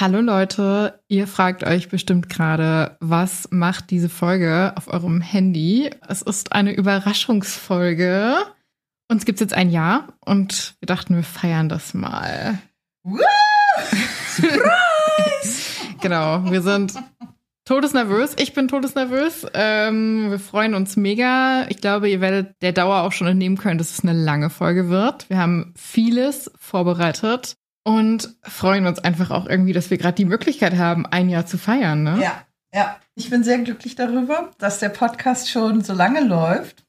Hallo 0.00 0.22
Leute, 0.22 0.98
ihr 1.08 1.26
fragt 1.26 1.62
euch 1.62 1.90
bestimmt 1.90 2.30
gerade, 2.30 2.96
was 3.00 3.48
macht 3.50 3.90
diese 3.90 4.08
Folge 4.08 4.72
auf 4.76 4.88
eurem 4.88 5.20
Handy? 5.20 5.90
Es 6.08 6.22
ist 6.22 6.52
eine 6.52 6.72
Überraschungsfolge. 6.72 8.34
Uns 9.08 9.26
gibt's 9.26 9.42
jetzt 9.42 9.52
ein 9.52 9.68
Jahr 9.68 10.08
und 10.24 10.74
wir 10.80 10.86
dachten, 10.86 11.16
wir 11.16 11.22
feiern 11.22 11.68
das 11.68 11.92
mal. 11.92 12.58
Surprise! 14.26 14.62
genau, 16.00 16.50
wir 16.50 16.62
sind 16.62 16.94
todesnervös. 17.66 18.36
Ich 18.38 18.54
bin 18.54 18.68
todesnervös. 18.68 19.48
Ähm, 19.52 20.30
wir 20.30 20.38
freuen 20.38 20.72
uns 20.72 20.96
mega. 20.96 21.66
Ich 21.68 21.82
glaube, 21.82 22.08
ihr 22.08 22.22
werdet 22.22 22.54
der 22.62 22.72
Dauer 22.72 23.02
auch 23.02 23.12
schon 23.12 23.26
entnehmen 23.26 23.58
können, 23.58 23.76
dass 23.76 23.90
es 23.90 24.02
eine 24.02 24.14
lange 24.14 24.48
Folge 24.48 24.88
wird. 24.88 25.28
Wir 25.28 25.36
haben 25.36 25.74
vieles 25.76 26.50
vorbereitet 26.58 27.58
und 27.84 28.36
freuen 28.42 28.86
uns 28.86 28.98
einfach 28.98 29.30
auch 29.30 29.46
irgendwie, 29.46 29.72
dass 29.72 29.90
wir 29.90 29.98
gerade 29.98 30.14
die 30.14 30.24
Möglichkeit 30.24 30.76
haben, 30.76 31.06
ein 31.06 31.28
Jahr 31.28 31.46
zu 31.46 31.58
feiern. 31.58 32.02
Ne? 32.02 32.20
Ja, 32.20 32.44
ja. 32.74 32.96
Ich 33.14 33.30
bin 33.30 33.44
sehr 33.44 33.58
glücklich 33.58 33.96
darüber, 33.96 34.50
dass 34.58 34.78
der 34.78 34.88
Podcast 34.88 35.50
schon 35.50 35.82
so 35.82 35.92
lange 35.92 36.20
läuft 36.24 36.84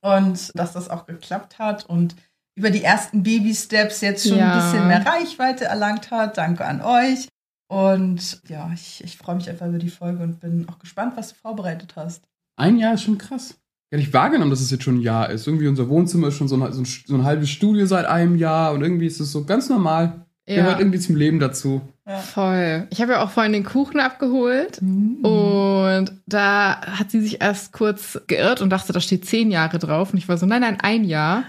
und 0.00 0.50
dass 0.54 0.72
das 0.72 0.88
auch 0.88 1.06
geklappt 1.06 1.58
hat 1.58 1.86
und 1.86 2.14
über 2.54 2.70
die 2.70 2.84
ersten 2.84 3.22
Baby-Steps 3.22 4.00
jetzt 4.02 4.28
schon 4.28 4.38
ja. 4.38 4.52
ein 4.52 4.58
bisschen 4.58 4.88
mehr 4.88 5.06
Reichweite 5.06 5.64
erlangt 5.64 6.10
hat. 6.10 6.36
Danke 6.36 6.64
an 6.64 6.82
euch. 6.82 7.28
Und 7.68 8.42
ja, 8.48 8.70
ich, 8.74 9.02
ich 9.02 9.16
freue 9.16 9.36
mich 9.36 9.48
einfach 9.48 9.66
über 9.66 9.78
die 9.78 9.88
Folge 9.88 10.22
und 10.22 10.40
bin 10.40 10.68
auch 10.68 10.78
gespannt, 10.78 11.16
was 11.16 11.30
du 11.30 11.34
vorbereitet 11.36 11.94
hast. 11.96 12.22
Ein 12.56 12.76
Jahr 12.76 12.94
ist 12.94 13.04
schon 13.04 13.16
krass. 13.16 13.56
Ich 13.92 13.98
hätte 13.98 14.08
ich 14.08 14.14
wahrgenommen, 14.14 14.50
dass 14.50 14.62
es 14.62 14.70
jetzt 14.70 14.84
schon 14.84 14.96
ein 14.96 15.02
Jahr 15.02 15.28
ist. 15.28 15.46
Irgendwie 15.46 15.68
unser 15.68 15.86
Wohnzimmer 15.90 16.28
ist 16.28 16.36
schon 16.36 16.48
so 16.48 16.56
ein, 16.56 16.72
so 16.72 16.80
ein, 16.80 16.86
so 16.86 17.14
ein 17.14 17.24
halbes 17.24 17.50
Studio 17.50 17.84
seit 17.84 18.06
einem 18.06 18.36
Jahr 18.36 18.72
und 18.72 18.80
irgendwie 18.80 19.04
ist 19.04 19.20
es 19.20 19.30
so 19.30 19.44
ganz 19.44 19.68
normal. 19.68 20.24
Ja. 20.48 20.56
Gehört 20.56 20.78
irgendwie 20.78 20.98
zum 20.98 21.14
Leben 21.14 21.38
dazu. 21.38 21.82
Ja. 22.06 22.16
Voll. 22.16 22.86
Ich 22.88 23.02
habe 23.02 23.12
ja 23.12 23.22
auch 23.22 23.28
vorhin 23.28 23.52
den 23.52 23.64
Kuchen 23.64 24.00
abgeholt 24.00 24.80
mhm. 24.80 25.16
und 25.22 26.12
da 26.24 26.80
hat 26.80 27.10
sie 27.10 27.20
sich 27.20 27.42
erst 27.42 27.74
kurz 27.74 28.18
geirrt 28.28 28.62
und 28.62 28.70
dachte, 28.70 28.94
da 28.94 29.00
steht 29.00 29.26
zehn 29.26 29.50
Jahre 29.50 29.78
drauf. 29.78 30.14
Und 30.14 30.18
ich 30.18 30.26
war 30.26 30.38
so, 30.38 30.46
nein, 30.46 30.62
nein, 30.62 30.80
ein 30.80 31.04
Jahr. 31.04 31.44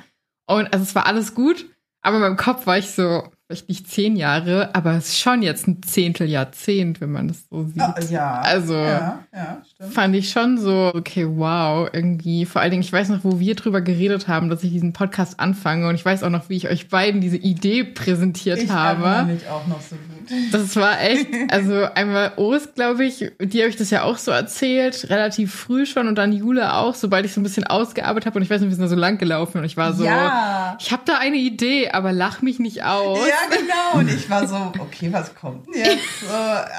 Und 0.46 0.73
also 0.73 0.84
es 0.84 0.96
war 0.96 1.08
alles 1.08 1.36
gut, 1.36 1.66
aber 2.02 2.18
in 2.18 2.23
meinem 2.23 2.38
Kopf 2.38 2.68
war 2.68 2.78
ich 2.78 2.92
so, 2.92 3.23
vielleicht 3.48 3.68
nicht 3.68 3.90
zehn 3.90 4.16
Jahre, 4.16 4.74
aber 4.74 4.94
es 4.94 5.10
ist 5.10 5.20
schon 5.20 5.42
jetzt 5.42 5.68
ein 5.68 5.84
Zehnteljahrzehnt, 5.84 7.02
wenn 7.02 7.12
man 7.12 7.28
das 7.28 7.44
so 7.50 7.66
sieht. 7.66 7.82
Ah, 7.82 7.96
ja. 8.10 8.40
Also 8.40 8.74
ja, 8.74 9.20
ja, 9.34 9.62
fand 9.92 10.16
ich 10.16 10.30
schon 10.30 10.58
so, 10.58 10.92
okay, 10.96 11.28
wow, 11.28 11.90
irgendwie. 11.92 12.46
Vor 12.46 12.62
allen 12.62 12.72
Dingen, 12.72 12.84
ich 12.84 12.94
weiß 12.94 13.10
noch, 13.10 13.24
wo 13.24 13.40
wir 13.40 13.56
drüber 13.56 13.82
geredet 13.82 14.30
haben, 14.30 14.50
dass 14.50 14.64
ich 14.64 14.72
diesen 14.72 14.94
Podcast 14.94 15.42
anfange 15.42 15.90
und 15.90 15.96
ich 15.96 16.06
weiß 16.06 16.24
auch 16.24 16.30
noch, 16.30 16.48
wie 16.48 16.56
ich 16.56 16.70
euch 16.70 16.88
beiden 16.88 17.20
diese 17.20 17.36
Idee 17.36 17.84
präsentiert 17.84 18.60
ich 18.60 18.72
habe. 18.72 19.34
Ich 19.34 19.48
auch 19.50 19.68
noch 19.68 19.82
so 19.82 19.98
gut. 19.98 20.54
Das 20.54 20.76
war 20.78 21.02
echt, 21.02 21.28
also 21.52 21.84
einmal 21.96 22.34
Urs, 22.38 22.74
glaube 22.76 23.04
ich, 23.04 23.32
die 23.42 23.60
habe 23.60 23.70
ich 23.70 23.76
das 23.76 23.90
ja 23.90 24.04
auch 24.04 24.18
so 24.18 24.32
erzählt, 24.32 25.10
relativ 25.10 25.54
früh 25.54 25.86
schon 25.86 26.08
und 26.08 26.16
dann 26.16 26.32
Jule 26.32 26.74
auch, 26.76 26.96
sobald 26.96 27.26
ich 27.26 27.34
so 27.34 27.42
ein 27.42 27.44
bisschen 27.44 27.66
ausgearbeitet 27.66 28.26
habe 28.26 28.38
und 28.38 28.44
ich 28.44 28.50
weiß 28.50 28.62
nicht, 28.62 28.70
wir 28.70 28.76
sind 28.76 28.86
da 28.86 28.90
so 28.90 28.96
lang 28.96 29.18
gelaufen 29.18 29.58
und 29.58 29.66
ich 29.66 29.76
war 29.76 29.92
so, 29.92 30.06
ja. 30.06 30.78
ich 30.80 30.94
habe 30.94 31.04
da 31.06 31.18
eine 31.18 31.38
Idee, 31.38 31.90
aber 31.90 32.14
lach 32.14 32.42
mich 32.42 32.60
nicht 32.60 32.84
aus. 32.86 33.20
Ja, 33.34 33.58
genau. 33.58 34.00
Und 34.00 34.09
ich 34.09 34.30
war 34.30 34.48
so, 34.48 34.56
okay, 34.80 35.12
was 35.12 35.34
kommt 35.34 35.67
denn 35.67 35.86
jetzt? 35.86 36.03
So, 36.23 36.34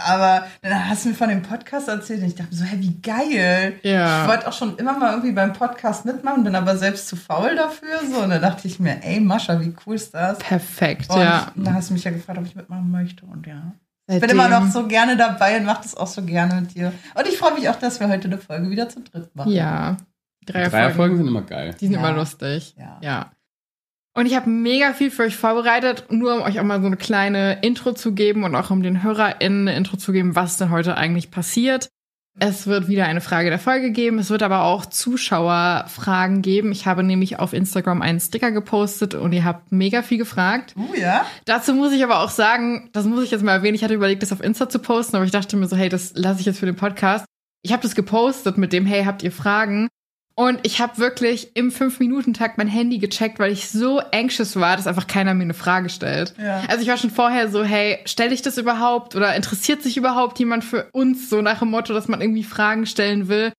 aber 0.07 0.47
dann 0.63 0.89
hast 0.89 1.05
du 1.05 1.11
mir 1.11 1.15
von 1.15 1.29
dem 1.29 1.43
Podcast 1.43 1.89
erzählt 1.89 2.23
und 2.23 2.29
ich 2.29 2.35
dachte 2.35 2.55
so, 2.55 2.65
hey, 2.65 2.81
wie 2.81 3.01
geil. 3.01 3.79
Ja. 3.83 4.23
Ich 4.23 4.29
wollte 4.29 4.49
auch 4.49 4.53
schon 4.53 4.77
immer 4.79 4.99
mal 4.99 5.11
irgendwie 5.11 5.33
beim 5.33 5.53
Podcast 5.53 6.05
mitmachen, 6.05 6.45
bin 6.45 6.55
aber 6.55 6.77
selbst 6.77 7.09
zu 7.09 7.17
faul 7.17 7.55
dafür. 7.57 8.01
So, 8.11 8.23
und 8.23 8.31
dann 8.31 8.41
dachte 8.41 8.67
ich 8.67 8.81
mir, 8.81 9.03
ey, 9.03 9.21
Mascha, 9.21 9.61
wie 9.61 9.75
cool 9.87 9.97
ist 9.97 10.15
das? 10.15 10.39
Perfekt, 10.39 11.11
und 11.11 11.21
ja. 11.21 11.53
dann 11.55 11.75
hast 11.75 11.91
du 11.91 11.95
mich 11.95 12.05
ja 12.05 12.11
gefragt, 12.11 12.39
ob 12.39 12.47
ich 12.47 12.55
mitmachen 12.55 12.91
möchte 12.91 13.27
und 13.27 13.47
ja. 13.47 13.73
Ich 14.07 14.21
bin 14.21 14.31
immer 14.31 14.49
noch 14.49 14.67
so 14.71 14.87
gerne 14.87 15.17
dabei 15.17 15.57
und 15.59 15.65
mache 15.65 15.83
das 15.83 15.97
auch 15.97 16.07
so 16.07 16.23
gerne 16.23 16.61
mit 16.61 16.75
dir. 16.75 16.93
Und 17.15 17.27
ich 17.27 17.39
freue 17.39 17.55
mich 17.55 17.69
auch, 17.71 17.77
dass 17.77 18.01
wir 18.01 18.09
heute 18.09 18.29
eine 18.29 18.39
Folge 18.39 18.71
wieder 18.71 18.89
zu 18.89 19.01
dritt 19.01 19.35
machen. 19.35 19.53
Ja. 19.53 19.97
Drei 20.45 20.91
Folgen 20.91 21.17
sind 21.17 21.27
immer 21.27 21.43
geil. 21.43 21.75
Die 21.81 21.87
sind 21.87 21.95
Ja. 21.95 22.01
immer 22.01 22.13
lustig. 22.13 22.75
Ja. 22.79 22.99
ja. 23.01 23.31
Und 24.17 24.27
ich 24.27 24.37
habe 24.37 24.49
mega 24.49 24.93
viel 24.93 25.11
für 25.11 25.25
euch 25.25 25.37
vorbereitet, 25.37 26.05
nur 26.11 26.35
um 26.37 26.43
euch 26.43 26.61
auch 26.61 26.65
mal 26.65 26.81
so 26.81 26.87
eine 26.87 26.97
kleine 26.97 27.59
Intro 27.63 27.93
zu 27.93 28.13
geben 28.13 28.45
und 28.45 28.55
auch 28.55 28.71
um 28.71 28.83
den 28.83 29.03
HörerInnen 29.03 29.69
eine 29.69 29.77
Intro 29.77 29.97
zu 29.97 30.13
geben, 30.13 30.37
was 30.37 30.57
denn 30.57 30.71
heute 30.71 30.97
eigentlich 30.97 31.33
passiert. 31.33 31.89
Es 32.39 32.67
wird 32.67 32.89
wieder 32.89 33.07
eine 33.07 33.21
Frage 33.21 33.49
der 33.49 33.61
Folge 33.61 33.93
geben. 33.93 34.19
Es 34.19 34.31
wird 34.31 34.43
aber 34.43 34.65
auch 34.65 34.87
Zuschauerfragen 34.87 36.43
geben. 36.43 36.73
Ich 36.73 36.87
habe 36.87 37.05
nämlich 37.05 37.39
auf 37.39 37.53
Instagram 37.53 38.03
einen 38.03 38.19
Sticker 38.19 38.51
gepostet 38.51 39.15
und 39.15 39.33
ihr 39.33 39.45
habt 39.45 39.71
mega 39.71 40.03
viel 40.03 40.19
gefragt. 40.19 40.75
Uh, 40.77 40.95
ja? 40.97 41.27
Dazu 41.45 41.75
muss 41.75 41.93
ich 41.93 42.03
aber 42.03 42.21
auch 42.21 42.31
sagen, 42.31 42.91
das 42.93 43.05
muss 43.05 43.23
ich 43.23 43.31
jetzt 43.31 43.45
mal 43.45 43.53
erwähnen, 43.53 43.77
ich 43.77 43.85
hatte 43.85 43.95
überlegt, 43.95 44.23
das 44.23 44.33
auf 44.33 44.43
Insta 44.43 44.69
zu 44.69 44.81
posten, 44.81 45.17
aber 45.17 45.25
ich 45.25 45.31
dachte 45.31 45.57
mir 45.57 45.69
so, 45.69 45.77
hey, 45.77 45.89
das 45.89 46.13
lasse 46.17 46.41
ich 46.41 46.47
jetzt 46.47 46.59
für 46.59 46.67
den 46.67 46.77
Podcast. 46.77 47.25
Ich 47.63 47.73
habe 47.73 47.83
das 47.83 47.95
gepostet 47.95 48.59
mit 48.59 48.73
dem, 48.73 48.85
hey, 48.85 49.05
habt 49.05 49.23
ihr 49.23 49.33
Fragen? 49.33 49.89
Und 50.37 50.61
ich 50.65 50.81
habe 50.81 50.99
wirklich 50.99 51.57
im 51.57 51.71
5-Minuten-Takt 51.71 52.59
mein 52.59 52.67
Handy 52.67 52.99
gecheckt, 52.99 53.39
weil 53.39 53.53
ich 53.53 53.71
so 53.71 54.01
anxious 54.13 54.57
war, 54.57 54.77
dass 54.77 54.89
einfach 54.89 55.07
keiner 55.07 55.33
mir 55.33 55.45
eine 55.45 55.55
Frage 55.55 55.89
stellt. 55.89 56.35
Ja. 56.39 56.63
Also 56.69 56.83
ich 56.83 56.89
war 56.89 56.97
schon 56.97 57.11
vorher 57.11 57.49
so, 57.49 57.63
hey, 57.63 57.99
stelle 58.05 58.35
ich 58.35 58.43
das 58.43 58.59
überhaupt 58.59 59.15
oder 59.15 59.37
interessiert 59.37 59.83
sich 59.83 59.97
überhaupt 59.97 60.39
jemand 60.41 60.65
für 60.65 60.89
uns 60.93 61.31
so 61.31 61.41
nach 61.41 61.61
dem 61.61 61.71
Motto, 61.71 61.95
dass 61.95 62.09
man 62.09 62.21
irgendwie 62.21 62.43
Fragen 62.43 62.87
stellen 62.87 63.29
will? 63.29 63.53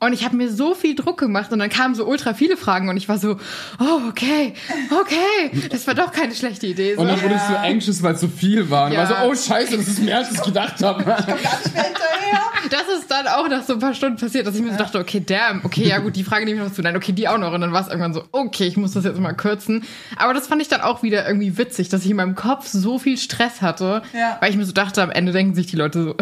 Und 0.00 0.12
ich 0.12 0.24
habe 0.24 0.36
mir 0.36 0.50
so 0.50 0.74
viel 0.74 0.94
Druck 0.94 1.18
gemacht 1.18 1.50
und 1.52 1.58
dann 1.58 1.70
kamen 1.70 1.94
so 1.94 2.06
ultra 2.06 2.34
viele 2.34 2.56
Fragen 2.56 2.88
und 2.88 2.96
ich 2.96 3.08
war 3.08 3.18
so, 3.18 3.36
oh, 3.80 4.08
okay, 4.08 4.54
okay, 5.00 5.68
das 5.70 5.86
war 5.86 5.94
doch 5.94 6.12
keine 6.12 6.34
schlechte 6.34 6.66
Idee. 6.66 6.94
So. 6.94 7.00
Und 7.00 7.08
dann 7.08 7.22
wurde 7.22 7.34
ich 7.34 7.40
so 7.42 7.56
anxious, 7.56 8.02
weil 8.02 8.14
es 8.14 8.20
so 8.20 8.28
viel 8.28 8.70
war. 8.70 8.86
Und 8.86 8.92
Ja. 8.92 9.00
war 9.00 9.06
so, 9.06 9.14
oh 9.30 9.34
scheiße, 9.34 9.76
das 9.76 9.88
ist 9.88 9.98
mehr 10.00 10.18
als 10.18 10.32
ich 10.32 10.42
gedacht 10.42 10.82
habe. 10.82 11.02
Komm 11.02 11.12
gar 11.14 11.18
nicht 11.26 11.74
mehr 11.74 11.84
hinterher. 11.84 12.40
Das 12.70 12.82
ist 12.98 13.10
dann 13.10 13.26
auch 13.28 13.48
nach 13.48 13.62
so 13.64 13.74
ein 13.74 13.78
paar 13.78 13.94
Stunden 13.94 14.18
passiert, 14.18 14.46
dass 14.46 14.54
ich 14.54 14.62
mir 14.62 14.72
so 14.72 14.78
dachte, 14.78 14.98
okay, 14.98 15.22
damn, 15.24 15.64
okay, 15.64 15.86
ja 15.88 15.98
gut, 15.98 16.16
die 16.16 16.24
Frage 16.24 16.44
nehme 16.44 16.60
ich 16.60 16.68
noch 16.68 16.74
zu. 16.74 16.82
Nein, 16.82 16.96
okay, 16.96 17.12
die 17.12 17.28
auch 17.28 17.38
noch. 17.38 17.52
Und 17.52 17.60
dann 17.60 17.72
war 17.72 17.80
es 17.82 17.88
irgendwann 17.88 18.12
so, 18.14 18.24
okay, 18.32 18.66
ich 18.66 18.76
muss 18.76 18.92
das 18.92 19.04
jetzt 19.04 19.18
mal 19.18 19.32
kürzen. 19.32 19.84
Aber 20.16 20.34
das 20.34 20.46
fand 20.46 20.60
ich 20.62 20.68
dann 20.68 20.80
auch 20.80 21.02
wieder 21.02 21.26
irgendwie 21.26 21.56
witzig, 21.58 21.88
dass 21.88 22.04
ich 22.04 22.10
in 22.10 22.16
meinem 22.16 22.34
Kopf 22.34 22.66
so 22.66 22.98
viel 22.98 23.16
Stress 23.16 23.62
hatte, 23.62 24.02
Ja. 24.12 24.36
weil 24.40 24.50
ich 24.50 24.56
mir 24.56 24.64
so 24.64 24.72
dachte, 24.72 25.02
am 25.02 25.10
Ende 25.10 25.32
denken 25.32 25.54
sich 25.54 25.66
die 25.66 25.76
Leute 25.76 26.02
so, 26.02 26.16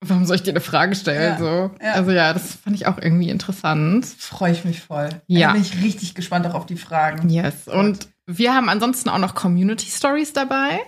warum 0.00 0.24
soll 0.26 0.36
ich 0.36 0.42
dir 0.42 0.50
eine 0.52 0.60
Frage 0.60 0.94
stellen? 0.94 1.32
Ja, 1.34 1.38
So. 1.38 1.70
ja. 1.82 1.92
Also 1.92 2.10
ja, 2.12 2.32
das 2.32 2.54
fand 2.54 2.76
ich 2.76 2.86
auch 2.86 2.98
irgendwie 2.98 3.30
interessant. 3.30 4.06
Freue 4.06 4.52
ich 4.52 4.64
mich 4.64 4.80
voll. 4.80 5.08
Ja. 5.26 5.48
Da 5.48 5.52
bin 5.54 5.62
ich 5.62 5.82
richtig 5.82 6.14
gespannt 6.14 6.46
auch 6.46 6.54
auf 6.54 6.66
die 6.66 6.76
Fragen. 6.76 7.28
Yes. 7.28 7.66
Und 7.66 8.08
wir 8.26 8.54
haben 8.54 8.68
ansonsten 8.68 9.08
auch 9.08 9.18
noch 9.18 9.34
Community 9.34 9.86
Stories 9.90 10.32
dabei. 10.34 10.80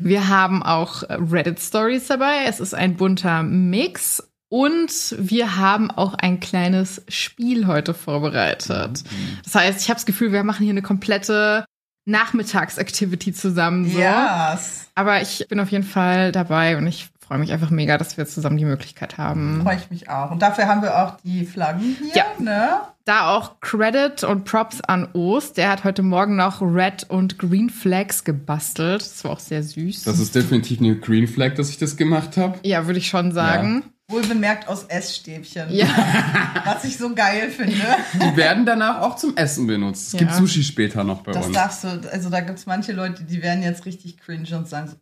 Wir 0.00 0.28
haben 0.28 0.62
auch 0.62 1.02
Reddit 1.08 1.60
Stories 1.60 2.06
dabei. 2.06 2.44
Es 2.46 2.60
ist 2.60 2.74
ein 2.74 2.96
bunter 2.96 3.42
Mix. 3.42 4.22
Und 4.50 5.14
wir 5.18 5.56
haben 5.56 5.90
auch 5.90 6.14
ein 6.14 6.40
kleines 6.40 7.02
Spiel 7.08 7.66
heute 7.66 7.92
vorbereitet. 7.92 9.04
Das 9.44 9.54
heißt, 9.54 9.82
ich 9.82 9.90
habe 9.90 9.96
das 9.96 10.06
Gefühl, 10.06 10.32
wir 10.32 10.42
machen 10.44 10.62
hier 10.64 10.72
eine 10.72 10.80
komplette 10.80 11.66
Nachmittagsactivity 12.06 13.32
zusammen. 13.34 13.90
So. 13.90 13.98
Yes. 13.98 14.86
Aber 14.94 15.20
ich 15.20 15.46
bin 15.48 15.60
auf 15.60 15.70
jeden 15.70 15.84
Fall 15.84 16.32
dabei 16.32 16.78
und 16.78 16.86
ich 16.86 17.08
freue 17.28 17.38
mich 17.38 17.52
einfach 17.52 17.70
mega, 17.70 17.98
dass 17.98 18.16
wir 18.16 18.26
zusammen 18.26 18.56
die 18.56 18.64
Möglichkeit 18.64 19.18
haben. 19.18 19.60
Freue 19.62 19.76
ich 19.76 19.90
mich 19.90 20.08
auch. 20.10 20.30
Und 20.30 20.40
dafür 20.42 20.66
haben 20.66 20.80
wir 20.82 20.96
auch 20.98 21.16
die 21.22 21.44
Flaggen 21.44 21.96
hier, 22.02 22.14
Ja. 22.14 22.24
ne? 22.38 22.68
Da 23.04 23.28
auch 23.36 23.60
Credit 23.60 24.24
und 24.24 24.44
Props 24.44 24.80
an 24.82 25.08
Ost. 25.14 25.56
Der 25.56 25.70
hat 25.70 25.84
heute 25.84 26.02
Morgen 26.02 26.36
noch 26.36 26.60
Red 26.60 27.04
und 27.08 27.38
Green 27.38 27.70
Flags 27.70 28.24
gebastelt. 28.24 29.00
Das 29.02 29.24
war 29.24 29.30
auch 29.32 29.38
sehr 29.40 29.62
süß. 29.62 30.04
Das 30.04 30.18
ist 30.18 30.34
definitiv 30.34 30.80
eine 30.80 30.96
Green 30.96 31.26
Flag, 31.28 31.54
dass 31.54 31.70
ich 31.70 31.78
das 31.78 31.96
gemacht 31.96 32.36
habe. 32.36 32.58
ja, 32.64 32.86
würde 32.86 32.98
ich 32.98 33.08
schon 33.08 33.32
sagen. 33.32 33.84
Wohl 34.10 34.22
bemerkt 34.22 34.68
aus 34.68 34.84
Essstäbchen. 34.84 35.64
Ja. 35.70 35.86
Was 36.64 36.82
ich 36.84 36.96
so 36.96 37.14
geil 37.14 37.50
finde. 37.50 37.76
Die 38.14 38.36
werden 38.36 38.64
danach 38.64 39.02
auch 39.02 39.16
zum 39.16 39.36
Essen 39.36 39.66
benutzt. 39.66 40.14
Es 40.14 40.18
gibt 40.18 40.30
Ja. 40.30 40.36
Sushi 40.38 40.64
später 40.64 41.04
noch 41.04 41.20
bei 41.22 41.32
Das 41.32 41.46
uns. 41.46 41.54
darfst 41.54 41.84
du, 41.84 41.88
also 42.10 42.30
da 42.30 42.40
gibt 42.40 42.58
es 42.58 42.64
manche 42.64 42.92
Leute, 42.92 43.24
die 43.24 43.42
werden 43.42 43.62
jetzt 43.62 43.84
richtig 43.84 44.16
cringe 44.18 44.48
und 44.56 44.66
sagen 44.66 44.88
so, 44.88 44.96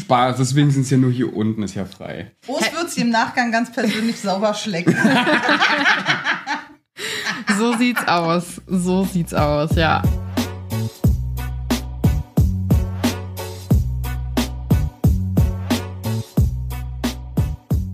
Spaß, 0.00 0.36
deswegen 0.38 0.70
sind 0.70 0.82
es 0.82 0.90
ja 0.90 0.96
nur 0.96 1.12
hier 1.12 1.34
unten, 1.34 1.62
ist 1.62 1.74
ja 1.74 1.84
frei. 1.84 2.32
Os 2.46 2.60
wird 2.72 2.90
sie 2.90 3.02
im 3.02 3.10
Nachgang 3.10 3.52
ganz 3.52 3.70
persönlich 3.72 4.20
sauber 4.20 4.54
schlecken. 4.54 4.96
So 7.58 7.74
sieht's 7.76 8.06
aus. 8.06 8.60
So 8.66 9.04
sieht's 9.04 9.34
aus, 9.34 9.74
ja. 9.76 10.02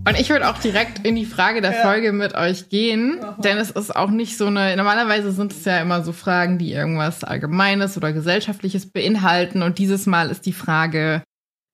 Und 0.09 0.21
ich 0.21 0.31
würde 0.31 0.49
auch 0.49 0.59
direkt 0.59 1.05
in 1.05 1.17
die 1.17 1.25
Frage 1.25 1.61
der 1.61 1.73
Ja. 1.73 1.83
Folge 1.83 2.13
mit 2.13 2.35
euch 2.35 2.69
gehen, 2.69 3.19
denn 3.39 3.59
es 3.59 3.73
ist 3.73 3.95
auch 3.95 4.11
nicht 4.11 4.39
so 4.39 4.47
eine, 4.47 4.77
normalerweise 4.77 5.33
sind 5.33 5.51
es 5.51 5.65
ja 5.65 5.79
immer 5.81 6.05
so 6.05 6.13
Fragen, 6.13 6.59
die 6.59 6.73
irgendwas 6.73 7.25
Allgemeines 7.25 7.97
oder 7.97 8.13
Gesellschaftliches 8.13 8.87
beinhalten 8.87 9.63
und 9.63 9.79
dieses 9.79 10.07
Mal 10.07 10.31
ist 10.31 10.47
die 10.47 10.53
Frage, 10.53 11.25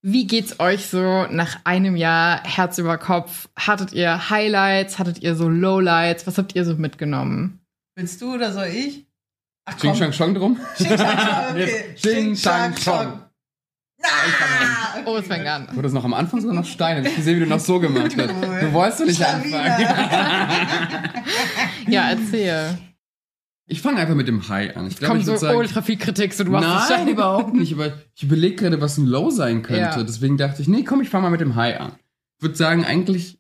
wie 0.02 0.26
geht's 0.26 0.58
euch 0.60 0.86
so 0.86 1.26
nach 1.30 1.60
einem 1.64 1.96
Jahr 1.96 2.42
Herz 2.44 2.78
über 2.78 2.98
Kopf? 2.98 3.48
Hattet 3.56 3.92
ihr 3.92 4.30
Highlights? 4.30 4.98
Hattet 4.98 5.22
ihr 5.22 5.34
so 5.36 5.48
Lowlights? 5.48 6.26
Was 6.26 6.38
habt 6.38 6.54
ihr 6.56 6.64
so 6.64 6.74
mitgenommen? 6.74 7.60
Willst 7.94 8.20
du 8.20 8.34
oder 8.34 8.52
soll 8.52 8.66
ich? 8.66 9.06
Ach 9.64 9.76
Ching 9.78 9.94
Chang 9.94 10.10
Chong 10.12 10.34
drum? 10.34 10.58
Ching 10.76 10.96
Chang 10.96 11.16
Chong, 11.16 11.50
okay. 11.50 11.94
Ching 11.94 12.34
Chang 12.34 12.74
Chong. 12.74 13.22
Ah, 14.04 14.98
Oh, 15.04 15.16
es 15.16 15.26
fängt 15.28 15.46
an. 15.46 15.68
Wurde 15.70 15.82
das 15.82 15.92
noch 15.92 16.04
am 16.04 16.14
Anfang 16.14 16.40
sogar 16.40 16.56
noch 16.56 16.64
Steine? 16.64 17.08
Ich 17.08 17.14
gesehen, 17.16 17.36
wie 17.36 17.40
du 17.44 17.46
noch 17.46 17.60
so 17.60 17.78
gemacht 17.78 18.16
hast. 18.16 18.30
Du 18.60 18.72
wolltest 18.72 19.00
doch 19.00 19.06
nicht 19.06 19.24
anfangen. 19.24 19.52
Ja, 21.86 22.10
erzähl. 22.10 22.76
Ich 23.72 23.80
fange 23.80 24.00
einfach 24.00 24.14
mit 24.14 24.28
dem 24.28 24.50
High 24.50 24.76
an. 24.76 24.86
Ich 24.86 24.98
glaube, 24.98 25.16
ich 25.16 25.24
so 25.24 25.34
sagen, 25.34 25.56
ultra 25.56 25.80
viel 25.80 25.96
Kritik, 25.96 26.34
so 26.34 26.44
du 26.44 26.50
machst 26.50 26.90
Nein, 26.90 26.98
schon. 27.00 27.08
überhaupt 27.08 27.54
nicht. 27.54 27.72
Aber 27.72 27.94
ich 28.14 28.22
überlege 28.22 28.56
gerade, 28.56 28.82
was 28.82 28.98
ein 28.98 29.06
Low 29.06 29.30
sein 29.30 29.62
könnte. 29.62 29.80
Ja. 29.80 30.02
Deswegen 30.02 30.36
dachte 30.36 30.60
ich, 30.60 30.68
nee, 30.68 30.84
komm, 30.84 31.00
ich 31.00 31.08
fange 31.08 31.22
mal 31.22 31.30
mit 31.30 31.40
dem 31.40 31.56
High 31.56 31.80
an. 31.80 31.92
Ich 32.36 32.42
würde 32.42 32.54
sagen, 32.54 32.84
eigentlich 32.84 33.38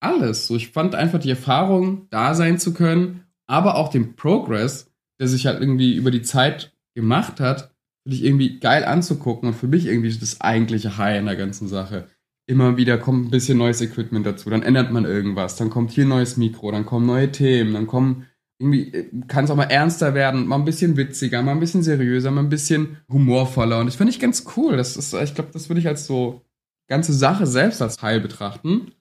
alles. 0.00 0.48
So, 0.48 0.56
ich 0.56 0.70
fand 0.70 0.96
einfach 0.96 1.20
die 1.20 1.30
Erfahrung, 1.30 2.08
da 2.10 2.34
sein 2.34 2.58
zu 2.58 2.74
können, 2.74 3.22
aber 3.46 3.76
auch 3.76 3.88
den 3.88 4.16
Progress, 4.16 4.90
der 5.20 5.28
sich 5.28 5.46
halt 5.46 5.60
irgendwie 5.60 5.94
über 5.94 6.10
die 6.10 6.22
Zeit 6.22 6.76
gemacht 6.96 7.38
hat, 7.38 7.72
finde 8.02 8.16
ich 8.16 8.24
irgendwie 8.24 8.58
geil 8.58 8.84
anzugucken 8.84 9.50
und 9.50 9.54
für 9.54 9.68
mich 9.68 9.86
irgendwie 9.86 10.12
das 10.12 10.40
eigentliche 10.40 10.98
High 10.98 11.20
in 11.20 11.26
der 11.26 11.36
ganzen 11.36 11.68
Sache. 11.68 12.08
Immer 12.48 12.76
wieder 12.76 12.98
kommt 12.98 13.26
ein 13.26 13.30
bisschen 13.30 13.58
neues 13.58 13.80
Equipment 13.80 14.26
dazu, 14.26 14.50
dann 14.50 14.62
ändert 14.62 14.90
man 14.90 15.04
irgendwas, 15.04 15.54
dann 15.54 15.70
kommt 15.70 15.92
hier 15.92 16.04
ein 16.04 16.08
neues 16.08 16.36
Mikro, 16.36 16.72
dann 16.72 16.84
kommen 16.84 17.06
neue 17.06 17.30
Themen, 17.30 17.74
dann 17.74 17.86
kommen 17.86 18.26
irgendwie 18.58 18.92
äh, 18.92 19.10
kann 19.28 19.44
es 19.44 19.50
auch 19.50 19.56
mal 19.56 19.64
ernster 19.64 20.14
werden, 20.14 20.46
mal 20.46 20.56
ein 20.56 20.64
bisschen 20.64 20.96
witziger, 20.96 21.42
mal 21.42 21.52
ein 21.52 21.60
bisschen 21.60 21.82
seriöser, 21.82 22.30
mal 22.30 22.42
ein 22.42 22.48
bisschen 22.48 22.98
humorvoller. 23.08 23.78
Und 23.78 23.86
das 23.86 23.96
finde 23.96 24.12
ich 24.12 24.20
ganz 24.20 24.44
cool. 24.56 24.76
Das 24.76 24.96
ist, 24.96 25.14
ich 25.14 25.34
glaube, 25.34 25.50
das 25.52 25.68
würde 25.68 25.80
ich 25.80 25.88
als 25.88 26.06
so 26.06 26.44
ganze 26.88 27.12
Sache 27.12 27.46
selbst 27.46 27.80
als 27.82 28.02
Heil 28.02 28.20
betrachten. 28.20 28.92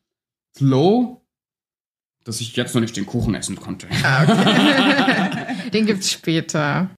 Slow, 0.56 1.22
dass 2.24 2.42
ich 2.42 2.56
jetzt 2.56 2.76
noch 2.76 2.82
nicht 2.82 2.98
den 2.98 3.06
Kuchen 3.06 3.34
essen 3.36 3.56
konnte. 3.56 3.88
Den 5.74 5.86
gibt's 5.86 6.12
später. 6.12 6.90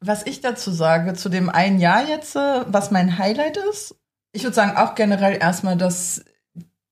Was 0.00 0.26
ich 0.26 0.40
dazu 0.40 0.70
sage, 0.70 1.14
zu 1.14 1.28
dem 1.28 1.48
einen 1.48 1.80
Jahr 1.80 2.06
jetzt, 2.06 2.36
äh, 2.36 2.64
was 2.66 2.90
mein 2.90 3.18
Highlight 3.18 3.56
ist, 3.70 3.96
ich 4.32 4.42
würde 4.42 4.54
sagen 4.54 4.76
auch 4.76 4.94
generell 4.94 5.38
erstmal, 5.40 5.76
dass 5.76 6.24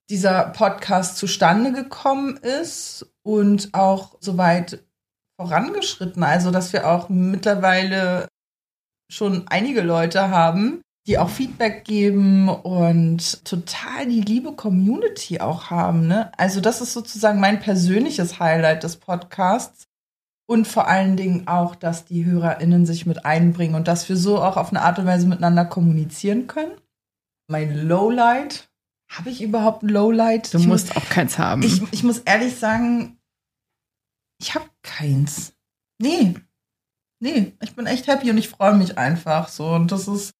dieser 0.09 0.47
Podcast 0.47 1.19
zustande 1.19 1.73
gekommen 1.73 2.39
ist 2.39 3.07
und 3.25 3.71
auch 3.73 4.17
soweit 4.21 4.85
vorangeschritten. 5.41 6.23
Also, 6.23 6.51
dass 6.51 6.73
wir 6.73 6.89
auch 6.89 7.09
mittlerweile 7.09 8.29
schon 9.11 9.47
einige 9.49 9.81
Leute 9.81 10.31
haben, 10.31 10.83
die 11.07 11.19
auch 11.19 11.29
Feedback 11.29 11.85
geben 11.85 12.49
und 12.49 13.45
total 13.45 14.07
die 14.07 14.23
liebe 14.23 14.53
Community 14.53 15.41
auch 15.41 15.71
haben. 15.71 16.07
Ne? 16.07 16.31
Also, 16.39 16.61
das 16.61 16.81
ist 16.81 16.93
sozusagen 16.93 17.41
mein 17.41 17.61
persönliches 17.61 18.39
Highlight 18.39 18.83
des 18.85 18.97
Podcasts. 18.97 19.85
Und 20.47 20.69
vor 20.69 20.89
allen 20.89 21.17
Dingen 21.17 21.49
auch, 21.49 21.75
dass 21.75 22.05
die 22.05 22.27
HörerInnen 22.27 22.85
sich 22.85 23.07
mit 23.07 23.25
einbringen 23.25 23.75
und 23.75 23.89
dass 23.89 24.07
wir 24.11 24.17
so 24.17 24.43
auch 24.43 24.59
auf 24.59 24.69
eine 24.69 24.83
Art 24.83 24.99
und 24.99 25.07
Weise 25.07 25.27
miteinander 25.27 25.65
kommunizieren 25.65 26.47
können. 26.47 26.73
Mein 27.49 27.75
Lowlight. 27.89 28.69
Habe 29.17 29.31
ich 29.31 29.43
überhaupt 29.43 29.83
ein 29.83 29.89
Lowlight? 29.89 30.53
Du 30.53 30.59
Ich 30.59 30.67
musst 30.67 30.97
auch 30.97 31.09
keins 31.09 31.39
haben. 31.39 31.63
ich, 31.63 31.81
ich 31.93 32.03
muss 32.03 32.19
ehrlich 32.21 32.57
sagen, 32.57 33.19
ich 34.41 34.55
habe 34.55 34.65
keins. 34.83 35.53
Nee. 36.01 36.35
Nee, 37.21 37.53
ich 37.63 37.75
bin 37.75 37.87
echt 37.87 38.07
happy 38.07 38.31
und 38.31 38.39
ich 38.39 38.49
freue 38.49 38.75
mich 38.77 38.99
einfach 38.99 39.49
so. 39.49 39.69
Und 39.69 39.93
das 39.93 40.09
ist 40.09 40.33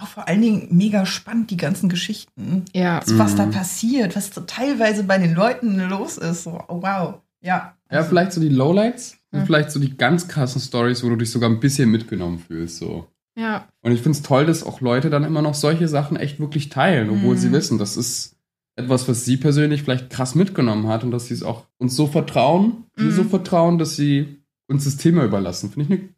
auch 0.00 0.06
vor 0.08 0.28
allen 0.28 0.42
Dingen 0.42 0.68
mega 0.70 1.06
spannend, 1.06 1.50
die 1.50 1.56
ganzen 1.56 1.88
Geschichten. 1.88 2.64
ja. 2.72 3.00
Was 3.06 3.34
da 3.34 3.46
Mhm. 3.46 3.50
passiert, 3.52 4.14
was 4.16 4.28
so 4.28 4.42
teilweise 4.42 5.04
bei 5.04 5.18
den 5.18 5.34
Leuten 5.34 5.78
los 5.88 6.18
ist. 6.18 6.44
So, 6.44 6.62
oh, 6.68 6.82
wow. 6.82 7.20
Ja. 7.42 7.76
Ja, 7.90 8.02
vielleicht 8.04 8.32
so 8.32 8.40
die 8.40 8.48
Lowlights, 8.48 9.16
und 9.32 9.46
vielleicht 9.46 9.70
so 9.70 9.80
die 9.80 9.96
ganz 9.96 10.28
krassen 10.28 10.60
Stories, 10.60 11.02
wo 11.02 11.08
du 11.08 11.16
dich 11.16 11.30
sogar 11.30 11.48
ein 11.50 11.60
bisschen 11.60 11.90
mitgenommen 11.90 12.38
fühlst. 12.38 12.76
So. 12.78 13.08
Ja. 13.36 13.66
Und 13.82 13.92
ich 13.92 14.00
finde 14.02 14.16
es 14.18 14.22
toll, 14.22 14.44
dass 14.46 14.62
auch 14.64 14.80
Leute 14.80 15.08
dann 15.10 15.24
immer 15.24 15.42
noch 15.42 15.54
solche 15.54 15.88
Sachen 15.88 16.16
echt 16.16 16.38
wirklich 16.40 16.68
teilen, 16.68 17.08
obwohl 17.10 17.34
Mhm. 17.34 17.38
sie 17.38 17.52
wissen, 17.52 17.78
das 17.78 17.96
ist 17.96 18.36
etwas, 18.76 19.08
was 19.08 19.24
sie 19.24 19.36
persönlich 19.36 19.82
vielleicht 19.82 20.10
krass 20.10 20.34
mitgenommen 20.34 20.88
hat 20.88 21.02
und 21.04 21.10
dass 21.10 21.26
sie 21.26 21.34
es 21.34 21.42
auch 21.42 21.66
uns 21.78 21.94
so 21.96 22.06
vertrauen, 22.06 22.84
Mhm. 22.96 23.10
so 23.10 23.24
vertrauen, 23.24 23.78
dass 23.78 23.96
sie 23.96 24.42
uns 24.68 24.84
das 24.84 24.96
Thema 24.96 25.24
überlassen. 25.24 25.70
Finde 25.70 25.94
ich 25.94 26.00
eine 26.00 26.08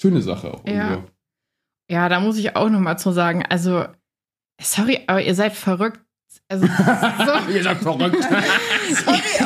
schöne 0.00 0.22
Sache 0.22 0.52
auch. 0.54 0.66
Ja. 0.66 0.90
irgendwo. 0.90 1.08
Ja, 1.90 2.08
da 2.08 2.20
muss 2.20 2.38
ich 2.38 2.56
auch 2.56 2.70
noch 2.70 2.80
mal 2.80 2.96
zu 2.96 3.12
sagen, 3.12 3.42
also, 3.48 3.84
sorry, 4.60 5.00
aber 5.06 5.22
ihr 5.22 5.34
seid 5.34 5.52
verrückt. 5.54 6.00
Also, 6.48 6.66
so, 7.46 7.52
Ihr 7.52 7.62
seid 7.62 7.78
verrückt. 7.78 8.16
Sorry. 8.94 9.43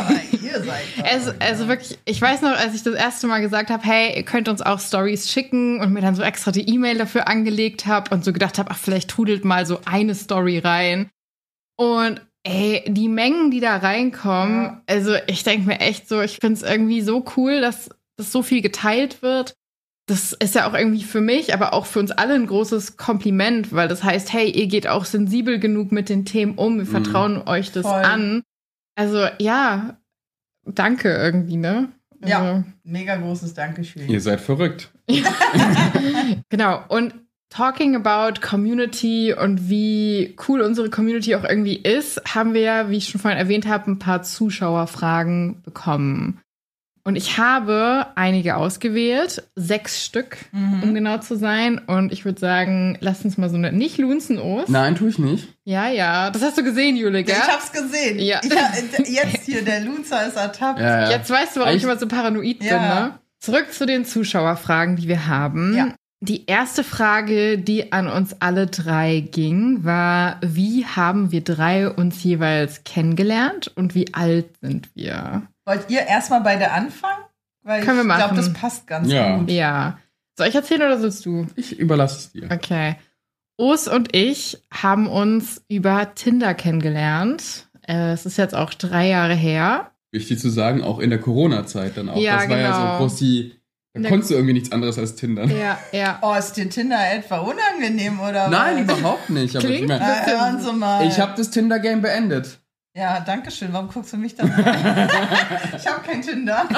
Also, 1.11 1.33
also 1.39 1.69
wirklich, 1.69 1.99
ich 2.05 2.21
weiß 2.21 2.43
noch, 2.43 2.51
als 2.57 2.75
ich 2.75 2.83
das 2.83 2.95
erste 2.95 3.27
Mal 3.27 3.41
gesagt 3.41 3.71
habe, 3.71 3.83
hey, 3.85 4.17
ihr 4.17 4.23
könnt 4.25 4.49
uns 4.49 4.63
auch 4.63 4.81
Stories 4.81 5.31
schicken 5.31 5.81
und 5.81 5.93
mir 5.93 6.01
dann 6.01 6.15
so 6.15 6.23
extra 6.23 6.51
die 6.51 6.69
E-Mail 6.69 6.99
dafür 6.99 7.29
angelegt 7.29 7.87
habe 7.87 8.15
und 8.15 8.25
so 8.25 8.33
gedacht 8.33 8.59
habe, 8.59 8.71
ach, 8.71 8.79
vielleicht 8.79 9.11
trudelt 9.11 9.45
mal 9.45 9.67
so 9.67 9.81
eine 9.85 10.15
Story 10.15 10.59
rein. 10.59 11.11
Und 11.77 12.21
ey, 12.45 12.85
die 12.89 13.09
Mengen, 13.09 13.51
die 13.51 13.61
da 13.61 13.77
reinkommen, 13.77 14.63
Ja. 14.65 14.83
also 14.87 15.15
ich 15.27 15.45
denke 15.45 15.67
mir 15.67 15.81
echt 15.81 16.09
so, 16.09 16.21
ich 16.21 16.39
finde 16.41 16.55
es 16.55 16.63
irgendwie 16.63 17.01
so 17.03 17.25
cool, 17.37 17.61
dass 17.61 17.91
das 18.17 18.33
so 18.33 18.43
viel 18.43 18.63
geteilt 18.63 19.23
wird. 19.23 19.55
Das 20.09 20.33
ist 20.33 20.55
ja 20.55 20.67
auch 20.69 20.73
irgendwie 20.75 21.03
für 21.05 21.21
mich, 21.21 21.53
aber 21.53 21.75
auch 21.75 21.85
für 21.85 21.99
uns 21.99 22.11
alle 22.13 22.35
ein 22.35 22.47
großes 22.47 22.97
Kompliment, 22.97 23.75
weil 23.75 23.89
das 23.89 24.03
heißt, 24.03 24.33
hey, 24.33 24.51
ihr 24.51 24.67
geht 24.67 24.89
auch 24.89 25.05
sensibel 25.05 25.59
genug 25.59 25.93
mit 25.93 26.09
den 26.09 26.25
Themen 26.25 26.55
um, 26.55 26.79
wir 26.79 26.85
Mhm. 26.85 26.89
vertrauen 26.89 27.43
euch 27.47 27.73
das 27.73 27.83
Voll. 27.87 28.03
an. 28.03 28.43
Also 28.97 29.27
ja, 29.39 29.99
danke 30.75 31.13
irgendwie, 31.13 31.57
ne? 31.57 31.89
Also, 32.21 32.35
Ja. 32.35 32.65
Mega 32.85 33.17
großes 33.17 33.55
Dankeschön. 33.55 34.09
Ihr 34.09 34.21
seid 34.21 34.41
verrückt. 34.41 34.91
Genau. 36.51 36.83
Und 36.89 37.15
talking 37.51 37.97
about 37.97 38.41
Community 38.41 39.33
und 39.35 39.69
wie 39.69 40.37
cool 40.49 40.61
unsere 40.61 40.91
Community 40.91 41.35
auch 41.35 41.45
irgendwie 41.45 41.77
ist, 41.77 42.21
haben 42.35 42.55
wir 42.55 42.61
ja, 42.61 42.91
wie 42.91 42.97
ich 42.97 43.09
schon 43.09 43.21
vorhin 43.21 43.39
erwähnt 43.39 43.67
habe, 43.67 43.91
ein 43.91 43.99
paar 43.99 44.23
Zuschauerfragen 44.23 45.63
bekommen. 45.63 46.41
Und 47.09 47.17
ich 47.17 47.39
habe 47.39 48.05
einige 48.17 48.57
ausgewählt, 48.57 49.43
sechs 49.57 50.05
Stück, 50.05 50.37
Mhm. 50.53 50.83
um 50.83 50.95
genau 50.95 51.17
zu 51.17 51.37
sein. 51.39 51.79
Und 51.79 52.13
ich 52.13 52.27
würde 52.27 52.39
sagen, 52.39 52.99
lass 53.01 53.25
uns 53.25 53.39
mal 53.39 53.49
so 53.49 53.57
eine, 53.57 53.73
nicht 53.73 53.97
lunzen, 53.97 54.39
Os. 54.39 54.69
Nein, 54.69 54.95
tue 54.95 55.09
ich 55.09 55.19
nicht. 55.19 55.49
Ja, 55.65 55.89
ja, 55.89 56.29
das 56.31 56.43
hast 56.43 56.59
du 56.59 56.63
gesehen, 56.63 56.97
Jule, 56.97 57.25
gell? 57.25 57.35
Ich 57.35 57.49
hab's 57.51 57.73
gesehen. 57.73 58.19
Ja. 58.19 58.41
Ich 58.43 59.09
jetzt 59.09 59.45
hier, 59.47 59.65
der 59.65 59.81
Lunzer 59.81 60.27
ist 60.27 60.37
ertappt. 60.37 60.81
Ja, 60.81 61.05
ja. 61.05 61.11
Jetzt 61.13 61.31
weißt 61.31 61.57
du, 61.57 61.61
warum 61.61 61.73
ich 61.73 61.79
Ich- 61.79 61.85
immer 61.85 61.97
so 61.97 62.07
paranoid 62.09 62.59
bin, 62.59 62.69
Ja. 62.69 63.01
ne? 63.07 63.19
Zurück 63.41 63.73
zu 63.73 63.87
den 63.87 64.05
Zuschauerfragen, 64.05 64.97
die 64.97 65.09
wir 65.09 65.29
haben. 65.29 65.75
Ja. 65.75 65.95
Die 66.21 66.45
erste 66.47 66.85
Frage, 66.85 67.57
die 67.59 67.91
an 67.93 68.09
uns 68.09 68.37
alle 68.41 68.67
drei 68.67 69.21
ging, 69.21 69.83
war, 69.85 70.37
wie 70.45 70.85
haben 70.85 71.31
wir 71.33 71.43
drei 71.43 71.89
uns 71.89 72.23
jeweils 72.23 72.83
kennengelernt 72.85 73.71
und 73.77 73.95
wie 73.95 74.13
alt 74.13 74.47
sind 74.61 74.89
wir? 74.95 75.45
Wollt 75.69 75.91
ihr 75.91 76.01
erstmal 76.07 76.41
bei 76.41 76.57
der 76.57 76.73
anfangen? 76.73 77.23
Weil 77.63 77.83
Können 77.85 77.99
wir 77.99 78.13
ich 78.15 78.17
glaube, 78.19 78.35
machen. 78.35 78.37
das 78.37 78.53
passt 78.55 78.87
ganz 78.87 79.11
Ja. 79.13 79.37
gut. 79.37 79.51
Ja. 79.51 79.99
Soll 80.37 80.49
ich 80.49 80.55
erzählen 80.55 80.83
oder 80.83 80.99
sollst 80.99 81.27
du? 81.27 81.47
Ich 81.57 81.79
überlasse 81.79 82.17
es 82.19 82.33
dir. 82.33 82.49
Okay. 82.51 82.97
Os 83.59 83.89
und 83.89 84.15
ich 84.17 84.63
haben 84.73 85.07
uns 85.09 85.63
über 85.69 86.15
Tinder 86.15 86.55
kennengelernt. 86.55 87.69
Äh, 87.87 88.13
Es 88.13 88.25
ist 88.27 88.39
jetzt 88.39 88.55
auch 88.55 88.73
drei 88.73 89.09
Jahre 89.09 89.35
her. 89.35 89.91
Wichtig 90.13 90.39
zu 90.39 90.49
sagen, 90.49 90.83
auch 90.83 91.01
in 91.01 91.11
der 91.11 91.21
Corona-Zeit 91.21 91.97
dann 91.97 92.09
auch. 92.09 92.17
Ja, 92.17 92.37
das 92.39 92.49
war 92.49 92.57
ja 92.59 92.71
genau. 92.73 92.93
so 92.93 92.99
groß 92.99 93.17
die. 93.17 93.55
Da 93.95 94.01
der- 94.03 94.11
konntest 94.11 94.31
du 94.31 94.35
irgendwie 94.37 94.53
nichts 94.55 94.71
anderes 94.73 94.99
als 94.99 95.17
Tinder. 95.17 95.45
Ja, 95.47 95.79
ja. 95.93 96.19
Oh, 96.23 96.35
ist 96.35 96.53
dir 96.53 96.71
Tinder 96.71 96.99
etwa 97.13 97.39
unangenehm 97.39 98.21
oder 98.21 98.49
Nein, 98.49 98.87
was? 98.89 98.99
überhaupt 98.99 99.29
nicht. 99.31 99.57
Aber 99.57 99.67
Klingt 99.67 99.83
ich 99.83 99.89
mein, 99.89 99.99
Na, 100.01 100.25
hören 100.27 100.61
Sie 100.61 100.73
mal. 100.73 101.07
ich 101.07 101.19
habe 101.19 101.33
das 101.37 101.51
Tinder-Game 101.51 102.01
beendet. 102.01 102.61
Ja, 102.99 103.21
danke 103.21 103.53
schön. 103.53 103.73
Warum 103.73 103.87
guckst 103.87 104.13
du 104.13 104.17
mich 104.17 104.35
dann 104.35 104.51
an? 104.51 104.65
ich 105.77 105.87
habe 105.87 106.03
kein 106.05 106.21
Tinder. 106.21 106.69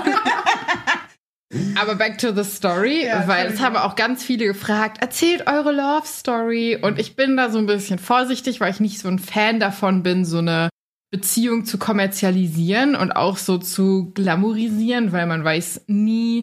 Aber 1.80 1.94
back 1.94 2.18
to 2.18 2.34
the 2.34 2.44
story, 2.44 3.06
Ja, 3.06 3.26
weil 3.26 3.46
es 3.46 3.58
haben 3.58 3.74
auch 3.76 3.96
ganz 3.96 4.22
viele 4.22 4.44
gefragt, 4.44 5.00
erzählt 5.00 5.46
eure 5.46 5.72
Love 5.72 6.06
Story. 6.06 6.78
Und 6.80 6.98
ich 6.98 7.16
bin 7.16 7.38
da 7.38 7.48
so 7.48 7.56
ein 7.56 7.64
bisschen 7.64 7.98
vorsichtig, 7.98 8.60
weil 8.60 8.70
ich 8.70 8.80
nicht 8.80 8.98
so 8.98 9.08
ein 9.08 9.18
Fan 9.18 9.60
davon 9.60 10.02
bin, 10.02 10.26
so 10.26 10.38
eine 10.38 10.68
Beziehung 11.10 11.64
zu 11.64 11.78
kommerzialisieren 11.78 12.96
und 12.96 13.12
auch 13.12 13.38
so 13.38 13.56
zu 13.56 14.12
glamourisieren, 14.12 15.12
weil 15.12 15.26
man 15.26 15.42
weiß 15.42 15.84
nie, 15.86 16.42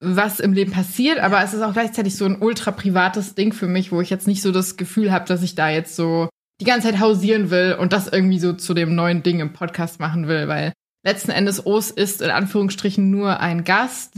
was 0.00 0.38
im 0.38 0.52
Leben 0.52 0.70
passiert. 0.70 1.18
Aber 1.18 1.42
es 1.42 1.54
ist 1.54 1.62
auch 1.62 1.72
gleichzeitig 1.72 2.14
so 2.14 2.26
ein 2.26 2.42
ultra 2.42 2.72
privates 2.72 3.34
Ding 3.34 3.54
für 3.54 3.68
mich, 3.68 3.90
wo 3.90 4.02
ich 4.02 4.10
jetzt 4.10 4.26
nicht 4.26 4.42
so 4.42 4.52
das 4.52 4.76
Gefühl 4.76 5.10
habe, 5.12 5.24
dass 5.24 5.42
ich 5.42 5.54
da 5.54 5.70
jetzt 5.70 5.96
so 5.96 6.28
die 6.60 6.64
ganze 6.64 6.88
Zeit 6.88 7.00
hausieren 7.00 7.50
will 7.50 7.76
und 7.78 7.92
das 7.92 8.08
irgendwie 8.08 8.38
so 8.38 8.52
zu 8.52 8.74
dem 8.74 8.94
neuen 8.94 9.22
Ding 9.22 9.40
im 9.40 9.52
Podcast 9.52 10.00
machen 10.00 10.26
will, 10.26 10.48
weil 10.48 10.72
letzten 11.04 11.30
Endes 11.30 11.64
Os 11.64 11.90
ist 11.90 12.20
in 12.20 12.30
Anführungsstrichen 12.30 13.10
nur 13.10 13.40
ein 13.40 13.64
Gast 13.64 14.14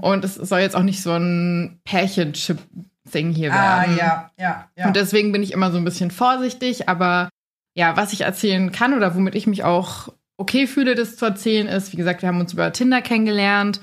und 0.00 0.24
es 0.24 0.34
soll 0.34 0.60
jetzt 0.60 0.74
auch 0.74 0.82
nicht 0.82 1.02
so 1.02 1.12
ein 1.12 1.80
Pärchenship-Thing 1.84 3.32
hier 3.32 3.52
ah, 3.52 3.82
werden. 3.82 3.96
ja, 3.96 4.30
ja, 4.38 4.68
ja. 4.76 4.86
Und 4.86 4.96
deswegen 4.96 5.32
bin 5.32 5.42
ich 5.42 5.52
immer 5.52 5.70
so 5.70 5.78
ein 5.78 5.84
bisschen 5.84 6.10
vorsichtig, 6.10 6.88
aber 6.88 7.28
ja, 7.74 7.96
was 7.96 8.12
ich 8.12 8.22
erzählen 8.22 8.72
kann 8.72 8.94
oder 8.94 9.14
womit 9.14 9.34
ich 9.34 9.46
mich 9.46 9.62
auch 9.62 10.08
okay 10.38 10.66
fühle, 10.66 10.94
das 10.94 11.16
zu 11.16 11.24
erzählen, 11.24 11.68
ist, 11.68 11.92
wie 11.92 11.96
gesagt, 11.96 12.22
wir 12.22 12.28
haben 12.28 12.40
uns 12.40 12.52
über 12.52 12.72
Tinder 12.72 13.02
kennengelernt 13.02 13.80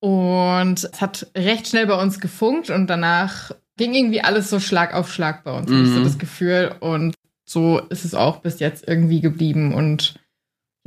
und 0.00 0.84
es 0.84 1.00
hat 1.00 1.26
recht 1.36 1.68
schnell 1.68 1.86
bei 1.86 2.00
uns 2.00 2.20
gefunkt 2.20 2.70
und 2.70 2.88
danach 2.88 3.52
ging 3.76 3.94
irgendwie 3.94 4.20
alles 4.20 4.50
so 4.50 4.60
Schlag 4.60 4.94
auf 4.94 5.10
Schlag 5.12 5.42
bei 5.42 5.52
uns, 5.52 5.70
mhm. 5.70 5.84
ich 5.84 5.90
so 5.90 6.04
das 6.04 6.18
Gefühl. 6.18 6.74
Und 6.80 7.14
so 7.50 7.80
ist 7.88 8.04
es 8.04 8.14
auch 8.14 8.40
bis 8.40 8.60
jetzt 8.60 8.86
irgendwie 8.86 9.20
geblieben 9.20 9.74
und 9.74 10.14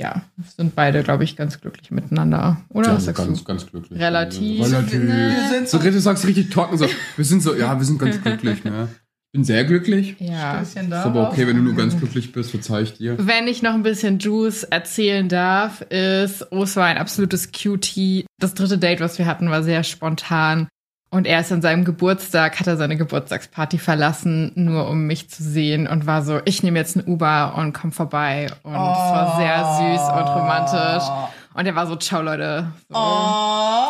ja, 0.00 0.22
sind 0.56 0.74
beide, 0.74 1.02
glaube 1.02 1.22
ich, 1.22 1.36
ganz 1.36 1.60
glücklich 1.60 1.90
miteinander. 1.90 2.60
Oder 2.70 2.88
ja, 2.88 2.96
was 2.96 3.04
sagst 3.04 3.24
ganz, 3.24 3.38
du? 3.38 3.44
ganz 3.44 3.66
glücklich. 3.66 4.00
Relativ. 4.00 4.64
Relativ. 4.64 5.02
Wir 5.02 5.48
sind 5.50 5.68
so, 5.68 5.78
du 5.78 6.00
sagst 6.00 6.26
richtig 6.26 6.50
trocken, 6.50 6.76
so, 6.78 6.86
wir 7.16 7.24
sind 7.24 7.42
so, 7.42 7.54
ja, 7.54 7.78
wir 7.78 7.84
sind 7.84 7.98
ganz 7.98 8.20
glücklich, 8.20 8.64
ne? 8.64 8.88
bin 9.34 9.44
sehr 9.44 9.64
glücklich. 9.64 10.14
Ja. 10.20 10.60
Ist 10.60 10.78
aber 10.78 11.28
okay, 11.28 11.46
wenn 11.46 11.56
du 11.56 11.62
nur 11.62 11.74
ganz 11.74 11.98
glücklich 11.98 12.30
bist, 12.30 12.52
verzeih 12.52 12.82
ich 12.82 12.94
dir. 12.94 13.16
Wenn 13.18 13.48
ich 13.48 13.62
noch 13.62 13.74
ein 13.74 13.82
bisschen 13.82 14.20
Juice 14.20 14.62
erzählen 14.62 15.28
darf, 15.28 15.82
ist, 15.82 16.46
oh, 16.52 16.62
es 16.62 16.76
war 16.76 16.86
ein 16.86 16.98
absolutes 16.98 17.50
Cutie. 17.50 18.26
Das 18.40 18.54
dritte 18.54 18.78
Date, 18.78 19.00
was 19.00 19.18
wir 19.18 19.26
hatten, 19.26 19.50
war 19.50 19.64
sehr 19.64 19.82
spontan. 19.82 20.68
Und 21.14 21.28
er 21.28 21.38
ist 21.38 21.52
an 21.52 21.62
seinem 21.62 21.84
Geburtstag, 21.84 22.58
hat 22.58 22.66
er 22.66 22.76
seine 22.76 22.96
Geburtstagsparty 22.96 23.78
verlassen, 23.78 24.50
nur 24.56 24.88
um 24.88 25.06
mich 25.06 25.30
zu 25.30 25.44
sehen 25.44 25.86
und 25.86 26.08
war 26.08 26.24
so, 26.24 26.40
ich 26.44 26.64
nehme 26.64 26.76
jetzt 26.76 26.96
ein 26.96 27.06
Uber 27.06 27.54
und 27.56 27.72
komm 27.72 27.92
vorbei. 27.92 28.48
Und 28.64 28.72
es 28.72 28.78
oh. 28.78 28.80
war 28.82 29.36
sehr 29.36 29.58
süß 29.76 30.00
und 30.08 30.26
romantisch. 30.34 31.08
Und 31.54 31.66
er 31.66 31.76
war 31.76 31.86
so, 31.86 31.94
ciao 31.94 32.20
Leute. 32.20 32.66
So. 32.88 32.96
Oh. 32.96 33.84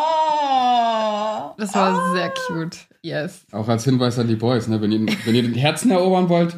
Das 1.56 1.74
war 1.74 1.98
oh. 1.98 2.14
sehr 2.14 2.30
cute. 2.46 2.76
Yes. 3.00 3.46
Auch 3.52 3.68
als 3.68 3.84
Hinweis 3.84 4.18
an 4.18 4.28
die 4.28 4.36
Boys, 4.36 4.68
ne? 4.68 4.82
wenn, 4.82 4.92
ihr, 4.92 5.06
wenn 5.24 5.34
ihr 5.34 5.44
den 5.44 5.54
Herzen 5.54 5.92
erobern 5.92 6.28
wollt, 6.28 6.54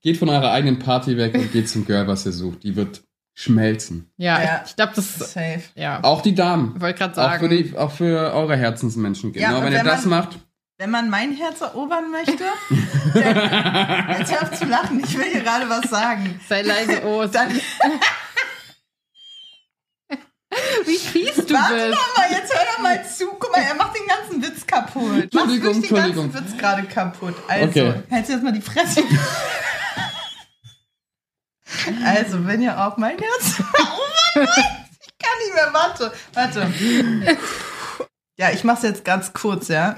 geht 0.00 0.16
von 0.16 0.28
eurer 0.28 0.52
eigenen 0.52 0.78
Party 0.78 1.16
weg 1.16 1.34
und 1.34 1.50
geht 1.50 1.68
zum 1.68 1.84
Girl, 1.84 2.06
was 2.06 2.24
ihr 2.24 2.30
sucht. 2.30 2.62
Die 2.62 2.76
wird 2.76 3.02
schmelzen. 3.38 4.10
Ja, 4.16 4.42
ja. 4.42 4.62
ich, 4.64 4.70
ich 4.70 4.76
glaube, 4.76 4.92
das 4.96 5.06
ist 5.06 5.32
safe. 5.32 5.62
Ja. 5.76 6.02
Auch 6.02 6.22
die 6.22 6.34
Damen. 6.34 6.80
Wollte 6.80 6.98
gerade 6.98 7.14
sagen. 7.14 7.36
Auch 7.36 7.38
für, 7.38 7.48
die, 7.48 7.78
auch 7.78 7.92
für 7.92 8.32
eure 8.34 8.56
Herzensmenschen. 8.56 9.32
Genau, 9.32 9.46
ja, 9.46 9.56
wenn, 9.58 9.66
wenn 9.66 9.72
ihr 9.74 9.84
das 9.84 10.06
man, 10.06 10.18
macht. 10.18 10.38
Wenn 10.76 10.90
man 10.90 11.08
mein 11.08 11.36
Herz 11.36 11.60
erobern 11.60 12.10
möchte, 12.10 12.32
dann, 13.14 14.18
jetzt 14.18 14.32
hör 14.32 14.42
auf 14.42 14.58
zu 14.58 14.64
lachen, 14.64 15.00
ich 15.04 15.16
will 15.16 15.26
hier 15.30 15.42
gerade 15.42 15.68
was 15.68 15.88
sagen. 15.88 16.40
Sei 16.48 16.62
leise, 16.62 17.00
Ost. 17.04 17.36
Dann, 17.36 17.48
Wie 20.84 20.96
fies 20.96 21.36
du 21.36 21.54
Warte 21.54 21.74
bist. 21.74 21.96
doch 21.96 22.16
mal, 22.16 22.30
jetzt 22.32 22.52
hör 22.52 22.64
doch 22.74 22.82
mal 22.82 23.04
zu. 23.04 23.26
Guck 23.38 23.52
mal, 23.52 23.62
er 23.62 23.74
macht 23.76 23.96
den 23.96 24.06
ganzen 24.08 24.42
Witz 24.42 24.66
kaputt. 24.66 25.22
Entschuldigung, 25.22 25.76
Machst 25.76 25.90
den 25.90 25.96
Entschuldigung. 25.96 26.32
ganzen 26.32 26.50
Witz 26.50 26.58
gerade 26.58 26.82
kaputt. 26.82 27.34
Also, 27.46 27.68
okay. 27.68 27.94
hältst 28.08 28.30
du 28.30 28.34
jetzt 28.34 28.42
mal 28.42 28.52
die 28.52 28.62
Fresse. 28.62 29.02
Also, 32.04 32.46
wenn 32.46 32.62
ihr 32.62 32.78
auch 32.78 32.96
mein 32.96 33.16
Herz... 33.18 33.62
Oh 33.80 34.40
Mann, 34.40 34.48
ich 35.00 35.18
kann 35.18 35.38
nicht 35.44 35.54
mehr. 35.54 35.70
Warte, 35.72 36.12
warte. 36.34 36.70
Ja, 38.38 38.50
ich 38.52 38.62
mach's 38.62 38.82
jetzt 38.82 39.04
ganz 39.04 39.32
kurz, 39.32 39.68
ja. 39.68 39.96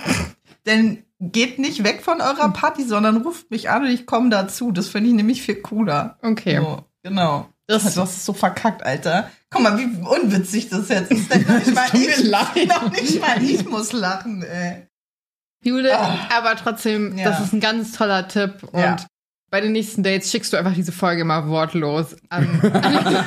Denn 0.65 1.05
geht 1.21 1.59
nicht 1.59 1.85
weg 1.85 2.03
von 2.03 2.21
eurer 2.21 2.53
Party, 2.53 2.85
sondern 2.85 3.19
ruft 3.19 3.51
mich 3.51 3.69
an 3.69 3.83
und 3.83 3.91
ich 3.91 4.07
komme 4.07 4.31
dazu. 4.31 4.73
Das 4.73 4.89
finde 4.89 5.11
ich 5.11 5.17
nämlich 5.17 5.43
viel 5.43 5.57
cooler. 5.57 6.19
Okay. 6.23 6.57
So, 6.57 6.85
genau. 7.03 7.49
Das, 7.67 7.85
das 7.95 8.17
ist 8.17 8.25
so 8.25 8.33
verkackt, 8.33 8.83
Alter. 8.83 9.31
Guck 9.51 9.63
mal, 9.63 9.79
wie 9.79 9.85
unwitzig 9.85 10.71
das 10.71 10.89
jetzt 10.89 11.13
ist. 11.13 11.33
Denn 11.33 11.43
noch 11.43 11.59
nicht 11.65 11.75
mal 12.31 12.49
ich, 12.55 12.69
noch 12.69 12.91
nicht 12.91 13.21
mal 13.21 13.43
ich 13.43 13.69
muss 13.69 13.93
lachen, 13.93 14.43
ey. 14.43 14.89
Jule, 15.63 15.93
oh. 15.93 16.35
aber 16.35 16.57
trotzdem, 16.57 17.19
ja. 17.19 17.31
das 17.31 17.41
ist 17.41 17.53
ein 17.53 17.61
ganz 17.61 17.93
toller 17.93 18.27
Tipp. 18.27 18.63
Und 18.73 18.81
ja. 18.81 18.97
Bei 19.51 19.61
den 19.61 19.73
nächsten 19.73 20.03
Dates 20.03 20.31
schickst 20.31 20.53
du 20.53 20.57
einfach 20.57 20.75
diese 20.75 20.93
Folge 20.93 21.25
mal 21.25 21.49
wortlos 21.49 22.17
an. 22.29 22.61
an 22.63 23.25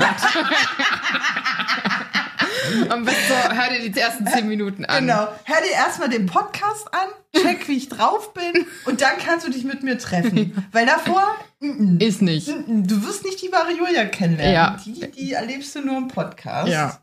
Am 2.89 3.05
besten 3.05 3.21
so, 3.27 3.35
hör 3.55 3.69
dir 3.69 3.91
die 3.91 3.99
ersten 3.99 4.25
zehn 4.25 4.47
Minuten 4.47 4.85
an. 4.85 5.01
Genau. 5.05 5.27
Hör 5.43 5.61
dir 5.61 5.73
erstmal 5.73 6.09
den 6.09 6.25
Podcast 6.25 6.87
an, 6.93 7.07
check, 7.35 7.67
wie 7.67 7.77
ich 7.77 7.89
drauf 7.89 8.33
bin 8.33 8.65
und 8.85 9.01
dann 9.01 9.17
kannst 9.23 9.45
du 9.45 9.51
dich 9.51 9.63
mit 9.63 9.83
mir 9.83 9.99
treffen. 9.99 10.65
Weil 10.71 10.85
davor 10.85 11.35
mm, 11.59 11.97
ist 11.99 12.21
nicht. 12.21 12.47
Mm, 12.47 12.87
du 12.87 13.05
wirst 13.05 13.25
nicht 13.25 13.41
die 13.41 13.51
wahre 13.51 13.73
Julia 13.73 14.05
kennenlernen. 14.05 14.53
Ja. 14.53 14.77
Die, 14.85 15.11
die 15.11 15.33
erlebst 15.33 15.75
du 15.75 15.81
nur 15.81 15.97
im 15.97 16.07
Podcast. 16.07 16.69
Ja. 16.69 16.99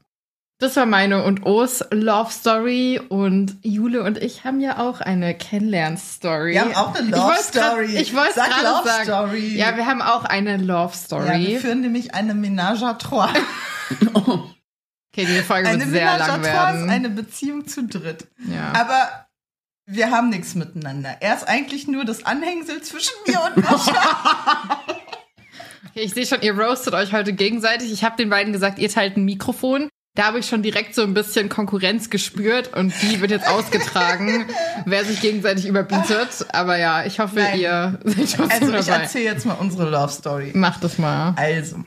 Das 0.61 0.77
war 0.77 0.85
meine 0.85 1.25
und 1.25 1.47
O's 1.47 1.83
Love 1.91 2.31
Story 2.31 3.01
und 3.09 3.57
Jule 3.63 4.03
und 4.03 4.19
ich 4.19 4.45
haben 4.45 4.61
ja 4.61 4.79
auch 4.79 5.01
eine 5.01 5.35
Kennenlern-Story. 5.35 6.53
Wir 6.53 6.61
haben 6.61 6.75
auch 6.75 6.95
eine 6.95 7.09
Love 7.09 7.33
ich 7.33 7.47
Story. 7.47 7.97
ich 7.97 8.15
wollte 8.15 8.35
gerade 8.35 8.65
Love 8.67 8.87
sagen. 8.87 9.05
Story. 9.05 9.57
Ja, 9.57 9.79
wir 9.79 9.87
haben 9.87 10.03
auch 10.03 10.27
eine 10.27 10.59
Love 10.59 10.95
Story. 10.95 11.27
Ja, 11.29 11.39
wir 11.39 11.61
führen 11.61 11.81
nämlich 11.81 12.15
eine 12.15 12.35
Ménage 12.35 12.83
à 12.83 12.99
trois. 12.99 13.31
oh. 14.15 14.41
Okay, 15.13 15.25
die 15.25 15.41
Folge 15.41 15.67
eine 15.67 15.81
wird 15.81 15.93
sehr 15.93 16.19
lang 16.19 16.43
werden. 16.43 16.85
Ist 16.85 16.91
eine 16.91 17.09
Beziehung 17.09 17.67
zu 17.67 17.87
dritt. 17.87 18.29
Ja. 18.47 18.75
Aber 18.79 19.09
wir 19.87 20.11
haben 20.11 20.29
nichts 20.29 20.55
miteinander. 20.55 21.17
Er 21.21 21.37
ist 21.37 21.49
eigentlich 21.49 21.89
nur 21.89 22.05
das 22.05 22.27
Anhängsel 22.27 22.83
zwischen 22.83 23.15
mir 23.27 23.41
und 23.41 23.65
Mascha. 23.65 24.83
okay, 25.89 26.03
ich 26.03 26.13
sehe 26.13 26.27
schon, 26.27 26.43
ihr 26.43 26.53
roastet 26.53 26.93
euch 26.93 27.15
heute 27.15 27.33
gegenseitig. 27.33 27.91
Ich 27.93 28.05
habe 28.05 28.17
den 28.17 28.29
beiden 28.29 28.53
gesagt, 28.53 28.79
ihr 28.79 28.91
teilt 28.91 29.17
ein 29.17 29.25
Mikrofon. 29.25 29.89
Da 30.15 30.25
habe 30.25 30.41
ich 30.41 30.47
schon 30.47 30.63
direkt 30.63 30.95
so 30.95 31.03
ein 31.03 31.15
bisschen 31.15 31.49
Konkurrenz 31.49 32.11
gespürt 32.11 32.75
und 32.75 32.93
die 33.03 33.21
wird 33.21 33.31
jetzt 33.31 33.47
ausgetragen, 33.47 34.47
wer 34.85 35.05
sich 35.05 35.21
gegenseitig 35.21 35.67
überbietet. 35.67 36.47
Aber 36.53 36.77
ja, 36.77 37.05
ich 37.05 37.21
hoffe, 37.21 37.37
Nein. 37.37 37.61
ihr 37.61 38.01
seid 38.05 38.33
trotzdem 38.37 38.75
Also 38.75 38.79
ich 38.79 38.89
erzähle 38.89 39.25
jetzt 39.25 39.47
mal 39.47 39.55
unsere 39.55 39.89
Love 39.89 40.13
Story. 40.13 40.51
Mach 40.55 40.81
das 40.81 40.99
mal. 40.99 41.35
Also, 41.37 41.85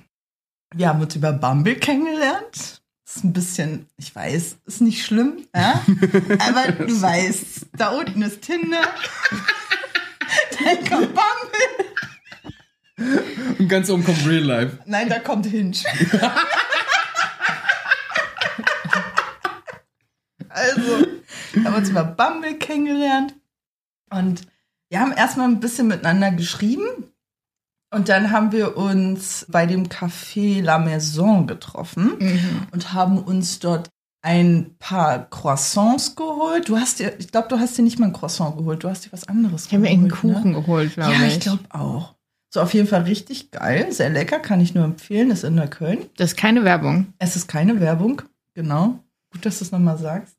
wir 0.73 0.87
haben 0.87 1.01
uns 1.01 1.15
über 1.15 1.33
Bumble 1.33 1.75
kennengelernt 1.75 2.81
ist 3.15 3.23
ein 3.23 3.33
bisschen, 3.33 3.87
ich 3.97 4.15
weiß, 4.15 4.57
ist 4.65 4.81
nicht 4.81 5.05
schlimm, 5.05 5.45
ja? 5.55 5.83
aber 6.39 6.71
du 6.71 7.01
weißt, 7.01 7.67
da 7.73 7.89
unten 7.89 8.21
ist 8.23 8.41
Tinder, 8.41 8.81
dann 10.63 10.77
kommt 10.89 11.13
Bumble. 11.13 11.59
Und 13.59 13.67
ganz 13.67 13.89
oben 13.89 14.03
kommt 14.03 14.25
Real 14.27 14.43
Life. 14.43 14.79
Nein, 14.85 15.09
da 15.09 15.19
kommt 15.19 15.45
Hinge. 15.45 15.77
Also, 20.53 21.07
haben 21.65 21.73
wir 21.73 21.77
uns 21.77 21.89
über 21.89 22.03
Bumble 22.03 22.55
kennengelernt 22.55 23.35
und 24.09 24.41
wir 24.89 24.99
haben 24.99 25.11
erstmal 25.11 25.47
ein 25.47 25.59
bisschen 25.59 25.87
miteinander 25.87 26.31
geschrieben 26.31 26.85
und 27.93 28.09
dann 28.09 28.31
haben 28.31 28.51
wir 28.51 28.77
uns 28.77 29.45
bei 29.49 29.65
dem 29.65 29.87
Café 29.87 30.61
La 30.61 30.79
Maison 30.79 31.47
getroffen 31.47 32.13
mhm. 32.19 32.67
und 32.71 32.93
haben 32.93 33.19
uns 33.19 33.59
dort 33.59 33.89
ein 34.23 34.75
paar 34.79 35.29
Croissants 35.29 36.15
geholt. 36.15 36.69
Du 36.69 36.77
hast 36.77 36.99
dir, 36.99 37.13
ich 37.19 37.31
glaube, 37.31 37.49
du 37.49 37.59
hast 37.59 37.77
dir 37.77 37.83
nicht 37.83 37.99
mal 37.99 38.07
ein 38.07 38.13
Croissant 38.13 38.57
geholt, 38.57 38.83
du 38.83 38.89
hast 38.89 39.05
dir 39.05 39.11
was 39.11 39.27
anderes 39.27 39.65
ich 39.65 39.69
geholt. 39.71 39.85
Ich 39.85 39.91
habe 39.91 39.99
mir 39.99 40.03
einen 40.03 40.11
Kuchen 40.11 40.51
ne? 40.51 40.61
geholt, 40.61 40.93
glaube 40.93 41.13
ich. 41.13 41.19
Ja, 41.19 41.27
ich 41.27 41.39
glaube 41.39 41.63
auch. 41.69 42.15
So, 42.49 42.61
auf 42.61 42.73
jeden 42.73 42.87
Fall 42.87 43.01
richtig 43.01 43.51
geil, 43.51 43.91
sehr 43.91 44.11
lecker, 44.11 44.39
kann 44.39 44.61
ich 44.61 44.75
nur 44.75 44.85
empfehlen, 44.85 45.31
ist 45.31 45.43
in 45.43 45.55
der 45.55 45.67
Köln. 45.67 46.05
Das 46.17 46.31
ist 46.31 46.37
keine 46.37 46.63
Werbung. 46.63 47.13
Es 47.17 47.35
ist 47.35 47.47
keine 47.47 47.79
Werbung, 47.79 48.21
genau. 48.53 48.99
Gut, 49.31 49.45
dass 49.45 49.57
du 49.57 49.65
es 49.65 49.71
nochmal 49.71 49.97
sagst. 49.97 50.32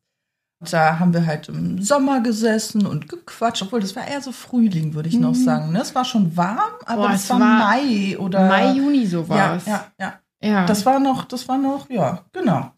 Da 0.73 0.99
haben 0.99 1.13
wir 1.13 1.27
halt 1.27 1.49
im 1.49 1.83
Sommer 1.83 2.21
gesessen 2.21 2.87
und 2.87 3.09
gequatscht, 3.09 3.63
obwohl 3.63 3.81
das 3.81 3.95
war 3.95 4.07
eher 4.07 4.21
so 4.21 4.33
Frühling, 4.33 4.95
würde 4.95 5.09
ich 5.09 5.19
noch 5.19 5.35
mhm. 5.35 5.45
sagen. 5.45 5.73
Ne? 5.73 5.81
Es 5.81 5.95
war 5.95 6.05
schon 6.05 6.37
warm, 6.37 6.73
aber 6.87 7.13
es 7.13 7.29
war, 7.31 7.41
war, 7.41 7.59
Mai 7.59 8.19
oder 8.19 8.49
Mai, 8.49 8.73
Juni 8.73 9.07
so 9.07 9.29
war 9.29 9.57
es. 9.57 9.67
Ja, 9.67 9.87
ja, 9.99 10.21
ja, 10.43 10.51
ja. 10.51 10.67
Das 10.67 10.85
war 10.87 10.99
noch, 10.99 11.25
das 11.25 11.49
war 11.49 11.59
noch, 11.59 11.89
ja, 11.91 12.25
genau. 12.33 12.73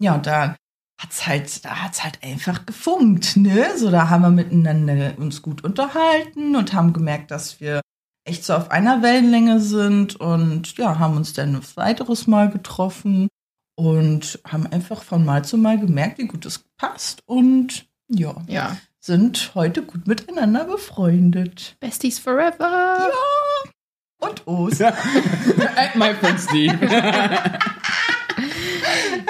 Ja, 0.00 0.14
und 0.14 0.26
da 0.26 0.56
hat's 1.00 1.26
halt, 1.26 1.64
da 1.64 1.82
hat's 1.82 2.02
halt 2.02 2.18
einfach 2.22 2.66
gefunkt, 2.66 3.36
ne? 3.36 3.76
So, 3.76 3.90
da 3.90 4.10
haben 4.10 4.22
wir 4.22 4.30
miteinander 4.30 5.14
uns 5.18 5.42
gut 5.42 5.64
unterhalten 5.64 6.56
und 6.56 6.72
haben 6.72 6.92
gemerkt, 6.92 7.30
dass 7.30 7.60
wir 7.60 7.80
echt 8.26 8.44
so 8.44 8.54
auf 8.54 8.70
einer 8.70 9.02
Wellenlänge 9.02 9.60
sind 9.60 10.16
und 10.16 10.76
ja, 10.78 10.98
haben 10.98 11.16
uns 11.16 11.32
dann 11.32 11.56
ein 11.56 11.62
weiteres 11.74 12.26
Mal 12.26 12.50
getroffen 12.50 13.28
und 13.76 14.40
haben 14.46 14.66
einfach 14.66 15.02
von 15.02 15.24
Mal 15.24 15.44
zu 15.44 15.56
Mal 15.56 15.78
gemerkt, 15.78 16.18
wie 16.18 16.26
gut 16.26 16.46
es 16.46 16.64
passt 16.76 17.22
und 17.26 17.86
ja, 18.08 18.34
ja. 18.46 18.76
sind 19.00 19.52
heute 19.54 19.82
gut 19.82 20.06
miteinander 20.06 20.64
befreundet. 20.64 21.76
Besties 21.80 22.18
forever. 22.18 22.98
Ja. 22.98 23.10
Und 24.18 24.46
Ost. 24.46 24.82
At 24.82 25.96
my 25.96 26.14
friend 26.14 26.40
Steve. 26.40 26.78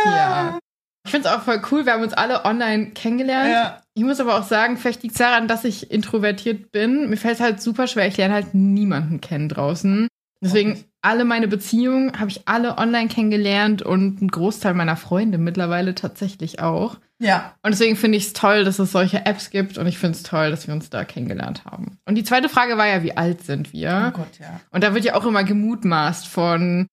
ja. 0.05 0.59
Ich 1.05 1.11
finde 1.11 1.29
es 1.29 1.35
auch 1.35 1.43
voll 1.43 1.61
cool. 1.71 1.85
Wir 1.85 1.93
haben 1.93 2.03
uns 2.03 2.15
alle 2.15 2.45
online 2.45 2.91
kennengelernt. 2.93 3.51
Ja. 3.51 3.83
Ich 3.95 4.03
muss 4.03 4.21
aber 4.21 4.39
auch 4.39 4.45
sagen, 4.45 4.77
vielleicht 4.77 5.03
liegt 5.03 5.15
es 5.15 5.19
daran, 5.19 5.49
dass 5.49 5.65
ich 5.65 5.91
introvertiert 5.91 6.73
bin. 6.73 7.11
Mir 7.11 7.17
fällt 7.17 7.35
es 7.35 7.41
halt 7.41 7.61
super 7.61 7.87
schwer. 7.87 8.07
Ich 8.07 8.17
lerne 8.17 8.35
halt 8.35 8.55
niemanden 8.55 9.21
kennen 9.21 9.49
draußen. 9.49 10.09
Deswegen 10.45 10.85
alle 11.01 11.25
meine 11.25 11.49
Beziehungen 11.49 12.19
habe 12.19 12.31
ich 12.31 12.43
alle 12.47 12.77
online 12.77 13.09
kennengelernt 13.09 13.83
und 13.83 14.21
ein 14.21 14.29
Großteil 14.29 14.75
meiner 14.75 14.97
Freunde 14.97 15.39
mittlerweile 15.39 15.95
tatsächlich 15.95 16.61
auch. 16.61 16.99
Ja. 17.19 17.55
Und 17.63 17.73
deswegen 17.73 17.97
finde 17.97 18.19
ich 18.19 18.27
es 18.27 18.33
toll, 18.35 18.65
dass 18.65 18.79
es 18.79 18.93
solche 18.93 19.25
Apps 19.25 19.51
gibt 19.51 19.79
und 19.79 19.87
ich 19.87 19.99
finde 19.99 20.17
es 20.17 20.23
toll, 20.23 20.51
dass 20.51 20.67
wir 20.67 20.75
uns 20.75 20.91
da 20.91 21.05
kennengelernt 21.05 21.65
haben. 21.65 21.99
Und 22.05 22.17
die 22.17 22.25
zweite 22.25 22.51
Frage 22.51 22.77
war 22.77 22.87
ja, 22.87 23.03
wie 23.03 23.17
alt 23.17 23.43
sind 23.43 23.73
wir? 23.73 24.13
Oh 24.15 24.19
Gott, 24.19 24.39
ja. 24.39 24.61
Und 24.71 24.85
da 24.85 24.95
wird 24.95 25.05
ja 25.05 25.15
auch 25.15 25.25
immer 25.25 25.45
gemutmaßt 25.45 26.29
von 26.29 26.87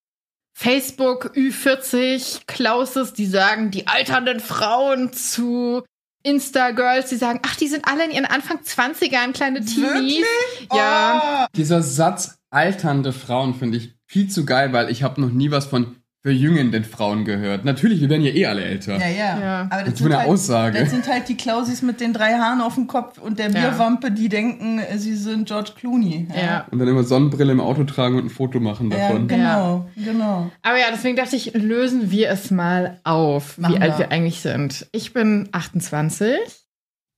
Facebook, 0.54 1.32
Ü40, 1.34 2.46
Klauses, 2.46 3.12
die 3.12 3.26
sagen, 3.26 3.70
die 3.70 3.86
alternden 3.86 4.40
Frauen 4.40 5.12
zu 5.12 5.82
Insta-Girls, 6.22 7.08
die 7.08 7.16
sagen, 7.16 7.40
ach, 7.44 7.56
die 7.56 7.68
sind 7.68 7.86
alle 7.86 8.04
in 8.04 8.12
ihren 8.12 8.26
Anfang 8.26 8.58
20ern, 8.58 9.32
kleine 9.32 9.64
Teenies. 9.64 9.82
Wirklich? 9.82 10.68
Ja. 10.72 11.44
Oh. 11.44 11.46
Dieser 11.56 11.82
Satz 11.82 12.38
alternde 12.52 13.12
Frauen 13.12 13.54
finde 13.54 13.78
ich 13.78 13.94
viel 14.06 14.28
zu 14.28 14.44
geil, 14.44 14.72
weil 14.72 14.90
ich 14.90 15.02
habe 15.02 15.20
noch 15.20 15.30
nie 15.30 15.50
was 15.50 15.66
von 15.66 15.96
verjüngenden 16.24 16.84
Frauen 16.84 17.24
gehört. 17.24 17.64
Natürlich, 17.64 18.00
wir 18.00 18.08
werden 18.08 18.22
ja 18.22 18.30
eh 18.30 18.46
alle 18.46 18.62
älter. 18.62 18.96
Ja, 18.96 19.08
ja. 19.08 19.40
Ja. 19.40 19.60
Aber 19.62 19.68
Das 19.70 19.84
das 19.84 19.88
ist 19.94 19.98
sind, 19.98 20.06
eine 20.12 20.18
halt, 20.18 20.28
Aussage. 20.28 20.78
das 20.78 20.90
sind 20.90 21.08
halt 21.08 21.28
die 21.28 21.36
Klausis 21.36 21.82
mit 21.82 22.00
den 22.00 22.12
drei 22.12 22.34
Haaren 22.34 22.60
auf 22.60 22.76
dem 22.76 22.86
Kopf 22.86 23.18
und 23.18 23.40
der 23.40 23.50
Ja. 23.50 23.70
Bierwampe, 23.70 24.12
die 24.12 24.28
denken, 24.28 24.80
sie 24.98 25.16
sind 25.16 25.48
George 25.48 25.72
Clooney. 25.76 26.28
Ja. 26.32 26.68
Und 26.70 26.78
dann 26.78 26.86
immer 26.86 27.02
Sonnenbrille 27.02 27.50
im 27.50 27.60
Auto 27.60 27.82
tragen 27.82 28.16
und 28.18 28.26
ein 28.26 28.30
Foto 28.30 28.60
machen 28.60 28.92
Ja, 28.92 28.98
davon. 28.98 29.26
genau, 29.26 29.90
genau. 29.96 30.48
Aber 30.62 30.78
ja, 30.78 30.86
deswegen 30.92 31.16
dachte 31.16 31.34
ich, 31.34 31.54
lösen 31.54 32.12
wir 32.12 32.30
es 32.30 32.52
mal 32.52 33.00
auf, 33.02 33.58
Machen 33.58 33.74
wie 33.74 33.80
alt 33.80 33.94
wir. 33.94 33.98
wir 33.98 34.12
eigentlich 34.12 34.40
sind. 34.42 34.86
Ich 34.92 35.12
bin 35.12 35.48
28. 35.50 36.36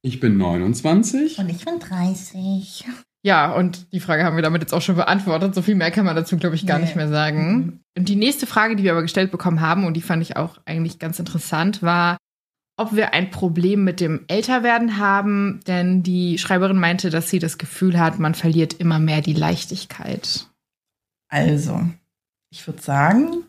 Ich 0.00 0.18
bin 0.18 0.38
29. 0.38 1.38
Und 1.40 1.50
ich 1.50 1.62
bin 1.62 1.78
30. 1.78 2.86
Ja, 3.24 3.52
und 3.52 3.90
die 3.92 4.00
Frage 4.00 4.22
haben 4.24 4.36
wir 4.36 4.42
damit 4.42 4.60
jetzt 4.60 4.74
auch 4.74 4.82
schon 4.82 4.96
beantwortet. 4.96 5.54
So 5.54 5.62
viel 5.62 5.74
mehr 5.74 5.90
kann 5.90 6.04
man 6.04 6.14
dazu, 6.14 6.36
glaube 6.36 6.56
ich, 6.56 6.66
gar 6.66 6.78
Nee. 6.78 6.84
nicht 6.84 6.94
mehr 6.94 7.08
sagen. 7.08 7.80
Und 7.96 8.08
die 8.10 8.16
nächste 8.16 8.46
Frage, 8.46 8.76
die 8.76 8.82
wir 8.82 8.92
aber 8.92 9.00
gestellt 9.00 9.30
bekommen 9.30 9.62
haben, 9.62 9.86
und 9.86 9.94
die 9.94 10.02
fand 10.02 10.22
ich 10.22 10.36
auch 10.36 10.58
eigentlich 10.66 10.98
ganz 10.98 11.18
interessant, 11.18 11.82
war, 11.82 12.18
ob 12.76 12.94
wir 12.94 13.14
ein 13.14 13.30
Problem 13.30 13.82
mit 13.82 14.00
dem 14.00 14.24
Älterwerden 14.28 14.98
haben. 14.98 15.60
Denn 15.66 16.02
die 16.02 16.36
Schreiberin 16.36 16.76
meinte, 16.78 17.08
dass 17.08 17.30
sie 17.30 17.38
das 17.38 17.56
Gefühl 17.56 17.98
hat, 17.98 18.18
man 18.18 18.34
verliert 18.34 18.74
immer 18.74 18.98
mehr 18.98 19.22
die 19.22 19.32
Leichtigkeit. 19.32 20.46
Also, 21.30 21.80
ich 22.50 22.66
würde 22.66 22.82
sagen, 22.82 23.44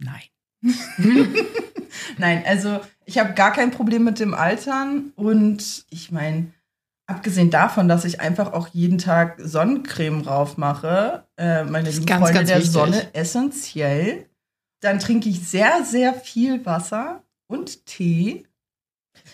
nein. 0.00 0.22
nein, 2.18 2.42
also 2.44 2.80
ich 3.04 3.18
habe 3.18 3.34
gar 3.34 3.52
kein 3.52 3.70
Problem 3.70 4.02
mit 4.02 4.18
dem 4.18 4.34
Altern 4.34 5.12
und 5.14 5.84
ich 5.90 6.10
meine, 6.10 6.52
abgesehen 7.14 7.50
davon, 7.50 7.88
dass 7.88 8.04
ich 8.04 8.20
einfach 8.20 8.52
auch 8.52 8.68
jeden 8.68 8.98
Tag 8.98 9.36
Sonnencreme 9.38 10.22
drauf 10.22 10.56
mache, 10.56 11.26
äh, 11.36 11.64
meine 11.64 11.90
lieben 11.90 12.06
ganz, 12.06 12.22
Freunde 12.22 12.38
ganz 12.38 12.48
der 12.48 12.58
wichtig. 12.58 12.72
Sonne 12.72 13.14
essentiell, 13.14 14.26
dann 14.80 14.98
trinke 14.98 15.28
ich 15.28 15.46
sehr, 15.46 15.84
sehr 15.84 16.14
viel 16.14 16.64
Wasser 16.66 17.22
und 17.46 17.86
Tee. 17.86 18.46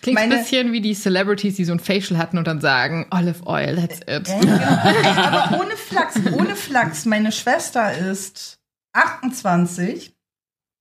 Klingt 0.02 0.18
ein 0.18 0.30
bisschen 0.30 0.72
wie 0.72 0.80
die 0.80 0.94
Celebrities, 0.94 1.56
die 1.56 1.64
so 1.64 1.72
ein 1.72 1.80
Facial 1.80 2.18
hatten 2.18 2.36
und 2.36 2.46
dann 2.46 2.60
sagen, 2.60 3.06
Olive 3.10 3.46
Oil, 3.46 3.76
that's 3.76 4.00
it. 4.00 4.28
Ja, 4.28 4.40
genau. 4.40 5.36
Aber 5.36 5.60
ohne 5.60 5.76
Flachs, 5.76 6.16
ohne 6.32 6.56
Flachs. 6.56 7.04
Meine 7.06 7.32
Schwester 7.32 7.96
ist 7.96 8.58
28 8.92 10.14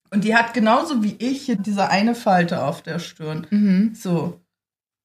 und 0.10 0.24
die 0.24 0.36
hat 0.36 0.54
genauso 0.54 1.04
wie 1.04 1.16
ich 1.20 1.44
hier 1.44 1.58
diese 1.58 1.90
eine 1.90 2.16
Falte 2.16 2.64
auf 2.64 2.82
der 2.82 3.00
Stirn. 3.00 3.48
Mhm. 3.50 3.94
So. 3.94 4.42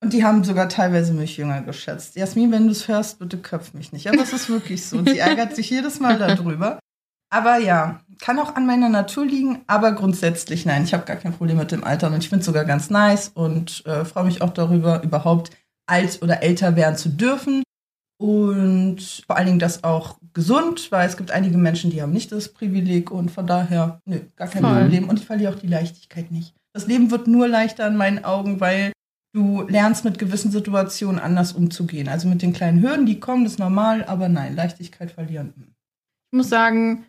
Und 0.03 0.13
die 0.13 0.25
haben 0.25 0.43
sogar 0.43 0.69
teilweise 0.69 1.13
mich 1.13 1.37
jünger 1.37 1.63
geschätzt. 1.63 2.17
Jasmin, 2.17 2.51
wenn 2.51 2.67
du 2.67 2.73
es 2.73 2.89
hörst, 2.89 3.21
bitte 3.21 3.39
köpf 3.39 3.73
mich 3.73 3.93
nicht. 3.93 4.09
Aber 4.09 4.21
es 4.21 4.33
ist 4.33 4.51
wirklich 4.51 4.85
so. 4.85 4.99
Und 4.99 5.09
sie 5.09 5.19
ärgert 5.21 5.55
sich 5.55 5.71
jedes 5.71 6.01
Mal 6.01 6.19
darüber. 6.19 6.81
Aber 7.31 7.59
ja, 7.59 8.01
kann 8.21 8.39
auch 8.41 8.57
an 8.57 8.67
meiner 8.67 8.89
Natur 8.89 9.25
liegen, 9.25 9.63
aber 9.69 9.93
grundsätzlich 9.93 10.67
nein. 10.67 10.83
Ich 10.83 10.93
habe 10.93 11.07
gar 11.07 11.17
kein 11.17 11.33
Problem 11.33 11.57
mit 11.57 11.71
dem 11.71 11.85
Altern 11.85 12.13
und 12.13 12.23
ich 12.23 12.29
finde 12.29 12.41
es 12.41 12.47
sogar 12.47 12.65
ganz 12.65 12.91
nice 12.91 13.31
und 13.33 13.87
äh, 13.87 14.05
freue 14.05 14.25
mich 14.25 14.43
auch 14.43 14.51
darüber, 14.51 15.03
überhaupt 15.03 15.51
alt 15.87 16.21
oder 16.21 16.43
älter 16.43 16.77
werden 16.77 16.97
zu 16.97 17.09
dürfen. 17.09 17.63
Und 18.21 19.25
vor 19.27 19.37
allen 19.37 19.47
Dingen 19.47 19.59
das 19.61 19.83
auch 19.85 20.19
gesund, 20.35 20.91
weil 20.91 21.09
es 21.09 21.17
gibt 21.17 21.31
einige 21.31 21.59
Menschen, 21.59 21.91
die 21.91 22.03
haben 22.03 22.13
nicht 22.13 22.33
das 22.33 22.49
Privileg 22.49 23.11
und 23.11 23.31
von 23.31 23.47
daher, 23.47 24.01
nö, 24.05 24.21
gar 24.37 24.49
kein 24.49 24.63
Voll. 24.63 24.81
Problem. 24.81 25.09
Und 25.09 25.21
ich 25.21 25.27
verliere 25.27 25.55
auch 25.55 25.59
die 25.59 25.69
Leichtigkeit 25.69 26.31
nicht. 26.33 26.55
Das 26.75 26.87
Leben 26.87 27.11
wird 27.11 27.29
nur 27.29 27.49
leichter 27.49 27.87
in 27.87 27.97
meinen 27.97 28.25
Augen, 28.25 28.61
weil 28.61 28.93
du 29.33 29.63
lernst 29.63 30.05
mit 30.05 30.19
gewissen 30.19 30.51
Situationen 30.51 31.21
anders 31.21 31.53
umzugehen. 31.53 32.09
Also 32.09 32.29
mit 32.29 32.43
den 32.43 32.53
kleinen 32.53 32.83
Hürden, 32.83 33.07
die 33.07 33.21
kommen, 33.21 33.45
das 33.45 33.55
ist 33.55 33.59
normal, 33.59 34.05
aber 34.05 34.29
nein, 34.29 34.55
Leichtigkeit 34.55 35.11
verlieren. 35.11 35.53
hm. 35.57 35.75
Ich 36.31 36.37
muss 36.37 36.49
sagen, 36.49 37.05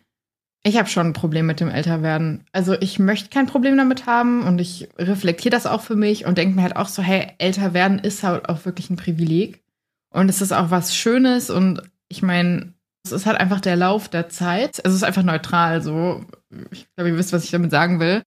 ich 0.66 0.78
habe 0.78 0.88
schon 0.88 1.08
ein 1.08 1.12
Problem 1.12 1.46
mit 1.46 1.60
dem 1.60 1.68
Älterwerden. 1.68 2.44
Also 2.52 2.74
ich 2.80 2.98
möchte 2.98 3.28
kein 3.28 3.46
Problem 3.46 3.76
damit 3.76 4.06
haben 4.06 4.42
und 4.42 4.58
ich 4.58 4.88
reflektiere 4.98 5.50
das 5.50 5.66
auch 5.66 5.82
für 5.82 5.96
mich 5.96 6.24
und 6.24 6.38
denke 6.38 6.56
mir 6.56 6.62
halt 6.62 6.76
auch 6.76 6.88
so, 6.88 7.02
hey, 7.02 7.32
älter 7.38 7.74
werden 7.74 7.98
ist 7.98 8.22
halt 8.22 8.48
auch 8.48 8.64
wirklich 8.64 8.90
ein 8.90 8.96
Privileg. 8.96 9.62
Und 10.10 10.28
es 10.28 10.40
ist 10.40 10.52
auch 10.52 10.70
was 10.70 10.96
Schönes 10.96 11.50
und 11.50 11.82
ich 12.08 12.22
meine, 12.22 12.72
es 13.04 13.12
ist 13.12 13.26
halt 13.26 13.38
einfach 13.38 13.60
der 13.60 13.76
Lauf 13.76 14.08
der 14.08 14.30
Zeit. 14.30 14.80
Es 14.82 14.94
ist 14.94 15.02
einfach 15.02 15.22
neutral 15.22 15.82
so. 15.82 16.24
Ich 16.70 16.86
glaube, 16.94 17.10
ihr 17.10 17.18
wisst, 17.18 17.32
was 17.32 17.44
ich 17.44 17.50
damit 17.50 17.70
sagen 17.70 18.00
will. 18.00 18.22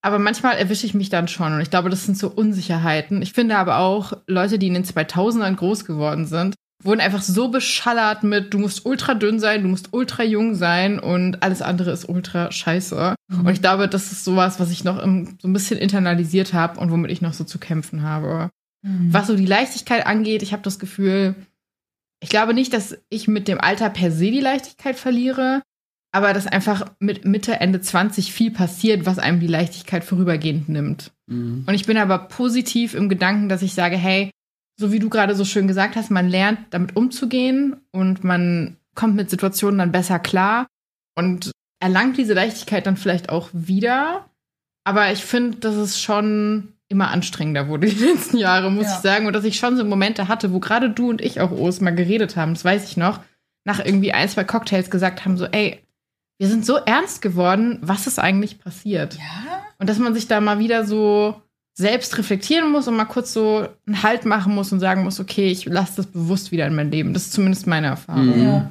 Aber 0.00 0.18
manchmal 0.18 0.56
erwische 0.56 0.86
ich 0.86 0.94
mich 0.94 1.10
dann 1.10 1.28
schon 1.28 1.52
und 1.52 1.60
ich 1.60 1.70
glaube, 1.70 1.90
das 1.90 2.04
sind 2.04 2.16
so 2.16 2.28
Unsicherheiten. 2.30 3.20
Ich 3.20 3.32
finde 3.32 3.56
aber 3.56 3.78
auch, 3.78 4.12
Leute, 4.26 4.58
die 4.58 4.68
in 4.68 4.74
den 4.74 4.84
2000ern 4.84 5.56
groß 5.56 5.84
geworden 5.84 6.26
sind, 6.26 6.54
wurden 6.82 7.00
einfach 7.00 7.22
so 7.22 7.48
beschallert 7.48 8.22
mit, 8.22 8.54
du 8.54 8.58
musst 8.58 8.86
ultra 8.86 9.14
dünn 9.14 9.40
sein, 9.40 9.62
du 9.62 9.68
musst 9.68 9.92
ultra 9.92 10.22
jung 10.22 10.54
sein 10.54 11.00
und 11.00 11.42
alles 11.42 11.62
andere 11.62 11.90
ist 11.90 12.08
ultra 12.08 12.52
scheiße. 12.52 13.16
Mhm. 13.28 13.40
Und 13.40 13.52
ich 13.52 13.60
glaube, 13.60 13.88
das 13.88 14.12
ist 14.12 14.24
sowas, 14.24 14.60
was 14.60 14.70
ich 14.70 14.84
noch 14.84 15.02
im, 15.02 15.36
so 15.40 15.48
ein 15.48 15.52
bisschen 15.52 15.78
internalisiert 15.78 16.52
habe 16.52 16.78
und 16.78 16.92
womit 16.92 17.10
ich 17.10 17.20
noch 17.20 17.32
so 17.32 17.42
zu 17.42 17.58
kämpfen 17.58 18.02
habe. 18.02 18.50
Was 19.10 19.26
so 19.26 19.34
die 19.34 19.44
Leichtigkeit 19.44 20.06
angeht, 20.06 20.42
ich 20.42 20.52
habe 20.52 20.62
das 20.62 20.78
Gefühl, 20.78 21.34
ich 22.20 22.28
glaube 22.28 22.54
nicht, 22.54 22.72
dass 22.72 22.96
ich 23.08 23.26
mit 23.26 23.48
dem 23.48 23.60
Alter 23.60 23.90
per 23.90 24.12
se 24.12 24.30
die 24.30 24.40
Leichtigkeit 24.40 24.96
verliere, 24.96 25.62
aber 26.12 26.32
dass 26.32 26.46
einfach 26.46 26.86
mit 27.00 27.24
Mitte, 27.24 27.60
Ende 27.60 27.80
20 27.80 28.32
viel 28.32 28.50
passiert, 28.50 29.04
was 29.06 29.18
einem 29.18 29.40
die 29.40 29.46
Leichtigkeit 29.46 30.04
vorübergehend 30.04 30.68
nimmt. 30.68 31.12
Mhm. 31.26 31.64
Und 31.66 31.74
ich 31.74 31.86
bin 31.86 31.96
aber 31.98 32.18
positiv 32.18 32.94
im 32.94 33.08
Gedanken, 33.08 33.48
dass 33.48 33.62
ich 33.62 33.74
sage, 33.74 33.96
hey, 33.96 34.30
so 34.80 34.92
wie 34.92 34.98
du 35.00 35.10
gerade 35.10 35.34
so 35.34 35.44
schön 35.44 35.66
gesagt 35.68 35.96
hast, 35.96 36.10
man 36.10 36.28
lernt 36.28 36.60
damit 36.70 36.96
umzugehen 36.96 37.76
und 37.92 38.24
man 38.24 38.76
kommt 38.94 39.16
mit 39.16 39.28
Situationen 39.28 39.78
dann 39.78 39.92
besser 39.92 40.18
klar 40.18 40.66
und 41.16 41.50
erlangt 41.80 42.16
diese 42.16 42.34
Leichtigkeit 42.34 42.86
dann 42.86 42.96
vielleicht 42.96 43.28
auch 43.28 43.50
wieder. 43.52 44.26
Aber 44.84 45.12
ich 45.12 45.24
finde, 45.24 45.58
dass 45.58 45.74
es 45.74 46.00
schon 46.00 46.72
immer 46.88 47.10
anstrengender 47.10 47.68
wurde 47.68 47.88
die 47.88 48.04
letzten 48.04 48.38
Jahre, 48.38 48.70
muss 48.70 48.86
Ja. 48.86 48.94
ich 48.96 49.02
sagen. 49.02 49.26
Und 49.26 49.34
dass 49.34 49.44
ich 49.44 49.58
schon 49.58 49.76
so 49.76 49.84
Momente 49.84 50.26
hatte, 50.28 50.52
wo 50.52 50.58
gerade 50.60 50.88
du 50.90 51.10
und 51.10 51.20
ich 51.20 51.40
auch, 51.40 51.50
Os, 51.50 51.80
mal 51.80 51.94
geredet 51.94 52.36
haben, 52.36 52.54
das 52.54 52.64
weiß 52.64 52.88
ich 52.88 52.96
noch, 52.96 53.20
nach 53.64 53.84
irgendwie 53.84 54.12
ein, 54.12 54.28
zwei 54.28 54.44
Cocktails 54.44 54.90
gesagt 54.90 55.24
haben, 55.24 55.36
so, 55.36 55.44
ey, 55.44 55.80
wir 56.38 56.48
sind 56.48 56.64
so 56.64 56.76
ernst 56.76 57.20
geworden, 57.20 57.78
was 57.82 58.06
ist 58.06 58.18
eigentlich 58.18 58.60
passiert? 58.60 59.14
Ja? 59.14 59.62
Und 59.78 59.88
dass 59.88 59.98
man 59.98 60.14
sich 60.14 60.28
da 60.28 60.40
mal 60.40 60.58
wieder 60.58 60.86
so 60.86 61.42
selbst 61.74 62.18
reflektieren 62.18 62.72
muss 62.72 62.88
und 62.88 62.96
mal 62.96 63.04
kurz 63.04 63.32
so 63.32 63.68
einen 63.86 64.02
Halt 64.02 64.24
machen 64.24 64.54
muss 64.54 64.72
und 64.72 64.80
sagen 64.80 65.04
muss, 65.04 65.20
okay, 65.20 65.50
ich 65.50 65.64
lasse 65.64 65.96
das 65.96 66.06
bewusst 66.06 66.50
wieder 66.50 66.66
in 66.66 66.74
mein 66.74 66.90
Leben. 66.90 67.12
Das 67.14 67.26
ist 67.26 67.32
zumindest 67.32 67.66
meine 67.66 67.88
Erfahrung. 67.88 68.36
Mhm. 68.36 68.44
Ja. 68.44 68.70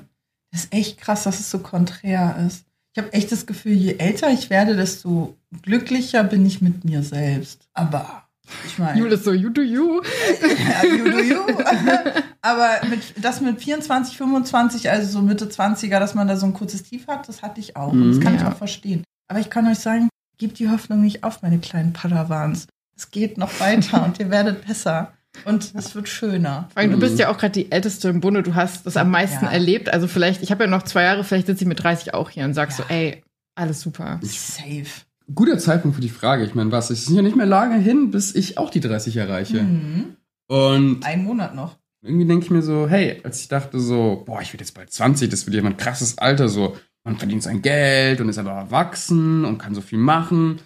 Das 0.52 0.66
ist 0.66 0.74
echt 0.74 1.00
krass, 1.00 1.24
dass 1.24 1.40
es 1.40 1.50
so 1.50 1.60
konträr 1.60 2.36
ist. 2.46 2.66
Ich 2.94 3.04
habe 3.04 3.14
echt 3.14 3.32
das 3.32 3.46
Gefühl, 3.46 3.74
je 3.74 3.98
älter 3.98 4.30
ich 4.30 4.50
werde, 4.50 4.76
desto 4.76 5.38
glücklicher 5.62 6.24
bin 6.24 6.46
ich 6.46 6.62
mit 6.62 6.84
mir 6.84 7.04
selbst. 7.04 7.68
Aber 7.74 8.24
ich 8.66 8.80
meine. 8.80 9.00
Jule 9.00 9.16
ist 9.16 9.24
so, 9.24 9.34
you 9.34 9.50
do 9.50 9.62
you. 9.62 10.02
ja, 10.42 10.84
you 10.84 11.04
do 11.04 11.20
you. 11.20 11.42
Aber 12.42 12.70
mit, 12.90 13.02
das 13.22 13.42
mit 13.42 13.62
24, 13.62 14.18
25, 14.18 14.90
also 14.90 15.08
so 15.10 15.22
Mitte 15.22 15.46
20er, 15.46 16.00
dass 16.00 16.14
man 16.16 16.28
da 16.28 16.38
so 16.38 16.46
ein 16.46 16.54
kurzes 16.54 16.84
Tief 16.84 17.08
hat, 17.08 17.28
das 17.28 17.42
hatte 17.42 17.60
ich 17.60 17.76
auch. 17.76 17.92
Und 17.92 18.08
das 18.10 18.18
Mhm. 18.18 18.24
kann 18.24 18.36
ich 18.36 18.42
Ja. 18.42 18.52
auch 18.52 18.58
verstehen. 18.58 19.04
Aber 19.30 19.40
ich 19.40 19.50
kann 19.50 19.68
euch 19.68 19.80
sagen, 19.80 20.10
gebt 20.38 20.60
die 20.60 20.70
Hoffnung 20.70 21.02
nicht 21.02 21.24
auf, 21.24 21.42
meine 21.42 21.60
kleinen 21.60 21.94
Padawans. 21.94 22.68
Es 22.96 23.12
geht 23.12 23.38
noch 23.38 23.60
weiter 23.60 24.04
und 24.06 24.20
ihr 24.20 24.30
werdet 24.30 24.66
besser. 24.66 25.14
Und 25.46 25.72
es 25.76 25.94
wird 25.94 26.10
schöner. 26.10 26.68
Vor 26.74 26.82
allem, 26.82 26.92
du 26.92 26.98
Mhm. 26.98 27.02
bist 27.02 27.20
ja 27.20 27.30
auch 27.30 27.38
gerade 27.38 27.52
die 27.52 27.72
Älteste 27.72 28.10
im 28.10 28.22
Bunde, 28.22 28.42
du 28.42 28.56
hast 28.56 28.86
das 28.88 28.98
am 28.98 29.12
meisten 29.12 29.46
Ja. 29.46 29.52
erlebt. 29.52 29.90
Also 29.90 30.08
vielleicht, 30.08 30.42
ich 30.42 30.50
habe 30.52 30.64
ja 30.64 30.70
noch 30.70 30.84
zwei 30.84 31.04
Jahre, 31.04 31.24
vielleicht 31.24 31.46
sitze 31.48 31.64
ich 31.64 31.68
mit 31.68 31.84
30 31.84 32.14
auch 32.16 32.30
hier 32.32 32.46
und 32.46 32.54
sag 32.56 32.72
so, 32.72 32.84
Ja. 32.84 32.90
ey, 32.96 33.24
alles 33.56 33.82
super. 33.82 34.20
Safe. 34.24 34.86
Guter 35.36 35.60
Zeitpunkt 35.60 35.96
für 35.96 36.02
die 36.02 36.10
Frage. 36.10 36.46
Ich 36.46 36.56
meine, 36.56 36.72
was? 36.72 36.90
Es 36.90 37.06
sind 37.06 37.16
ja 37.16 37.22
nicht 37.22 37.36
mehr 37.36 37.46
lange 37.46 37.78
hin, 37.78 38.10
bis 38.12 38.34
ich 38.34 38.58
auch 38.58 38.70
die 38.70 38.80
30 38.80 39.18
erreiche. 39.18 39.62
Mhm. 39.62 40.16
Und 40.48 41.06
Ein 41.06 41.24
Monat 41.26 41.54
noch. 41.54 41.76
Irgendwie 42.02 42.26
denke 42.26 42.46
ich 42.46 42.52
mir 42.52 42.62
so, 42.62 42.88
hey, 42.88 43.20
als 43.24 43.42
ich 43.42 43.48
dachte 43.48 43.80
so, 43.80 44.24
boah, 44.26 44.42
ich 44.42 44.54
werde 44.54 44.64
jetzt 44.64 44.74
bald 44.74 44.92
20, 44.92 45.30
das 45.30 45.46
wird 45.46 45.56
ja 45.56 45.64
ein 45.64 45.78
krasses 45.78 46.18
Alter, 46.18 46.48
so, 46.48 46.78
man 47.04 47.18
verdient 47.18 47.44
sein 47.44 47.62
Geld 47.62 48.22
und 48.22 48.30
ist 48.30 48.38
aber 48.38 48.52
erwachsen 48.52 49.46
und 49.46 49.58
kann 49.58 49.74
so 49.74 49.82
viel 49.82 49.98
machen. 50.00 50.60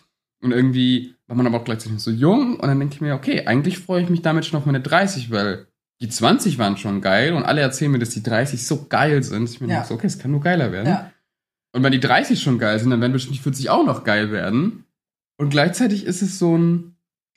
Und 0.44 0.52
irgendwie 0.52 1.16
war 1.28 1.36
man 1.36 1.46
aber 1.46 1.58
auch 1.60 1.64
gleichzeitig 1.64 2.00
so 2.00 2.10
jung. 2.12 2.56
Und 2.60 2.68
dann 2.68 2.80
denke 2.80 2.96
ich 2.96 3.02
mir, 3.02 3.14
okay, 3.14 3.46
eigentlich 3.46 3.78
freue 3.78 4.02
ich 4.04 4.10
mich 4.10 4.22
damit 4.24 4.46
schon 4.46 4.58
auf 4.60 4.66
meine 4.66 4.82
30, 4.82 5.30
weil 5.30 5.68
die 6.02 6.10
20 6.10 6.58
waren 6.58 6.78
schon 6.78 7.00
geil 7.00 7.34
und 7.34 7.44
alle 7.44 7.62
erzählen 7.62 7.92
mir, 7.92 8.00
dass 8.00 8.10
die 8.10 8.24
30 8.24 8.66
so 8.66 8.86
geil 8.86 9.22
sind. 9.22 9.48
Ich 9.50 9.62
mir 9.62 9.68
Ja. 9.68 9.74
denke 9.76 9.88
so, 9.88 9.94
okay, 9.94 10.08
es 10.08 10.18
kann 10.18 10.32
nur 10.32 10.42
geiler 10.42 10.72
werden. 10.72 10.88
Ja. 10.88 11.12
Und 11.74 11.84
wenn 11.84 11.92
die 11.92 12.00
30 12.00 12.42
schon 12.42 12.58
geil 12.58 12.80
sind, 12.80 12.90
dann 12.90 13.02
werden 13.02 13.14
bestimmt 13.14 13.36
die 13.36 13.42
40 13.42 13.70
auch 13.70 13.86
noch 13.86 14.04
geil 14.04 14.32
werden. 14.32 14.86
Und 15.38 15.52
gleichzeitig 15.52 16.06
ist 16.06 16.22
es 16.24 16.40
so 16.40 16.58
ein, 16.58 16.91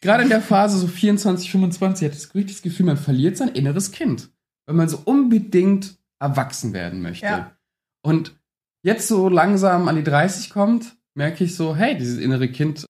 gerade 0.05 0.23
in 0.23 0.29
der 0.29 0.41
Phase 0.41 0.79
so 0.79 0.87
24, 0.87 1.51
25, 1.51 2.07
hat 2.07 2.15
das 2.15 2.35
richtig 2.35 2.57
das 2.57 2.63
Gefühl, 2.63 2.87
man 2.87 2.97
verliert 2.97 3.37
sein 3.37 3.49
inneres 3.49 3.91
Kind. 3.91 4.31
Weil 4.67 4.77
man 4.77 4.89
so 4.89 5.01
unbedingt 5.05 5.97
erwachsen 6.21 6.73
werden 6.73 7.03
möchte. 7.03 7.27
Ja. 7.27 7.57
Und 8.03 8.35
jetzt 8.83 9.09
so 9.09 9.29
langsam 9.29 9.89
an 9.89 9.97
die 9.97 10.05
30 10.05 10.51
kommt, 10.51 10.97
merke 11.15 11.45
ich 11.45 11.57
so, 11.57 11.75
hey, 11.75 11.97
dieses 11.97 12.19
innere 12.19 12.49
Kind, 12.49 12.87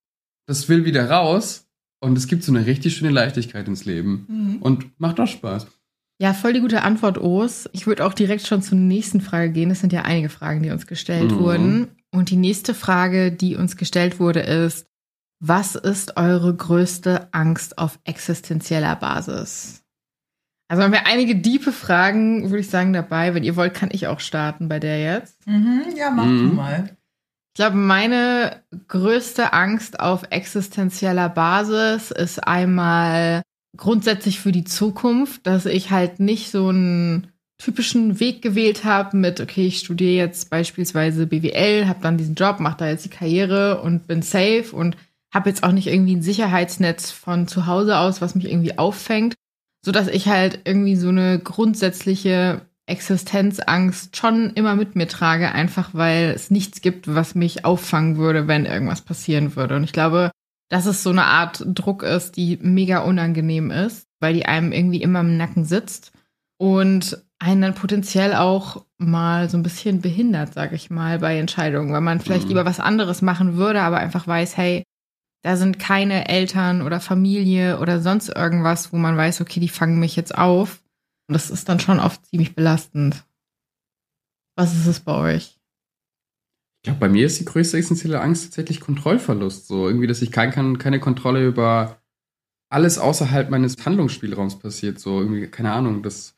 das 0.46 0.68
will 0.68 0.85
wieder 0.85 1.09
raus. 1.11 1.66
Und 2.00 2.18
es 2.18 2.27
gibt 2.27 2.42
so 2.42 2.53
eine 2.53 2.66
richtig 2.66 2.96
schöne 2.96 3.11
Leichtigkeit 3.11 3.66
ins 3.66 3.87
Leben. 3.87 4.27
Mhm. 4.29 4.62
Und 4.62 5.00
macht 5.00 5.18
auch 5.20 5.27
Spaß. 5.27 5.66
Ja, 6.20 6.33
voll 6.33 6.53
die 6.53 6.61
gute 6.61 6.83
Antwort, 6.83 7.18
Os. 7.18 7.68
Ich 7.72 7.87
würde 7.87 8.05
auch 8.05 8.14
direkt 8.14 8.46
schon 8.46 8.62
zur 8.62 8.79
nächsten 8.79 9.20
Frage 9.20 9.50
gehen. 9.50 9.70
Es 9.70 9.81
sind 9.81 9.92
ja 9.92 10.03
einige 10.03 10.29
Fragen, 10.29 10.62
die 10.62 10.70
uns 10.70 10.87
gestellt 10.87 11.33
mhm. 11.33 11.38
wurden. 11.38 11.88
Und 12.12 12.31
die 12.31 12.37
nächste 12.37 12.74
Frage, 12.74 13.33
die 13.33 13.57
uns 13.57 13.77
gestellt 13.77 14.20
wurde, 14.20 14.40
ist, 14.40 14.87
was 15.40 15.75
ist 15.75 16.16
eure 16.16 16.55
größte 16.55 17.29
Angst 17.33 17.79
auf 17.79 17.99
existenzieller 18.05 18.97
Basis? 18.97 19.83
Also 20.68 20.83
haben 20.83 20.92
wir 20.92 21.07
einige 21.07 21.37
diepe 21.37 21.73
Fragen, 21.73 22.44
würde 22.44 22.61
ich 22.61 22.70
sagen, 22.70 22.92
dabei. 22.92 23.35
Wenn 23.35 23.44
ihr 23.44 23.57
wollt, 23.57 23.75
kann 23.75 23.90
ich 23.92 24.07
auch 24.07 24.20
starten 24.20 24.68
bei 24.68 24.81
der 24.81 25.01
jetzt. 25.01 25.47
Mhm, 25.47 25.83
ja, 25.97 26.11
mach 26.11 26.25
mhm. 26.25 26.49
du 26.49 26.55
mal. 26.55 26.97
Ich 27.53 27.59
glaube, 27.59 27.77
meine 27.77 28.62
größte 28.88 29.53
Angst 29.53 30.01
auf 30.01 30.25
existenzieller 30.31 31.29
Basis 31.29 32.11
ist 32.11 32.44
einmal 32.44 33.42
grundsätzlich 33.77 34.40
für 34.40 34.51
die 34.51 34.64
Zukunft, 34.64 35.47
dass 35.47 35.66
ich 35.66 35.90
halt 35.90 36.18
nicht 36.18 36.51
so 36.51 36.68
einen 36.68 37.29
typischen 37.59 38.18
Weg 38.18 38.42
gewählt 38.42 38.85
habe 38.85 39.16
mit, 39.16 39.40
okay, 39.40 39.66
ich 39.66 39.79
studiere 39.79 40.16
jetzt 40.16 40.51
beispielsweise 40.51 41.27
BWL, 41.27 41.87
habe 41.87 42.01
dann 42.03 42.18
diesen 42.18 42.35
Job, 42.35 42.59
mache 42.59 42.79
da 42.79 42.88
jetzt 42.88 43.05
die 43.05 43.11
Karriere 43.11 43.81
und 43.83 44.07
bin 44.09 44.23
safe 44.23 44.70
und 44.73 44.97
habe 45.35 45.51
jetzt 45.51 45.64
auch 45.64 45.73
nicht 45.73 45.88
irgendwie 45.88 46.16
ein 46.16 46.23
Sicherheitsnetz 46.23 47.11
von 47.11 47.49
zu 47.49 47.66
Hause 47.66 47.99
aus, 47.99 48.20
was 48.20 48.35
mich 48.35 48.47
irgendwie 48.47 48.79
auffängt, 48.79 49.35
so 49.85 49.92
dass 49.92 50.09
ich 50.09 50.29
halt 50.29 50.61
irgendwie 50.64 50.97
so 50.97 51.09
eine 51.09 51.38
grundsätzliche 51.38 52.62
Existenzangst 52.87 54.16
schon 54.16 54.53
immer 54.55 54.77
mit 54.77 54.94
mir 54.94 55.09
trage, 55.09 55.53
einfach 55.53 55.90
weil 55.92 56.31
es 56.31 56.51
nichts 56.51 56.83
gibt, 56.83 57.12
was 57.12 57.35
mich 57.35 57.64
auffangen 57.64 58.16
würde, 58.16 58.47
wenn 58.47 58.66
irgendwas 58.66 59.01
passieren 59.01 59.57
würde. 59.57 59.77
Und 59.77 59.85
ich 59.85 59.92
glaube, 59.92 60.31
dass 60.68 60.87
es 60.87 61.03
so 61.03 61.11
eine 61.11 61.25
Art 61.25 61.64
Druck 61.66 62.03
ist, 62.03 62.37
die 62.37 62.59
mega 62.61 63.01
unangenehm 63.01 63.70
ist, 63.70 64.07
weil 64.20 64.35
die 64.35 64.47
einem 64.47 64.73
irgendwie 64.73 65.03
immer 65.03 65.20
im 65.20 65.37
Nacken 65.37 65.64
sitzt 65.64 66.12
und 66.59 67.23
einen 67.38 67.62
dann 67.62 67.75
potenziell 67.75 68.35
auch 68.35 68.85
mal 68.99 69.51
so 69.51 69.57
ein 69.57 69.62
bisschen 69.62 70.01
behindert, 70.01 70.55
sag 70.55 70.73
ich 70.73 70.90
mal, 70.90 71.18
bei 71.18 71.38
Entscheidungen, 71.38 71.92
weil 71.92 72.01
man 72.01 72.20
vielleicht 72.20 72.44
mhm. 72.44 72.51
lieber 72.51 72.64
was 72.64 72.81
anderes 72.81 73.23
machen 73.23 73.57
würde, 73.57 73.83
aber 73.83 73.99
einfach 73.99 74.27
weiß, 74.27 74.57
hey, 74.57 74.85
da 75.44 75.59
sind 75.59 75.78
keine 75.78 76.26
Eltern 76.26 76.80
oder 76.80 77.00
Familie 77.00 77.78
oder 77.78 78.00
sonst 78.00 78.30
irgendwas, 78.30 78.94
wo 78.94 78.96
man 78.96 79.14
weiß, 79.14 79.42
okay, 79.42 79.61
die 79.61 79.68
fangen 79.68 80.00
mich 80.00 80.16
jetzt 80.16 80.37
auf. 80.37 80.83
Und 81.28 81.35
das 81.35 81.50
ist 81.50 81.68
dann 81.68 81.80
schon 81.80 82.00
oft 82.00 82.24
ziemlich 82.24 82.54
belastend. 82.54 83.26
Was 84.57 84.74
ist 84.74 84.87
es 84.87 85.00
bei 85.00 85.12
euch? 85.12 85.61
Ich 86.78 86.85
glaube, 86.85 87.00
bei 87.00 87.09
mir 87.11 87.26
ist 87.26 87.40
die 87.40 87.44
größte 87.44 87.76
essentielle 87.76 88.22
Angst 88.22 88.44
tatsächlich 88.44 88.80
Kontrollverlust. 88.80 89.66
So 89.66 89.87
irgendwie, 89.87 90.07
dass 90.07 90.22
ich 90.22 90.33
kein, 90.33 90.50
kann, 90.50 90.78
keine 90.78 90.98
Kontrolle 90.98 91.46
über 91.46 92.00
alles 92.70 92.96
außerhalb 92.98 93.50
meines 93.50 93.76
Handlungsspielraums 93.85 94.59
passiert. 94.59 94.98
So 94.98 95.20
irgendwie, 95.20 95.46
keine 95.48 95.72
Ahnung, 95.72 96.02
dass 96.02 96.34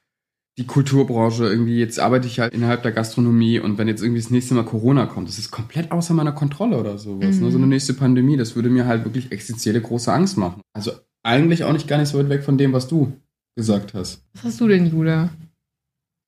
die 0.58 0.66
Kulturbranche 0.66 1.44
irgendwie, 1.44 1.78
jetzt 1.78 2.00
arbeite 2.00 2.26
ich 2.26 2.40
halt 2.40 2.54
innerhalb 2.54 2.82
der 2.82 2.92
Gastronomie 2.92 3.58
und 3.60 3.76
wenn 3.76 3.88
jetzt 3.88 4.02
irgendwie 4.02 4.22
das 4.22 4.30
nächste 4.30 4.54
Mal 4.54 4.64
Corona 4.64 5.06
kommt, 5.06 5.28
das 5.28 5.38
ist 5.38 5.50
komplett 5.50 5.92
außer 5.92 6.14
meiner 6.14 6.32
Kontrolle 6.32 6.78
oder 6.78 6.96
sowas. 6.96 7.36
Mhm. 7.36 7.42
Ne? 7.42 7.50
So 7.50 7.58
eine 7.58 7.66
mhm. 7.66 7.72
nächste 7.72 7.94
Pandemie, 7.94 8.36
das 8.36 8.56
würde 8.56 8.70
mir 8.70 8.86
halt 8.86 9.04
wirklich 9.04 9.32
existenzielle 9.32 9.82
große 9.82 10.12
Angst 10.12 10.38
machen. 10.38 10.62
Also 10.72 10.92
eigentlich 11.22 11.64
auch 11.64 11.72
nicht 11.72 11.88
gar 11.88 11.98
nicht 11.98 12.08
so 12.08 12.18
weit 12.18 12.30
weg 12.30 12.42
von 12.42 12.56
dem, 12.56 12.72
was 12.72 12.88
du 12.88 13.12
gesagt 13.54 13.92
hast. 13.94 14.24
Was 14.34 14.44
hast 14.44 14.60
du 14.60 14.68
denn, 14.68 14.86
Julia? 14.86 15.30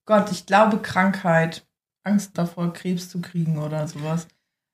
Gott, 0.06 0.30
ich 0.30 0.46
glaube 0.46 0.78
Krankheit. 0.78 1.64
Angst 2.04 2.38
davor, 2.38 2.72
Krebs 2.72 3.10
zu 3.10 3.20
kriegen 3.20 3.58
oder 3.58 3.86
sowas. 3.86 4.28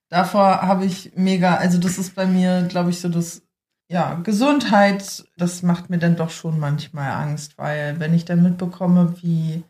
Davor 0.08 0.62
habe 0.62 0.84
ich 0.84 1.12
mega, 1.16 1.56
also 1.56 1.78
das 1.78 1.98
ist 1.98 2.14
bei 2.14 2.26
mir, 2.26 2.62
glaube 2.68 2.90
ich, 2.90 3.00
so 3.00 3.08
das, 3.08 3.42
ja, 3.88 4.14
Gesundheit, 4.14 5.24
das 5.36 5.62
macht 5.62 5.90
mir 5.90 5.98
dann 5.98 6.16
doch 6.16 6.30
schon 6.30 6.58
manchmal 6.58 7.10
Angst, 7.10 7.58
weil 7.58 8.00
wenn 8.00 8.14
ich 8.14 8.24
dann 8.24 8.42
mitbekomme, 8.42 9.14
wie, 9.20 9.62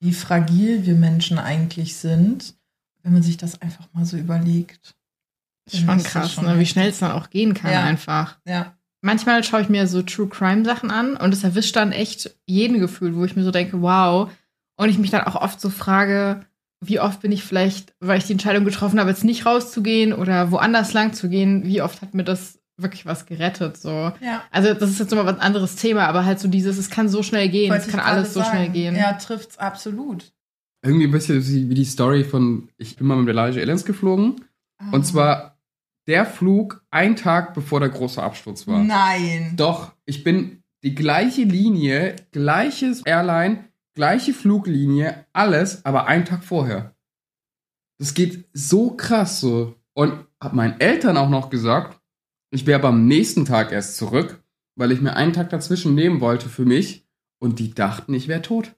wie 0.00 0.12
fragil 0.12 0.86
wir 0.86 0.94
Menschen 0.94 1.38
eigentlich 1.38 1.96
sind, 1.96 2.54
wenn 3.02 3.12
man 3.12 3.22
sich 3.22 3.36
das 3.36 3.60
einfach 3.60 3.86
mal 3.92 4.04
so 4.04 4.16
überlegt. 4.16 4.96
Das 5.64 5.74
ist 5.74 5.80
schon 5.80 6.02
krass, 6.02 6.32
schon 6.32 6.46
ne? 6.46 6.58
wie 6.58 6.66
schnell 6.66 6.88
es 6.88 6.98
dann 6.98 7.12
auch 7.12 7.30
gehen 7.30 7.54
kann 7.54 7.72
ja. 7.72 7.82
einfach. 7.82 8.38
Ja. 8.46 8.74
Manchmal 9.02 9.44
schaue 9.44 9.62
ich 9.62 9.68
mir 9.68 9.86
so 9.86 10.02
True 10.02 10.28
Crime 10.28 10.64
Sachen 10.64 10.90
an 10.90 11.16
und 11.16 11.32
es 11.32 11.44
erwischt 11.44 11.76
dann 11.76 11.92
echt 11.92 12.36
jeden 12.46 12.80
Gefühl, 12.80 13.14
wo 13.14 13.24
ich 13.24 13.36
mir 13.36 13.44
so 13.44 13.50
denke, 13.50 13.80
wow. 13.80 14.30
Und 14.76 14.88
ich 14.88 14.98
mich 14.98 15.10
dann 15.10 15.24
auch 15.24 15.36
oft 15.36 15.60
so 15.60 15.70
frage, 15.70 16.44
wie 16.82 17.00
oft 17.00 17.20
bin 17.20 17.32
ich 17.32 17.44
vielleicht, 17.44 17.94
weil 18.00 18.18
ich 18.18 18.24
die 18.24 18.32
Entscheidung 18.32 18.64
getroffen 18.64 18.98
habe, 18.98 19.10
jetzt 19.10 19.24
nicht 19.24 19.44
rauszugehen 19.44 20.12
oder 20.12 20.50
woanders 20.50 20.92
lang 20.92 21.12
zu 21.12 21.28
gehen, 21.28 21.64
wie 21.64 21.82
oft 21.82 22.00
hat 22.00 22.14
mir 22.14 22.24
das 22.24 22.59
wirklich 22.82 23.06
was 23.06 23.26
gerettet, 23.26 23.76
so. 23.76 24.12
Ja. 24.20 24.42
Also, 24.50 24.74
das 24.74 24.90
ist 24.90 24.98
jetzt 24.98 25.10
nochmal 25.10 25.34
was 25.34 25.40
anderes 25.40 25.76
Thema, 25.76 26.06
aber 26.06 26.24
halt 26.24 26.40
so 26.40 26.48
dieses, 26.48 26.78
es 26.78 26.90
kann 26.90 27.08
so 27.08 27.22
schnell 27.22 27.48
gehen, 27.48 27.70
Wollte 27.70 27.86
es 27.86 27.90
kann 27.90 28.00
alles 28.00 28.34
so 28.34 28.40
sagen. 28.40 28.50
schnell 28.50 28.68
gehen. 28.70 28.96
Ja, 28.96 29.14
trifft's 29.14 29.58
absolut. 29.58 30.32
Irgendwie 30.82 31.06
ein 31.06 31.10
bisschen 31.10 31.46
wie 31.46 31.74
die 31.74 31.84
Story 31.84 32.24
von, 32.24 32.68
ich 32.78 32.96
bin 32.96 33.06
mal 33.06 33.16
mit 33.16 33.28
der 33.28 33.34
Elijah 33.34 33.60
Airlines 33.60 33.84
geflogen. 33.84 34.44
Oh. 34.80 34.94
Und 34.96 35.04
zwar 35.04 35.58
der 36.06 36.24
Flug 36.24 36.84
ein 36.90 37.16
Tag 37.16 37.54
bevor 37.54 37.80
der 37.80 37.90
große 37.90 38.22
Absturz 38.22 38.66
war. 38.66 38.82
Nein. 38.82 39.54
Doch, 39.56 39.92
ich 40.06 40.24
bin 40.24 40.62
die 40.82 40.94
gleiche 40.94 41.42
Linie, 41.42 42.16
gleiches 42.32 43.02
Airline, 43.04 43.64
gleiche 43.94 44.32
Fluglinie, 44.32 45.26
alles, 45.32 45.84
aber 45.84 46.06
einen 46.06 46.24
Tag 46.24 46.42
vorher. 46.42 46.94
Das 47.98 48.14
geht 48.14 48.48
so 48.54 48.92
krass 48.92 49.40
so. 49.40 49.76
Und 49.92 50.24
hab 50.40 50.54
meinen 50.54 50.80
Eltern 50.80 51.18
auch 51.18 51.28
noch 51.28 51.50
gesagt, 51.50 51.99
ich 52.50 52.66
wäre 52.66 52.86
am 52.86 53.06
nächsten 53.06 53.44
Tag 53.44 53.72
erst 53.72 53.96
zurück, 53.96 54.42
weil 54.76 54.92
ich 54.92 55.00
mir 55.00 55.14
einen 55.14 55.32
Tag 55.32 55.50
dazwischen 55.50 55.94
nehmen 55.94 56.20
wollte 56.20 56.48
für 56.48 56.64
mich. 56.64 57.06
Und 57.38 57.58
die 57.58 57.72
dachten, 57.72 58.12
ich 58.12 58.28
wäre 58.28 58.42
tot. 58.42 58.74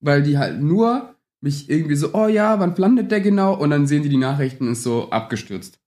Weil 0.00 0.22
die 0.22 0.38
halt 0.38 0.60
nur 0.60 1.14
mich 1.40 1.68
irgendwie 1.68 1.96
so, 1.96 2.14
oh 2.14 2.28
ja, 2.28 2.58
wann 2.58 2.74
landet 2.76 3.10
der 3.10 3.20
genau? 3.20 3.54
Und 3.54 3.70
dann 3.70 3.86
sehen 3.86 4.02
die 4.02 4.08
die 4.08 4.16
Nachrichten 4.16 4.72
ist 4.72 4.82
so 4.82 5.10
abgestürzt. 5.10 5.78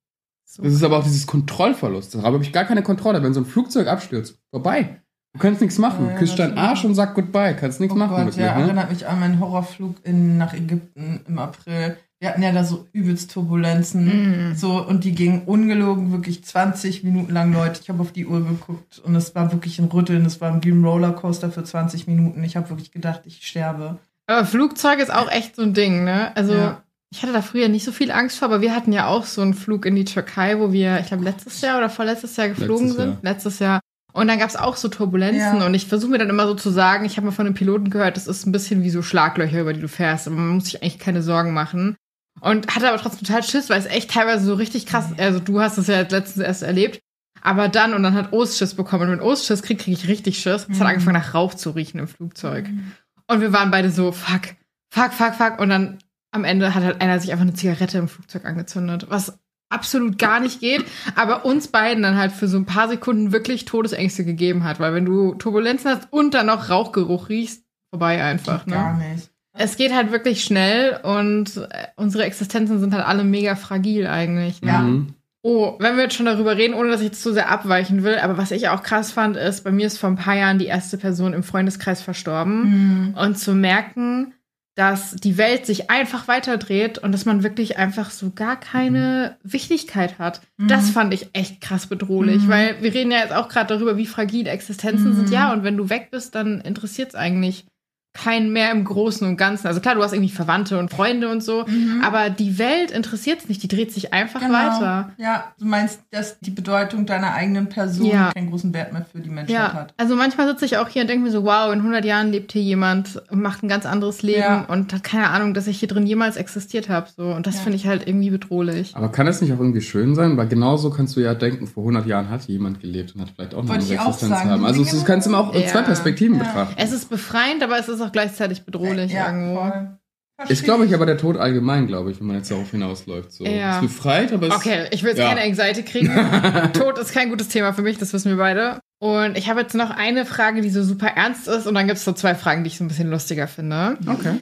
So 0.45 0.63
das 0.63 0.73
ist 0.73 0.84
aber 0.84 0.97
auch 0.97 1.04
dieses 1.04 1.28
Kontrollverlust. 1.28 2.15
Darüber 2.15 2.34
habe 2.34 2.43
ich 2.43 2.52
gar 2.52 2.65
keine 2.65 2.84
Kontrolle. 2.84 3.21
Wenn 3.23 3.34
so 3.34 3.41
ein 3.41 3.45
Flugzeug 3.45 3.88
abstürzt, 3.88 4.39
vorbei. 4.52 5.02
Du 5.34 5.39
kannst 5.39 5.62
nichts 5.62 5.78
machen. 5.78 6.08
Ja, 6.08 6.17
Küsst 6.17 6.39
deinen 6.39 6.58
Arsch 6.58 6.86
und 6.86 6.95
sag 6.95 7.13
Goodbye. 7.13 7.56
Kannst 7.56 7.80
nichts 7.80 7.95
oh 7.95 7.99
machen. 7.99 8.25
Gott, 8.25 8.36
ja, 8.36 8.54
mir, 8.54 8.62
ne? 8.62 8.65
erinnert 8.65 8.89
mich 8.89 9.08
an 9.08 9.19
meinen 9.19 9.39
Horrorflug 9.39 9.95
in, 10.04 10.38
nach 10.38 10.54
Ägypten 10.54 11.21
im 11.28 11.38
April. 11.38 11.97
Wir 12.19 12.29
hatten 12.29 12.43
ja 12.43 12.51
da 12.51 12.65
so 12.65 12.88
übelst 12.91 13.32
Turbulenzen. 13.32 14.51
Mm. 14.51 14.55
So, 14.55 14.86
und 14.86 15.05
die 15.05 15.13
gingen 15.13 15.43
ungelogen 15.45 16.12
wirklich 16.12 16.43
20 16.43 17.03
Minuten 17.03 17.34
lang, 17.34 17.53
Leute. 17.53 17.79
Ich 17.82 17.89
habe 17.89 18.01
auf 18.01 18.12
die 18.12 18.25
Uhr 18.25 18.41
geguckt 18.45 18.99
und 18.99 19.15
es 19.15 19.34
war 19.36 19.53
wirklich 19.53 19.79
ein 19.79 19.86
Rütteln. 19.86 20.25
Es 20.25 20.41
war 20.41 20.62
wie 20.63 20.71
ein 20.71 20.84
Rollercoaster 20.84 21.49
für 21.49 21.63
20 21.63 22.08
Minuten. 22.08 22.43
Ich 22.43 22.58
habe 22.58 22.69
wirklich 22.69 22.91
gedacht, 22.91 23.21
ich 23.23 23.47
sterbe. 23.47 23.99
Aber 24.27 24.45
Flugzeug 24.45 24.99
ist 24.99 25.13
auch 25.13 25.32
echt 25.32 25.55
so 25.55 25.62
ein 25.62 25.73
Ding, 25.73 26.03
ne? 26.03 26.36
Also. 26.36 26.53
Ja. 26.53 26.84
Ich 27.12 27.23
hatte 27.23 27.34
da 27.34 27.41
früher 27.41 27.69
nicht 27.69 27.86
so 27.86 27.91
viel 27.91 28.12
Angst 28.12 28.38
vor, 28.38 28.49
aber 28.49 28.62
wir 28.62 28.75
hatten 28.75 28.91
ja 28.93 29.08
auch 29.08 29.25
so 29.25 29.41
einen 29.41 29.55
Flug 29.55 29.88
in 29.88 29.95
die 29.95 30.05
Türkei, 30.05 30.60
wo 30.60 30.71
wir, 30.71 30.99
ich 30.99 31.08
glaube, 31.08 31.23
letztes 31.23 31.60
Jahr 31.60 31.79
oder 31.79 31.89
vorletztes 31.89 32.36
Jahr 32.36 32.49
geflogen 32.49 32.89
letztes 32.89 32.97
sind. 32.97 33.10
Jahr. 33.10 33.17
Letztes 33.23 33.60
Jahr. 33.60 33.79
Und 34.13 34.27
dann 34.27 34.38
gab 34.38 34.49
es 34.49 34.55
auch 34.55 34.75
so 34.75 34.89
Turbulenzen 34.89 35.60
ja. 35.60 35.65
und 35.65 35.73
ich 35.73 35.88
versuche 35.88 36.12
mir 36.12 36.17
dann 36.19 36.29
immer 36.29 36.45
so 36.45 36.53
zu 36.53 36.69
sagen, 36.69 37.05
ich 37.05 37.17
habe 37.17 37.25
mal 37.25 37.32
von 37.32 37.45
den 37.45 37.53
Piloten 37.53 37.89
gehört, 37.89 38.15
das 38.15 38.27
ist 38.27 38.45
ein 38.45 38.51
bisschen 38.51 38.84
wie 38.84 38.89
so 38.89 39.01
Schlaglöcher, 39.01 39.62
über 39.62 39.73
die 39.73 39.82
du 39.82 39.88
fährst, 39.88 40.27
aber 40.27 40.36
man 40.36 40.49
muss 40.49 40.65
sich 40.65 40.82
eigentlich 40.82 40.99
keine 40.99 41.23
Sorgen 41.23 41.53
machen. 41.53 41.95
Und 42.41 42.75
hatte 42.75 42.89
aber 42.89 42.97
trotzdem 42.97 43.28
total 43.28 43.43
Schiss, 43.43 43.69
weil 43.69 43.80
es 43.80 43.86
echt 43.86 44.12
teilweise 44.12 44.45
so 44.45 44.54
richtig 44.54 44.86
krass, 44.86 45.10
also 45.17 45.39
du 45.39 45.60
hast 45.60 45.78
das 45.78 45.88
ja 45.88 46.02
letztens 46.02 46.38
erst 46.38 46.63
erlebt, 46.63 47.02
aber 47.41 47.69
dann 47.69 47.93
und 47.93 48.04
dann 48.04 48.13
hat 48.13 48.34
Ost 48.34 48.58
Schiss 48.58 48.73
bekommen 48.73 49.04
und 49.04 49.12
wenn 49.12 49.21
Ost 49.21 49.45
Schiss 49.45 49.62
kriegt, 49.62 49.82
kriege 49.82 49.97
ich 49.97 50.08
richtig 50.08 50.39
Schiss. 50.39 50.63
Es 50.63 50.69
mhm. 50.69 50.80
hat 50.80 50.88
angefangen 50.88 51.17
nach 51.17 51.34
Rauch 51.34 51.54
zu 51.54 51.71
riechen 51.71 51.99
im 51.99 52.08
Flugzeug. 52.08 52.67
Mhm. 52.67 52.91
Und 53.28 53.41
wir 53.41 53.54
waren 53.54 53.71
beide 53.71 53.91
so, 53.91 54.12
fuck, 54.12 54.56
fuck, 54.89 55.13
fuck, 55.13 55.36
fuck. 55.36 55.60
Und 55.60 55.69
dann 55.69 55.99
am 56.32 56.43
Ende 56.43 56.73
hat 56.75 56.84
halt 56.84 57.02
einer 57.02 57.19
sich 57.19 57.32
einfach 57.32 57.43
eine 57.43 57.54
Zigarette 57.54 57.97
im 57.97 58.08
Flugzeug 58.08 58.45
angezündet, 58.45 59.08
was 59.10 59.39
absolut 59.69 60.17
gar 60.17 60.39
nicht 60.39 60.60
geht, 60.60 60.84
aber 61.15 61.45
uns 61.45 61.67
beiden 61.67 62.04
dann 62.04 62.17
halt 62.17 62.32
für 62.32 62.47
so 62.47 62.58
ein 62.58 62.65
paar 62.65 62.89
Sekunden 62.89 63.32
wirklich 63.32 63.65
Todesängste 63.65 64.25
gegeben 64.25 64.63
hat, 64.63 64.80
weil 64.80 64.93
wenn 64.93 65.06
du 65.06 65.36
Turbulenzen 65.36 65.91
hast 65.91 66.12
und 66.12 66.34
dann 66.34 66.47
noch 66.47 66.69
Rauchgeruch 66.69 67.30
riechst, 67.30 67.63
vorbei 67.91 68.23
einfach, 68.23 68.65
ne? 68.65 68.73
Gar 68.73 68.97
nicht. 68.97 69.30
Es 69.62 69.76
geht 69.76 69.93
halt 69.93 70.12
wirklich 70.12 70.43
schnell 70.43 71.00
und 71.04 71.58
äh, 71.58 71.88
unsere 71.98 72.24
Existenzen 72.24 72.80
sind 72.80 72.93
halt 72.93 73.06
alle 73.06 73.26
mega 73.26 73.56
fragil 73.56 74.08
eigentlich. 74.08 74.62
Ne? 74.62 74.67
Ja. 74.69 74.80
Mhm. 74.80 75.13
Oh, 75.41 75.76
wenn 75.80 75.95
wir 75.95 76.04
jetzt 76.04 76.15
schon 76.15 76.26
darüber 76.26 76.58
reden, 76.58 76.74
ohne 76.74 76.89
dass 76.89 77.02
ich 77.02 77.08
jetzt 77.08 77.22
zu 77.22 77.34
sehr 77.34 77.50
abweichen 77.50 78.04
will, 78.04 78.17
aber 78.19 78.38
was 78.38 78.52
ich 78.52 78.69
auch 78.69 78.84
krass 78.84 79.12
fand, 79.12 79.38
ist, 79.38 79.63
bei 79.63 79.72
mir 79.72 79.88
ist 79.88 79.98
vor 79.98 80.10
ein 80.10 80.17
paar 80.17 80.36
Jahren 80.36 80.60
die 80.60 80.65
erste 80.65 80.98
Person 80.98 81.34
im 81.34 81.43
Freundeskreis 81.43 82.02
verstorben. 82.02 83.10
Mhm. 83.10 83.13
Und 83.15 83.38
zu 83.38 83.54
merken, 83.54 84.34
dass 84.76 85.15
die 85.15 85.38
Welt 85.38 85.65
sich 85.65 85.89
einfach 85.89 86.30
weiterdreht 86.30 87.00
und 87.00 87.12
dass 87.12 87.26
man 87.26 87.43
wirklich 87.43 87.78
einfach 87.78 88.12
so 88.12 88.32
gar 88.32 88.58
keine 88.58 89.36
mhm. 89.43 89.52
Wichtigkeit 89.52 90.19
hat. 90.19 90.39
Mhm. 90.56 90.69
Das 90.69 90.89
fand 90.89 91.13
ich 91.13 91.30
echt 91.34 91.60
krass 91.60 91.88
bedrohlich, 91.88 92.43
mhm. 92.43 92.48
weil 92.48 92.82
wir 92.82 92.93
reden 92.93 93.12
ja 93.12 93.19
jetzt 93.19 93.34
auch 93.34 93.50
gerade 93.50 93.74
darüber, 93.74 93.98
wie 93.98 94.06
fragil 94.06 94.48
Existenzen 94.48 95.15
sind. 95.15 95.28
Mhm. 95.28 95.34
Ja, 95.34 95.52
und 95.52 95.65
wenn 95.65 95.76
du 95.76 95.89
weg 95.89 96.12
bist, 96.12 96.34
dann 96.34 96.62
interessiert 96.62 97.10
es 97.10 97.15
eigentlich 97.15 97.65
keinen 98.13 98.52
mehr 98.52 98.72
im 98.72 98.84
Großen 98.84 99.26
und 99.28 99.38
Ganzen. 99.38 99.67
Also 99.67 99.82
klar, 99.82 99.95
du 99.95 100.04
hast 100.04 100.13
irgendwie 100.13 100.32
Verwandte 100.32 100.80
und 100.80 100.89
Freunde 100.89 101.30
und 101.30 101.43
so, 101.43 101.65
mhm. 101.67 102.02
aber 102.04 102.30
die 102.30 102.58
Welt 102.58 102.91
interessiert 102.91 103.39
es 103.39 103.50
nicht, 103.50 103.62
die 103.62 103.67
dreht 103.67 103.93
sich 103.93 104.13
einfach 104.13 104.41
genau. 104.41 104.54
weiter. 104.54 105.12
Ja, 105.17 105.54
du 105.60 105.65
meinst, 105.65 106.02
dass 106.12 106.39
die 106.39 106.50
Bedeutung 106.50 107.06
deiner 107.06 107.34
eigenen 107.34 107.69
Person 107.69 108.08
ja. 108.08 108.32
keinen 108.34 108.50
großen 108.50 108.74
Wert 108.74 108.93
mehr 108.93 109.06
für 109.06 109.19
die 109.19 109.30
Menschheit 109.30 109.56
ja. 109.56 109.74
hat. 109.74 109.93
Also 109.98 110.15
manchmal 110.15 110.48
sitze 110.48 110.65
ich 110.65 110.78
auch 110.78 110.88
hier 110.88 111.04
und 111.04 111.08
denke 111.08 111.24
mir 111.24 111.32
so, 111.32 111.43
wow, 111.43 111.72
in 111.72 111.80
100 111.80 112.04
Jahren 112.04 112.32
lebt 112.32 112.52
hier 112.52 112.63
jemand, 112.63 113.22
macht 113.32 113.63
ein 113.63 113.69
ganz 113.69 113.86
anderes 113.86 114.24
Leben 114.24 114.39
ja. 114.39 114.65
und 114.67 114.91
hat 114.91 115.04
keine 115.04 115.30
Ahnung, 115.30 115.54
dass 115.54 115.67
ich 115.67 115.80
hier 115.80 115.88
drin 115.88 116.08
jemals 116.08 116.36
existiert 116.36 116.89
habe. 116.89 117.08
So. 117.15 117.26
Und 117.26 117.45
das 117.45 117.56
ja. 117.56 117.62
finde 117.62 117.78
ich 117.78 117.88
halt 117.88 118.08
irgendwie 118.08 118.32
bedrohlich. 118.32 118.95
Aber 118.95 119.10
kann 119.10 119.28
es 119.28 119.39
nicht 119.39 119.54
auch 119.54 119.60
irgendwie 119.60 119.82
schön 119.82 120.15
sein? 120.15 120.36
Weil 120.36 120.48
genauso 120.48 120.89
kannst 120.89 121.15
du 121.15 121.19
ja 121.19 121.36
denken, 121.36 121.67
vor 121.67 121.84
100 121.84 122.08
Jahren 122.08 122.30
hat 122.30 122.48
jemand 122.48 122.82
gelebt 122.82 123.13
und 123.13 123.22
hat 123.22 123.30
vielleicht 123.36 123.54
auch 123.54 123.63
noch 123.63 123.74
eine 123.74 123.84
Existenz 123.84 124.34
haben. 124.34 124.65
Also 124.65 124.84
du 124.84 125.04
kannst 125.04 125.28
immer 125.28 125.39
auch 125.39 125.52
zwei 125.52 125.84
Perspektiven 125.84 126.39
betrachten. 126.39 126.74
Es 126.78 126.91
ist 126.91 127.10
befreiend, 127.10 127.62
aber 127.63 127.78
es 127.78 127.88
ist 127.88 127.98
auch 128.01 128.12
gleichzeitig 128.12 128.65
bedrohlich 128.65 128.89
bedrohlich 128.89 129.12
ja, 129.12 129.27
irgendwo. 129.27 129.59
Voll. 129.59 129.99
Ist, 130.47 130.63
glaube 130.63 130.85
ich, 130.85 130.93
aber 130.93 131.05
der 131.05 131.17
Tod 131.17 131.35
allgemein, 131.35 131.88
glaube 131.88 132.12
ich, 132.12 132.19
wenn 132.21 132.27
man 132.27 132.38
jetzt 132.38 132.49
darauf 132.49 132.71
hinausläuft. 132.71 133.33
So. 133.33 133.45
Ja. 133.45 133.75
Ist 133.75 133.81
befreit, 133.81 134.31
aber 134.31 134.47
es 134.47 134.55
Okay, 134.55 134.88
ich 134.91 135.03
will 135.03 135.09
jetzt 135.09 135.19
ja. 135.19 135.27
keine 135.27 135.41
Anxiety 135.41 135.83
kriegen. 135.83 136.09
Tod 136.73 136.97
ist 136.97 137.13
kein 137.13 137.29
gutes 137.29 137.49
Thema 137.49 137.73
für 137.73 137.81
mich, 137.81 137.97
das 137.97 138.13
wissen 138.13 138.29
wir 138.29 138.38
beide. 138.38 138.79
Und 138.99 139.38
ich 139.38 139.49
habe 139.49 139.59
jetzt 139.59 139.75
noch 139.75 139.89
eine 139.89 140.25
Frage, 140.25 140.62
die 140.62 140.69
so 140.69 140.81
super 140.81 141.07
ernst 141.07 141.49
ist, 141.49 141.67
und 141.67 141.73
dann 141.73 141.88
gibt 141.88 141.97
es 141.97 142.05
so 142.05 142.13
zwei 142.13 142.35
Fragen, 142.35 142.63
die 142.63 142.69
ich 142.69 142.77
so 142.77 142.85
ein 142.85 142.88
bisschen 142.88 143.09
lustiger 143.09 143.47
finde. 143.47 143.97
Okay. 144.07 144.39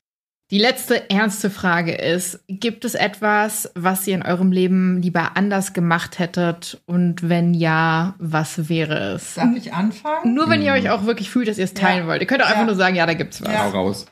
Die 0.50 0.60
letzte 0.60 1.10
ernste 1.10 1.50
Frage 1.50 1.94
ist: 1.94 2.40
Gibt 2.48 2.86
es 2.86 2.96
etwas, 2.96 3.70
was 3.76 4.08
ihr 4.08 4.16
in 4.16 4.24
eurem 4.24 4.52
Leben 4.52 5.02
lieber 5.02 5.36
anders 5.36 5.74
gemacht 5.74 6.20
hättet? 6.20 6.82
Und 6.86 7.28
wenn 7.28 7.54
ja, 7.54 8.16
was 8.18 8.70
wäre 8.70 9.16
es? 9.16 9.34
Darf 9.34 9.56
ich 9.56 9.74
anfangen? 9.74 10.34
Nur 10.34 10.50
wenn 10.50 10.62
ihr 10.62 10.72
euch 10.72 10.90
auch 10.90 11.06
wirklich 11.06 11.30
fühlt, 11.30 11.50
dass 11.50 11.58
ihr 11.58 11.66
es 11.66 11.74
teilen 11.74 12.04
ja. 12.04 12.08
wollt. 12.08 12.22
Ihr 12.22 12.28
könnt 12.28 12.44
auch 12.44 12.50
einfach 12.50 12.66
nur 12.66 12.76
sagen: 12.76 12.96
Ja, 12.96 13.06
da 13.06 13.14
gibt's 13.14 13.42
was. 13.42 13.52
Ja. 13.52 13.68
raus. 13.68 14.06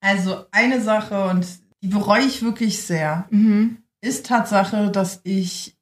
Also 0.00 0.44
eine 0.52 0.80
Sache, 0.80 1.24
und 1.24 1.46
die 1.82 1.88
bereue 1.88 2.22
ich 2.22 2.42
wirklich 2.42 2.82
sehr, 2.82 3.26
mhm. 3.30 3.78
ist 4.00 4.26
Tatsache, 4.26 4.90
dass 4.90 5.20
ich, 5.24 5.76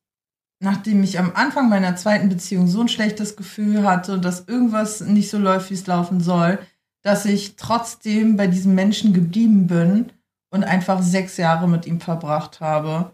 nachdem 0.60 1.02
ich 1.02 1.18
am 1.18 1.32
Anfang 1.34 1.68
meiner 1.68 1.96
zweiten 1.96 2.28
Beziehung 2.28 2.66
so 2.66 2.80
ein 2.80 2.88
schlechtes 2.88 3.36
Gefühl 3.36 3.82
hatte, 3.82 4.18
dass 4.18 4.46
irgendwas 4.46 5.00
nicht 5.00 5.30
so 5.30 5.38
läuft, 5.38 5.70
wie 5.70 5.74
es 5.74 5.86
laufen 5.86 6.20
soll, 6.20 6.58
dass 7.06 7.24
ich 7.24 7.54
trotzdem 7.54 8.36
bei 8.36 8.48
diesem 8.48 8.74
Menschen 8.74 9.12
geblieben 9.12 9.68
bin 9.68 10.10
und 10.50 10.64
einfach 10.64 11.02
sechs 11.02 11.36
Jahre 11.36 11.68
mit 11.68 11.86
ihm 11.86 12.00
verbracht 12.00 12.60
habe. 12.60 13.12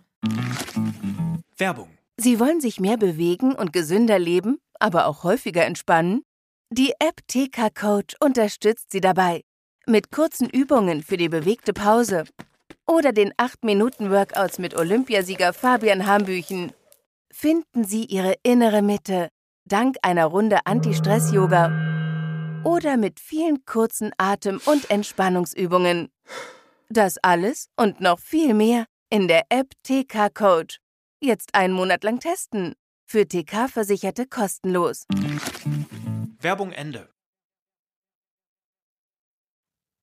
Werbung. 1.58 1.88
Sie 2.16 2.40
wollen 2.40 2.62
sich 2.62 2.80
mehr 2.80 2.96
bewegen 2.96 3.52
und 3.52 3.74
gesünder 3.74 4.18
leben, 4.18 4.56
aber 4.80 5.06
auch 5.06 5.24
häufiger 5.24 5.66
entspannen? 5.66 6.22
Die 6.70 6.94
App 7.00 7.20
TK 7.28 7.68
Coach 7.78 8.16
unterstützt 8.18 8.90
Sie 8.90 9.02
dabei. 9.02 9.42
Mit 9.86 10.10
kurzen 10.10 10.48
Übungen 10.48 11.02
für 11.02 11.18
die 11.18 11.28
bewegte 11.28 11.74
Pause 11.74 12.24
oder 12.86 13.12
den 13.12 13.34
8-Minuten-Workouts 13.34 14.58
mit 14.58 14.74
Olympiasieger 14.74 15.52
Fabian 15.52 16.06
Hambüchen 16.06 16.72
finden 17.30 17.84
Sie 17.84 18.06
Ihre 18.06 18.36
innere 18.42 18.80
Mitte 18.80 19.28
dank 19.66 19.96
einer 20.00 20.24
Runde 20.24 20.60
Anti-Stress-Yoga 20.64 21.91
oder 22.64 22.96
mit 22.96 23.20
vielen 23.20 23.64
kurzen 23.64 24.12
Atem- 24.18 24.60
und 24.66 24.90
Entspannungsübungen. 24.90 26.10
Das 26.88 27.18
alles 27.18 27.68
und 27.76 28.00
noch 28.00 28.18
viel 28.18 28.54
mehr 28.54 28.86
in 29.10 29.28
der 29.28 29.44
App 29.48 29.70
TK 29.82 30.32
Coach. 30.32 30.78
Jetzt 31.20 31.54
einen 31.54 31.74
Monat 31.74 32.04
lang 32.04 32.20
testen. 32.20 32.74
Für 33.06 33.26
TK-Versicherte 33.26 34.26
kostenlos. 34.26 35.04
Werbung 36.40 36.72
Ende 36.72 37.12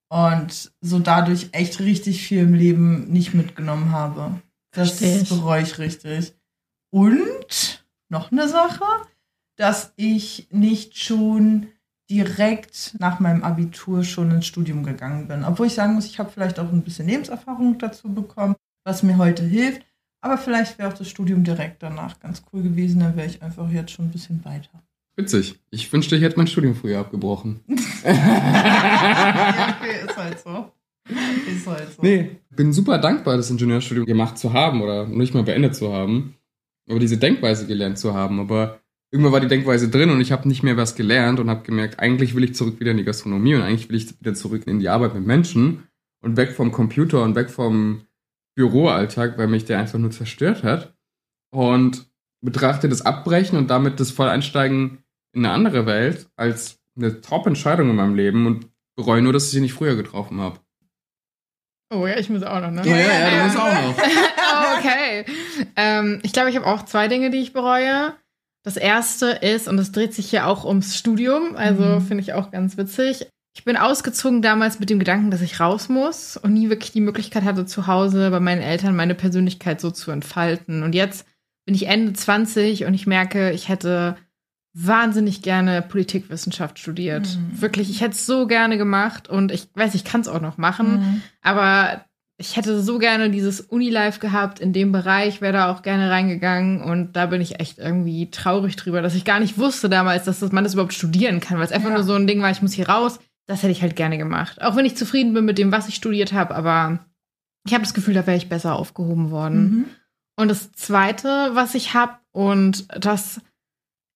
und 0.09 0.71
so 0.81 0.99
dadurch 0.99 1.49
echt 1.51 1.79
richtig 1.79 2.23
viel 2.23 2.41
im 2.41 2.53
Leben 2.53 3.09
nicht 3.11 3.33
mitgenommen 3.33 3.91
habe. 3.91 4.41
Das 4.71 4.99
bereue 4.99 5.63
ich 5.63 5.77
richtig. 5.77 6.33
Und 6.91 7.85
noch 8.09 8.31
eine 8.31 8.47
Sache, 8.47 8.83
dass 9.55 9.93
ich 9.95 10.47
nicht 10.51 10.97
schon 10.97 11.67
direkt 12.09 12.95
nach 12.99 13.19
meinem 13.19 13.43
Abitur 13.43 14.03
schon 14.03 14.31
ins 14.31 14.47
Studium 14.47 14.83
gegangen 14.83 15.27
bin. 15.27 15.43
Obwohl 15.43 15.67
ich 15.67 15.73
sagen 15.73 15.93
muss, 15.93 16.05
ich 16.05 16.19
habe 16.19 16.31
vielleicht 16.31 16.59
auch 16.59 16.71
ein 16.71 16.81
bisschen 16.81 17.07
Lebenserfahrung 17.07 17.77
dazu 17.77 18.13
bekommen, 18.13 18.55
was 18.83 19.03
mir 19.03 19.17
heute 19.17 19.43
hilft. 19.43 19.83
Aber 20.21 20.37
vielleicht 20.37 20.77
wäre 20.77 20.89
auch 20.89 20.97
das 20.97 21.09
Studium 21.09 21.43
direkt 21.43 21.81
danach 21.83 22.19
ganz 22.19 22.43
cool 22.51 22.63
gewesen, 22.63 22.99
dann 22.99 23.15
wäre 23.15 23.27
ich 23.27 23.41
einfach 23.41 23.69
jetzt 23.69 23.91
schon 23.91 24.05
ein 24.05 24.11
bisschen 24.11 24.43
weiter. 24.43 24.83
Witzig. 25.15 25.59
Ich 25.69 25.91
wünschte, 25.91 26.15
ich 26.15 26.21
hätte 26.21 26.37
mein 26.37 26.47
Studium 26.47 26.75
früher 26.75 26.99
abgebrochen. 26.99 27.61
ja, 28.03 29.75
okay, 29.77 30.05
ist 30.07 30.17
halt 30.17 30.39
so. 30.39 30.71
Ist 31.07 31.67
halt 31.67 31.93
so. 31.93 32.01
Nee, 32.01 32.37
bin 32.51 32.73
super 32.73 32.97
dankbar, 32.97 33.37
das 33.37 33.49
Ingenieurstudium 33.49 34.05
gemacht 34.05 34.37
zu 34.37 34.53
haben 34.53 34.81
oder 34.81 35.05
nicht 35.07 35.33
mal 35.33 35.43
beendet 35.43 35.75
zu 35.75 35.93
haben. 35.93 36.35
Aber 36.89 36.99
diese 36.99 37.17
Denkweise 37.17 37.67
gelernt 37.67 37.97
zu 37.97 38.13
haben. 38.13 38.39
Aber 38.39 38.79
irgendwann 39.11 39.33
war 39.33 39.39
die 39.39 39.47
Denkweise 39.47 39.89
drin 39.89 40.09
und 40.09 40.21
ich 40.21 40.31
habe 40.31 40.47
nicht 40.47 40.63
mehr 40.63 40.77
was 40.77 40.95
gelernt 40.95 41.39
und 41.39 41.49
habe 41.49 41.63
gemerkt, 41.63 41.99
eigentlich 41.99 42.35
will 42.35 42.43
ich 42.43 42.55
zurück 42.55 42.79
wieder 42.79 42.91
in 42.91 42.97
die 42.97 43.03
Gastronomie 43.03 43.55
und 43.55 43.61
eigentlich 43.61 43.89
will 43.89 43.97
ich 43.97 44.19
wieder 44.19 44.33
zurück 44.33 44.63
in 44.67 44.79
die 44.79 44.89
Arbeit 44.89 45.13
mit 45.15 45.25
Menschen 45.25 45.87
und 46.21 46.37
weg 46.37 46.51
vom 46.51 46.71
Computer 46.71 47.23
und 47.23 47.35
weg 47.35 47.49
vom 47.49 48.05
Büroalltag, 48.55 49.37
weil 49.37 49.47
mich 49.47 49.65
der 49.65 49.79
einfach 49.79 49.99
nur 49.99 50.11
zerstört 50.11 50.63
hat. 50.63 50.93
Und 51.51 52.05
betrachte 52.41 52.87
das 52.87 53.01
Abbrechen 53.01 53.57
und 53.57 53.69
damit 53.69 53.99
das 53.99 54.11
Volleinsteigen 54.11 55.03
in 55.33 55.45
eine 55.45 55.53
andere 55.53 55.85
Welt 55.85 56.29
als 56.35 56.79
eine 56.95 57.21
Top-Entscheidung 57.21 57.89
in 57.89 57.95
meinem 57.95 58.15
Leben 58.15 58.45
und 58.45 58.67
bereue 58.95 59.21
nur, 59.21 59.33
dass 59.33 59.45
ich 59.45 59.51
sie 59.51 59.61
nicht 59.61 59.73
früher 59.73 59.95
getroffen 59.95 60.39
habe. 60.39 60.59
Oh 61.91 62.05
ja, 62.05 62.17
ich 62.17 62.29
muss 62.29 62.43
auch 62.43 62.61
noch, 62.61 62.71
ne? 62.71 62.83
Ja, 62.85 62.97
ja, 62.97 63.19
ja 63.19 63.37
du 63.37 63.43
musst 63.45 63.57
auch 63.57 63.73
noch. 63.73 63.97
oh, 63.97 64.77
okay. 64.77 65.25
Ähm, 65.75 66.19
ich 66.23 66.33
glaube, 66.33 66.49
ich 66.49 66.55
habe 66.55 66.67
auch 66.67 66.85
zwei 66.85 67.07
Dinge, 67.07 67.31
die 67.31 67.39
ich 67.39 67.51
bereue. 67.51 68.13
Das 68.63 68.77
erste 68.77 69.27
ist, 69.27 69.67
und 69.67 69.79
es 69.79 69.91
dreht 69.91 70.13
sich 70.13 70.29
hier 70.29 70.47
auch 70.47 70.65
ums 70.65 70.97
Studium, 70.97 71.55
also 71.55 71.83
mhm. 71.83 72.01
finde 72.01 72.21
ich 72.21 72.33
auch 72.33 72.51
ganz 72.51 72.77
witzig. 72.77 73.27
Ich 73.55 73.63
bin 73.63 73.77
ausgezogen 73.77 74.41
damals 74.41 74.79
mit 74.79 74.89
dem 74.89 74.99
Gedanken, 74.99 75.31
dass 75.31 75.41
ich 75.41 75.59
raus 75.59 75.89
muss 75.89 76.37
und 76.37 76.53
nie 76.53 76.69
wirklich 76.69 76.91
die 76.91 77.01
Möglichkeit 77.01 77.43
hatte, 77.43 77.65
zu 77.65 77.87
Hause 77.87 78.29
bei 78.31 78.39
meinen 78.39 78.61
Eltern 78.61 78.95
meine 78.95 79.15
Persönlichkeit 79.15 79.81
so 79.81 79.91
zu 79.91 80.11
entfalten. 80.11 80.83
Und 80.83 80.93
jetzt 80.93 81.25
bin 81.65 81.75
ich 81.75 81.87
Ende 81.87 82.13
20 82.13 82.85
und 82.85 82.93
ich 82.93 83.07
merke, 83.07 83.51
ich 83.51 83.69
hätte 83.69 84.17
wahnsinnig 84.73 85.41
gerne 85.41 85.81
Politikwissenschaft 85.81 86.79
studiert. 86.79 87.27
Mhm. 87.27 87.61
Wirklich, 87.61 87.89
ich 87.89 88.01
hätte 88.01 88.13
es 88.13 88.25
so 88.25 88.47
gerne 88.47 88.77
gemacht 88.77 89.27
und 89.27 89.51
ich 89.51 89.67
weiß, 89.73 89.95
ich 89.95 90.03
kann 90.03 90.21
es 90.21 90.27
auch 90.27 90.41
noch 90.41 90.57
machen, 90.57 90.91
mhm. 90.91 91.21
aber 91.41 92.05
ich 92.39 92.55
hätte 92.55 92.81
so 92.81 92.99
gerne 92.99 93.29
dieses 93.29 93.59
Unilife 93.59 94.21
gehabt 94.21 94.61
in 94.61 94.71
dem 94.71 94.93
Bereich, 94.93 95.41
wäre 95.41 95.51
da 95.51 95.71
auch 95.71 95.81
gerne 95.81 96.09
reingegangen 96.09 96.81
und 96.81 97.13
da 97.17 97.25
bin 97.25 97.41
ich 97.41 97.59
echt 97.59 97.79
irgendwie 97.79 98.31
traurig 98.31 98.77
drüber, 98.77 99.01
dass 99.01 99.13
ich 99.13 99.25
gar 99.25 99.41
nicht 99.41 99.57
wusste 99.57 99.89
damals, 99.89 100.23
dass 100.23 100.41
man 100.53 100.63
das 100.63 100.73
überhaupt 100.73 100.93
studieren 100.93 101.41
kann, 101.41 101.57
weil 101.57 101.65
es 101.65 101.73
einfach 101.73 101.89
ja. 101.89 101.95
nur 101.95 102.05
so 102.05 102.13
ein 102.13 102.27
Ding 102.27 102.41
war, 102.41 102.49
ich 102.49 102.61
muss 102.61 102.71
hier 102.71 102.87
raus. 102.87 103.19
Das 103.45 103.61
hätte 103.61 103.73
ich 103.73 103.81
halt 103.81 103.97
gerne 103.97 104.17
gemacht. 104.17 104.61
Auch 104.61 104.77
wenn 104.77 104.85
ich 104.85 104.95
zufrieden 104.95 105.33
bin 105.33 105.43
mit 105.43 105.57
dem, 105.57 105.71
was 105.73 105.89
ich 105.89 105.95
studiert 105.95 106.31
habe, 106.31 106.55
aber 106.55 106.99
ich 107.65 107.73
habe 107.73 107.83
das 107.83 107.93
Gefühl, 107.93 108.13
da 108.13 108.25
wäre 108.25 108.37
ich 108.37 108.47
besser 108.47 108.75
aufgehoben 108.75 109.31
worden. 109.31 109.61
Mhm. 109.61 109.85
Und 110.37 110.47
das 110.47 110.71
Zweite, 110.71 111.49
was 111.53 111.75
ich 111.75 111.93
habe, 111.93 112.13
und 112.31 112.87
das 112.97 113.41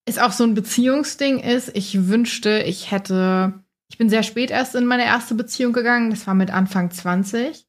ist 0.08 0.22
auch 0.22 0.32
so 0.32 0.44
ein 0.44 0.54
Beziehungsding 0.54 1.40
ist, 1.40 1.76
ich 1.76 2.08
wünschte, 2.08 2.62
ich 2.62 2.90
hätte, 2.90 3.52
ich 3.90 3.98
bin 3.98 4.08
sehr 4.08 4.22
spät 4.22 4.50
erst 4.50 4.74
in 4.76 4.86
meine 4.86 5.04
erste 5.04 5.34
Beziehung 5.34 5.74
gegangen, 5.74 6.08
das 6.08 6.26
war 6.26 6.34
mit 6.34 6.50
Anfang 6.50 6.90
20 6.90 7.66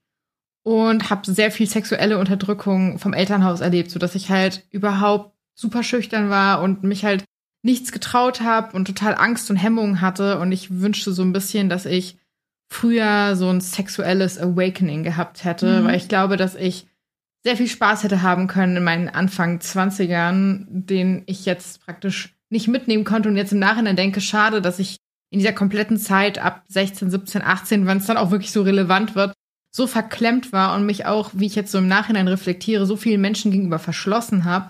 und 0.65 1.12
habe 1.12 1.32
sehr 1.32 1.51
viel 1.51 1.67
sexuelle 1.67 2.17
Unterdrückung 2.17 2.97
vom 2.97 3.13
Elternhaus 3.13 3.62
erlebt, 3.62 3.91
so 3.91 3.99
dass 3.99 4.15
ich 4.15 4.32
halt 4.32 4.65
überhaupt 4.71 5.36
super 5.54 5.84
schüchtern 5.84 6.32
war 6.32 6.63
und 6.63 6.84
mich 6.84 7.06
halt 7.06 7.23
nichts 7.62 7.91
getraut 7.91 8.41
habe 8.41 8.75
und 8.75 8.86
total 8.86 9.13
Angst 9.13 9.49
und 9.51 9.58
Hemmungen 9.58 10.01
hatte 10.01 10.39
und 10.39 10.51
ich 10.51 10.82
wünschte 10.82 11.13
so 11.13 11.21
ein 11.21 11.34
bisschen, 11.34 11.69
dass 11.69 11.86
ich 11.86 12.17
früher 12.67 13.36
so 13.36 13.47
ein 13.47 13.62
sexuelles 13.62 14.39
Awakening 14.39 15.04
gehabt 15.04 15.43
hätte, 15.43 15.82
mhm. 15.82 15.86
weil 15.86 15.95
ich 15.97 16.08
glaube, 16.08 16.36
dass 16.36 16.56
ich 16.56 16.88
sehr 17.43 17.58
viel 17.58 17.67
Spaß 17.67 18.04
hätte 18.04 18.23
haben 18.23 18.47
können 18.47 18.78
in 18.78 18.84
meinen 18.84 19.08
Anfang 19.08 19.60
20ern, 19.60 20.65
den 20.67 21.21
ich 21.28 21.45
jetzt 21.45 21.86
praktisch 21.86 22.36
nicht 22.49 22.67
mitnehmen 22.67 23.04
konnte 23.04 23.30
und 23.30 23.38
jetzt 23.38 23.54
im 23.54 23.60
Nachhinein 23.60 23.95
denke, 23.95 24.19
schade, 24.19 24.63
dass 24.63 24.80
ich 24.80 24.97
in 25.30 25.38
dieser 25.38 25.54
kompletten 25.54 25.97
Zeit 25.97 26.39
ab 26.39 26.63
16, 26.69 27.12
17, 27.12 27.43
18, 27.43 27.86
wenn 27.86 27.99
es 27.99 28.08
dann 28.08 28.17
auch 28.17 28.32
wirklich 28.32 28.51
so 28.51 28.63
relevant 28.63 29.13
wird, 29.13 29.36
so 29.76 29.88
verklemmt 29.88 30.54
war 30.54 30.74
und 30.74 30.86
mich 30.86 31.06
auch, 31.06 31.32
wie 31.34 31.48
ich 31.48 31.56
jetzt 31.56 31.70
so 31.70 31.80
im 31.80 31.90
Nachhinein 31.90 32.30
reflektiere, 32.30 32.86
so 32.86 32.96
vielen 32.96 33.20
Menschen 33.20 33.52
gegenüber 33.52 33.78
verschlossen 33.78 34.46
habe, 34.46 34.70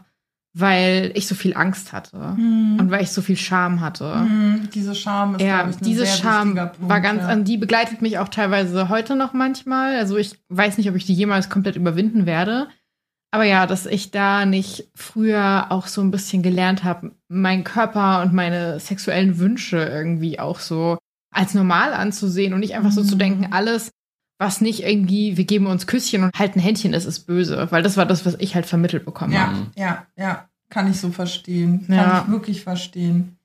weil 0.58 1.12
ich 1.14 1.28
so 1.28 1.36
viel 1.36 1.56
Angst 1.56 1.94
hatte 1.94 2.34
mhm. 2.36 2.78
und 2.80 2.90
weil 2.90 3.04
ich 3.04 3.12
so 3.12 3.22
viel 3.22 3.38
Scham 3.38 3.82
hatte. 3.82 4.16
Mhm. 4.16 4.68
Diese 4.74 4.96
Scham 4.96 5.36
ist 5.36 5.42
ja, 5.44 5.70
ich, 5.70 5.76
diese 5.76 6.08
Scham 6.08 6.56
Punkt, 6.56 6.90
war 6.90 7.02
ganz, 7.02 7.22
ja. 7.22 7.36
die 7.36 7.58
begleitet 7.58 8.02
mich 8.02 8.18
auch 8.18 8.30
teilweise 8.30 8.90
heute 8.90 9.16
noch 9.16 9.34
manchmal. 9.34 9.96
Also 9.96 10.18
ich 10.18 10.40
weiß 10.50 10.80
nicht, 10.80 10.90
ob 10.90 10.96
ich 10.96 11.06
die 11.06 11.14
jemals 11.14 11.52
komplett 11.52 11.76
überwinden 11.76 12.26
werde. 12.26 12.68
Aber 13.30 13.44
ja, 13.44 13.68
dass 13.68 13.86
ich 13.86 14.10
da 14.10 14.48
nicht 14.48 14.88
früher 14.96 15.68
auch 15.70 15.86
so 15.86 16.02
ein 16.02 16.10
bisschen 16.10 16.42
gelernt 16.42 16.84
habe, 16.84 17.12
meinen 17.28 17.64
Körper 17.64 18.24
und 18.24 18.34
meine 18.34 18.80
sexuellen 18.80 19.38
Wünsche 19.38 19.78
irgendwie 19.78 20.40
auch 20.40 20.60
so 20.60 20.98
als 21.32 21.54
normal 21.54 21.94
anzusehen 21.94 22.56
und 22.56 22.62
nicht 22.62 22.74
einfach 22.74 22.92
so 22.92 23.04
zu 23.04 23.18
denken, 23.18 23.50
alles, 23.52 23.92
was 24.38 24.62
nicht 24.62 24.84
irgendwie, 24.84 25.38
wir 25.38 25.46
geben 25.46 25.68
uns 25.68 25.88
Küsschen 25.88 26.24
und 26.24 26.38
halten 26.38 26.60
Händchen 26.60 26.94
ist, 26.94 27.06
ist 27.06 27.22
böse. 27.22 27.68
Weil 27.72 27.84
das 27.84 27.98
war 27.98 28.06
das, 28.06 28.26
was 28.26 28.36
ich 28.40 28.56
halt 28.56 28.66
vermittelt 28.66 29.06
bekommen 29.06 29.34
Ja, 29.34 29.48
habe. 29.48 29.58
ja, 29.76 30.06
ja. 30.18 30.50
Kann 30.70 30.90
ich 30.90 31.00
so 31.00 31.12
verstehen. 31.12 31.86
Kann 31.88 31.96
Ja. 31.96 32.24
ich 32.26 32.32
wirklich 32.32 32.64
verstehen. 32.64 33.38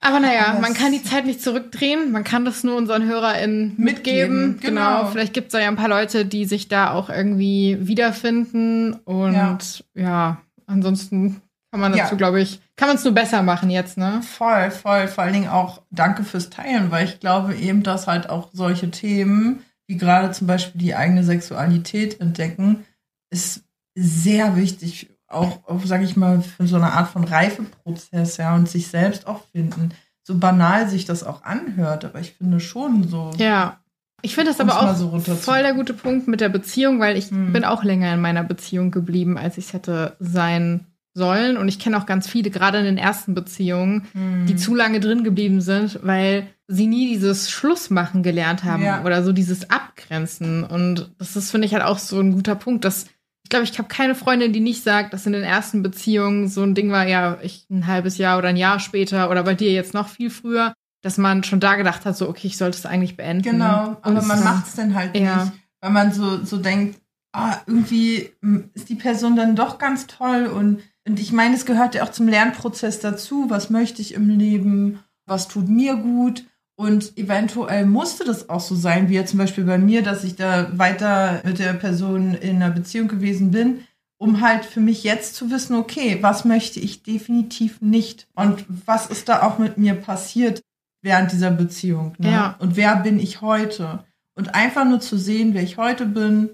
Aber 0.00 0.18
naja, 0.20 0.58
man 0.60 0.72
es- 0.72 0.78
kann 0.78 0.92
die 0.92 1.02
Zeit 1.02 1.24
nicht 1.24 1.40
zurückdrehen. 1.42 2.10
Man 2.12 2.24
kann 2.24 2.44
das 2.44 2.64
nur 2.64 2.76
unseren 2.76 3.04
HörerInnen 3.06 3.74
mitgeben. 3.78 4.48
Mitgeben, 4.48 4.60
Genau. 4.60 4.98
genau. 4.98 5.10
Vielleicht 5.10 5.32
gibt 5.34 5.48
es 5.48 5.52
da 5.52 5.60
ja 5.60 5.68
ein 5.68 5.76
paar 5.76 5.88
Leute, 5.88 6.24
die 6.26 6.44
sich 6.46 6.68
da 6.68 6.90
auch 6.92 7.08
irgendwie 7.10 7.78
wiederfinden. 7.80 8.94
Und 9.04 9.34
ja, 9.34 9.58
Ja. 9.94 10.36
ansonsten 10.66 11.40
kann 11.70 11.80
man 11.80 11.92
dazu, 11.92 12.12
Ja. 12.12 12.16
glaube 12.16 12.40
ich, 12.40 12.60
kann 12.76 12.88
man 12.88 12.96
es 12.96 13.04
nur 13.04 13.14
besser 13.14 13.42
machen 13.42 13.70
jetzt, 13.70 13.96
ne? 13.98 14.20
Voll, 14.22 14.70
voll. 14.70 15.06
Vor 15.08 15.24
allen 15.24 15.32
Dingen 15.32 15.48
auch 15.48 15.82
danke 15.90 16.24
fürs 16.24 16.50
Teilen, 16.50 16.90
weil 16.90 17.04
ich 17.06 17.20
glaube 17.20 17.54
eben, 17.54 17.82
dass 17.82 18.06
halt 18.06 18.28
auch 18.30 18.48
solche 18.52 18.90
Themen, 18.90 19.60
wie 19.86 19.96
gerade 19.96 20.30
zum 20.32 20.46
Beispiel 20.46 20.80
die 20.80 20.94
eigene 20.94 21.24
Sexualität 21.24 22.20
entdecken, 22.20 22.84
ist 23.30 23.64
sehr 23.94 24.56
wichtig, 24.56 25.10
auch, 25.28 25.66
auch 25.68 25.84
sage 25.84 26.04
ich 26.04 26.16
mal, 26.16 26.40
für 26.42 26.66
so 26.66 26.76
eine 26.76 26.92
Art 26.92 27.08
von 27.08 27.24
Reifeprozess, 27.24 28.36
ja, 28.36 28.54
und 28.54 28.68
sich 28.68 28.88
selbst 28.88 29.26
auch 29.26 29.42
finden. 29.52 29.90
So 30.22 30.38
banal 30.38 30.88
sich 30.88 31.04
das 31.04 31.22
auch 31.22 31.42
anhört, 31.44 32.04
aber 32.04 32.20
ich 32.20 32.32
finde 32.32 32.60
schon 32.60 33.06
so. 33.08 33.30
Ja. 33.36 33.80
Ich 34.22 34.34
finde 34.34 34.52
das 34.52 34.60
aber 34.60 34.80
auch 34.80 34.96
so 34.96 35.18
voll 35.18 35.62
der 35.62 35.74
gute 35.74 35.92
Punkt 35.92 36.28
mit 36.28 36.40
der 36.40 36.48
Beziehung, 36.48 36.98
weil 36.98 37.18
ich 37.18 37.30
Hm. 37.30 37.52
bin 37.52 37.62
auch 37.64 37.84
länger 37.84 38.14
in 38.14 38.22
meiner 38.22 38.42
Beziehung 38.42 38.90
geblieben, 38.90 39.36
als 39.36 39.58
ich 39.58 39.66
es 39.66 39.72
hätte 39.74 40.16
sein 40.18 40.86
sollen. 41.14 41.56
Und 41.56 41.68
ich 41.68 41.78
kenne 41.78 41.96
auch 41.96 42.06
ganz 42.06 42.28
viele, 42.28 42.50
gerade 42.50 42.78
in 42.78 42.84
den 42.84 42.98
ersten 42.98 43.34
Beziehungen, 43.34 44.06
Hm. 44.12 44.46
die 44.46 44.56
zu 44.56 44.74
lange 44.74 45.00
drin 45.00 45.24
geblieben 45.24 45.60
sind, 45.60 46.00
weil 46.02 46.48
sie 46.66 46.86
nie 46.86 47.08
dieses 47.08 47.50
Schlussmachen 47.50 48.22
gelernt 48.22 48.64
haben 48.64 48.82
Ja. 48.82 49.02
oder 49.04 49.22
so 49.22 49.32
dieses 49.32 49.70
Abgrenzen. 49.70 50.64
Und 50.64 51.12
das 51.18 51.36
ist, 51.36 51.50
finde 51.50 51.66
ich, 51.66 51.74
halt 51.74 51.84
auch 51.84 51.98
so 51.98 52.18
ein 52.20 52.32
guter 52.32 52.54
Punkt, 52.56 52.84
dass 52.84 53.06
ich 53.46 53.50
glaube, 53.50 53.64
ich 53.66 53.76
habe 53.78 53.88
keine 53.88 54.14
Freundin, 54.14 54.54
die 54.54 54.60
nicht 54.60 54.82
sagt, 54.82 55.12
dass 55.12 55.26
in 55.26 55.34
den 55.34 55.42
ersten 55.42 55.82
Beziehungen 55.82 56.48
so 56.48 56.62
ein 56.62 56.74
Ding 56.74 56.90
war, 56.90 57.06
ja, 57.06 57.36
ich 57.42 57.66
ein 57.70 57.86
halbes 57.86 58.16
Jahr 58.16 58.38
oder 58.38 58.48
ein 58.48 58.56
Jahr 58.56 58.80
später 58.80 59.30
oder 59.30 59.42
bei 59.42 59.54
dir 59.54 59.70
jetzt 59.70 59.92
noch 59.92 60.08
viel 60.08 60.30
früher, 60.30 60.72
dass 61.02 61.18
man 61.18 61.44
schon 61.44 61.60
da 61.60 61.76
gedacht 61.76 62.06
hat, 62.06 62.16
so, 62.16 62.26
okay, 62.26 62.46
ich 62.46 62.56
sollte 62.56 62.78
es 62.78 62.86
eigentlich 62.86 63.18
beenden. 63.18 63.42
Genau, 63.42 63.98
aber 64.00 64.18
Und 64.20 64.26
man 64.26 64.42
macht 64.42 64.66
es 64.68 64.74
dann 64.76 64.94
halt 64.94 65.14
Ja. 65.14 65.44
nicht, 65.44 65.52
weil 65.82 65.90
man 65.90 66.12
so, 66.14 66.42
so 66.42 66.56
denkt, 66.56 66.98
ah, 67.34 67.58
irgendwie 67.66 68.30
mm, 68.40 68.60
ist 68.72 68.88
die 68.88 68.94
Person 68.94 69.36
dann 69.36 69.54
doch 69.56 69.76
ganz 69.76 70.06
toll 70.06 70.46
und, 70.46 70.80
und 71.06 71.20
ich 71.20 71.32
meine, 71.32 71.54
es 71.54 71.66
gehört 71.66 71.94
ja 71.94 72.02
auch 72.04 72.10
zum 72.10 72.28
Lernprozess 72.28 73.00
dazu, 73.00 73.46
was 73.48 73.70
möchte 73.70 74.00
ich 74.02 74.14
im 74.14 74.28
Leben, 74.30 75.00
was 75.26 75.48
tut 75.48 75.68
mir 75.68 75.96
gut 75.96 76.44
und 76.76 77.16
eventuell 77.16 77.86
musste 77.86 78.24
das 78.24 78.48
auch 78.48 78.60
so 78.60 78.74
sein, 78.74 79.08
wie 79.08 79.14
ja 79.14 79.24
zum 79.26 79.38
Beispiel 79.38 79.64
bei 79.64 79.78
mir, 79.78 80.02
dass 80.02 80.24
ich 80.24 80.36
da 80.36 80.76
weiter 80.78 81.40
mit 81.44 81.58
der 81.58 81.74
Person 81.74 82.34
in 82.34 82.56
einer 82.56 82.70
Beziehung 82.70 83.08
gewesen 83.08 83.50
bin, 83.50 83.80
um 84.18 84.40
halt 84.40 84.64
für 84.64 84.80
mich 84.80 85.04
jetzt 85.04 85.34
zu 85.34 85.50
wissen, 85.50 85.76
okay, 85.76 86.18
was 86.20 86.44
möchte 86.44 86.80
ich 86.80 87.02
definitiv 87.02 87.80
nicht 87.80 88.26
und 88.34 88.64
was 88.86 89.06
ist 89.06 89.28
da 89.28 89.42
auch 89.42 89.58
mit 89.58 89.76
mir 89.78 89.94
passiert 89.94 90.62
während 91.02 91.32
dieser 91.32 91.50
Beziehung. 91.50 92.14
Ne? 92.18 92.30
Ja. 92.30 92.56
Und 92.58 92.76
wer 92.76 92.96
bin 92.96 93.18
ich 93.18 93.40
heute? 93.42 94.04
Und 94.34 94.54
einfach 94.54 94.84
nur 94.84 95.00
zu 95.00 95.16
sehen, 95.18 95.52
wer 95.54 95.62
ich 95.62 95.76
heute 95.76 96.06
bin, 96.06 96.50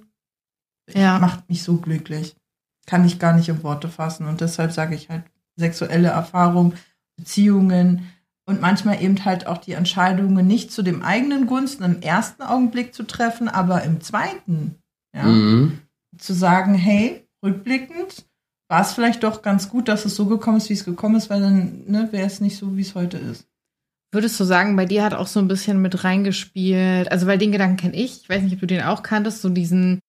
Ja. 0.93 1.19
macht 1.21 1.49
mich 1.49 1.63
so 1.63 1.77
glücklich. 1.77 2.35
Kann 2.91 3.05
ich 3.05 3.21
gar 3.21 3.35
nicht 3.35 3.49
in 3.49 3.63
Worte 3.63 3.89
fassen. 3.89 4.27
Und 4.27 4.41
deshalb 4.41 4.73
sage 4.73 4.97
ich 4.97 5.09
halt 5.09 5.23
sexuelle 5.57 6.09
Erfahrung, 6.09 6.75
Beziehungen 7.17 8.11
und 8.47 8.61
manchmal 8.61 9.01
eben 9.01 9.25
halt 9.25 9.47
auch 9.47 9.59
die 9.59 9.75
Entscheidungen 9.75 10.45
nicht 10.45 10.73
zu 10.73 10.83
dem 10.83 11.03
eigenen 11.03 11.47
Gunsten 11.47 11.85
im 11.85 12.03
ersten 12.03 12.43
Augenblick 12.43 12.93
zu 12.95 13.05
treffen, 13.05 13.49
aber 13.49 13.83
im 13.85 14.01
zweiten. 14.01 14.75
Ja 15.15 15.25
Mhm. 15.27 15.79
zu 16.19 16.33
sagen, 16.33 16.75
hey, 16.75 17.25
rückblickend 17.45 18.27
war 18.69 18.83
es 18.83 18.93
vielleicht 18.93 19.23
doch 19.23 19.43
ganz 19.43 19.69
gut, 19.69 19.87
dass 19.89 20.05
es 20.05 20.17
so 20.17 20.27
gekommen 20.27 20.57
ist, 20.57 20.69
wie 20.69 20.75
es 20.75 20.85
gekommen 20.85 21.15
ist, 21.17 21.31
weil 21.31 21.41
dann 21.41 21.85
ne, 21.87 22.09
wäre 22.11 22.27
es 22.27 22.41
nicht 22.41 22.57
so, 22.57 22.77
wie 22.77 22.83
es 22.83 22.95
heute 22.97 23.19
ist. 23.19 23.47
Würdest 24.13 24.39
du 24.41 24.45
sagen, 24.45 24.75
bei 24.75 24.87
dir 24.87 25.05
hat 25.05 25.15
auch 25.15 25.29
so 25.29 25.39
ein 25.39 25.47
bisschen 25.49 25.81
mit 25.81 26.03
reingespielt, 26.03 27.11
also 27.13 27.27
weil 27.29 27.39
den 27.39 27.53
Gedanken 27.53 27.77
kenne 27.77 27.97
ich, 27.97 28.23
ich 28.23 28.29
weiß 28.29 28.43
nicht, 28.43 28.55
ob 28.55 28.61
du 28.61 28.67
den 28.67 28.83
auch 28.83 29.03
kanntest, 29.05 29.41
so 29.43 29.49
diesen, 29.49 30.01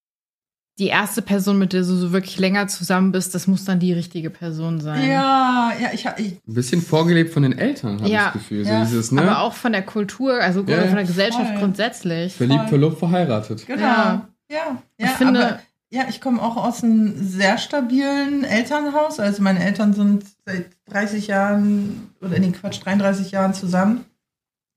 die 0.81 0.87
erste 0.87 1.21
Person, 1.21 1.57
mit 1.59 1.73
der 1.73 1.81
du 1.81 1.85
so 1.95 2.11
wirklich 2.11 2.37
länger 2.39 2.67
zusammen 2.67 3.11
bist, 3.11 3.33
das 3.35 3.45
muss 3.47 3.63
dann 3.65 3.79
die 3.79 3.93
richtige 3.93 4.29
Person 4.31 4.81
sein. 4.81 5.07
Ja, 5.09 5.71
ja, 5.79 5.89
ich, 5.93 6.05
ich 6.17 6.33
Ein 6.33 6.53
bisschen 6.53 6.81
vorgelebt 6.81 7.31
von 7.33 7.43
den 7.43 7.57
Eltern, 7.57 7.99
habe 8.01 8.09
Ja. 8.09 8.19
ich 8.19 8.23
das 8.25 8.33
Gefühl. 8.33 8.65
Ja. 8.65 8.83
So 8.85 8.89
dieses, 8.91 9.11
ne? 9.11 9.21
Aber 9.21 9.39
auch 9.41 9.53
von 9.53 9.71
der 9.71 9.83
Kultur, 9.83 10.33
also 10.41 10.63
Ja, 10.65 10.81
von 10.87 10.95
der 10.95 11.05
Gesellschaft 11.05 11.51
voll. 11.51 11.59
grundsätzlich. 11.59 12.33
Verliebt, 12.35 12.61
voll. 12.61 12.69
verlobt, 12.69 12.99
verheiratet. 12.99 13.65
genau. 13.67 13.81
Ja. 13.85 14.27
Ja, 14.49 14.57
ja, 14.97 15.05
Ich 15.05 15.11
finde- 15.11 15.45
aber 15.47 15.59
ja, 15.91 16.05
ich 16.09 16.19
komme 16.19 16.41
auch 16.41 16.57
aus 16.57 16.83
einem 16.83 17.13
sehr 17.23 17.57
stabilen 17.57 18.43
Elternhaus. 18.43 19.19
Also 19.19 19.41
meine 19.43 19.63
Eltern 19.63 19.93
sind 19.93 20.23
seit 20.45 20.65
30 20.89 21.27
Jahren 21.27 22.09
oder 22.21 22.39
nee, 22.39 22.51
Quatsch, 22.51 22.79
33 22.83 23.31
Jahren 23.31 23.53
zusammen. 23.53 24.05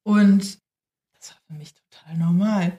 Und 0.03 0.59
das 1.19 1.31
war 1.31 1.37
für 1.47 1.55
mich 1.55 1.73
total 1.75 2.19
normal. 2.19 2.73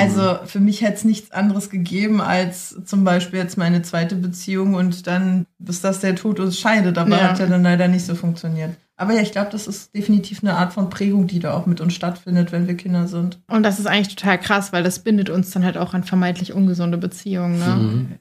Also 0.00 0.38
für 0.46 0.60
mich 0.60 0.80
hätte 0.82 0.94
es 0.94 1.04
nichts 1.04 1.30
anderes 1.32 1.70
gegeben 1.70 2.20
als 2.20 2.76
zum 2.84 3.04
Beispiel 3.04 3.38
jetzt 3.38 3.56
meine 3.58 3.82
zweite 3.82 4.16
Beziehung 4.16 4.74
und 4.74 5.06
dann, 5.06 5.46
bis 5.58 5.80
das 5.80 6.00
der 6.00 6.16
Tod 6.16 6.40
uns 6.40 6.58
scheidet. 6.58 6.98
Aber 6.98 7.10
Ja. 7.16 7.28
hat 7.30 7.38
ja 7.38 7.46
dann 7.46 7.62
leider 7.62 7.88
nicht 7.88 8.06
so 8.06 8.14
funktioniert. 8.14 8.70
Aber 8.96 9.14
ja, 9.14 9.22
ich 9.22 9.32
glaube, 9.32 9.48
das 9.50 9.66
ist 9.66 9.94
definitiv 9.94 10.42
eine 10.42 10.56
Art 10.56 10.74
von 10.74 10.90
Prägung, 10.90 11.26
die 11.26 11.38
da 11.40 11.54
auch 11.54 11.64
mit 11.64 11.80
uns 11.80 11.94
stattfindet, 11.94 12.52
wenn 12.52 12.68
wir 12.68 12.76
Kinder 12.76 13.08
sind. 13.08 13.40
Und 13.48 13.62
das 13.62 13.78
ist 13.78 13.86
eigentlich 13.86 14.14
total 14.14 14.38
krass, 14.38 14.72
weil 14.74 14.82
das 14.82 14.98
bindet 14.98 15.30
uns 15.30 15.50
dann 15.52 15.64
halt 15.64 15.78
auch 15.78 15.94
an 15.94 16.04
vermeintlich 16.04 16.52
ungesunde 16.52 16.98
Beziehungen. 16.98 17.58
Ne? 17.58 17.66
Mhm. 17.76 18.18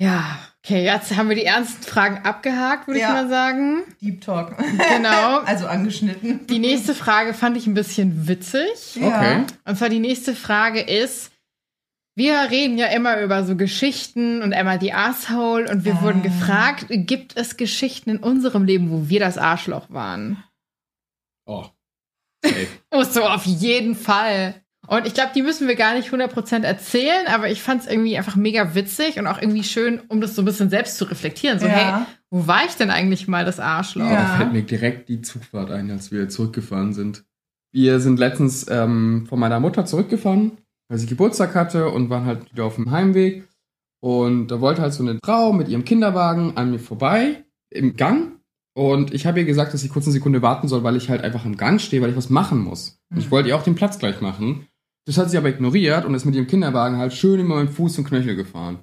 Ja, 0.00 0.24
okay, 0.64 0.84
jetzt 0.84 1.14
haben 1.16 1.28
wir 1.28 1.36
die 1.36 1.44
ernsten 1.44 1.82
Fragen 1.82 2.18
abgehakt, 2.24 2.86
würde 2.86 3.00
Ja. 3.00 3.08
ich 3.08 3.14
mal 3.14 3.28
sagen. 3.28 3.82
Deep 4.00 4.20
Talk. 4.22 4.56
Genau. 4.58 5.38
also 5.44 5.66
angeschnitten. 5.66 6.46
Die 6.46 6.58
nächste 6.58 6.94
Frage 6.94 7.34
fand 7.34 7.56
ich 7.56 7.66
ein 7.66 7.74
bisschen 7.74 8.26
witzig. 8.28 8.96
Okay. 8.96 9.44
Und 9.64 9.76
zwar 9.76 9.88
die 9.88 10.00
nächste 10.00 10.34
Frage 10.34 10.80
ist, 10.80 11.30
wir 12.16 12.48
reden 12.50 12.78
ja 12.78 12.86
immer 12.86 13.20
über 13.20 13.44
so 13.44 13.56
Geschichten 13.56 14.40
und 14.42 14.52
Emma 14.52 14.76
die 14.78 14.92
Asshole 14.92 15.68
und 15.68 15.84
wir 15.84 15.96
Ah. 15.96 16.02
wurden 16.02 16.22
gefragt, 16.22 16.86
gibt 16.88 17.36
es 17.36 17.56
Geschichten 17.56 18.10
in 18.10 18.18
unserem 18.18 18.64
Leben, 18.64 18.90
wo 18.90 19.08
wir 19.08 19.18
das 19.20 19.36
Arschloch 19.36 19.90
waren? 19.90 20.42
Oh. 21.44 21.66
Safe. 22.44 22.68
Oh, 22.92 23.02
so 23.02 23.24
auf 23.24 23.44
jeden 23.46 23.94
Fall. 23.96 24.54
Und 24.86 25.06
ich 25.06 25.14
glaube, 25.14 25.30
die 25.34 25.42
müssen 25.42 25.66
wir 25.68 25.76
gar 25.76 25.94
nicht 25.94 26.10
100% 26.12 26.62
erzählen, 26.62 27.26
aber 27.28 27.48
ich 27.50 27.62
fand 27.62 27.82
es 27.82 27.86
irgendwie 27.90 28.16
einfach 28.16 28.36
mega 28.36 28.74
witzig 28.74 29.18
und 29.18 29.26
auch 29.26 29.40
irgendwie 29.40 29.64
schön, 29.64 30.00
um 30.08 30.20
das 30.20 30.34
so 30.34 30.42
ein 30.42 30.44
bisschen 30.44 30.70
selbst 30.70 30.96
zu 30.98 31.04
reflektieren. 31.04 31.58
So, 31.58 31.66
hey, 31.66 31.82
ja. 31.86 32.06
wo 32.30 32.46
war 32.46 32.64
ich 32.66 32.74
denn 32.74 32.90
eigentlich 32.90 33.26
mal 33.28 33.44
das 33.44 33.60
Arschloch? 33.60 34.04
Ja. 34.04 34.14
Da 34.16 34.36
fällt 34.36 34.52
mir 34.52 34.62
direkt 34.62 35.08
die 35.08 35.22
Zugfahrt 35.22 35.70
ein, 35.70 35.90
als 35.90 36.12
wir 36.12 36.28
zurückgefahren 36.28 36.92
sind. 36.92 37.24
Wir 37.72 37.98
sind 38.00 38.18
letztens 38.18 38.66
ähm, 38.70 39.26
von 39.28 39.38
meiner 39.38 39.58
Mutter 39.60 39.84
zurückgefahren, 39.86 40.52
weil 40.88 40.98
sie 40.98 41.06
Geburtstag 41.06 41.54
hatte 41.54 41.88
und 41.90 42.10
waren 42.10 42.26
halt 42.26 42.52
wieder 42.52 42.64
auf 42.64 42.76
dem 42.76 42.90
Heimweg. 42.90 43.48
Und 44.00 44.48
da 44.48 44.60
wollte 44.60 44.82
halt 44.82 44.92
so 44.92 45.02
eine 45.02 45.18
Frau 45.24 45.52
mit 45.52 45.68
ihrem 45.68 45.84
Kinderwagen 45.84 46.56
an 46.56 46.70
mir 46.70 46.78
vorbei 46.78 47.44
im 47.70 47.96
Gang. 47.96 48.32
Und 48.76 49.14
ich 49.14 49.26
habe 49.26 49.38
ihr 49.40 49.46
gesagt, 49.46 49.72
dass 49.72 49.80
sie 49.80 49.88
kurz 49.88 50.04
eine 50.06 50.12
Sekunde 50.12 50.42
warten 50.42 50.68
soll, 50.68 50.82
weil 50.82 50.96
ich 50.96 51.08
halt 51.08 51.22
einfach 51.22 51.44
im 51.44 51.56
Gang 51.56 51.80
stehe, 51.80 52.02
weil 52.02 52.10
ich 52.10 52.16
was 52.16 52.28
machen 52.28 52.58
muss. 52.58 52.98
Und 53.10 53.18
ich 53.18 53.26
Mhm. 53.26 53.30
wollte 53.30 53.48
ihr 53.48 53.56
auch 53.56 53.62
den 53.62 53.76
Platz 53.76 53.98
gleich 53.98 54.20
machen. 54.20 54.66
Das 55.06 55.18
hat 55.18 55.30
sie 55.30 55.36
aber 55.36 55.50
ignoriert 55.50 56.04
und 56.04 56.14
ist 56.14 56.24
mit 56.24 56.34
ihrem 56.34 56.46
Kinderwagen 56.46 56.96
halt 56.96 57.12
schön 57.12 57.40
über 57.40 57.56
meinen 57.56 57.68
Fuß 57.68 57.98
und 57.98 58.04
Knöchel 58.04 58.36
gefahren. 58.36 58.78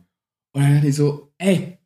Und 0.53 0.63
dann 0.63 0.75
dachte 0.75 0.87
ich 0.87 0.95
so, 0.95 1.33
ey, 1.37 1.79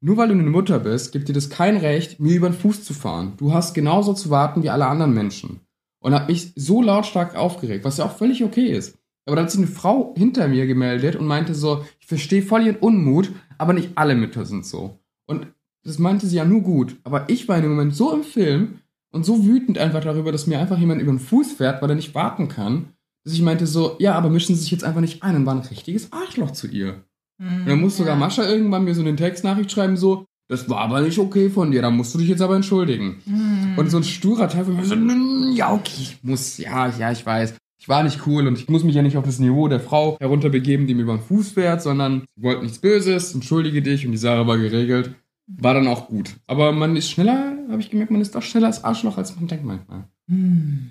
nur 0.00 0.16
weil 0.16 0.28
du 0.28 0.34
eine 0.34 0.44
Mutter 0.44 0.78
bist, 0.78 1.12
gibt 1.12 1.28
dir 1.28 1.32
das 1.32 1.50
kein 1.50 1.76
Recht, 1.76 2.20
mir 2.20 2.36
über 2.36 2.48
den 2.48 2.58
Fuß 2.58 2.84
zu 2.84 2.94
fahren. 2.94 3.34
Du 3.36 3.52
hast 3.52 3.74
genauso 3.74 4.14
zu 4.14 4.30
warten 4.30 4.62
wie 4.62 4.70
alle 4.70 4.86
anderen 4.86 5.12
Menschen. 5.12 5.60
Und 6.02 6.14
hab 6.14 6.28
mich 6.28 6.52
so 6.56 6.80
lautstark 6.80 7.36
aufgeregt, 7.36 7.84
was 7.84 7.98
ja 7.98 8.06
auch 8.06 8.16
völlig 8.16 8.42
okay 8.42 8.68
ist. 8.68 8.98
Aber 9.26 9.36
dann 9.36 9.44
hat 9.44 9.50
sich 9.50 9.60
eine 9.60 9.68
Frau 9.68 10.14
hinter 10.16 10.48
mir 10.48 10.66
gemeldet 10.66 11.16
und 11.16 11.26
meinte 11.26 11.54
so, 11.54 11.84
ich 12.00 12.06
verstehe 12.06 12.42
voll 12.42 12.66
ihren 12.66 12.76
Unmut, 12.76 13.30
aber 13.58 13.74
nicht 13.74 13.90
alle 13.96 14.14
Mütter 14.14 14.46
sind 14.46 14.64
so. 14.64 14.98
Und 15.26 15.48
das 15.84 15.98
meinte 15.98 16.26
sie 16.26 16.36
ja 16.36 16.44
nur 16.44 16.62
gut. 16.62 16.96
Aber 17.04 17.28
ich 17.28 17.46
war 17.48 17.56
in 17.56 17.62
dem 17.62 17.72
Moment 17.72 17.94
so 17.94 18.14
im 18.14 18.22
Film 18.22 18.78
und 19.12 19.24
so 19.24 19.44
wütend 19.44 19.76
einfach 19.76 20.02
darüber, 20.02 20.32
dass 20.32 20.46
mir 20.46 20.58
einfach 20.58 20.78
jemand 20.78 21.02
über 21.02 21.12
den 21.12 21.18
Fuß 21.18 21.52
fährt, 21.52 21.82
weil 21.82 21.90
er 21.90 21.96
nicht 21.96 22.14
warten 22.14 22.48
kann, 22.48 22.94
dass 23.24 23.34
ich 23.34 23.42
meinte 23.42 23.66
so, 23.66 23.96
ja, 23.98 24.14
aber 24.14 24.30
mischen 24.30 24.54
Sie 24.54 24.62
sich 24.62 24.70
jetzt 24.70 24.84
einfach 24.84 25.00
nicht 25.00 25.22
ein 25.22 25.36
und 25.36 25.46
war 25.46 25.54
ein 25.54 25.60
richtiges 25.60 26.12
Arschloch 26.12 26.50
zu 26.52 26.66
ihr. 26.68 27.04
Und 27.38 27.66
dann 27.66 27.80
muss 27.80 27.96
sogar 27.96 28.16
Mascha 28.16 28.46
irgendwann 28.46 28.84
mir 28.84 28.94
so 28.94 29.00
eine 29.00 29.16
Textnachricht 29.16 29.72
schreiben, 29.72 29.96
so, 29.96 30.26
das 30.48 30.68
war 30.68 30.78
aber 30.78 31.00
nicht 31.00 31.18
okay 31.18 31.48
von 31.48 31.70
dir, 31.70 31.80
da 31.80 31.90
musst 31.90 32.14
du 32.14 32.18
dich 32.18 32.28
jetzt 32.28 32.42
aber 32.42 32.56
entschuldigen. 32.56 33.22
Mhm. 33.24 33.74
Und 33.78 33.90
so 33.90 33.96
ein 33.96 34.04
sturer 34.04 34.48
Teil 34.48 34.64
von 34.66 34.76
mir 34.76 34.84
so, 34.84 34.94
"Mm, 34.96 35.52
ja, 35.54 35.72
okay, 35.72 35.92
ich 36.00 36.18
muss, 36.22 36.58
ja, 36.58 36.88
ja, 36.98 37.12
ich 37.12 37.24
weiß. 37.24 37.54
Ich 37.80 37.88
war 37.88 38.02
nicht 38.02 38.26
cool 38.26 38.46
und 38.46 38.58
ich 38.58 38.68
muss 38.68 38.84
mich 38.84 38.94
ja 38.94 39.00
nicht 39.00 39.16
auf 39.16 39.24
das 39.24 39.38
Niveau 39.38 39.68
der 39.68 39.80
Frau 39.80 40.18
herunterbegeben, 40.20 40.86
die 40.86 40.94
mir 40.94 41.02
über 41.02 41.16
den 41.16 41.22
Fuß 41.22 41.52
fährt, 41.52 41.80
sondern 41.80 42.24
sie 42.36 42.42
wollte 42.42 42.62
nichts 42.62 42.78
Böses, 42.78 43.32
entschuldige 43.32 43.80
dich 43.80 44.04
und 44.04 44.12
die 44.12 44.18
Sache 44.18 44.46
war 44.46 44.58
geregelt. 44.58 45.14
War 45.46 45.72
dann 45.72 45.88
auch 45.88 46.08
gut. 46.08 46.36
Aber 46.46 46.72
man 46.72 46.94
ist 46.94 47.10
schneller, 47.10 47.56
habe 47.70 47.80
ich 47.80 47.88
gemerkt, 47.90 48.10
man 48.10 48.20
ist 48.20 48.34
doch 48.34 48.42
schneller 48.42 48.66
als 48.66 48.84
Arschloch, 48.84 49.16
als 49.16 49.34
man 49.34 49.48
denkt 49.48 49.64
manchmal. 49.64 50.04
Mhm. 50.26 50.90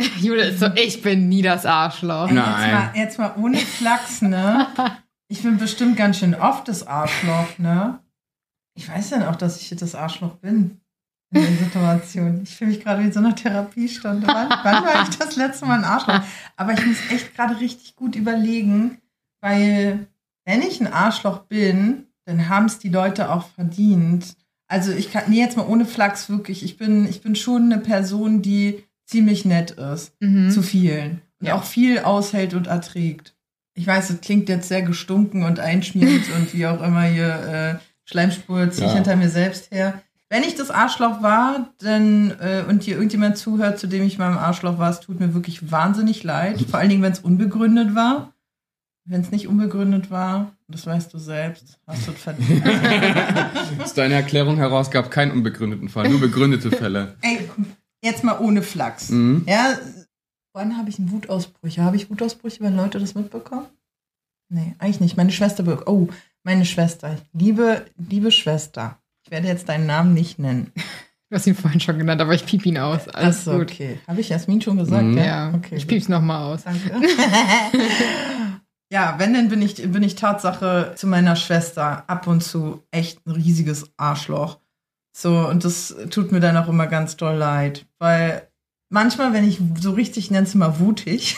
Jule 0.20 0.44
ist 0.44 0.60
so, 0.60 0.66
ich 0.74 1.02
bin 1.02 1.28
nie 1.28 1.42
das 1.42 1.66
Arschloch. 1.66 2.28
Ey, 2.28 2.34
Nein. 2.34 2.90
Jetzt 2.94 3.18
mal, 3.18 3.30
jetzt 3.30 3.36
mal 3.36 3.44
ohne 3.44 3.58
Flachs, 3.58 4.22
ne? 4.22 4.66
Ich 5.28 5.42
bin 5.42 5.58
bestimmt 5.58 5.96
ganz 5.96 6.18
schön 6.18 6.34
oft 6.34 6.68
das 6.68 6.86
Arschloch, 6.86 7.58
ne? 7.58 8.00
Ich 8.74 8.88
weiß 8.88 9.10
ja 9.10 9.30
auch, 9.30 9.36
dass 9.36 9.60
ich 9.60 9.76
das 9.78 9.94
Arschloch 9.94 10.36
bin 10.36 10.80
in 11.32 11.42
der 11.42 11.52
Situation. 11.52 12.40
Ich 12.42 12.56
fühle 12.56 12.70
mich 12.70 12.80
gerade 12.82 13.02
wie 13.02 13.06
in 13.06 13.12
so 13.12 13.20
einer 13.20 13.34
Therapiestunde. 13.34 14.26
Wann, 14.26 14.48
wann 14.48 14.84
war 14.84 15.02
ich 15.02 15.16
das 15.16 15.36
letzte 15.36 15.66
Mal 15.66 15.78
ein 15.78 15.84
Arschloch? 15.84 16.20
Aber 16.56 16.72
ich 16.72 16.84
muss 16.84 16.96
echt 17.10 17.34
gerade 17.34 17.60
richtig 17.60 17.94
gut 17.94 18.16
überlegen, 18.16 18.98
weil 19.40 20.06
wenn 20.44 20.62
ich 20.62 20.80
ein 20.80 20.92
Arschloch 20.92 21.44
bin, 21.44 22.06
dann 22.24 22.48
haben 22.48 22.66
es 22.66 22.78
die 22.78 22.88
Leute 22.88 23.30
auch 23.30 23.46
verdient. 23.48 24.34
Also 24.68 24.92
ich 24.92 25.12
kann, 25.12 25.24
nee, 25.28 25.40
jetzt 25.40 25.56
mal 25.56 25.66
ohne 25.66 25.84
Flachs 25.84 26.28
wirklich. 26.28 26.64
Ich 26.64 26.76
bin, 26.76 27.08
ich 27.08 27.22
bin 27.22 27.34
schon 27.34 27.72
eine 27.72 27.78
Person, 27.78 28.42
die 28.42 28.84
ziemlich 29.10 29.44
nett 29.44 29.72
ist 29.72 30.12
Mhm. 30.20 30.50
zu 30.50 30.62
vielen 30.62 31.20
und 31.40 31.46
Ja. 31.48 31.54
auch 31.54 31.64
viel 31.64 31.98
aushält 32.00 32.54
und 32.54 32.66
erträgt. 32.66 33.34
Ich 33.74 33.86
weiß, 33.86 34.10
es 34.10 34.20
klingt 34.20 34.48
jetzt 34.48 34.68
sehr 34.68 34.82
gestunken 34.82 35.44
und 35.44 35.58
einschmierend 35.60 36.24
und 36.36 36.54
wie 36.54 36.66
auch 36.66 36.82
immer 36.82 37.02
hier 37.02 37.78
äh, 37.80 37.84
Schleimspur 38.04 38.70
ziehe 38.70 38.86
ich 38.86 38.92
Ja. 38.92 38.96
hinter 38.96 39.16
mir 39.16 39.28
selbst 39.28 39.70
her. 39.70 40.00
Wenn 40.32 40.44
ich 40.44 40.54
das 40.54 40.70
Arschloch 40.70 41.22
war, 41.22 41.70
dann 41.78 42.30
äh, 42.40 42.62
und 42.68 42.84
hier 42.84 42.94
irgendjemand 42.94 43.36
zuhört, 43.36 43.80
zu 43.80 43.88
dem 43.88 44.04
ich 44.04 44.16
mal 44.18 44.30
im 44.30 44.38
Arschloch 44.38 44.78
war, 44.78 44.90
es 44.90 45.00
tut 45.00 45.18
mir 45.18 45.34
wirklich 45.34 45.70
wahnsinnig 45.72 46.22
leid. 46.22 46.60
Vor 46.70 46.78
allen 46.78 46.88
Dingen, 46.88 47.02
wenn 47.02 47.12
es 47.12 47.18
unbegründet 47.20 47.94
war. 47.96 48.32
Wenn 49.06 49.22
es 49.22 49.30
nicht 49.32 49.48
unbegründet 49.48 50.10
war, 50.12 50.52
das 50.68 50.86
weißt 50.86 51.12
du 51.12 51.18
selbst, 51.18 51.80
hast 51.86 52.06
du 52.06 52.12
es 52.12 52.22
verdient. 52.22 52.62
Aus 53.82 53.94
deiner 53.94 54.16
Erklärung 54.16 54.56
heraus 54.58 54.90
gab 54.92 55.10
keinen 55.10 55.32
unbegründeten 55.32 55.88
Fall, 55.88 56.08
nur 56.08 56.20
begründete 56.20 56.70
Fälle. 56.70 57.16
Ey, 57.22 57.48
jetzt 58.02 58.24
mal 58.24 58.38
ohne 58.38 58.62
Flachs. 58.62 59.10
Mhm. 59.10 59.44
Ja, 59.46 59.78
wann 60.52 60.76
habe 60.76 60.88
ich 60.88 60.98
einen 60.98 61.10
Wutausbrüche? 61.10 61.82
Habe 61.82 61.96
ich 61.96 62.10
Wutausbrüche, 62.10 62.60
wenn 62.62 62.76
Leute 62.76 62.98
das 62.98 63.14
mitbekommen? 63.14 63.66
Nee, 64.48 64.74
eigentlich 64.78 65.00
nicht. 65.00 65.16
Meine 65.16 65.30
Schwester, 65.30 65.64
oh, 65.86 66.08
meine 66.42 66.64
Schwester. 66.64 67.16
Liebe, 67.32 67.86
liebe 67.96 68.32
Schwester. 68.32 68.98
Ich 69.24 69.30
werde 69.30 69.46
jetzt 69.48 69.68
deinen 69.68 69.86
Namen 69.86 70.14
nicht 70.14 70.38
nennen. 70.38 70.72
Du 71.32 71.36
hast 71.36 71.46
ihn 71.46 71.54
vorhin 71.54 71.78
schon 71.78 71.96
genannt, 71.96 72.20
aber 72.20 72.34
ich 72.34 72.44
piep 72.44 72.66
ihn 72.66 72.76
aus. 72.76 73.06
Alles 73.06 73.38
Ach 73.38 73.42
so, 73.44 73.52
gut. 73.58 73.70
okay. 73.70 74.00
Habe 74.08 74.20
ich 74.20 74.30
Jasmin 74.30 74.60
schon 74.60 74.78
gesagt? 74.78 75.04
Mhm. 75.04 75.16
Ja, 75.16 75.52
Okay, 75.54 75.76
ich 75.76 75.86
piep's 75.86 76.08
nochmal 76.08 76.42
aus. 76.42 76.64
Danke. 76.64 76.90
ja, 78.92 79.14
wenn, 79.16 79.34
dann 79.34 79.48
bin 79.48 79.62
ich, 79.62 79.76
bin 79.76 80.02
ich 80.02 80.16
Tatsache 80.16 80.94
zu 80.96 81.06
meiner 81.06 81.36
Schwester 81.36 82.02
ab 82.08 82.26
und 82.26 82.42
zu 82.42 82.82
echt 82.90 83.24
ein 83.26 83.30
riesiges 83.30 83.92
Arschloch. 83.96 84.58
So, 85.12 85.48
und 85.48 85.64
das 85.64 85.94
tut 86.10 86.32
mir 86.32 86.40
dann 86.40 86.56
auch 86.56 86.68
immer 86.68 86.86
ganz 86.86 87.16
doll 87.16 87.36
leid. 87.36 87.86
Weil 87.98 88.48
manchmal, 88.88 89.32
wenn 89.32 89.46
ich 89.46 89.60
so 89.80 89.92
richtig, 89.92 90.24
ich 90.24 90.30
nenne 90.30 90.46
es 90.46 90.54
mal 90.54 90.78
wutig, 90.78 91.36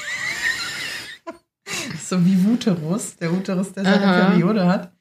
so 2.03 2.25
wie 2.25 2.45
Wuterus, 2.45 3.17
der 3.17 3.33
Wuterus, 3.33 3.73
der 3.73 3.85
seine 3.85 4.07
Aha. 4.07 4.31
Periode 4.31 4.67
hat, 4.67 4.93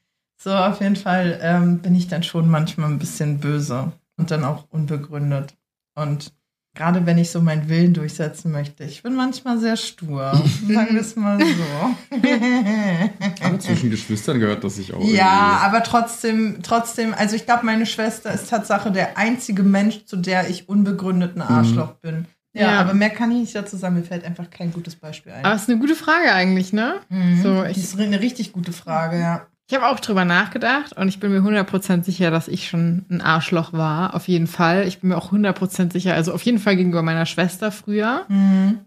so 0.42 0.52
auf 0.52 0.82
jeden 0.82 0.96
Fall 0.96 1.40
ähm, 1.42 1.80
bin 1.80 1.96
ich 1.96 2.08
dann 2.08 2.24
schon 2.24 2.50
manchmal 2.50 2.90
ein 2.90 3.00
bisschen 3.00 3.40
böse 3.40 3.92
und 4.18 4.32
dann 4.32 4.44
auch 4.44 4.66
unbegründet. 4.70 5.56
Und 5.96 6.34
gerade 6.74 7.06
wenn 7.06 7.18
ich 7.18 7.30
so 7.32 7.42
meinen 7.42 7.68
Willen 7.70 7.94
durchsetzen 7.94 8.52
möchte, 8.52 8.84
ich 8.84 9.04
bin 9.04 9.14
manchmal 9.16 9.60
sehr 9.60 9.76
stur. 9.78 10.32
Sagen 10.68 10.94
wir 10.96 11.02
es 11.02 11.16
mal 11.16 11.38
so. 11.40 11.96
Aber 13.46 13.60
zwischen 13.60 13.90
Geschwistern 13.90 14.40
gehört 14.40 14.64
das 14.64 14.76
sich 14.76 14.94
auch. 14.94 15.04
ja, 15.04 15.60
aber 15.64 15.84
trotzdem, 15.84 16.60
trotzdem, 16.64 17.14
also 17.14 17.36
ich 17.36 17.46
glaube, 17.46 17.66
meine 17.66 17.86
Schwester 17.86 18.32
ist 18.34 18.50
Tatsache 18.50 18.92
der 18.92 19.18
einzige 19.18 19.64
Mensch, 19.64 20.06
zu 20.06 20.16
der 20.18 20.50
ich 20.50 20.70
unbegründeten 20.70 21.42
Arschloch 21.42 21.94
bin. 21.96 22.26
Ja, 22.54 22.72
Ja. 22.72 22.80
aber 22.82 22.94
mehr 22.94 23.10
kann 23.10 23.32
ich 23.32 23.38
nicht 23.38 23.56
dazu 23.56 23.78
sagen. 23.78 23.96
Mir 23.96 24.04
fällt 24.04 24.26
einfach 24.26 24.50
kein 24.50 24.72
gutes 24.74 24.96
Beispiel 24.96 25.32
ein. 25.32 25.46
Aber 25.46 25.56
es 25.56 25.64
ist 25.64 25.70
eine 25.70 25.80
gute 25.80 25.96
Frage 25.96 26.34
eigentlich, 26.34 26.74
ne? 26.74 26.96
So, 27.42 27.62
das 27.64 27.72
ich, 27.72 27.84
ist 27.84 28.00
eine 28.00 28.20
richtig 28.20 28.52
gute 28.52 28.74
Frage, 28.74 29.20
ja. 29.20 29.48
Ich 29.72 29.78
habe 29.78 29.88
auch 29.88 30.02
drüber 30.02 30.26
nachgedacht 30.26 30.98
und 30.98 31.08
ich 31.08 31.22
bin 31.22 31.32
mir 31.32 31.40
100% 31.40 32.04
sicher, 32.04 32.30
dass 32.30 32.50
ich 32.50 32.68
schon 32.68 33.06
ein 33.10 33.22
Arschloch 33.22 33.72
war. 33.72 34.16
Auf 34.16 34.28
jeden 34.28 34.48
Fall. 34.48 34.86
Ich 34.86 35.00
bin 35.00 35.12
mir 35.12 35.18
auch 35.18 35.32
100% 35.32 35.94
sicher, 35.94 36.14
also 36.14 36.34
auf 36.34 36.42
jeden 36.42 36.60
Fall 36.60 36.76
gegenüber 36.76 37.04
meiner 37.04 37.26
Schwester 37.26 37.72
früher. 37.72 38.26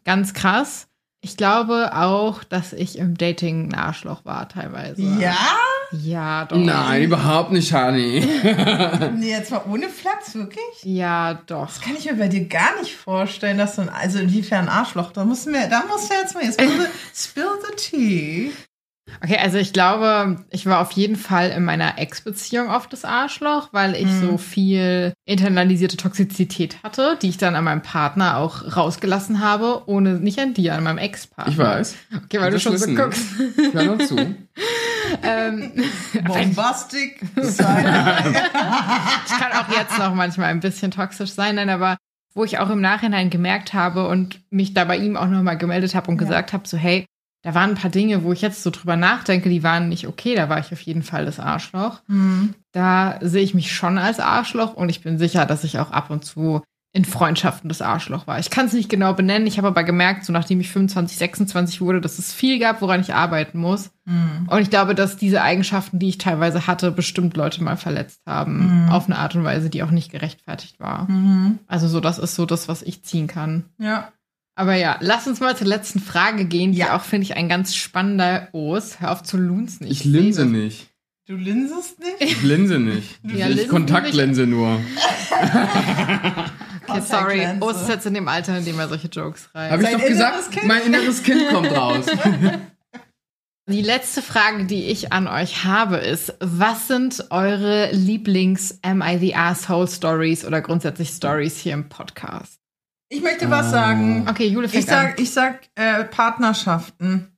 Ganz 0.04 0.34
krass. 0.34 0.88
Ich 1.22 1.38
glaube 1.38 1.96
auch, 1.96 2.44
dass 2.44 2.74
ich 2.74 2.98
im 2.98 3.16
Dating 3.16 3.70
ein 3.70 3.74
Arschloch 3.74 4.26
war 4.26 4.46
teilweise. 4.46 5.00
Ja? 5.00 5.34
Ja, 6.02 6.44
doch. 6.44 6.58
Nein, 6.58 7.04
überhaupt 7.04 7.50
nicht, 7.50 7.72
Hani. 7.72 8.20
Nee, 9.16 9.30
jetzt 9.30 9.50
mal 9.52 9.62
ohne 9.66 9.88
Flachs, 9.88 10.34
wirklich? 10.34 10.64
Ja, 10.82 11.40
doch. 11.46 11.68
Das 11.68 11.80
kann 11.80 11.96
ich 11.96 12.04
mir 12.04 12.18
bei 12.18 12.28
dir 12.28 12.44
gar 12.46 12.78
nicht 12.78 12.94
vorstellen, 12.94 13.56
dass 13.56 13.76
du 13.76 13.82
ein, 13.82 13.88
also 13.88 14.18
inwiefern 14.18 14.68
Arschloch, 14.68 15.12
da 15.12 15.24
musst 15.24 15.46
du 15.46 15.50
mir, 15.50 15.66
da 15.66 15.84
musst 15.88 16.10
du 16.10 16.14
jetzt 16.14 16.34
mal, 16.34 16.44
jetzt 16.44 16.60
spill 17.14 17.48
the 17.70 17.76
tea. 17.76 18.52
Okay, 19.22 19.38
also 19.38 19.58
ich 19.58 19.72
glaube, 19.72 20.44
ich 20.50 20.64
war 20.66 20.80
auf 20.80 20.90
jeden 20.92 21.16
Fall 21.16 21.50
in 21.50 21.64
meiner 21.64 21.98
Ex-Beziehung 21.98 22.70
oft 22.70 22.92
das 22.92 23.04
Arschloch, 23.04 23.68
weil 23.72 23.94
ich 23.94 24.10
so 24.10 24.38
viel 24.38 25.12
internalisierte 25.26 25.96
Toxizität 25.96 26.82
hatte, 26.82 27.18
die 27.20 27.28
ich 27.28 27.36
dann 27.36 27.54
an 27.54 27.64
meinem 27.64 27.82
Partner 27.82 28.38
auch 28.38 28.76
rausgelassen 28.76 29.40
habe, 29.40 29.82
ohne 29.86 30.14
nicht 30.14 30.38
an 30.40 30.54
dir, 30.54 30.74
an 30.74 30.84
meinem 30.84 30.98
Ex-Partner. 30.98 31.52
Ich 31.52 31.58
weiß. 31.58 31.94
Okay, 32.24 32.40
weil 32.40 32.50
du 32.50 32.58
schon 32.58 32.76
so 32.78 32.82
wissen. 32.86 32.96
guckst. 32.96 33.26
Ich 33.58 33.74
höre 33.74 33.84
noch 33.84 33.98
zu. 34.06 34.16
ähm, 35.22 35.72
Bombastic. 36.26 37.20
Designer. 37.36 38.18
ich 39.26 39.32
kann 39.38 39.52
auch 39.52 39.68
jetzt 39.76 39.98
noch 39.98 40.14
manchmal 40.14 40.48
ein 40.48 40.60
bisschen 40.60 40.90
toxisch 40.90 41.32
sein, 41.32 41.56
nein, 41.56 41.68
aber 41.70 41.98
wo 42.34 42.42
ich 42.44 42.58
auch 42.58 42.70
im 42.70 42.80
Nachhinein 42.80 43.30
gemerkt 43.30 43.74
habe 43.74 44.08
und 44.08 44.40
mich 44.50 44.74
da 44.74 44.84
bei 44.84 44.96
ihm 44.96 45.16
auch 45.16 45.28
nochmal 45.28 45.56
gemeldet 45.58 45.94
habe 45.94 46.10
und 46.10 46.16
Ja. 46.20 46.24
gesagt 46.26 46.52
habe, 46.52 46.66
so 46.66 46.76
hey, 46.76 47.04
da 47.44 47.54
waren 47.54 47.70
ein 47.70 47.76
paar 47.76 47.90
Dinge, 47.90 48.24
wo 48.24 48.32
ich 48.32 48.40
jetzt 48.40 48.62
so 48.62 48.70
drüber 48.70 48.96
nachdenke, 48.96 49.50
die 49.50 49.62
waren 49.62 49.90
nicht 49.90 50.08
okay, 50.08 50.34
da 50.34 50.48
war 50.48 50.58
ich 50.58 50.72
auf 50.72 50.80
jeden 50.80 51.02
Fall 51.02 51.26
das 51.26 51.38
Arschloch. 51.38 52.00
Hm. 52.08 52.54
Da 52.72 53.18
sehe 53.20 53.42
ich 53.42 53.52
mich 53.52 53.72
schon 53.72 53.98
als 53.98 54.18
Arschloch 54.18 54.74
und 54.74 54.88
ich 54.88 55.02
bin 55.02 55.18
sicher, 55.18 55.44
dass 55.44 55.62
ich 55.62 55.78
auch 55.78 55.90
ab 55.90 56.08
und 56.08 56.24
zu 56.24 56.62
in 56.94 57.04
Freundschaften 57.04 57.68
das 57.68 57.82
Arschloch 57.82 58.26
war. 58.28 58.38
Ich 58.38 58.50
kann 58.50 58.66
es 58.66 58.72
nicht 58.72 58.88
genau 58.88 59.12
benennen, 59.12 59.48
ich 59.48 59.58
habe 59.58 59.66
aber 59.66 59.82
gemerkt, 59.82 60.24
so 60.24 60.32
nachdem 60.32 60.60
ich 60.60 60.70
25, 60.70 61.18
26 61.18 61.80
wurde, 61.80 62.00
dass 62.00 62.18
es 62.20 62.32
viel 62.32 62.58
gab, 62.60 62.80
woran 62.80 63.00
ich 63.00 63.12
arbeiten 63.12 63.58
muss. 63.58 63.90
Hm. 64.06 64.48
Und 64.48 64.62
ich 64.62 64.70
glaube, 64.70 64.94
dass 64.94 65.16
diese 65.16 65.42
Eigenschaften, 65.42 65.98
die 65.98 66.08
ich 66.08 66.18
teilweise 66.18 66.66
hatte, 66.66 66.92
bestimmt 66.92 67.36
Leute 67.36 67.62
mal 67.62 67.76
verletzt 67.76 68.20
haben. 68.26 68.84
Mhm. 68.84 68.88
Auf 68.90 69.06
eine 69.06 69.18
Art 69.18 69.34
und 69.34 69.44
Weise, 69.44 69.70
die 69.70 69.82
auch 69.82 69.90
nicht 69.90 70.12
gerechtfertigt 70.12 70.78
war. 70.78 71.10
Mhm. 71.10 71.58
Also 71.66 71.88
so, 71.88 72.00
das 72.00 72.18
ist 72.18 72.36
so 72.36 72.46
das, 72.46 72.68
was 72.68 72.80
ich 72.80 73.02
ziehen 73.02 73.26
kann. 73.26 73.64
Ja. 73.78 74.08
Aber 74.56 74.74
ja, 74.76 74.96
lass 75.00 75.26
uns 75.26 75.40
mal 75.40 75.56
zur 75.56 75.66
letzten 75.66 75.98
Frage 76.00 76.44
gehen, 76.44 76.72
die 76.72 76.78
Ja. 76.78 76.96
auch, 76.96 77.02
finde 77.02 77.24
ich, 77.24 77.36
ein 77.36 77.48
ganz 77.48 77.74
spannender 77.74 78.48
Os. 78.52 79.00
Hör 79.00 79.10
auf 79.12 79.22
zu 79.22 79.36
lunzen. 79.36 79.86
Ich 79.86 80.04
linse 80.04 80.42
sehe 80.42 80.52
das. 80.52 80.52
nicht. 80.52 80.90
Du 81.26 81.36
linsest 81.36 81.98
nicht? 82.00 82.16
Ich 82.20 82.42
linse 82.42 82.78
nicht. 82.78 83.18
Ja, 83.24 83.48
ich 83.48 83.66
Kontaktlinse 83.68 84.46
nur. 84.46 84.78
Okay, 86.86 87.00
sorry. 87.00 87.46
Os 87.60 87.82
ist 87.82 87.88
jetzt 87.88 88.06
in 88.06 88.12
dem 88.14 88.28
Alter, 88.28 88.58
in 88.58 88.64
dem 88.64 88.78
er 88.78 88.88
solche 88.88 89.08
Jokes 89.08 89.48
reißt. 89.54 89.72
Habe 89.72 89.82
ich 89.84 89.90
doch 89.90 90.06
gesagt, 90.06 90.52
Kind. 90.52 90.66
mein 90.66 90.82
inneres 90.82 91.22
Kind 91.22 91.48
kommt 91.48 91.72
raus. 91.74 92.04
Die 93.70 93.80
letzte 93.80 94.20
Frage, 94.20 94.66
die 94.66 94.84
ich 94.84 95.14
an 95.14 95.26
euch 95.26 95.64
habe, 95.64 95.96
ist, 95.96 96.34
was 96.40 96.86
sind 96.86 97.24
eure 97.30 97.90
Lieblings-Am 97.92 99.00
I 99.02 99.16
the 99.18 99.34
Asshole 99.34 99.88
Stories 99.88 100.44
oder 100.44 100.60
grundsätzlich 100.60 101.08
Stories 101.08 101.56
hier 101.56 101.72
im 101.72 101.88
Podcast? 101.88 102.60
Ich 103.14 103.22
möchte 103.22 103.48
was 103.48 103.70
sagen. 103.70 104.26
Okay, 104.28 104.48
Jule 104.48 104.68
fängt 104.68 104.82
Ich 104.84 104.90
sag, 104.90 105.20
ich 105.20 105.30
sag 105.30 105.60
äh, 105.76 106.02
Partnerschaften. 106.04 107.36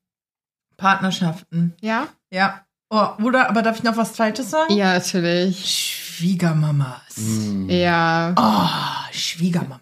Partnerschaften. 0.79 1.59
an. 1.59 1.75
Ja? 1.83 2.09
Ja. 2.31 2.63
Oh, 2.89 3.09
oder, 3.23 3.51
aber 3.51 3.61
darf 3.61 3.77
ich 3.77 3.83
noch 3.83 3.97
was 3.99 4.15
Zweites 4.15 4.51
sagen? 4.51 4.75
Ja, 4.75 4.95
natürlich. 4.95 5.67
Schwiegermamas. 5.67 7.17
Hm. 7.17 7.69
Ja. 7.69 8.33
Oh, 8.39 9.13
Schwiegermamas. 9.13 9.81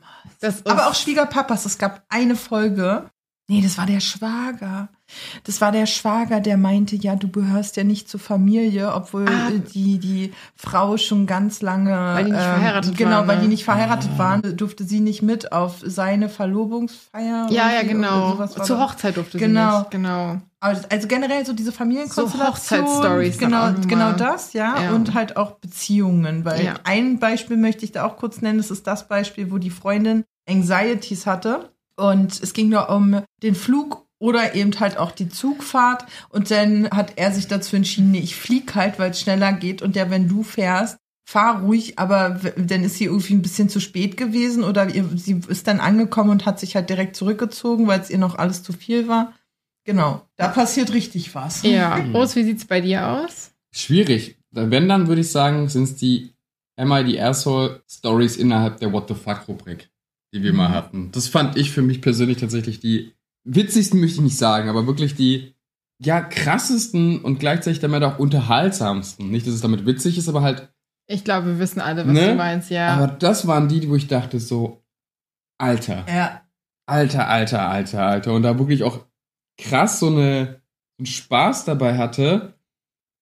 Aber 0.64 0.88
auch 0.88 0.95
Schwiegerpapas. 0.95 1.64
Es 1.64 1.78
gab 1.78 2.05
eine 2.09 2.34
Folge. 2.34 3.09
Nee, 3.47 3.61
das 3.62 3.78
war 3.78 3.86
der 3.86 4.01
Schwager. 4.01 4.88
Das 5.45 5.61
war 5.61 5.71
der 5.71 5.87
Schwager, 5.87 6.41
der 6.41 6.57
meinte, 6.57 6.97
ja, 6.97 7.15
du 7.15 7.29
gehörst 7.29 7.77
ja 7.77 7.85
nicht 7.85 8.09
zur 8.09 8.21
Familie, 8.21 8.93
obwohl 8.95 9.27
Ah. 9.29 9.51
die, 9.75 9.99
die 9.99 10.33
Frau 10.57 10.97
schon 10.97 11.27
ganz 11.27 11.61
lange. 11.63 11.91
Weil 11.91 12.25
die 12.25 12.31
nicht 12.33 12.41
verheiratet 12.43 12.97
Genau, 12.97 13.11
waren, 13.19 13.29
weil 13.29 13.37
ne? 13.37 13.43
die 13.43 13.49
nicht 13.49 13.65
verheiratet 13.65 14.19
waren, 14.19 14.57
durfte 14.57 14.85
sie 14.85 15.01
nicht 15.01 15.23
mit 15.23 15.53
auf 15.53 15.83
seine 15.85 16.29
Verlobungsfeier. 16.29 17.49
ja, 17.51 17.71
ja, 17.73 17.83
genau. 17.83 18.47
Zur. 18.47 18.81
Hochzeit 18.81 19.17
durfte 19.17 19.39
Genau. 19.39 19.71
sie 19.71 19.79
nicht. 19.81 19.91
Genau. 19.93 20.39
Also, 20.61 20.83
also 20.91 21.07
generell 21.09 21.45
so 21.45 21.53
diese 21.53 21.73
Familienkonstellation. 21.73 22.47
Hochzeitsstories 22.49 23.37
dann 23.39 23.51
Genau, 23.51 23.87
genau 23.87 24.13
das, 24.13 24.55
ja. 24.55 24.81
Ja. 24.83 24.93
Und 24.95 25.13
halt 25.15 25.37
auch 25.37 25.53
Beziehungen. 25.53 26.45
Weil 26.47 26.65
Ja. 26.65 26.75
ein 26.85 27.19
Beispiel 27.19 27.59
möchte 27.59 27.85
ich 27.85 27.93
da 27.93 28.05
auch 28.07 28.17
kurz 28.17 28.41
nennen. 28.41 28.57
Das 28.59 28.71
ist 28.71 28.87
das 28.87 29.07
Beispiel, 29.07 29.53
wo 29.53 29.59
die 29.59 29.71
Freundin 29.71 30.25
Anxieties 30.49 31.27
hatte. 31.27 31.71
Und 31.97 32.43
es 32.43 32.55
ging 32.55 32.71
nur 32.71 32.89
um 32.91 33.21
den 33.43 33.55
Flug 33.55 34.04
oder 34.25 34.55
eben 34.55 34.72
halt 34.81 34.97
auch 34.97 35.12
die 35.12 35.29
Zugfahrt. 35.29 36.07
Und 36.31 36.51
dann 36.51 36.89
hat 36.89 37.12
er 37.16 37.31
sich 37.31 37.47
dazu 37.47 37.77
entschieden, 37.77 38.11
nee, 38.11 38.20
ich 38.20 38.37
flieg 38.37 38.75
halt, 38.75 38.99
weil 38.99 39.11
es 39.11 39.20
schneller 39.20 39.53
geht. 39.53 39.83
Und 39.83 39.97
ja, 39.97 40.09
wenn 40.09 40.29
du 40.29 40.43
fährst, 40.43 40.97
fahr 41.29 41.61
ruhig, 41.61 41.99
aber 41.99 42.41
dann 42.57 42.85
ist 42.85 42.97
sie 42.97 43.05
irgendwie 43.05 43.35
ein 43.35 43.43
bisschen 43.43 43.68
zu 43.68 43.81
spät 43.81 44.16
gewesen 44.16 44.64
oder 44.64 44.89
ihr, 44.89 45.07
sie 45.14 45.43
ist 45.49 45.66
dann 45.66 45.79
angekommen 45.79 46.31
und 46.31 46.47
hat 46.47 46.59
sich 46.59 46.75
halt 46.75 46.89
direkt 46.89 47.16
zurückgezogen, 47.16 47.87
weil 47.87 48.01
es 48.01 48.09
ihr 48.09 48.16
noch 48.16 48.39
alles 48.39 48.62
zu 48.62 48.72
viel 48.72 49.09
war. 49.09 49.35
Genau, 49.85 50.27
da 50.37 50.49
passiert 50.49 50.95
richtig 50.95 51.35
was. 51.35 51.62
Ja, 51.62 51.97
Rose, 52.14 52.37
wie 52.37 52.45
sieht's 52.45 52.64
bei 52.64 52.81
dir 52.81 53.07
aus? 53.07 53.53
Schwierig. 53.75 54.39
Wenn, 54.53 54.89
dann 54.89 55.07
würde 55.07 55.20
ich 55.20 55.31
sagen, 55.31 55.68
sind 55.68 55.83
es 55.83 55.97
die 55.97 56.31
Am 56.77 56.93
I 56.93 57.05
the 57.05 57.20
Asshole 57.20 57.83
Stories 57.91 58.39
innerhalb 58.39 58.79
der 58.79 58.91
What 58.91 59.09
the 59.09 59.14
Fuck 59.14 59.49
Rubrik, 59.49 59.91
die 60.33 60.43
wir 60.43 60.53
mhm. 60.53 60.59
mal 60.59 60.70
hatten. 60.70 61.12
Das 61.12 61.29
fand 61.29 61.59
ich 61.59 61.72
für 61.72 61.83
mich 61.83 62.01
persönlich 62.01 62.39
tatsächlich 62.39 62.81
die 62.81 63.12
witzigsten, 63.45 64.01
möchte 64.01 64.16
ich 64.16 64.22
nicht 64.22 64.38
sagen, 64.38 64.68
aber 64.68 64.86
wirklich 64.86 65.14
die 65.14 65.55
ja 65.99 66.20
krassesten 66.20 67.20
und 67.20 67.38
gleichzeitig 67.38 67.80
damit 67.80 68.03
auch 68.03 68.18
unterhaltsamsten. 68.18 69.30
Nicht, 69.30 69.47
dass 69.47 69.55
es 69.55 69.61
damit 69.61 69.86
witzig 69.86 70.18
ist, 70.18 70.28
aber 70.28 70.42
halt. 70.42 70.68
Ich 71.07 71.24
glaube, 71.24 71.47
wir 71.47 71.59
wissen 71.59 71.80
alle, 71.80 72.07
was 72.07 72.12
ne? 72.12 72.28
du 72.28 72.34
meinst, 72.34 72.70
ja. 72.70 72.95
Aber 72.95 73.07
das 73.07 73.47
waren 73.47 73.68
die, 73.68 73.88
wo 73.88 73.95
ich 73.95 74.09
dachte 74.09 74.40
so, 74.40 74.84
Alter. 75.59 76.05
Ja. 76.09 76.42
Alter, 76.86 77.28
alter, 77.28 77.68
alter, 77.68 78.03
alter. 78.03 78.34
Und 78.34 78.42
da 78.42 78.59
wirklich 78.59 78.82
auch 78.82 79.07
krass 79.59 80.01
so 80.01 80.09
eine, 80.09 80.61
einen 80.99 81.07
Spaß 81.07 81.64
dabei 81.64 81.97
hatte, 81.97 82.55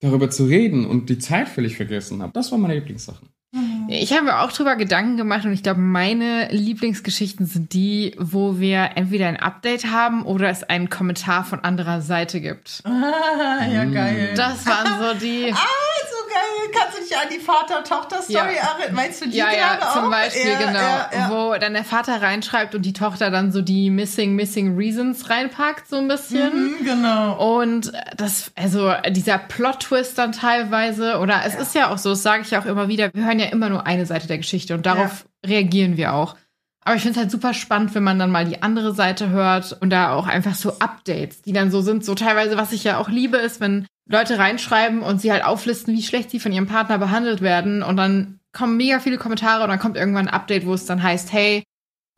darüber 0.00 0.30
zu 0.30 0.44
reden 0.44 0.86
und 0.86 1.08
die 1.08 1.18
Zeit 1.18 1.48
völlig 1.48 1.76
vergessen 1.76 2.22
habe. 2.22 2.32
Das 2.32 2.50
waren 2.50 2.60
meine 2.60 2.74
Lieblingssachen. 2.74 3.28
Ich 3.89 4.12
habe 4.12 4.24
mir 4.24 4.41
auch 4.41 4.53
drüber 4.53 4.76
Gedanken 4.76 5.16
gemacht 5.16 5.45
und 5.45 5.53
ich 5.53 5.62
glaube, 5.62 5.80
meine 5.80 6.49
Lieblingsgeschichten 6.51 7.47
sind 7.47 7.72
die, 7.72 8.14
wo 8.18 8.59
wir 8.59 8.91
entweder 8.95 9.28
ein 9.28 9.37
Update 9.37 9.87
haben 9.87 10.22
oder 10.24 10.49
es 10.49 10.64
einen 10.64 10.91
Kommentar 10.91 11.45
von 11.45 11.61
anderer 11.61 12.01
Seite 12.01 12.41
gibt. 12.41 12.83
Ah, 12.85 13.66
ja, 13.66 13.85
geil. 13.85 14.30
Das 14.37 14.66
waren 14.66 15.14
so 15.14 15.18
die. 15.18 15.53
ah. 15.53 15.91
Kannst 16.72 16.98
du 16.98 17.03
dich 17.03 17.16
an 17.16 17.28
die 17.32 17.38
Vater-Tochter-Story 17.38 18.34
ja. 18.34 18.44
erinnern? 18.44 18.94
Meinst 18.94 19.20
du 19.20 19.28
die 19.28 19.36
Ja, 19.36 19.53
ja, 19.53 19.78
zum 19.92 20.05
auch? 20.05 20.11
Beispiel, 20.11 20.50
ja, 20.50 20.59
genau. 20.59 20.78
Ja, 20.78 21.11
ja. 21.12 21.30
Wo 21.30 21.59
dann 21.59 21.74
der 21.74 21.84
Vater 21.84 22.22
reinschreibt 22.22 22.74
und 22.74 22.82
die 22.82 22.92
Tochter 22.92 23.30
dann 23.30 23.53
so 23.53 23.62
die 23.62 23.90
Missing, 23.90 24.34
Missing 24.34 24.76
Reasons 24.76 25.30
reinpackt, 25.30 25.88
so 25.88 25.96
ein 25.96 26.09
bisschen. 26.09 26.78
Mhm, 26.78 26.84
genau. 26.84 27.61
Und 27.61 27.92
das, 28.16 28.53
also 28.57 28.92
dieser 29.11 29.38
Plot-Twist 29.38 30.18
dann 30.18 30.32
teilweise, 30.32 31.18
oder 31.18 31.42
es 31.46 31.55
ist 31.55 31.74
ja 31.74 31.90
auch 31.90 31.98
so, 31.98 32.11
das 32.11 32.22
sage 32.22 32.42
ich 32.42 32.57
auch 32.57 32.66
immer 32.66 32.88
wieder, 32.88 33.11
wir 33.14 33.24
hören 33.24 33.38
ja 33.38 33.46
immer 33.46 33.68
nur 33.68 33.86
eine 33.86 34.07
Seite 34.07 34.26
der 34.26 34.38
Geschichte 34.38 34.74
und 34.74 34.86
darauf 34.86 35.26
reagieren 35.44 35.96
wir 35.96 36.14
auch. 36.14 36.36
Aber 36.85 36.97
ich 36.97 37.03
finde 37.03 37.16
es 37.16 37.22
halt 37.22 37.30
super 37.30 37.55
spannend, 37.55 37.95
wenn 37.95 38.03
man 38.03 38.18
dann 38.18 38.30
mal 38.30 38.45
die 38.45 38.62
andere 38.62 38.95
Seite 38.95 39.30
hört 39.30 39.76
und 39.80 39.91
da 39.91 40.14
auch 40.14 40.26
einfach 40.26 40.55
so 40.55 40.78
Updates, 40.80 41.43
die 41.43 41.53
dann 41.53 41.70
so 41.70 41.80
sind, 41.80 42.05
so 42.05 42.14
teilweise, 42.14 42.57
was 42.57 42.72
ich 42.72 42.83
ja 42.85 42.99
auch 42.99 43.09
liebe, 43.09 43.37
ist, 43.37 43.61
wenn 43.61 43.87
Leute 44.09 44.39
reinschreiben 44.39 45.03
und 45.03 45.20
sie 45.20 45.30
halt 45.30 45.45
auflisten, 45.45 45.95
wie 45.95 46.03
schlecht 46.03 46.30
sie 46.30 46.41
von 46.41 46.53
ihrem 46.53 46.66
Partner 46.66 46.99
behandelt 46.99 47.41
werden 47.41 47.83
und 47.83 47.97
dann 47.97 48.41
kommen 48.53 48.76
mega 48.76 48.99
viele 48.99 49.16
Kommentare 49.16 49.62
und 49.62 49.70
dann 49.70 49.78
kommt 49.78 49.97
irgendwann 49.97 50.28
ein 50.28 50.35
Update, 50.35 50.66
wo 50.66 50.74
es 50.74 50.85
dann 50.85 51.03
heißt, 51.03 51.33
hey, 51.33 51.62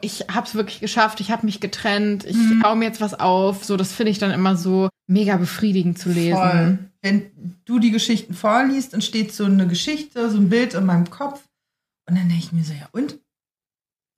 ich 0.00 0.26
hab's 0.32 0.54
wirklich 0.54 0.80
geschafft, 0.80 1.20
ich 1.20 1.30
habe 1.30 1.46
mich 1.46 1.60
getrennt, 1.60 2.24
ich 2.24 2.36
mhm. 2.36 2.60
baue 2.60 2.76
mir 2.76 2.86
jetzt 2.86 3.00
was 3.00 3.14
auf. 3.14 3.64
So, 3.64 3.76
das 3.76 3.92
finde 3.92 4.10
ich 4.10 4.18
dann 4.18 4.32
immer 4.32 4.56
so 4.56 4.88
mega 5.06 5.36
befriedigend 5.36 5.98
zu 5.98 6.10
lesen. 6.10 6.36
Voll. 6.36 6.78
Wenn 7.00 7.30
du 7.64 7.78
die 7.78 7.90
Geschichten 7.90 8.34
vorliest, 8.34 8.94
entsteht 8.94 9.32
so 9.32 9.44
eine 9.44 9.66
Geschichte, 9.66 10.30
so 10.30 10.38
ein 10.38 10.48
Bild 10.48 10.74
in 10.74 10.86
meinem 10.86 11.10
Kopf. 11.10 11.42
Und 12.08 12.16
dann 12.18 12.28
denke 12.28 12.44
ich 12.44 12.52
mir 12.52 12.64
so, 12.64 12.72
ja, 12.72 12.88
und? 12.92 13.18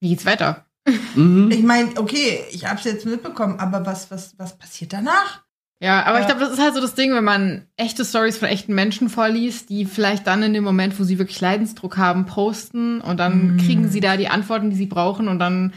Wie 0.01 0.11
geht's 0.11 0.27
weiter? 0.27 0.67
Mhm. 1.15 1.51
Ich 1.51 1.63
meine, 1.63 1.97
okay, 1.97 2.45
ich 2.51 2.67
habe 2.67 2.79
es 2.79 2.85
jetzt 2.85 3.07
mitbekommen, 3.07 3.59
aber 3.59 3.87
was, 3.87 4.11
was, 4.11 4.39
was 4.39 4.57
passiert 4.57 4.93
danach? 4.93 5.43
Ja, 5.83 6.05
aber 6.05 6.15
ja. 6.15 6.21
ich 6.21 6.27
glaube, 6.27 6.41
das 6.41 6.53
ist 6.53 6.61
halt 6.61 6.75
so 6.75 6.81
das 6.81 6.95
Ding, 6.95 7.13
wenn 7.13 7.25
man 7.25 7.67
echte 7.77 8.05
Stories 8.05 8.39
von 8.39 8.49
echten 8.49 8.75
Menschen 8.75 9.11
vorliest, 9.11 9.69
die 9.69 9.85
vielleicht 9.85 10.27
dann 10.27 10.43
in 10.43 10.55
dem 10.55 10.65
Moment, 10.65 10.99
wo 10.99 11.05
sie 11.05 11.19
wirklich 11.19 11.41
Leidensdruck 11.41 11.99
haben, 11.99 12.25
posten 12.25 13.01
und 13.03 13.19
dann 13.19 13.57
mm. 13.57 13.59
kriegen 13.59 13.89
sie 13.89 14.01
da 14.01 14.17
die 14.17 14.29
Antworten, 14.29 14.71
die 14.71 14.77
sie 14.77 14.87
brauchen 14.87 15.29
und 15.29 15.39
dann 15.39 15.75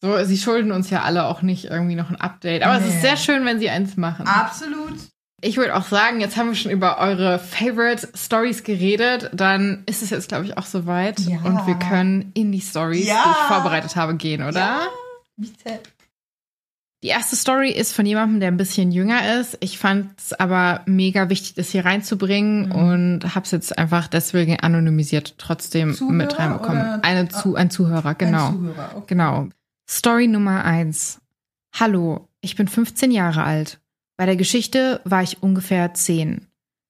so, 0.00 0.22
sie 0.24 0.36
schulden 0.36 0.70
uns 0.70 0.90
ja 0.90 1.02
alle 1.02 1.24
auch 1.24 1.42
nicht 1.42 1.64
irgendwie 1.64 1.94
noch 1.94 2.10
ein 2.10 2.20
Update. 2.20 2.62
Aber 2.62 2.78
nee. 2.78 2.86
es 2.86 2.94
ist 2.94 3.00
sehr 3.00 3.16
schön, 3.16 3.44
wenn 3.44 3.58
sie 3.58 3.70
eins 3.70 3.96
machen. 3.96 4.26
Absolut. 4.26 4.94
Ich 5.44 5.58
würde 5.58 5.76
auch 5.76 5.84
sagen, 5.84 6.20
jetzt 6.20 6.38
haben 6.38 6.48
wir 6.48 6.54
schon 6.54 6.72
über 6.72 6.98
eure 6.98 7.38
Favorite 7.38 8.08
Stories 8.14 8.64
geredet. 8.64 9.28
Dann 9.34 9.82
ist 9.84 10.02
es 10.02 10.08
jetzt, 10.08 10.28
glaube 10.28 10.46
ich, 10.46 10.56
auch 10.56 10.64
soweit. 10.64 11.20
Ja. 11.20 11.42
Und 11.42 11.66
wir 11.66 11.74
können 11.74 12.30
in 12.32 12.50
die 12.50 12.62
Stories, 12.62 13.06
ja. 13.06 13.22
die 13.22 13.30
ich 13.30 13.46
vorbereitet 13.54 13.94
habe, 13.94 14.16
gehen, 14.16 14.42
oder? 14.42 14.58
Ja. 14.58 14.80
Bitte. 15.36 15.80
Die 17.02 17.08
erste 17.08 17.36
Story 17.36 17.70
ist 17.70 17.92
von 17.92 18.06
jemandem, 18.06 18.40
der 18.40 18.48
ein 18.48 18.56
bisschen 18.56 18.90
jünger 18.90 19.38
ist. 19.38 19.58
Ich 19.60 19.78
fand 19.78 20.18
es 20.18 20.32
aber 20.32 20.80
mega 20.86 21.28
wichtig, 21.28 21.52
das 21.52 21.68
hier 21.68 21.84
reinzubringen 21.84 22.68
mhm. 22.68 22.72
und 22.72 23.34
habe 23.34 23.44
es 23.44 23.50
jetzt 23.50 23.76
einfach 23.76 24.08
deswegen 24.08 24.58
anonymisiert 24.60 25.34
trotzdem 25.36 25.92
Zuhörer 25.92 26.14
mit 26.14 26.38
reinbekommen. 26.38 27.04
Eine 27.04 27.28
zu, 27.28 27.54
ein 27.54 27.68
Zuhörer, 27.68 28.14
genau. 28.14 28.46
Ein 28.46 28.54
Zuhörer, 28.54 28.90
okay. 28.94 29.04
Genau. 29.08 29.48
Story 29.86 30.26
Nummer 30.26 30.64
eins. 30.64 31.20
Hallo, 31.78 32.28
ich 32.40 32.56
bin 32.56 32.66
15 32.66 33.10
Jahre 33.10 33.42
alt. 33.42 33.78
Bei 34.16 34.26
der 34.26 34.36
Geschichte 34.36 35.00
war 35.04 35.22
ich 35.22 35.42
ungefähr 35.42 35.92
10. 35.92 36.46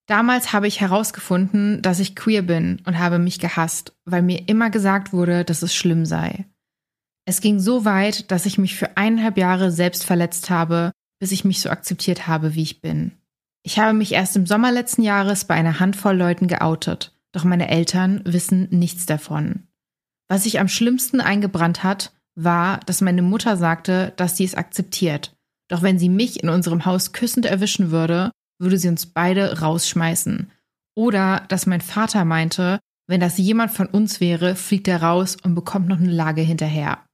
Damals 0.06 0.52
habe 0.52 0.66
ich 0.66 0.80
herausgefunden, 0.80 1.80
dass 1.80 2.00
ich 2.00 2.14
queer 2.14 2.42
bin 2.42 2.82
und 2.84 2.98
habe 2.98 3.18
mich 3.18 3.38
gehasst, 3.38 3.94
weil 4.04 4.22
mir 4.22 4.48
immer 4.48 4.68
gesagt 4.68 5.12
wurde, 5.14 5.44
dass 5.44 5.62
es 5.62 5.74
schlimm 5.74 6.04
sei. 6.04 6.44
Es 7.24 7.40
ging 7.40 7.58
so 7.58 7.86
weit, 7.86 8.30
dass 8.30 8.44
ich 8.44 8.58
mich 8.58 8.76
für 8.76 8.98
eineinhalb 8.98 9.38
Jahre 9.38 9.70
selbst 9.70 10.04
verletzt 10.04 10.50
habe, 10.50 10.92
bis 11.18 11.32
ich 11.32 11.46
mich 11.46 11.60
so 11.60 11.70
akzeptiert 11.70 12.26
habe, 12.26 12.54
wie 12.54 12.62
ich 12.62 12.82
bin. 12.82 13.12
Ich 13.62 13.78
habe 13.78 13.94
mich 13.94 14.12
erst 14.12 14.36
im 14.36 14.44
Sommer 14.44 14.70
letzten 14.72 15.02
Jahres 15.02 15.46
bei 15.46 15.54
einer 15.54 15.80
Handvoll 15.80 16.16
Leuten 16.16 16.48
geoutet, 16.48 17.18
doch 17.32 17.44
meine 17.44 17.68
Eltern 17.68 18.20
wissen 18.26 18.68
nichts 18.70 19.06
davon. 19.06 19.66
Was 20.28 20.42
sich 20.44 20.60
am 20.60 20.68
schlimmsten 20.68 21.22
eingebrannt 21.22 21.82
hat, 21.82 22.12
war, 22.34 22.80
dass 22.80 23.00
meine 23.00 23.22
Mutter 23.22 23.56
sagte, 23.56 24.12
dass 24.16 24.36
sie 24.36 24.44
es 24.44 24.54
akzeptiert. 24.54 25.33
Doch 25.68 25.82
wenn 25.82 25.98
sie 25.98 26.08
mich 26.08 26.42
in 26.42 26.48
unserem 26.48 26.84
Haus 26.84 27.12
küssend 27.12 27.46
erwischen 27.46 27.90
würde, 27.90 28.30
würde 28.58 28.78
sie 28.78 28.88
uns 28.88 29.06
beide 29.06 29.60
rausschmeißen. 29.60 30.50
Oder 30.96 31.44
dass 31.48 31.66
mein 31.66 31.80
Vater 31.80 32.24
meinte, 32.24 32.80
wenn 33.06 33.20
das 33.20 33.38
jemand 33.38 33.70
von 33.70 33.86
uns 33.86 34.20
wäre, 34.20 34.56
fliegt 34.56 34.88
er 34.88 35.02
raus 35.02 35.36
und 35.42 35.54
bekommt 35.54 35.88
noch 35.88 35.98
eine 35.98 36.10
Lage 36.10 36.42
hinterher. 36.42 37.04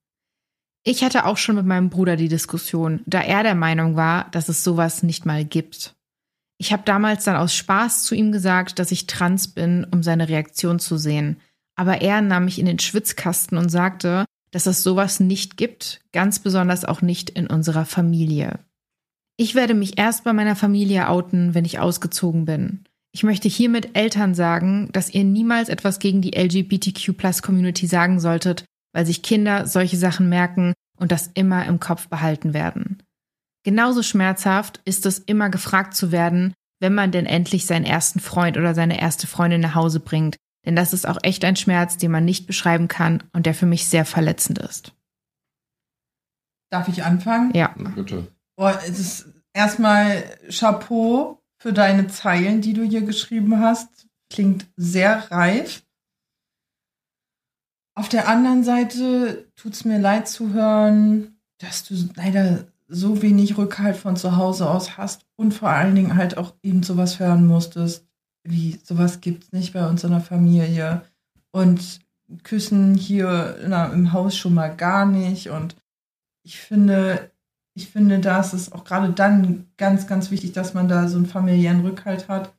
Ich 0.84 1.04
hatte 1.04 1.26
auch 1.26 1.36
schon 1.36 1.56
mit 1.56 1.66
meinem 1.66 1.90
Bruder 1.90 2.16
die 2.16 2.28
Diskussion, 2.28 3.02
da 3.06 3.20
er 3.20 3.42
der 3.42 3.54
Meinung 3.54 3.96
war, 3.96 4.30
dass 4.30 4.48
es 4.48 4.64
sowas 4.64 5.02
nicht 5.02 5.26
mal 5.26 5.44
gibt. 5.44 5.94
Ich 6.58 6.72
habe 6.72 6.82
damals 6.84 7.24
dann 7.24 7.36
aus 7.36 7.54
Spaß 7.54 8.04
zu 8.04 8.14
ihm 8.14 8.32
gesagt, 8.32 8.78
dass 8.78 8.92
ich 8.92 9.06
trans 9.06 9.48
bin, 9.48 9.84
um 9.90 10.02
seine 10.02 10.28
Reaktion 10.28 10.78
zu 10.78 10.96
sehen. 10.96 11.40
Aber 11.74 12.00
er 12.02 12.20
nahm 12.20 12.44
mich 12.44 12.58
in 12.58 12.66
den 12.66 12.78
Schwitzkasten 12.78 13.56
und 13.56 13.70
sagte, 13.70 14.26
dass 14.50 14.66
es 14.66 14.82
sowas 14.82 15.20
nicht 15.20 15.56
gibt, 15.56 16.00
ganz 16.12 16.38
besonders 16.38 16.84
auch 16.84 17.02
nicht 17.02 17.30
in 17.30 17.46
unserer 17.46 17.84
Familie. 17.84 18.58
Ich 19.36 19.54
werde 19.54 19.74
mich 19.74 19.98
erst 19.98 20.24
bei 20.24 20.32
meiner 20.32 20.56
Familie 20.56 21.08
outen, 21.08 21.54
wenn 21.54 21.64
ich 21.64 21.78
ausgezogen 21.78 22.44
bin. 22.44 22.84
Ich 23.12 23.22
möchte 23.22 23.48
hiermit 23.48 23.96
Eltern 23.96 24.34
sagen, 24.34 24.88
dass 24.92 25.10
ihr 25.10 25.24
niemals 25.24 25.68
etwas 25.68 25.98
gegen 25.98 26.20
die 26.20 26.36
LGBTQ-Plus-Community 26.36 27.86
sagen 27.86 28.20
solltet, 28.20 28.64
weil 28.92 29.06
sich 29.06 29.22
Kinder 29.22 29.66
solche 29.66 29.96
Sachen 29.96 30.28
merken 30.28 30.74
und 30.98 31.10
das 31.10 31.30
immer 31.34 31.64
im 31.66 31.80
Kopf 31.80 32.08
behalten 32.08 32.54
werden. 32.54 33.02
Genauso 33.64 34.02
schmerzhaft 34.02 34.80
ist 34.84 35.06
es, 35.06 35.18
immer 35.18 35.50
gefragt 35.50 35.94
zu 35.94 36.12
werden, 36.12 36.54
wenn 36.80 36.94
man 36.94 37.10
denn 37.12 37.26
endlich 37.26 37.66
seinen 37.66 37.84
ersten 37.84 38.20
Freund 38.20 38.56
oder 38.56 38.74
seine 38.74 39.00
erste 39.00 39.26
Freundin 39.26 39.60
nach 39.60 39.74
Hause 39.74 40.00
bringt, 40.00 40.36
denn 40.64 40.76
das 40.76 40.92
ist 40.92 41.06
auch 41.06 41.18
echt 41.22 41.44
ein 41.44 41.56
Schmerz, 41.56 41.96
den 41.96 42.10
man 42.10 42.24
nicht 42.24 42.46
beschreiben 42.46 42.88
kann 42.88 43.22
und 43.32 43.46
der 43.46 43.54
für 43.54 43.66
mich 43.66 43.88
sehr 43.88 44.04
verletzend 44.04 44.58
ist. 44.58 44.94
Darf 46.70 46.88
ich 46.88 47.02
anfangen? 47.02 47.52
Ja. 47.54 47.74
Bitte. 47.94 48.28
Boah, 48.56 48.78
es 48.86 48.98
ist 48.98 49.28
erstmal 49.52 50.22
Chapeau 50.48 51.42
für 51.58 51.72
deine 51.72 52.08
Zeilen, 52.08 52.60
die 52.60 52.74
du 52.74 52.84
hier 52.84 53.02
geschrieben 53.02 53.58
hast. 53.58 54.06
Klingt 54.30 54.66
sehr 54.76 55.30
reif. 55.30 55.82
Auf 57.96 58.08
der 58.08 58.28
anderen 58.28 58.62
Seite 58.62 59.50
tut 59.56 59.74
es 59.74 59.84
mir 59.84 59.98
leid 59.98 60.28
zu 60.28 60.52
hören, 60.52 61.40
dass 61.58 61.84
du 61.84 61.94
leider 62.14 62.66
so 62.86 63.22
wenig 63.22 63.58
Rückhalt 63.58 63.96
von 63.96 64.16
zu 64.16 64.36
Hause 64.36 64.68
aus 64.68 64.96
hast 64.96 65.26
und 65.36 65.52
vor 65.52 65.70
allen 65.70 65.94
Dingen 65.94 66.16
halt 66.16 66.36
auch 66.36 66.54
eben 66.62 66.82
sowas 66.82 67.18
hören 67.18 67.46
musstest, 67.46 68.09
wie 68.44 68.78
sowas 68.82 69.20
gibt 69.20 69.44
es 69.44 69.52
nicht 69.52 69.72
bei 69.72 69.86
uns 69.88 70.04
in 70.04 70.10
der 70.10 70.20
Familie 70.20 71.02
und 71.50 72.00
küssen 72.42 72.94
hier 72.94 73.58
na, 73.66 73.86
im 73.86 74.12
Haus 74.12 74.36
schon 74.36 74.54
mal 74.54 74.74
gar 74.74 75.06
nicht 75.06 75.50
und 75.50 75.76
ich 76.42 76.58
finde, 76.58 77.30
ich 77.74 77.88
finde, 77.88 78.18
da 78.18 78.40
ist 78.40 78.52
es 78.52 78.72
auch 78.72 78.84
gerade 78.84 79.12
dann 79.12 79.66
ganz, 79.76 80.06
ganz 80.06 80.30
wichtig, 80.30 80.52
dass 80.52 80.74
man 80.74 80.88
da 80.88 81.08
so 81.08 81.16
einen 81.16 81.26
familiären 81.26 81.80
Rückhalt 81.80 82.28
hat. 82.28 82.54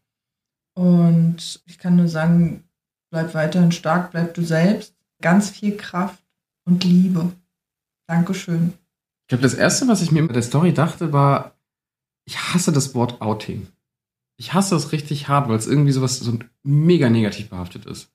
Und 0.73 1.61
ich 1.65 1.77
kann 1.77 1.95
nur 1.95 2.07
sagen, 2.07 2.63
bleib 3.09 3.33
weiterhin 3.33 3.71
stark, 3.71 4.11
bleib 4.11 4.33
du 4.35 4.43
selbst 4.43 4.95
ganz 5.21 5.49
viel 5.49 5.77
Kraft 5.77 6.23
und 6.65 6.83
Liebe. 6.83 7.31
Dankeschön. 8.07 8.73
Ich 9.23 9.27
glaube, 9.29 9.43
das 9.43 9.53
Erste, 9.53 9.87
was 9.87 10.01
ich 10.01 10.11
mir 10.11 10.23
mit 10.23 10.35
der 10.35 10.41
Story 10.41 10.73
dachte, 10.73 11.13
war, 11.13 11.55
ich 12.25 12.37
hasse 12.37 12.71
das 12.71 12.93
Wort 12.95 13.21
Outing. 13.21 13.67
Ich 14.41 14.55
hasse 14.55 14.75
es 14.75 14.91
richtig 14.91 15.27
hart, 15.27 15.49
weil 15.49 15.57
es 15.59 15.67
irgendwie 15.67 15.91
sowas 15.91 16.17
so 16.17 16.39
mega 16.63 17.11
negativ 17.11 17.49
behaftet 17.49 17.85
ist. 17.85 18.09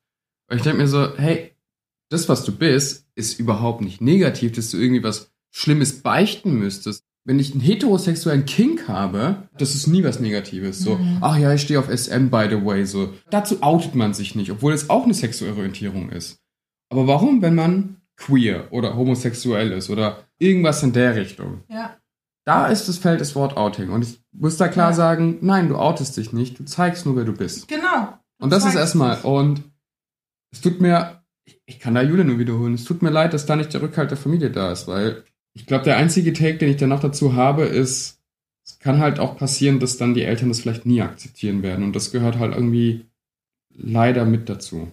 Weil 0.48 0.56
ich 0.56 0.64
denke 0.64 0.78
mir 0.78 0.88
so, 0.88 1.16
hey, 1.16 1.52
das, 2.10 2.28
was 2.28 2.42
du 2.42 2.50
bist, 2.50 3.06
ist 3.14 3.38
überhaupt 3.38 3.80
nicht 3.80 4.00
negativ, 4.00 4.50
dass 4.50 4.72
du 4.72 4.76
irgendwie 4.76 5.04
was 5.04 5.30
Schlimmes 5.52 6.02
beichten 6.02 6.54
müsstest. 6.58 7.04
Wenn 7.24 7.38
ich 7.38 7.52
einen 7.52 7.60
heterosexuellen 7.60 8.44
Kink 8.44 8.88
habe, 8.88 9.48
das 9.56 9.76
ist 9.76 9.86
nie 9.86 10.02
was 10.02 10.18
Negatives. 10.18 10.80
So, 10.80 10.96
mhm. 10.96 11.18
ach 11.20 11.38
ja, 11.38 11.54
ich 11.54 11.62
stehe 11.62 11.78
auf 11.78 11.96
SM, 11.96 12.28
by 12.28 12.48
the 12.50 12.64
way. 12.64 12.84
So, 12.86 13.14
dazu 13.30 13.62
outet 13.62 13.94
man 13.94 14.12
sich 14.12 14.34
nicht, 14.34 14.50
obwohl 14.50 14.72
es 14.72 14.90
auch 14.90 15.04
eine 15.04 15.14
sexuelle 15.14 15.54
Orientierung 15.54 16.10
ist. 16.10 16.40
Aber 16.90 17.06
warum, 17.06 17.40
wenn 17.40 17.54
man 17.54 18.00
queer 18.16 18.66
oder 18.72 18.96
homosexuell 18.96 19.70
ist 19.70 19.90
oder 19.90 20.24
irgendwas 20.40 20.82
in 20.82 20.92
der 20.92 21.14
Richtung? 21.14 21.62
Ja. 21.68 21.96
Da 22.46 22.68
ist 22.68 22.88
das 22.88 22.98
Feld 22.98 23.20
das 23.20 23.34
Wort 23.34 23.56
Outing. 23.56 23.90
Und 23.90 24.02
ich 24.02 24.20
muss 24.32 24.56
da 24.56 24.68
klar 24.68 24.90
ja. 24.90 24.96
sagen, 24.96 25.38
nein, 25.40 25.68
du 25.68 25.76
outest 25.76 26.16
dich 26.16 26.32
nicht, 26.32 26.58
du 26.58 26.64
zeigst 26.64 27.04
nur, 27.04 27.16
wer 27.16 27.24
du 27.24 27.32
bist. 27.32 27.66
Genau. 27.66 28.16
Und 28.38 28.50
das 28.50 28.64
ist 28.64 28.76
erstmal. 28.76 29.20
Und 29.22 29.64
es 30.52 30.60
tut 30.60 30.80
mir, 30.80 31.22
ich 31.66 31.80
kann 31.80 31.94
da 31.94 32.02
Julia 32.02 32.24
nur 32.24 32.38
wiederholen, 32.38 32.74
es 32.74 32.84
tut 32.84 33.02
mir 33.02 33.10
leid, 33.10 33.34
dass 33.34 33.46
da 33.46 33.56
nicht 33.56 33.74
der 33.74 33.82
Rückhalt 33.82 34.10
der 34.10 34.18
Familie 34.18 34.50
da 34.50 34.70
ist, 34.70 34.86
weil 34.86 35.24
ich 35.54 35.66
glaube, 35.66 35.84
der 35.84 35.96
einzige 35.96 36.32
Take, 36.32 36.58
den 36.58 36.68
ich 36.68 36.76
dann 36.76 36.90
noch 36.90 37.00
dazu 37.00 37.34
habe, 37.34 37.64
ist, 37.64 38.20
es 38.64 38.78
kann 38.78 39.00
halt 39.00 39.18
auch 39.18 39.36
passieren, 39.36 39.80
dass 39.80 39.96
dann 39.96 40.14
die 40.14 40.22
Eltern 40.22 40.48
das 40.48 40.60
vielleicht 40.60 40.86
nie 40.86 41.02
akzeptieren 41.02 41.62
werden. 41.62 41.84
Und 41.84 41.96
das 41.96 42.12
gehört 42.12 42.38
halt 42.38 42.54
irgendwie 42.54 43.06
leider 43.74 44.24
mit 44.24 44.48
dazu. 44.48 44.92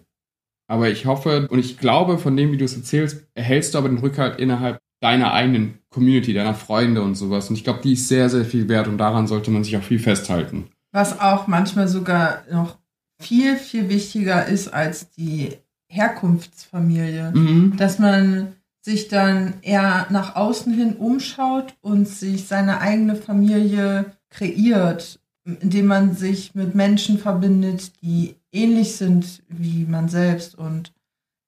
Aber 0.67 0.89
ich 0.89 1.05
hoffe 1.05 1.47
und 1.49 1.59
ich 1.59 1.77
glaube, 1.77 2.17
von 2.17 2.35
dem, 2.35 2.51
wie 2.51 2.57
du 2.57 2.65
es 2.65 2.75
erzählst, 2.75 3.27
erhältst 3.35 3.73
du 3.73 3.77
aber 3.77 3.89
den 3.89 3.97
Rückhalt 3.99 4.39
innerhalb 4.39 4.79
deiner 5.03 5.33
eigenen 5.33 5.79
Community, 5.89 6.33
deiner 6.33 6.55
Freunde 6.55 7.01
und 7.01 7.15
sowas. 7.15 7.49
Und 7.49 7.57
ich 7.57 7.63
glaube, 7.63 7.81
die 7.83 7.93
ist 7.93 8.07
sehr, 8.07 8.29
sehr 8.29 8.45
viel 8.45 8.69
wert 8.69 8.87
und 8.87 8.97
daran 8.97 9.27
sollte 9.27 9.51
man 9.51 9.63
sich 9.63 9.75
auch 9.75 9.83
viel 9.83 9.99
festhalten. 9.99 10.69
Was 10.93 11.19
auch 11.19 11.47
manchmal 11.47 11.89
sogar 11.89 12.43
noch 12.49 12.77
viel, 13.19 13.57
viel 13.57 13.89
wichtiger 13.89 14.45
ist 14.45 14.73
als 14.73 15.09
die 15.11 15.57
Herkunftsfamilie. 15.87 17.31
Mhm. 17.33 17.75
Dass 17.77 17.99
man 17.99 18.53
sich 18.81 19.09
dann 19.09 19.55
eher 19.61 20.07
nach 20.09 20.35
außen 20.35 20.73
hin 20.73 20.95
umschaut 20.95 21.75
und 21.81 22.07
sich 22.07 22.47
seine 22.47 22.79
eigene 22.81 23.15
Familie 23.15 24.05
kreiert, 24.29 25.19
indem 25.45 25.87
man 25.87 26.15
sich 26.15 26.55
mit 26.55 26.75
Menschen 26.75 27.17
verbindet, 27.17 27.91
die 28.01 28.35
ähnlich 28.51 28.95
sind 28.95 29.43
wie 29.49 29.85
man 29.85 30.09
selbst 30.09 30.55
und 30.55 30.93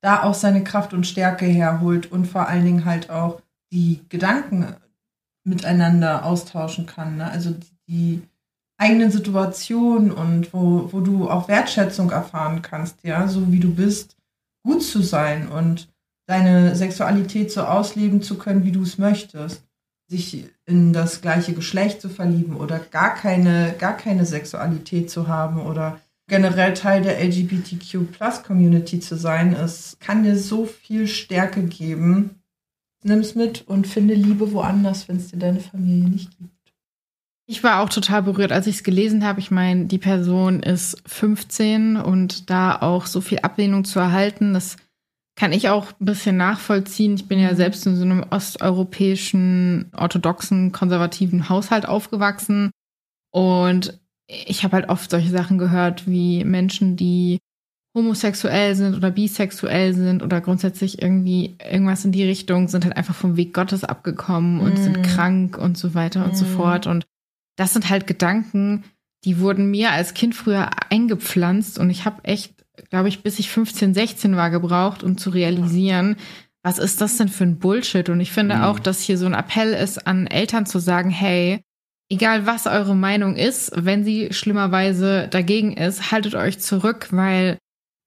da 0.02 0.24
auch 0.24 0.34
seine 0.34 0.64
Kraft 0.64 0.94
und 0.94 1.08
Stärke 1.08 1.46
herholt 1.46 2.12
und 2.12 2.28
vor 2.28 2.48
allen 2.48 2.66
Dingen 2.66 2.86
halt 2.86 3.10
auch 3.10 3.42
die 3.76 4.02
Gedanken 4.10 4.76
miteinander 5.44 6.26
austauschen 6.26 6.88
kann. 6.88 7.18
Ne? 7.18 7.30
Also 7.30 7.54
die, 7.88 8.24
eigenen 8.78 9.12
Situationen 9.12 10.12
und 10.12 10.54
wo, 10.54 10.90
wo 10.92 11.00
du 11.00 11.30
auch 11.30 11.48
Wertschätzung 11.48 12.12
erfahren 12.12 12.62
kannst, 12.62 13.04
ja, 13.04 13.28
so 13.28 13.52
wie 13.52 13.60
du 13.60 13.74
bist, 13.74 14.18
gut 14.64 14.84
zu 14.84 15.02
sein 15.02 15.48
und 15.48 15.88
deine 16.28 16.76
Sexualität 16.76 17.52
so 17.52 17.62
ausleben 17.62 18.22
zu 18.22 18.38
können, 18.38 18.64
wie 18.64 18.72
du 18.72 18.84
es 18.84 18.98
möchtest. 18.98 19.64
Sich 20.08 20.50
in 20.66 20.94
das 20.94 21.22
gleiche 21.22 21.54
Geschlecht 21.54 22.00
zu 22.00 22.10
verlieben 22.10 22.58
oder 22.58 22.78
gar 22.80 23.16
keine, 23.16 23.74
gar 23.80 23.98
keine 23.98 24.26
Sexualität 24.26 25.10
zu 25.10 25.28
haben 25.28 25.60
oder 25.60 26.00
generell 26.28 26.76
Teil 26.76 27.02
der 27.02 27.24
LGBTQ-Plus-Community 27.24 29.00
zu 29.00 29.16
sein, 29.16 29.54
es 29.54 29.98
kann 30.00 30.24
dir 30.24 30.38
so 30.38 30.66
viel 30.66 31.08
Stärke 31.08 31.64
geben. 31.64 32.42
Nimm 33.08 33.20
es 33.20 33.36
mit 33.36 33.68
und 33.68 33.86
finde 33.86 34.16
Liebe 34.16 34.52
woanders, 34.52 35.08
wenn 35.08 35.18
es 35.18 35.28
dir 35.28 35.38
deine 35.38 35.60
Familie 35.60 36.10
nicht 36.10 36.38
gibt. 36.40 36.50
Ich 37.46 37.64
war 37.64 37.82
auch 37.82 37.90
total 37.90 38.24
berührt, 38.24 38.52
als 38.52 38.66
ich 38.66 38.78
es 38.78 38.84
gelesen 38.84 39.24
habe. 39.24 39.40
Ich 39.40 39.52
meine, 39.52 39.86
die 39.86 40.00
Person 40.00 40.64
ist 40.64 40.98
15 41.06 41.98
und 41.98 42.50
da 42.50 42.76
auch 42.76 43.06
so 43.06 43.22
viel 43.22 43.40
Ablehnung 43.40 43.86
zu 43.86 44.00
erhalten, 44.00 44.56
das 44.56 44.78
kann 45.36 45.54
ich 45.54 45.70
auch 45.70 45.92
ein 46.00 46.06
bisschen 46.06 46.38
nachvollziehen. 46.38 47.14
Ich 47.14 47.28
bin 47.28 47.38
ja 47.38 47.52
mhm. 47.52 47.58
selbst 47.58 47.86
in 47.86 47.96
so 47.96 48.04
einem 48.04 48.26
osteuropäischen, 48.32 49.92
orthodoxen, 49.96 50.72
konservativen 50.72 51.48
Haushalt 51.48 51.88
aufgewachsen 51.88 52.72
und 53.32 54.00
ich 54.28 54.64
habe 54.64 54.78
halt 54.78 54.90
oft 54.90 55.12
solche 55.12 55.30
Sachen 55.30 55.60
gehört, 55.60 56.08
wie 56.08 56.44
Menschen, 56.44 56.96
die 56.96 57.38
homosexuell 57.96 58.76
sind 58.76 58.96
oder 58.96 59.10
bisexuell 59.10 59.94
sind 59.94 60.22
oder 60.22 60.42
grundsätzlich 60.42 61.02
irgendwie 61.02 61.56
irgendwas 61.64 62.04
in 62.04 62.12
die 62.12 62.26
Richtung, 62.26 62.68
sind 62.68 62.84
halt 62.84 62.98
einfach 62.98 63.16
vom 63.16 63.38
Weg 63.38 63.54
Gottes 63.54 63.86
abgekommen 63.86 64.60
und 64.60 64.74
mm. 64.74 64.84
sind 64.84 65.04
krank 65.04 65.58
und 65.58 65.78
so 65.78 65.96
weiter 65.96 66.20
mm. 66.20 66.24
und 66.26 66.38
so 66.38 66.46
mhm. 66.46 66.50
fort. 66.50 66.88
Und 66.88 67.06
das 67.56 67.72
sind 67.72 67.90
halt 67.90 68.06
Gedanken, 68.06 68.84
die 69.24 69.40
wurden 69.40 69.72
mir 69.72 69.92
als 69.92 70.14
Kind 70.14 70.36
früher 70.36 70.70
eingepflanzt 70.92 71.80
und 71.80 71.90
ich 71.90 72.04
habe 72.04 72.24
echt, 72.26 72.54
glaube 72.90 73.08
ich, 73.08 73.24
bis 73.24 73.40
ich 73.40 73.50
15, 73.50 73.94
16 73.94 74.36
war 74.36 74.50
gebraucht, 74.50 75.02
um 75.02 75.18
zu 75.18 75.30
realisieren, 75.30 76.18
was 76.64 76.80
ist 76.80 77.00
das 77.00 77.16
denn 77.16 77.30
für 77.30 77.46
ein 77.46 77.60
Bullshit? 77.60 78.10
Und 78.10 78.20
ich 78.20 78.34
finde 78.34 78.58
mm. 78.58 78.62
auch, 78.64 78.80
dass 78.80 79.00
hier 79.00 79.18
so 79.18 79.26
ein 79.26 79.34
Appell 79.34 79.72
ist 79.72 80.06
an 80.06 80.28
Eltern 80.28 80.66
zu 80.66 80.80
sagen, 80.80 81.12
hey, 81.12 81.62
egal 82.12 82.46
was 82.46 82.68
eure 82.68 82.96
Meinung 82.96 83.38
ist, 83.38 83.72
wenn 83.74 84.04
sie 84.04 84.34
schlimmerweise 84.34 85.30
dagegen 85.30 85.78
ist, 85.78 86.12
haltet 86.12 86.36
euch 86.36 86.60
zurück, 86.60 87.08
weil 87.12 87.58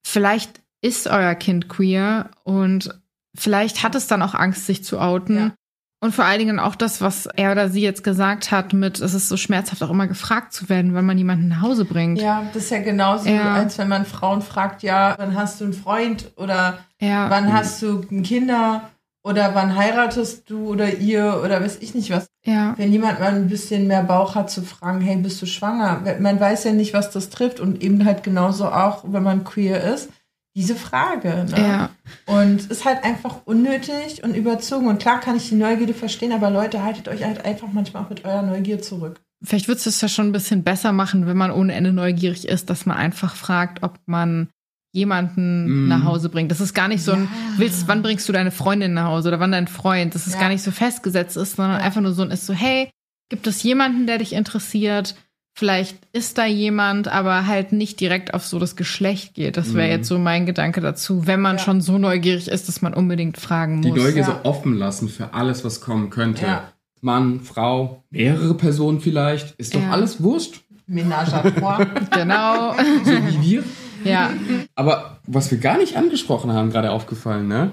vielleicht 0.07 0.61
ist 0.81 1.07
euer 1.09 1.35
Kind 1.35 1.69
queer 1.69 2.31
und 2.45 2.91
vielleicht 3.35 3.83
hat 3.83 3.95
es 3.95 4.07
dann 4.07 4.23
auch 4.23 4.35
Angst, 4.35 4.67
sich 4.67 4.85
zu 4.85 4.99
outen. 5.01 5.37
Ja. 5.37 5.53
Und 6.01 6.15
vor 6.15 6.25
allen 6.25 6.39
Dingen 6.39 6.61
auch 6.61 6.77
das, 6.77 7.01
was 7.01 7.27
er 7.27 7.51
oder 7.51 7.69
sie 7.69 7.81
jetzt 7.81 8.05
gesagt 8.05 8.53
hat, 8.53 8.73
mit 8.73 9.01
es 9.01 9.15
ist 9.15 9.29
so 9.29 9.37
schmerzhaft 9.37 9.83
auch 9.83 9.91
immer 9.91 10.07
gefragt 10.07 10.53
zu 10.53 10.69
werden, 10.69 10.95
wenn 10.95 11.05
man 11.05 11.19
jemanden 11.19 11.49
nach 11.49 11.63
Hause 11.63 11.85
bringt. 11.85 12.21
Ja, 12.21 12.45
das 12.55 12.65
ist 12.65 12.71
ja 12.71 12.81
genauso, 12.81 13.29
ja. 13.29 13.55
als 13.55 13.79
wenn 13.79 13.89
man 13.89 14.05
Frauen 14.05 14.41
fragt, 14.41 14.85
ja, 14.85 15.17
wann 15.19 15.35
hast 15.35 15.61
du 15.61 15.65
einen 15.65 15.73
Freund 15.73 16.31
oder 16.37 16.79
ja. 17.01 17.29
wann 17.31 17.53
hast 17.53 17.83
du 17.83 18.03
Kinder? 18.23 18.89
Oder 19.25 19.55
wann 19.55 19.77
heiratest 19.77 20.49
du 20.49 20.69
oder 20.69 20.95
ihr 20.95 21.43
oder 21.45 21.61
weiß 21.61 21.79
ich 21.81 21.95
nicht 21.95 22.11
was. 22.11 22.29
Ja. 22.45 22.75
Wenn 22.79 22.93
jemand 22.93 23.21
mal 23.21 23.35
ein 23.35 23.49
bisschen 23.49 23.87
mehr 23.87 24.03
Bauch 24.03 24.35
hat 24.35 24.51
zu 24.51 24.63
fragen, 24.63 25.01
hey, 25.01 25.17
bist 25.17 25.43
du 25.43 25.47
schwanger? 25.47 26.03
Man 26.21 26.41
weiß 26.41 26.65
ja 26.65 26.73
nicht, 26.73 26.95
was 26.95 27.11
das 27.11 27.29
trifft 27.29 27.61
und 27.61 27.83
eben 27.83 28.05
halt 28.05 28.23
genauso 28.23 28.67
auch, 28.67 29.05
wenn 29.07 29.23
man 29.23 29.45
queer 29.45 29.83
ist, 29.93 30.09
diese 30.57 30.75
Frage. 30.75 31.47
Ne? 31.51 31.57
Ja. 31.57 31.91
Und 32.27 32.71
ist 32.71 32.85
halt 32.85 33.05
einfach 33.05 33.43
unnötig 33.45 34.25
und 34.25 34.35
überzogen. 34.35 34.89
Und 34.89 34.99
klar 34.99 35.21
kann 35.21 35.37
ich 35.37 35.49
die 35.49 35.55
Neugierde 35.55 35.95
verstehen, 35.95 36.33
aber 36.33 36.51
Leute, 36.51 36.83
haltet 36.83 37.09
euch 37.09 37.25
halt 37.25 37.45
einfach 37.45 37.69
manchmal 37.73 38.05
auch 38.05 38.11
mit 38.11 38.25
eurer 38.25 38.43
Neugier 38.43 38.81
zurück. 38.81 39.21
Vielleicht 39.43 39.69
würdest 39.69 39.87
du 39.87 39.91
es 39.91 40.01
ja 40.01 40.09
schon 40.09 40.27
ein 40.27 40.33
bisschen 40.33 40.65
besser 40.65 40.93
machen, 40.93 41.27
wenn 41.27 41.37
man 41.37 41.53
ohne 41.53 41.75
Ende 41.75 41.93
neugierig 41.93 42.49
ist, 42.49 42.71
dass 42.71 42.87
man 42.87 42.97
einfach 42.97 43.37
fragt, 43.37 43.85
ob 43.85 43.99
man 44.07 44.49
jemanden 44.93 45.85
mm. 45.85 45.89
nach 45.89 46.05
Hause 46.05 46.29
bringt. 46.29 46.51
Das 46.51 46.61
ist 46.61 46.75
gar 46.75 46.89
nicht 46.89 47.03
so 47.03 47.13
ein, 47.13 47.25
ja. 47.25 47.59
willst, 47.59 47.89
wann 47.89 48.03
bringst 48.03 48.29
du 48.29 48.33
deine 48.33 48.51
Freundin 48.51 48.95
nach 48.95 49.07
Hause 49.07 49.29
oder 49.29 49.41
wann 49.41 49.53
dein 49.53 49.69
Freund, 49.69 50.15
dass 50.15 50.27
es 50.27 50.35
ja. 50.35 50.41
gar 50.41 50.49
nicht 50.49 50.63
so 50.63 50.71
festgesetzt 50.71 51.37
ist, 51.37 51.57
sondern 51.57 51.79
ja. 51.79 51.85
einfach 51.85 52.01
nur 52.01 52.13
so 52.13 52.23
ein 52.23 52.31
ist 52.31 52.47
so, 52.47 52.55
hey, 52.55 52.91
gibt 53.29 53.47
es 53.47 53.63
jemanden, 53.63 54.07
der 54.07 54.19
dich 54.19 54.33
interessiert? 54.33 55.15
Vielleicht 55.55 55.99
ist 56.13 56.39
da 56.39 56.47
jemand, 56.47 57.09
aber 57.09 57.47
halt 57.47 57.73
nicht 57.73 57.99
direkt 58.01 58.33
auf 58.33 58.47
so 58.47 58.61
das 58.61 58.77
Geschlecht 58.77 59.35
geht. 59.35 59.57
Das 59.57 59.75
wäre 59.75 59.89
mm. 59.89 59.91
jetzt 59.91 60.09
so 60.09 60.19
mein 60.19 60.47
Gedanke 60.47 60.81
dazu, 60.81 61.27
wenn 61.27 61.41
man 61.41 61.59
schon 61.59 61.81
so 61.81 61.99
neugierig 61.99 62.49
ist, 62.49 62.69
dass 62.69 62.81
man 62.81 62.95
unbedingt 62.95 63.39
fragen 63.39 63.77
muss. 63.77 63.87
Die 63.87 64.01
Neugier 64.01 64.25
so 64.25 64.35
offen 64.45 64.75
lassen 64.75 65.09
für 65.09 65.35
alles, 65.35 65.65
was 65.65 65.81
kommen 65.81 66.11
könnte. 66.11 66.63
Mann, 67.01 67.41
Frau, 67.41 68.05
mehrere 68.11 68.55
Personen 68.55 69.01
vielleicht, 69.01 69.53
ist 69.57 69.75
doch 69.75 69.83
alles 69.83 70.23
Wurscht. 70.23 70.63
Ménage 70.89 71.35
à 71.35 71.43
trois. 71.43 71.85
genau. 72.13 72.75
So 73.05 73.13
wie 73.13 73.43
wir. 73.43 73.65
Ja. 74.05 74.33
Aber 74.75 75.21
was 75.27 75.51
wir 75.51 75.59
gar 75.59 75.79
nicht 75.79 75.97
angesprochen 75.97 76.53
haben, 76.53 76.71
gerade 76.71 76.91
aufgefallen, 76.91 77.49
ne? 77.49 77.71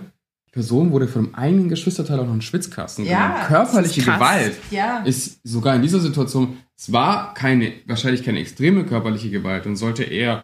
Die 0.48 0.52
Person 0.52 0.92
wurde 0.92 1.08
von 1.08 1.26
einem 1.26 1.36
eigenen 1.36 1.70
Geschwisterteil 1.70 2.20
auch 2.20 2.26
noch 2.26 2.32
einen 2.32 2.42
Schwitzkasten 2.42 3.06
ja, 3.06 3.28
genommen. 3.28 3.48
Körperliche 3.48 4.02
Gewalt 4.02 4.56
ja. 4.72 5.00
ist 5.00 5.40
sogar 5.44 5.76
in 5.76 5.82
dieser 5.82 6.00
Situation, 6.00 6.58
es 6.78 6.92
war 6.92 7.34
keine, 7.34 7.74
wahrscheinlich 7.88 8.24
keine 8.24 8.40
extreme 8.40 8.86
körperliche 8.86 9.30
Gewalt 9.30 9.66
und 9.66 9.76
sollte 9.76 10.04
eher 10.04 10.44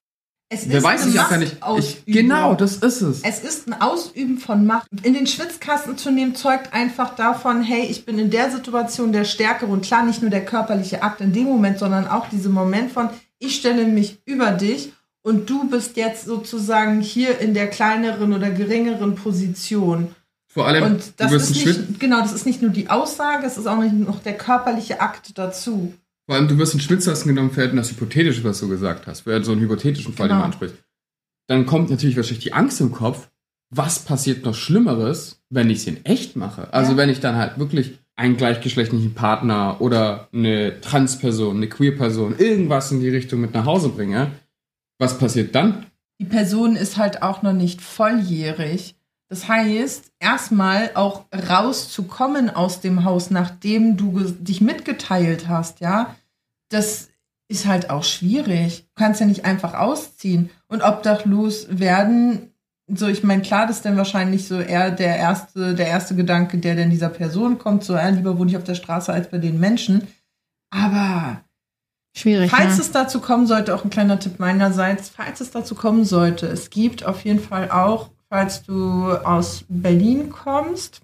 es 0.53 0.67
Wer 0.67 0.84
weiß 0.84 1.05
ich 1.05 1.17
auch 1.17 1.29
gar 1.29 1.38
nicht. 1.38 1.55
Ich, 1.77 2.03
genau, 2.05 2.55
das 2.55 2.75
ist 2.75 2.99
es. 2.99 3.21
Es 3.23 3.39
ist 3.39 3.69
ein 3.69 3.82
Ausüben 3.82 4.38
von 4.38 4.65
Macht. 4.65 4.86
In 5.01 5.13
den 5.13 5.25
Schwitzkasten 5.25 5.97
zu 5.97 6.11
nehmen, 6.11 6.36
zeugt 6.36 6.73
einfach 6.73 7.15
davon, 7.15 7.63
hey, 7.63 7.86
ich 7.86 8.03
bin 8.03 8.19
in 8.19 8.29
der 8.32 8.51
Situation 8.51 9.13
der 9.13 9.23
Stärkere 9.23 9.71
und 9.71 9.86
klar 9.86 10.03
nicht 10.03 10.21
nur 10.21 10.29
der 10.29 10.43
körperliche 10.43 11.03
Akt 11.03 11.21
in 11.21 11.32
dem 11.32 11.45
Moment, 11.45 11.79
sondern 11.79 12.05
auch 12.05 12.27
dieser 12.27 12.49
Moment 12.49 12.91
von, 12.91 13.09
ich 13.39 13.55
stelle 13.55 13.86
mich 13.86 14.19
über 14.25 14.51
dich 14.51 14.91
und 15.24 15.49
du 15.49 15.69
bist 15.69 15.97
jetzt 15.97 16.26
sozusagen 16.26 17.01
hier 17.01 17.39
in 17.39 17.53
der 17.53 17.67
kleineren 17.67 18.34
oder 18.34 18.49
geringeren 18.49 19.15
Position. 19.15 20.15
Vor 20.47 20.67
allem, 20.67 20.84
und 20.84 21.13
das 21.17 21.32
ist 21.32 21.65
nicht, 21.65 21.99
genau, 21.99 22.19
das 22.19 22.34
ist 22.34 22.45
nicht 22.45 22.61
nur 22.61 22.72
die 22.72 22.89
Aussage, 22.89 23.45
es 23.45 23.57
ist 23.57 23.67
auch 23.67 23.80
nicht 23.82 23.93
noch 23.93 24.22
der 24.22 24.38
körperliche 24.38 24.99
Akt 24.99 25.38
dazu. 25.38 25.93
Vor 26.26 26.36
allem, 26.36 26.47
du 26.47 26.57
wirst 26.57 26.74
einen 26.74 26.82
Schwitzkasten 26.82 27.34
genommen 27.34 27.51
für 27.51 27.67
das 27.67 27.91
Hypothetische, 27.91 28.43
was 28.43 28.59
du 28.59 28.67
gesagt 28.67 29.07
hast, 29.07 29.22
für 29.22 29.43
so 29.43 29.53
einen 29.53 29.61
hypothetischen 29.61 30.13
Fall, 30.13 30.28
genau. 30.28 30.39
den 30.39 30.41
man 30.41 30.51
anspricht. 30.51 30.76
Dann 31.47 31.65
kommt 31.65 31.89
natürlich 31.89 32.15
wahrscheinlich 32.17 32.43
die 32.43 32.53
Angst 32.53 32.82
im 32.82 32.91
Kopf, 32.91 33.30
was 33.69 33.99
passiert 33.99 34.43
noch 34.43 34.53
Schlimmeres, 34.53 35.41
wenn 35.49 35.69
ich 35.69 35.80
es 35.80 35.88
in 35.88 36.05
echt 36.05 36.36
mache? 36.36 36.74
Also 36.74 36.91
ja. 36.91 36.97
wenn 36.97 37.09
ich 37.09 37.22
dann 37.22 37.38
halt 37.38 37.57
wirklich 37.57 37.97
einen 38.15 38.38
gleichgeschlechtlichen 38.38 39.13
Partner 39.13 39.78
oder 39.80 40.28
eine 40.34 40.80
Transperson, 40.82 41.55
eine 41.55 41.69
Queer-Person, 41.69 42.36
irgendwas 42.38 42.91
in 42.91 42.99
die 42.99 43.09
Richtung 43.09 43.41
mit 43.41 43.53
nach 43.53 43.65
Hause 43.65 43.89
bringe, 43.89 44.32
was 45.01 45.17
passiert 45.17 45.53
dann? 45.55 45.85
die 46.21 46.27
Person 46.27 46.75
ist 46.75 46.97
halt 46.97 47.23
auch 47.23 47.41
noch 47.41 47.51
nicht 47.51 47.81
volljährig. 47.81 48.95
Das 49.27 49.47
heißt, 49.47 50.11
erstmal 50.19 50.91
auch 50.93 51.25
rauszukommen 51.33 52.51
aus 52.51 52.79
dem 52.79 53.05
Haus, 53.05 53.31
nachdem 53.31 53.97
du 53.97 54.19
dich 54.19 54.61
mitgeteilt 54.61 55.47
hast, 55.47 55.79
ja, 55.79 56.15
das 56.69 57.09
ist 57.47 57.65
halt 57.65 57.89
auch 57.89 58.03
schwierig. 58.03 58.83
Du 58.83 59.03
kannst 59.03 59.19
ja 59.19 59.25
nicht 59.25 59.45
einfach 59.45 59.73
ausziehen. 59.73 60.51
Und 60.67 60.83
obdachlos 60.83 61.65
werden, 61.71 62.51
so, 62.87 63.07
ich 63.07 63.23
meine, 63.23 63.41
klar, 63.41 63.65
das 63.65 63.77
ist 63.77 63.85
dann 63.85 63.97
wahrscheinlich 63.97 64.47
so 64.47 64.59
eher 64.59 64.91
der 64.91 65.15
erste, 65.15 65.73
der 65.73 65.87
erste 65.87 66.15
Gedanke, 66.15 66.59
der 66.59 66.75
denn 66.75 66.91
dieser 66.91 67.09
Person 67.09 67.57
kommt, 67.57 67.83
so, 67.83 67.95
eher 67.95 68.11
lieber 68.11 68.37
wohne 68.37 68.51
ich 68.51 68.57
auf 68.57 68.63
der 68.63 68.75
Straße 68.75 69.11
als 69.11 69.27
bei 69.31 69.39
den 69.39 69.59
Menschen. 69.59 70.07
Aber 70.69 71.41
Schwierig. 72.14 72.51
Falls 72.51 72.78
ne? 72.78 72.82
es 72.82 72.91
dazu 72.91 73.22
kommen 73.22 73.47
sollte, 73.47 73.74
auch 73.74 73.84
ein 73.84 73.89
kleiner 73.89 74.20
Tipp 74.20 74.39
meinerseits, 74.39 75.09
falls 75.09 75.39
es 75.41 75.51
dazu 75.51 75.76
kommen 75.76 76.05
sollte, 76.05 76.47
es 76.47 76.70
gibt 76.70 77.05
auf 77.05 77.24
jeden 77.24 77.39
Fall 77.39 77.72
auch 77.72 78.09
falls 78.32 78.64
du 78.64 79.12
aus 79.12 79.66
Berlin 79.68 80.30
kommst, 80.30 81.01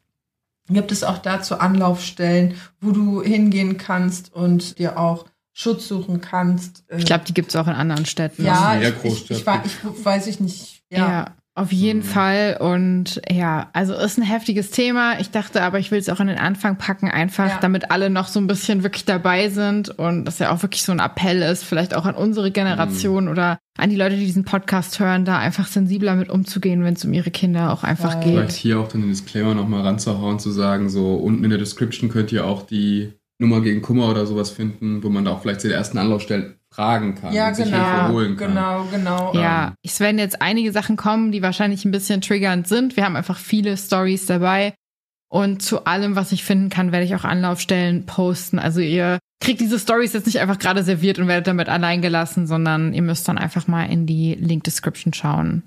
gibt 0.70 0.94
es 0.94 1.04
auch 1.04 1.18
dazu 1.18 1.60
Anlaufstellen, 1.60 2.56
wo 2.80 2.92
du 2.92 3.22
hingehen 3.22 3.78
kannst 3.78 4.34
und 4.34 4.80
dir 4.80 4.98
auch 4.98 5.26
Schutz 5.52 5.90
suchen 5.90 6.22
kannst. 6.22 6.86
Ich 6.90 7.06
glaube, 7.06 7.26
die 7.26 7.34
gibt 7.34 7.50
es 7.50 7.58
auch 7.58 7.68
in 7.68 7.74
anderen 7.74 8.06
Städten. 8.06 8.46
Ja, 8.46 8.80
ich, 8.80 9.04
ich, 9.04 9.32
ich, 9.32 9.42
ich, 9.42 10.06
weiß 10.06 10.28
ich 10.28 10.40
nicht. 10.40 10.84
Ja. 10.90 10.98
ja. 10.98 11.26
Auf 11.58 11.72
jeden 11.72 12.02
mhm. 12.02 12.04
Fall. 12.04 12.58
Und 12.60 13.20
ja, 13.32 13.72
also 13.74 13.96
ist 13.96 14.20
ein 14.20 14.24
heftiges 14.24 14.70
Thema. 14.70 15.20
Ich 15.20 15.32
dachte 15.32 15.64
aber, 15.64 15.80
ich 15.80 15.90
will 15.90 15.98
es 15.98 16.08
auch 16.08 16.20
an 16.20 16.28
den 16.28 16.38
Anfang 16.38 16.78
packen, 16.78 17.10
einfach 17.10 17.50
ja. 17.50 17.58
damit 17.60 17.90
alle 17.90 18.12
noch 18.12 18.28
so 18.28 18.40
ein 18.40 18.46
bisschen 18.46 18.84
wirklich 18.84 19.06
dabei 19.06 19.50
sind 19.50 19.90
und 19.90 20.26
das 20.26 20.38
ja 20.38 20.52
auch 20.52 20.62
wirklich 20.62 20.84
so 20.84 20.92
ein 20.92 21.00
Appell 21.00 21.42
ist, 21.42 21.64
vielleicht 21.64 21.96
auch 21.96 22.06
an 22.06 22.14
unsere 22.14 22.52
Generation 22.52 23.26
mhm. 23.26 23.32
oder 23.32 23.58
an 23.76 23.90
die 23.90 23.96
Leute, 23.96 24.18
die 24.18 24.26
diesen 24.26 24.46
Podcast 24.46 25.00
hören, 25.00 25.26
da 25.26 25.40
einfach 25.40 25.66
sensibler 25.66 26.16
mit 26.16 26.30
umzugehen, 26.30 26.84
wenn 26.84 26.94
es 26.94 27.04
um 27.04 27.12
ihre 27.12 27.32
Kinder 27.32 27.74
auch 27.74 27.84
einfach 27.84 28.14
ja. 28.14 28.20
geht. 28.20 28.34
Vielleicht 28.34 28.58
hier 28.58 28.80
auch 28.80 28.88
dann 28.88 29.02
den 29.02 29.10
Disclaimer 29.10 29.56
nochmal 29.56 29.82
ranzuhauen, 29.82 30.38
zu 30.38 30.52
sagen, 30.52 30.90
so 30.90 31.16
unten 31.16 31.44
in 31.44 31.50
der 31.50 31.58
Description 31.58 32.12
könnt 32.12 32.32
ihr 32.32 32.46
auch 32.46 32.68
die 32.68 33.14
Nummer 33.40 33.62
gegen 33.62 33.82
Kummer 33.82 34.12
oder 34.12 34.28
sowas 34.28 34.52
finden, 34.52 35.04
wo 35.04 35.10
man 35.10 35.26
da 35.26 35.32
auch 35.32 35.42
vielleicht 35.42 35.62
zu 35.62 35.70
den 35.70 35.78
ersten 35.78 35.98
Anlaufstellen 35.98 36.57
fragen 36.78 37.16
kann. 37.16 37.34
Ja, 37.34 37.50
genau. 37.50 38.10
Holen 38.10 38.38
kann. 38.38 38.50
Genau, 38.50 38.86
genau. 38.92 39.34
Ja, 39.34 39.74
es 39.84 40.00
werden 40.00 40.20
jetzt 40.20 40.44
einige 40.44 40.72
Sachen 40.72 40.96
kommen, 40.96 41.32
die 41.32 41.42
wahrscheinlich 41.42 41.86
ein 41.86 41.92
bisschen 41.92 42.22
triggernd 42.22 42.68
sind. 42.68 42.96
Wir 42.96 43.04
haben 43.04 43.16
einfach 43.16 43.38
viele 43.38 43.76
Stories 43.78 44.28
dabei. 44.28 44.76
Und 45.28 45.62
zu 45.64 45.86
allem, 45.86 46.16
was 46.16 46.32
ich 46.32 46.44
finden 46.44 46.70
kann, 46.70 46.92
werde 46.92 47.04
ich 47.06 47.16
auch 47.16 47.24
Anlaufstellen 47.24 48.06
posten. 48.06 48.60
Also 48.60 48.80
ihr 48.80 49.18
kriegt 49.42 49.60
diese 49.60 49.80
Stories 49.80 50.14
jetzt 50.14 50.28
nicht 50.28 50.40
einfach 50.40 50.60
gerade 50.60 50.84
serviert 50.84 51.18
und 51.18 51.28
werdet 51.28 51.48
damit 51.48 51.68
allein 51.68 52.04
gelassen, 52.04 52.46
sondern 52.46 52.94
ihr 52.94 53.02
müsst 53.02 53.28
dann 53.28 53.40
einfach 53.40 53.68
mal 53.68 53.86
in 53.86 54.06
die 54.06 54.36
Link 54.36 54.64
Description 54.64 55.14
schauen. 55.14 55.64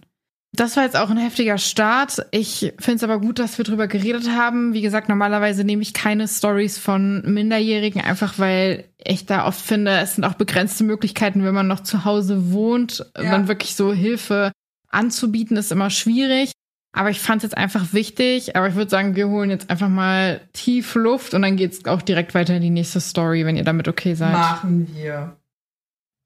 Das 0.52 0.76
war 0.76 0.84
jetzt 0.84 0.96
auch 0.96 1.10
ein 1.10 1.16
heftiger 1.16 1.58
Start. 1.58 2.24
Ich 2.30 2.72
finde 2.78 2.96
es 2.96 3.04
aber 3.04 3.20
gut, 3.20 3.40
dass 3.40 3.58
wir 3.58 3.64
drüber 3.64 3.88
geredet 3.88 4.30
haben. 4.30 4.74
Wie 4.74 4.80
gesagt, 4.80 5.08
normalerweise 5.08 5.64
nehme 5.64 5.82
ich 5.82 5.92
keine 5.92 6.28
Stories 6.28 6.78
von 6.78 7.22
Minderjährigen, 7.22 8.00
einfach 8.00 8.38
weil 8.38 8.84
ich 9.04 9.26
da 9.26 9.46
oft 9.46 9.60
finde, 9.60 9.98
es 9.98 10.14
sind 10.14 10.24
auch 10.24 10.34
begrenzte 10.34 10.84
Möglichkeiten, 10.84 11.44
wenn 11.44 11.54
man 11.54 11.66
noch 11.66 11.80
zu 11.80 12.04
Hause 12.04 12.52
wohnt, 12.52 13.04
ja. 13.16 13.30
dann 13.30 13.48
wirklich 13.48 13.74
so 13.74 13.92
Hilfe 13.92 14.52
anzubieten, 14.88 15.56
ist 15.56 15.72
immer 15.72 15.90
schwierig. 15.90 16.52
Aber 16.92 17.10
ich 17.10 17.20
fand 17.20 17.38
es 17.38 17.50
jetzt 17.50 17.56
einfach 17.56 17.92
wichtig. 17.92 18.56
Aber 18.56 18.68
ich 18.68 18.74
würde 18.74 18.90
sagen, 18.90 19.14
wir 19.14 19.28
holen 19.28 19.50
jetzt 19.50 19.70
einfach 19.70 19.88
mal 19.88 20.40
tief 20.52 20.94
Luft 20.94 21.34
und 21.34 21.42
dann 21.42 21.56
geht 21.56 21.72
es 21.72 21.84
auch 21.84 22.02
direkt 22.02 22.34
weiter 22.34 22.56
in 22.56 22.62
die 22.62 22.70
nächste 22.70 23.00
Story, 23.00 23.46
wenn 23.46 23.56
ihr 23.56 23.64
damit 23.64 23.86
okay 23.86 24.14
seid. 24.14 24.32
Machen 24.32 24.88
wir. 24.94 25.36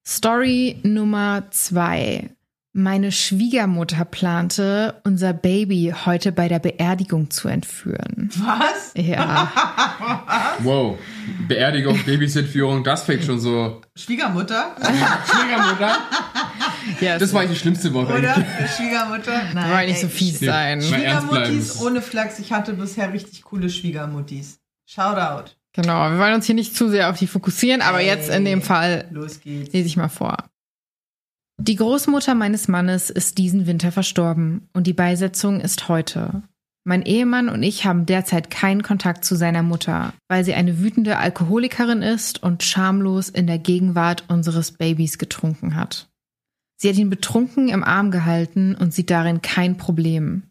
Story 0.07 0.79
Nummer 0.83 1.45
zwei. 1.51 2.34
Meine 2.77 3.12
Schwiegermutter 3.12 4.05
plante, 4.05 5.01
unser 5.05 5.33
Baby 5.33 5.95
heute 6.07 6.33
bei 6.33 6.49
der 6.49 6.59
Beerdigung 6.59 7.31
zu 7.31 7.47
entführen. 7.47 8.31
Was? 8.35 8.93
Ja. 8.97 10.57
wow. 10.59 10.99
Beerdigung, 11.47 11.97
Babysitführung, 12.05 12.83
das 12.83 13.05
fängt 13.05 13.22
schon 13.22 13.39
so. 13.39 13.81
Schwiegermutter? 13.95 14.75
Schwiegermutter? 14.83 15.99
ja, 17.01 17.16
das 17.16 17.33
war 17.33 17.43
eigentlich 17.43 17.59
die 17.59 17.62
schlimmste 17.62 17.95
Woche. 17.95 18.12
Oder? 18.12 18.45
Schwiegermutter? 18.77 19.41
Nein. 19.55 19.70
Wollen 19.70 19.87
nicht 19.87 20.01
so 20.01 20.09
fies 20.09 20.41
nee, 20.41 20.49
sein. 20.49 20.83
Schwiegermuttis 20.83 21.81
ohne 21.81 22.03
Flachs. 22.03 22.41
Ich 22.41 22.53
hatte 22.53 22.72
bisher 22.72 23.12
richtig 23.12 23.45
coole 23.45 23.70
Schwiegermuttis. 23.70 24.59
Shoutout. 24.85 25.53
Genau, 25.75 26.11
wir 26.11 26.18
wollen 26.18 26.35
uns 26.35 26.47
hier 26.47 26.57
nicht 26.57 26.75
zu 26.75 26.89
sehr 26.89 27.09
auf 27.09 27.20
die 27.20 27.29
fokussieren, 27.29 27.83
aber 27.83 27.99
hey, 27.99 28.09
jetzt 28.09 28.31
in 28.31 28.45
dem 28.45 28.62
Fall 28.62 29.07
los 29.12 29.41
geht's. 29.41 29.72
lese 29.72 29.87
ich 29.87 29.97
mal 29.97 30.09
vor. 30.09 30.39
Die 31.61 31.76
Großmutter 31.76 32.34
meines 32.34 32.66
Mannes 32.66 33.11
ist 33.11 33.38
diesen 33.38 33.66
Winter 33.66 33.92
verstorben 33.92 34.68
und 34.72 34.86
die 34.86 34.92
Beisetzung 34.92 35.61
ist 35.61 35.88
heute. 35.88 36.42
Mein 36.84 37.02
Ehemann 37.02 37.48
und 37.48 37.62
ich 37.62 37.86
haben 37.86 38.07
derzeit 38.07 38.50
keinen 38.50 38.82
Kontakt 38.82 39.24
zu 39.24 39.36
seiner 39.36 39.62
Mutter, 39.62 40.12
weil 40.28 40.44
sie 40.44 40.52
eine 40.52 40.80
wütende 40.80 41.16
Alkoholikerin 41.16 42.02
ist 42.02 42.42
und 42.42 42.62
schamlos 42.62 43.28
in 43.28 43.46
der 43.46 43.59
Gegenwart 43.59 44.24
unseres 44.28 44.72
Babys 44.72 45.16
getrunken 45.16 45.76
hat. 45.76 46.09
Sie 46.76 46.88
hat 46.88 46.96
ihn 46.96 47.09
betrunken 47.09 47.68
im 47.68 47.84
Arm 47.84 48.11
gehalten 48.11 48.74
und 48.74 48.92
sieht 48.92 49.11
darin 49.11 49.40
kein 49.40 49.76
Problem. 49.76 50.42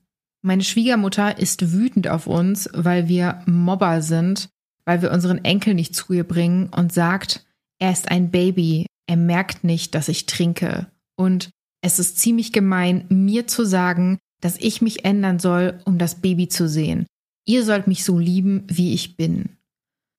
Meine 0.41 0.63
Schwiegermutter 0.63 1.37
ist 1.37 1.73
wütend 1.73 2.07
auf 2.07 2.27
uns, 2.27 2.69
weil 2.73 3.07
wir 3.07 3.41
Mobber 3.45 4.01
sind, 4.01 4.49
weil 4.85 5.01
wir 5.01 5.11
unseren 5.11 5.43
Enkel 5.43 5.73
nicht 5.73 5.95
zu 5.95 6.13
ihr 6.13 6.23
bringen 6.23 6.69
und 6.69 6.91
sagt, 6.91 7.45
er 7.77 7.91
ist 7.91 8.09
ein 8.09 8.31
Baby, 8.31 8.87
er 9.05 9.17
merkt 9.17 9.63
nicht, 9.63 9.93
dass 9.95 10.07
ich 10.07 10.25
trinke. 10.25 10.87
Und 11.16 11.51
es 11.82 11.99
ist 11.99 12.20
ziemlich 12.20 12.51
gemein, 12.53 13.05
mir 13.09 13.47
zu 13.47 13.66
sagen, 13.66 14.20
dass 14.41 14.57
ich 14.57 14.82
mich 14.82 15.05
ändern 15.05 15.39
soll, 15.39 15.80
um 15.86 15.97
das 15.97 16.22
Baby 16.22 16.47
zu 16.47 16.68
sehen. 16.68 17.05
Ihr 17.45 17.64
sollt 17.64 17.88
mich 17.88 18.03
so 18.03 18.18
lieben, 18.18 18.64
wie 18.68 18.93
ich 18.93 19.16
bin. 19.16 19.57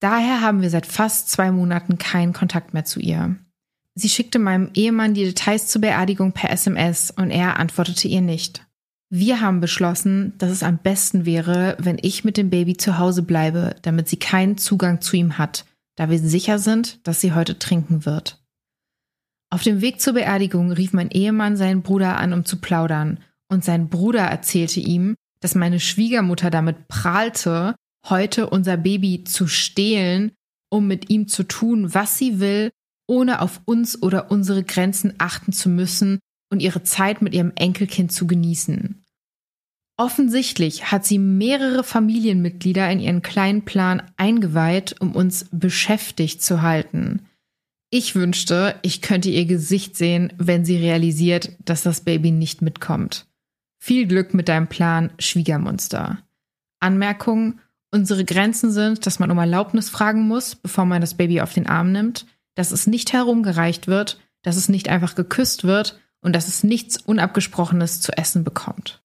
Daher 0.01 0.41
haben 0.41 0.61
wir 0.61 0.71
seit 0.71 0.87
fast 0.87 1.31
zwei 1.31 1.51
Monaten 1.51 1.97
keinen 1.99 2.33
Kontakt 2.35 2.75
mehr 2.75 2.85
zu 2.85 3.01
ihr. 3.01 3.37
Sie 3.95 4.09
schickte 4.09 4.39
meinem 4.39 4.71
Ehemann 4.75 5.15
die 5.15 5.25
Details 5.25 5.69
zur 5.69 5.81
Beerdigung 5.81 6.33
per 6.33 6.51
SMS 6.51 7.11
und 7.11 7.31
er 7.31 7.59
antwortete 7.59 8.09
ihr 8.09 8.21
nicht. 8.21 8.67
Wir 9.09 9.41
haben 9.41 9.61
beschlossen, 9.61 10.35
dass 10.39 10.51
es 10.51 10.63
am 10.63 10.79
besten 10.79 11.25
wäre, 11.25 11.77
wenn 11.79 11.99
ich 12.03 12.25
mit 12.25 12.37
dem 12.37 12.51
Baby 12.51 12.77
zu 12.77 12.99
Hause 12.99 13.23
bleibe, 13.23 13.77
damit 13.83 14.09
sie 14.09 14.17
keinen 14.17 14.59
Zugang 14.59 15.01
zu 15.01 15.17
ihm 15.17 15.39
hat, 15.39 15.65
da 15.97 16.11
wir 16.11 16.19
sicher 16.19 16.59
sind, 16.59 17.07
dass 17.07 17.21
sie 17.21 17.33
heute 17.33 17.59
trinken 17.59 18.05
wird. 18.05 18.44
Auf 19.55 19.63
dem 19.63 19.81
Weg 19.81 20.01
zur 20.01 20.15
Beerdigung 20.15 20.73
rief 20.73 20.93
mein 20.93 21.13
Ehemann 21.13 21.57
seinen 21.57 21.83
Bruder 21.83 22.17
an, 22.17 22.33
um 22.33 22.45
zu 22.45 22.57
plaudern, 22.57 23.21
und 23.47 23.65
sein 23.65 23.89
Bruder 23.89 24.23
erzählte 24.23 24.81
ihm, 24.81 25.15
dass 25.39 25.55
meine 25.55 25.79
Schwiegermutter 25.79 26.51
damit 26.51 26.89
prahlte, 26.89 27.77
heute 28.09 28.51
unser 28.51 28.77
Baby 28.77 29.23
zu 29.23 29.47
stehlen, 29.47 30.33
um 30.71 30.89
mit 30.89 31.09
ihm 31.09 31.29
zu 31.29 31.45
tun, 31.45 31.95
was 31.95 32.19
sie 32.19 32.41
will, 32.41 32.73
ohne 33.07 33.41
auf 33.41 33.61
uns 33.65 34.03
oder 34.03 34.33
unsere 34.33 34.65
Grenzen 34.65 35.15
achten 35.19 35.53
zu 35.53 35.69
müssen 35.69 36.19
und 36.51 36.61
ihre 36.61 36.83
Zeit 36.83 37.23
mit 37.23 37.33
ihrem 37.33 37.53
Enkelkind 37.55 38.11
zu 38.11 38.27
genießen. 38.27 39.05
Offensichtlich 39.97 40.91
hat 40.91 41.05
sie 41.05 41.21
mehrere 41.21 41.85
Familienmitglieder 41.85 42.91
in 42.91 42.99
ihren 42.99 43.23
kleinen 43.23 43.65
Plan 43.65 44.03
eingeweiht, 44.17 44.97
um 45.01 45.15
uns 45.15 45.47
beschäftigt 45.53 46.43
zu 46.43 46.61
halten. 46.61 47.29
Ich 47.97 48.17
wünschte, 48.17 48.75
ich 48.83 49.03
könnte 49.03 49.31
ihr 49.31 49.45
Gesicht 49.45 49.97
sehen, 49.97 50.33
wenn 50.37 50.65
sie 50.65 50.77
realisiert, 50.79 51.53
dass 51.65 51.85
das 51.85 52.01
Baby 52.01 52.33
nicht 52.33 52.61
mitkommt. 52.61 53.27
Viel 53.79 54.09
Glück 54.09 54.35
mit 54.35 54.49
deinem 54.49 54.67
Plan, 54.67 55.13
Schwiegermonster. 55.21 56.19
Anmerkung: 56.81 57.61
Unsere 57.93 58.25
Grenzen 58.25 58.73
sind, 58.73 59.07
dass 59.07 59.21
man 59.21 59.31
um 59.31 59.39
Erlaubnis 59.39 59.91
fragen 59.91 60.27
muss, 60.27 60.57
bevor 60.57 60.87
man 60.87 61.03
das 61.03 61.15
Baby 61.15 61.41
auf 61.41 61.53
den 61.53 61.69
Arm 61.69 61.93
nimmt, 61.93 62.27
dass 62.57 62.73
es 62.73 62.89
nicht 62.89 63.13
herumgereicht 63.13 63.87
wird, 63.87 64.19
dass 64.43 64.57
es 64.57 64.69
nicht 64.69 64.89
einfach 64.89 65.15
geküsst 65.15 65.63
wird 65.63 66.01
und 66.21 66.35
dass 66.35 66.49
es 66.49 66.65
nichts 66.65 66.97
Unabgesprochenes 66.97 68.01
zu 68.01 68.11
essen 68.19 68.43
bekommt. 68.43 69.05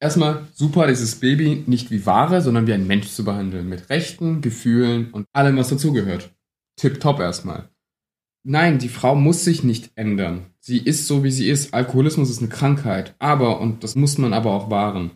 Erstmal 0.00 0.48
super, 0.54 0.86
dieses 0.86 1.16
Baby 1.16 1.64
nicht 1.66 1.90
wie 1.90 2.06
Ware, 2.06 2.40
sondern 2.40 2.66
wie 2.66 2.72
ein 2.72 2.86
Mensch 2.86 3.08
zu 3.08 3.22
behandeln, 3.22 3.68
mit 3.68 3.90
Rechten, 3.90 4.40
Gefühlen 4.40 5.10
und 5.10 5.26
allem, 5.34 5.58
was 5.58 5.68
dazugehört. 5.68 6.30
Tipptopp 6.76 7.20
erstmal. 7.20 7.68
Nein, 8.42 8.78
die 8.78 8.88
Frau 8.88 9.14
muss 9.14 9.44
sich 9.44 9.64
nicht 9.64 9.90
ändern. 9.96 10.46
Sie 10.60 10.78
ist 10.78 11.06
so, 11.06 11.24
wie 11.24 11.30
sie 11.30 11.48
ist. 11.48 11.74
Alkoholismus 11.74 12.30
ist 12.30 12.40
eine 12.40 12.48
Krankheit. 12.48 13.14
Aber, 13.18 13.60
und 13.60 13.84
das 13.84 13.96
muss 13.96 14.18
man 14.18 14.32
aber 14.32 14.52
auch 14.52 14.70
wahren, 14.70 15.10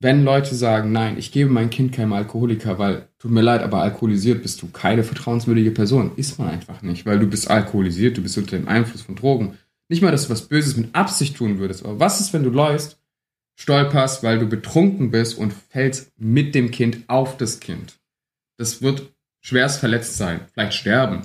wenn 0.00 0.24
Leute 0.24 0.54
sagen, 0.54 0.92
nein, 0.92 1.18
ich 1.18 1.30
gebe 1.30 1.50
mein 1.50 1.68
Kind 1.68 1.92
keinem 1.92 2.14
Alkoholiker, 2.14 2.78
weil, 2.78 3.08
tut 3.18 3.30
mir 3.30 3.42
leid, 3.42 3.62
aber 3.62 3.82
alkoholisiert 3.82 4.42
bist 4.42 4.62
du 4.62 4.68
keine 4.68 5.04
vertrauenswürdige 5.04 5.72
Person. 5.72 6.12
Ist 6.16 6.38
man 6.38 6.48
einfach 6.48 6.80
nicht, 6.80 7.04
weil 7.04 7.18
du 7.18 7.26
bist 7.26 7.50
alkoholisiert, 7.50 8.16
du 8.16 8.22
bist 8.22 8.38
unter 8.38 8.56
dem 8.56 8.66
Einfluss 8.66 9.02
von 9.02 9.14
Drogen. 9.14 9.58
Nicht 9.88 10.00
mal, 10.00 10.10
dass 10.10 10.24
du 10.24 10.30
was 10.30 10.48
Böses 10.48 10.76
mit 10.76 10.94
Absicht 10.94 11.36
tun 11.36 11.58
würdest, 11.58 11.84
aber 11.84 12.00
was 12.00 12.20
ist, 12.20 12.32
wenn 12.32 12.44
du 12.44 12.50
läufst, 12.50 12.98
stolperst, 13.56 14.22
weil 14.22 14.38
du 14.38 14.46
betrunken 14.46 15.10
bist 15.10 15.36
und 15.36 15.52
fällst 15.52 16.12
mit 16.16 16.54
dem 16.54 16.70
Kind 16.70 17.04
auf 17.08 17.36
das 17.36 17.60
Kind? 17.60 17.98
Das 18.56 18.80
wird 18.80 19.12
schwerst 19.42 19.80
verletzt 19.80 20.16
sein, 20.16 20.40
vielleicht 20.52 20.74
sterben. 20.74 21.22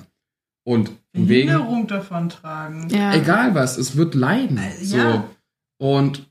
Und 0.66 0.92
Behinderung 1.14 1.88
davon 1.88 2.30
tragen. 2.30 2.90
Ja. 2.90 3.14
Egal 3.14 3.54
was, 3.54 3.78
es 3.78 3.96
wird 3.96 4.16
leiden. 4.16 4.60
So. 4.82 4.98
Ja. 4.98 5.30
Und 5.78 6.28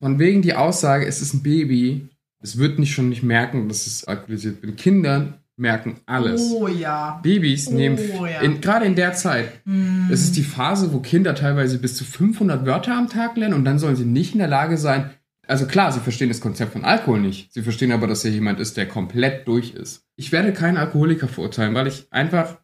von 0.00 0.18
wegen 0.18 0.42
die 0.42 0.54
Aussage, 0.54 1.06
es 1.06 1.22
ist 1.22 1.32
ein 1.32 1.42
Baby, 1.42 2.08
es 2.40 2.58
wird 2.58 2.78
nicht 2.78 2.92
schon 2.92 3.08
nicht 3.08 3.22
merken, 3.22 3.68
dass 3.68 3.86
es 3.86 4.04
alkoholisiert 4.04 4.60
bin. 4.60 4.76
Kindern 4.76 5.34
merken 5.56 6.00
alles. 6.06 6.52
Oh 6.52 6.68
ja. 6.68 7.20
Babys 7.22 7.68
oh, 7.68 7.74
nehmen, 7.74 7.98
ja. 7.98 8.40
in, 8.40 8.60
gerade 8.60 8.84
in 8.84 8.96
der 8.96 9.14
Zeit, 9.14 9.64
mm. 9.64 10.10
es 10.10 10.22
ist 10.22 10.36
die 10.36 10.42
Phase, 10.42 10.92
wo 10.92 10.98
Kinder 10.98 11.34
teilweise 11.34 11.78
bis 11.78 11.96
zu 11.96 12.04
500 12.04 12.66
Wörter 12.66 12.96
am 12.96 13.08
Tag 13.08 13.36
lernen 13.36 13.54
und 13.54 13.64
dann 13.64 13.78
sollen 13.78 13.96
sie 13.96 14.04
nicht 14.04 14.32
in 14.32 14.40
der 14.40 14.48
Lage 14.48 14.76
sein, 14.76 15.10
also 15.46 15.66
klar, 15.66 15.92
sie 15.92 16.00
verstehen 16.00 16.28
das 16.28 16.40
Konzept 16.40 16.72
von 16.72 16.84
Alkohol 16.84 17.20
nicht. 17.20 17.52
Sie 17.52 17.62
verstehen 17.62 17.92
aber, 17.92 18.06
dass 18.06 18.22
hier 18.22 18.30
jemand 18.30 18.60
ist, 18.60 18.76
der 18.76 18.86
komplett 18.86 19.46
durch 19.48 19.74
ist. 19.74 20.04
Ich 20.16 20.32
werde 20.32 20.52
keinen 20.52 20.76
Alkoholiker 20.76 21.28
verurteilen, 21.28 21.74
weil 21.74 21.88
ich 21.88 22.06
einfach, 22.10 22.58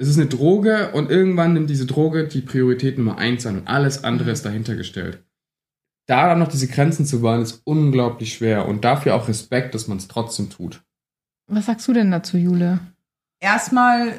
es 0.00 0.08
ist 0.08 0.16
eine 0.16 0.28
Droge 0.28 0.92
und 0.92 1.10
irgendwann 1.10 1.52
nimmt 1.52 1.68
diese 1.68 1.84
Droge 1.84 2.26
die 2.26 2.40
Priorität 2.40 2.96
Nummer 2.96 3.18
eins 3.18 3.44
an 3.44 3.58
und 3.58 3.68
alles 3.68 4.02
andere 4.02 4.28
mhm. 4.28 4.32
ist 4.32 4.46
dahinter 4.46 4.74
gestellt. 4.74 5.22
Da 6.06 6.26
dann 6.26 6.38
noch 6.38 6.48
diese 6.48 6.68
Grenzen 6.68 7.04
zu 7.04 7.22
wahren, 7.22 7.42
ist 7.42 7.60
unglaublich 7.64 8.32
schwer 8.32 8.66
und 8.66 8.82
dafür 8.82 9.14
auch 9.14 9.28
Respekt, 9.28 9.74
dass 9.74 9.88
man 9.88 9.98
es 9.98 10.08
trotzdem 10.08 10.48
tut. 10.48 10.82
Was 11.48 11.66
sagst 11.66 11.86
du 11.86 11.92
denn 11.92 12.10
dazu, 12.10 12.38
Jule? 12.38 12.80
Erstmal 13.40 14.14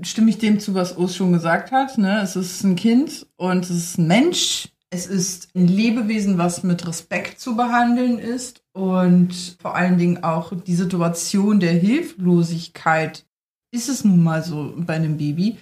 stimme 0.00 0.30
ich 0.30 0.38
dem 0.38 0.58
zu, 0.58 0.74
was 0.74 0.96
Urs 0.96 1.14
schon 1.14 1.34
gesagt 1.34 1.72
hat. 1.72 1.98
Ne? 1.98 2.22
Es 2.22 2.34
ist 2.34 2.64
ein 2.64 2.74
Kind 2.74 3.26
und 3.36 3.64
es 3.64 3.70
ist 3.70 3.98
ein 3.98 4.06
Mensch. 4.06 4.70
Es 4.88 5.06
ist 5.06 5.54
ein 5.54 5.68
Lebewesen, 5.68 6.38
was 6.38 6.62
mit 6.62 6.86
Respekt 6.88 7.38
zu 7.38 7.54
behandeln 7.54 8.18
ist 8.18 8.64
und 8.72 9.56
vor 9.60 9.76
allen 9.76 9.98
Dingen 9.98 10.24
auch 10.24 10.52
die 10.66 10.74
Situation 10.74 11.60
der 11.60 11.74
Hilflosigkeit 11.74 13.26
ist 13.72 13.88
es 13.88 14.04
nun 14.04 14.22
mal 14.22 14.42
so 14.42 14.74
bei 14.76 14.94
einem 14.94 15.16
Baby. 15.16 15.58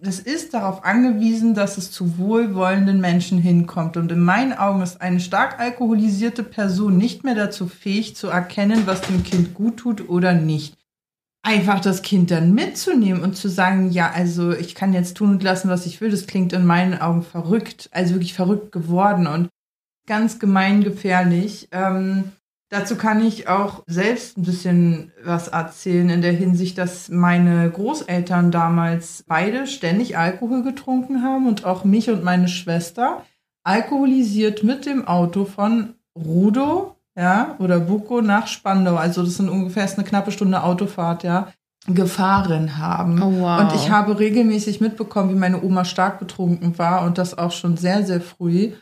Es 0.00 0.20
ist 0.20 0.52
darauf 0.52 0.84
angewiesen, 0.84 1.54
dass 1.54 1.78
es 1.78 1.90
zu 1.90 2.18
wohlwollenden 2.18 3.00
Menschen 3.00 3.38
hinkommt. 3.38 3.96
Und 3.96 4.12
in 4.12 4.20
meinen 4.20 4.52
Augen 4.52 4.82
ist 4.82 5.00
eine 5.00 5.20
stark 5.20 5.58
alkoholisierte 5.60 6.42
Person 6.42 6.98
nicht 6.98 7.24
mehr 7.24 7.34
dazu 7.34 7.66
fähig 7.66 8.14
zu 8.16 8.28
erkennen, 8.28 8.86
was 8.86 9.00
dem 9.02 9.22
Kind 9.22 9.54
gut 9.54 9.78
tut 9.78 10.08
oder 10.08 10.34
nicht. 10.34 10.76
Einfach 11.42 11.80
das 11.80 12.02
Kind 12.02 12.30
dann 12.30 12.54
mitzunehmen 12.54 13.22
und 13.22 13.36
zu 13.36 13.48
sagen, 13.48 13.90
ja, 13.90 14.10
also 14.10 14.52
ich 14.52 14.74
kann 14.74 14.92
jetzt 14.92 15.16
tun 15.16 15.30
und 15.30 15.42
lassen, 15.42 15.68
was 15.68 15.86
ich 15.86 16.00
will, 16.00 16.10
das 16.10 16.26
klingt 16.26 16.52
in 16.52 16.66
meinen 16.66 16.98
Augen 16.98 17.22
verrückt, 17.22 17.88
also 17.92 18.14
wirklich 18.14 18.34
verrückt 18.34 18.72
geworden 18.72 19.26
und 19.26 19.48
ganz 20.06 20.38
gemeingefährlich. 20.38 21.68
Ähm, 21.70 22.32
Dazu 22.70 22.96
kann 22.96 23.24
ich 23.24 23.48
auch 23.48 23.84
selbst 23.86 24.36
ein 24.36 24.42
bisschen 24.42 25.12
was 25.24 25.48
erzählen 25.48 26.08
in 26.08 26.22
der 26.22 26.32
Hinsicht, 26.32 26.76
dass 26.78 27.08
meine 27.08 27.70
Großeltern 27.70 28.50
damals 28.50 29.24
beide 29.28 29.66
ständig 29.66 30.16
Alkohol 30.18 30.62
getrunken 30.62 31.22
haben 31.22 31.46
und 31.46 31.64
auch 31.64 31.84
mich 31.84 32.10
und 32.10 32.24
meine 32.24 32.48
Schwester 32.48 33.22
alkoholisiert 33.64 34.64
mit 34.64 34.86
dem 34.86 35.06
Auto 35.06 35.44
von 35.44 35.94
Rudo, 36.16 36.96
ja, 37.16 37.54
oder 37.58 37.80
Buko 37.80 38.20
nach 38.20 38.46
Spandau. 38.46 38.96
Also 38.96 39.22
das 39.22 39.36
sind 39.36 39.48
ungefähr 39.48 39.88
eine 39.88 40.04
knappe 40.04 40.32
Stunde 40.32 40.62
Autofahrt, 40.62 41.22
ja, 41.22 41.52
gefahren 41.86 42.78
haben. 42.78 43.22
Oh, 43.22 43.40
wow. 43.40 43.60
Und 43.60 43.74
ich 43.74 43.90
habe 43.90 44.18
regelmäßig 44.18 44.80
mitbekommen, 44.80 45.30
wie 45.30 45.38
meine 45.38 45.62
Oma 45.62 45.84
stark 45.84 46.18
betrunken 46.18 46.78
war 46.78 47.04
und 47.04 47.18
das 47.18 47.36
auch 47.36 47.52
schon 47.52 47.76
sehr, 47.76 48.04
sehr 48.04 48.20
früh. 48.20 48.72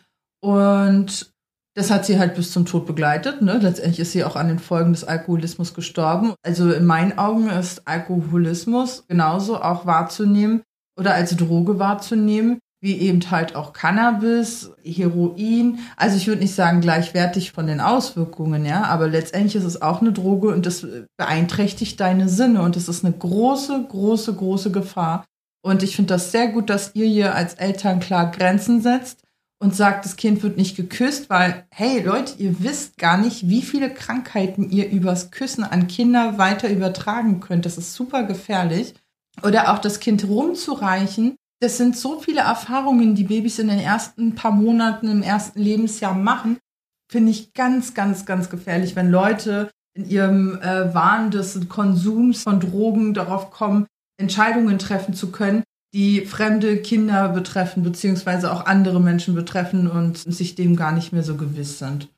Und 0.41 1.32
das 1.75 1.91
hat 1.91 2.05
sie 2.05 2.19
halt 2.19 2.35
bis 2.35 2.53
zum 2.53 2.67
Tod 2.67 2.87
begleitet. 2.87 3.41
Ne? 3.41 3.59
Letztendlich 3.63 4.01
ist 4.01 4.13
sie 4.13 4.25
auch 4.25 4.37
an 4.37 4.49
den 4.49 4.59
Folgen 4.59 4.93
des 4.93 5.05
Alkoholismus 5.05 5.75
gestorben. 5.75 6.35
Also 6.43 6.71
in 6.71 6.85
meinen 6.85 7.19
Augen 7.19 7.49
ist 7.49 7.89
Alkoholismus 7.89 9.05
genauso 9.09 9.61
auch 9.61 9.87
wahrzunehmen 9.87 10.63
oder 10.99 11.15
als 11.15 11.35
Droge 11.35 11.79
wahrzunehmen, 11.79 12.59
wie 12.83 12.99
eben 12.99 13.23
halt 13.31 13.57
auch 13.57 13.73
Cannabis, 13.73 14.73
Heroin. 14.85 15.79
Also 15.97 16.17
ich 16.19 16.27
würde 16.27 16.43
nicht 16.43 16.55
sagen 16.55 16.83
gleichwertig 16.83 17.53
von 17.53 17.67
den 17.67 17.81
Auswirkungen, 17.81 18.67
ja, 18.67 18.85
aber 18.85 19.09
letztendlich 19.09 19.57
ist 19.57 19.65
es 19.65 19.81
auch 19.81 20.03
eine 20.03 20.13
Droge 20.13 20.49
und 20.49 20.67
das 20.67 20.87
beeinträchtigt 21.17 21.99
deine 22.01 22.29
Sinne 22.29 22.61
und 22.61 22.77
es 22.77 22.89
ist 22.89 23.05
eine 23.05 23.15
große, 23.15 23.87
große, 23.89 24.35
große 24.35 24.73
Gefahr. 24.73 25.25
Und 25.65 25.83
ich 25.83 25.97
finde 25.97 26.15
das 26.15 26.33
sehr 26.33 26.49
gut, 26.49 26.69
dass 26.69 26.95
ihr 26.95 27.07
hier 27.07 27.35
als 27.35 27.55
Eltern 27.55 28.01
klar 28.01 28.31
Grenzen 28.31 28.83
setzt 28.83 29.23
und 29.63 29.77
sagt, 29.77 30.05
das 30.05 30.17
Kind 30.17 30.43
wird 30.43 30.57
nicht 30.57 30.75
geküsst, 30.75 31.31
weil, 31.31 31.67
hey 31.71 32.03
Leute, 32.03 32.33
ihr 32.39 32.65
wisst 32.65 32.99
gar 32.99 33.17
nicht, 33.17 33.49
wie 33.49 33.63
viele 33.63 33.95
Krankheiten 33.95 34.69
ihr 34.69 34.91
übers 34.91 35.31
Küssen 35.31 35.63
an 35.63 35.87
Kinder 35.87 36.37
weiter 36.37 36.69
übertragen 36.69 37.39
könnt. 37.39 37.65
Das 37.65 37.79
ist 37.79 37.95
super 37.95 38.25
gefährlich. 38.25 38.95
Oder 39.45 39.73
auch 39.73 39.79
das 39.79 40.01
Kind 40.01 40.27
rumzureichen. 40.27 41.37
Das 41.61 41.77
sind 41.77 41.97
so 41.97 42.19
viele 42.19 42.41
Erfahrungen, 42.41 43.15
die 43.15 43.23
Babys 43.23 43.61
in 43.61 43.69
den 43.69 43.79
ersten 43.79 44.35
paar 44.35 44.51
Monaten 44.51 45.07
im 45.07 45.23
ersten 45.23 45.61
Lebensjahr 45.61 46.15
machen. 46.15 46.59
Finde 47.09 47.31
ich 47.31 47.55
ganz, 47.55 47.95
ganz, 47.95 48.27
ganz 48.27 48.51
gefährlich, 48.51 48.97
wenn 48.97 49.13
Leute 49.13 49.71
in 49.95 50.11
ihrem 50.11 50.61
äh, 50.61 50.93
Wahn 50.93 51.31
des 51.31 51.69
Konsums 51.69 52.43
von 52.43 52.59
Drogen 52.59 53.15
darauf 53.15 53.53
kommen, 53.53 53.87
Entscheidungen 54.21 54.81
treffen 54.81 55.15
zu 55.15 55.31
können, 55.31 55.63
die 55.95 56.25
fremde 56.25 56.79
Kinder 56.79 57.29
betreffen, 57.29 57.83
beziehungsweise 57.83 58.51
auch 58.53 58.67
andere 58.67 59.01
Menschen 59.01 59.35
betreffen 59.35 59.89
und 59.89 60.19
sich 60.19 60.55
dem 60.55 60.77
gar 60.77 60.93
nicht 60.93 61.13
mehr 61.13 61.23
so 61.23 61.37
gewiss 61.37 61.79
sind. 61.79 62.09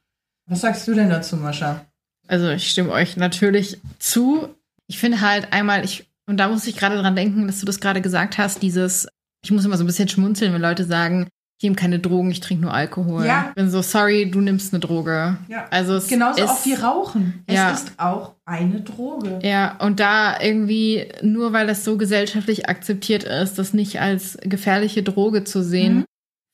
Was 0.46 0.60
sagst 0.60 0.86
du 0.86 0.94
denn 0.94 1.10
dazu, 1.10 1.36
Mascha? 1.36 1.84
Also 2.28 2.48
ich 2.50 2.70
stimme 2.70 2.92
euch 2.92 3.16
natürlich 3.16 3.78
zu. 3.98 4.54
Ich 4.86 4.98
finde 4.98 5.20
halt 5.20 5.52
einmal, 5.52 5.84
ich, 5.84 6.06
und 6.26 6.38
da 6.38 6.48
muss 6.48 6.66
ich 6.66 6.76
gerade 6.76 6.96
dran 6.96 7.16
denken, 7.16 7.46
dass 7.46 7.60
du 7.60 7.66
das 7.66 7.80
gerade 7.80 8.00
gesagt 8.00 8.38
hast, 8.38 8.62
dieses, 8.62 9.08
ich 9.42 9.50
muss 9.50 9.64
immer 9.64 9.76
so 9.76 9.84
ein 9.84 9.88
bisschen 9.88 10.08
schmunzeln, 10.08 10.52
wenn 10.52 10.62
Leute 10.62 10.84
sagen, 10.84 11.28
ich 11.58 11.62
nehme 11.62 11.76
keine 11.76 12.00
Drogen, 12.00 12.30
ich 12.30 12.40
trinke 12.40 12.62
nur 12.62 12.74
Alkohol. 12.74 13.24
Ja. 13.24 13.46
Ich 13.50 13.54
bin 13.54 13.70
so, 13.70 13.80
sorry, 13.80 14.30
du 14.30 14.40
nimmst 14.40 14.74
eine 14.74 14.80
Droge. 14.80 15.38
Ja. 15.48 15.66
Also 15.70 15.94
es 15.94 16.08
Genauso 16.08 16.42
ist, 16.42 16.50
auch 16.50 16.66
wie 16.66 16.74
Rauchen. 16.74 17.44
Es 17.46 17.54
ja. 17.54 17.70
ist 17.70 17.92
auch 17.96 18.34
eine 18.44 18.80
Droge. 18.80 19.38
Ja, 19.42 19.76
und 19.78 20.00
da 20.00 20.40
irgendwie, 20.40 21.06
nur 21.22 21.52
weil 21.52 21.66
das 21.66 21.84
so 21.84 21.96
gesellschaftlich 21.96 22.68
akzeptiert 22.68 23.24
ist, 23.24 23.58
das 23.58 23.72
nicht 23.72 24.00
als 24.00 24.36
gefährliche 24.42 25.02
Droge 25.02 25.44
zu 25.44 25.62
sehen, 25.62 25.98
mhm. 25.98 26.04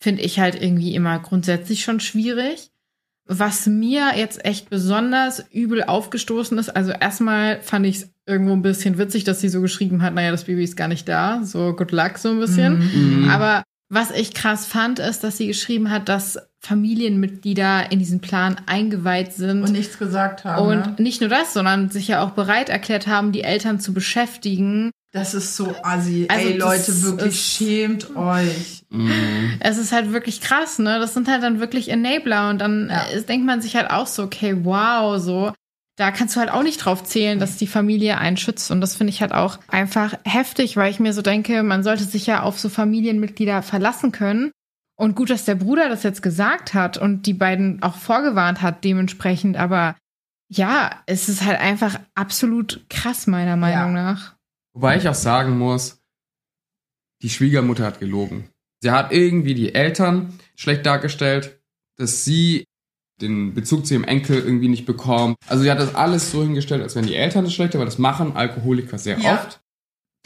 finde 0.03 0.23
ich 0.23 0.39
halt 0.39 0.61
irgendwie 0.61 0.95
immer 0.95 1.19
grundsätzlich 1.19 1.83
schon 1.83 2.01
schwierig. 2.01 2.71
Was 3.27 3.67
mir 3.67 4.17
jetzt 4.17 4.45
echt 4.45 4.71
besonders 4.71 5.45
übel 5.53 5.85
aufgestoßen 5.85 6.59
ist, 6.59 6.69
also 6.69 6.91
erstmal 6.91 7.61
fand 7.63 7.87
ich 7.87 7.97
es 7.97 8.11
irgendwo 8.27 8.53
ein 8.53 8.63
bisschen 8.63 8.99
witzig, 8.99 9.25
dass 9.25 9.41
sie 9.41 9.49
so 9.49 9.61
geschrieben 9.61 10.03
hat, 10.03 10.15
naja, 10.15 10.31
das 10.31 10.45
Baby 10.45 10.65
ist 10.65 10.77
gar 10.77 10.89
nicht 10.89 11.09
da, 11.09 11.41
so 11.43 11.75
good 11.75 11.93
luck 11.93 12.19
so 12.19 12.31
ein 12.31 12.41
bisschen. 12.41 13.23
Mhm. 13.23 13.31
Aber 13.31 13.63
was 13.91 14.13
ich 14.13 14.33
krass 14.35 14.67
fand, 14.67 15.01
ist, 15.01 15.25
dass 15.25 15.37
sie 15.37 15.49
geschrieben 15.49 15.91
hat, 15.91 16.09
dass 16.09 16.39
Familienmitglieder 16.61 17.91
in 17.91 17.99
diesen 17.99 18.21
Plan 18.21 18.57
eingeweiht 18.67 19.33
sind. 19.33 19.65
Und 19.65 19.73
nichts 19.73 19.99
gesagt 19.99 20.45
haben. 20.45 20.65
Und 20.65 20.99
ne? 20.99 21.03
nicht 21.03 21.21
nur 21.21 21.29
das, 21.29 21.53
sondern 21.53 21.91
sich 21.91 22.07
ja 22.09 22.23
auch 22.23 22.31
bereit 22.31 22.69
erklärt 22.69 23.09
haben, 23.09 23.33
die 23.33 23.43
Eltern 23.43 23.81
zu 23.81 23.93
beschäftigen. 23.93 24.93
Das 25.13 25.35
ist 25.35 25.57
so 25.57 25.75
assi. 25.83 26.27
Also 26.29 26.49
Ey, 26.49 26.57
Leute, 26.57 27.03
wirklich 27.03 27.41
schämt 27.41 28.15
euch. 28.15 28.85
Mhm. 28.91 29.59
Es 29.59 29.77
ist 29.77 29.91
halt 29.91 30.13
wirklich 30.13 30.41
krass, 30.41 30.79
ne? 30.79 31.01
Das 31.01 31.15
sind 31.15 31.27
halt 31.27 31.43
dann 31.43 31.59
wirklich 31.59 31.89
Enabler 31.89 32.51
und 32.51 32.59
dann 32.59 32.91
ja. 32.91 33.21
denkt 33.23 33.45
man 33.45 33.61
sich 33.61 33.75
halt 33.75 33.91
auch 33.91 34.07
so, 34.07 34.23
okay, 34.23 34.57
wow, 34.63 35.21
so 35.21 35.53
da 36.01 36.11
kannst 36.11 36.35
du 36.35 36.41
halt 36.41 36.51
auch 36.51 36.63
nicht 36.63 36.79
drauf 36.79 37.05
zählen, 37.05 37.39
dass 37.39 37.59
die 37.59 37.67
Familie 37.67 38.17
einen 38.17 38.39
schützt. 38.39 38.71
Und 38.71 38.81
das 38.81 38.97
finde 38.97 39.13
ich 39.13 39.21
halt 39.21 39.33
auch 39.33 39.59
einfach 39.69 40.15
heftig, 40.25 40.79
weil 40.79 40.91
ich 40.91 40.99
mir 40.99 41.13
so 41.13 41.21
denke, 41.21 41.63
man 41.63 41.83
sollte 41.83 42.05
sich 42.05 42.27
ja 42.27 42.43
auf 42.43 42.59
so 42.59 42.71
Familienmitglieder 42.71 43.61
verlassen 43.61 44.11
können. 44.11 44.51
Und 44.97 45.15
gut, 45.15 45.29
dass 45.29 45.45
der 45.45 45.57
Bruder 45.57 45.91
das 45.91 46.03
jetzt 46.03 46.23
gesagt 46.23 46.73
hat 46.73 46.97
und 46.97 47.27
die 47.27 47.35
beiden 47.35 47.83
auch 47.83 47.97
vorgewarnt 47.97 48.63
hat 48.63 48.83
dementsprechend. 48.83 49.59
Aber 49.59 49.95
ja, 50.49 51.03
es 51.05 51.29
ist 51.29 51.45
halt 51.45 51.61
einfach 51.61 52.01
absolut 52.15 52.83
krass, 52.89 53.27
meiner 53.27 53.57
Meinung 53.57 53.95
ja. 53.95 54.03
nach. 54.03 54.37
Wobei 54.73 54.97
ich 54.97 55.07
auch 55.07 55.15
sagen 55.15 55.59
muss, 55.59 56.01
die 57.21 57.29
Schwiegermutter 57.29 57.85
hat 57.85 58.01
gelogen. 58.01 58.49
Sie 58.83 58.91
hat 58.91 59.13
irgendwie 59.13 59.55
die 59.55 59.75
Eltern 59.75 60.33
schlecht 60.57 60.87
dargestellt, 60.87 61.61
dass 61.97 62.25
sie 62.25 62.65
den 63.21 63.55
Bezug 63.55 63.87
zu 63.87 63.95
ihrem 63.95 64.05
Enkel 64.05 64.37
irgendwie 64.37 64.69
nicht 64.69 64.87
bekommt. 64.87 65.37
Also 65.47 65.63
sie 65.63 65.71
hat 65.71 65.81
das 65.81 65.95
alles 65.95 66.31
so 66.31 66.43
hingestellt, 66.43 66.83
als 66.83 66.95
wären 66.95 67.07
die 67.07 67.15
Eltern 67.15 67.45
das 67.45 67.55
schlechte, 67.55 67.79
weil 67.79 67.87
das 67.87 67.99
machen 67.99 68.37
Alkoholiker 68.37 68.99
sehr 68.99 69.19
ja. 69.19 69.35
oft. 69.35 69.61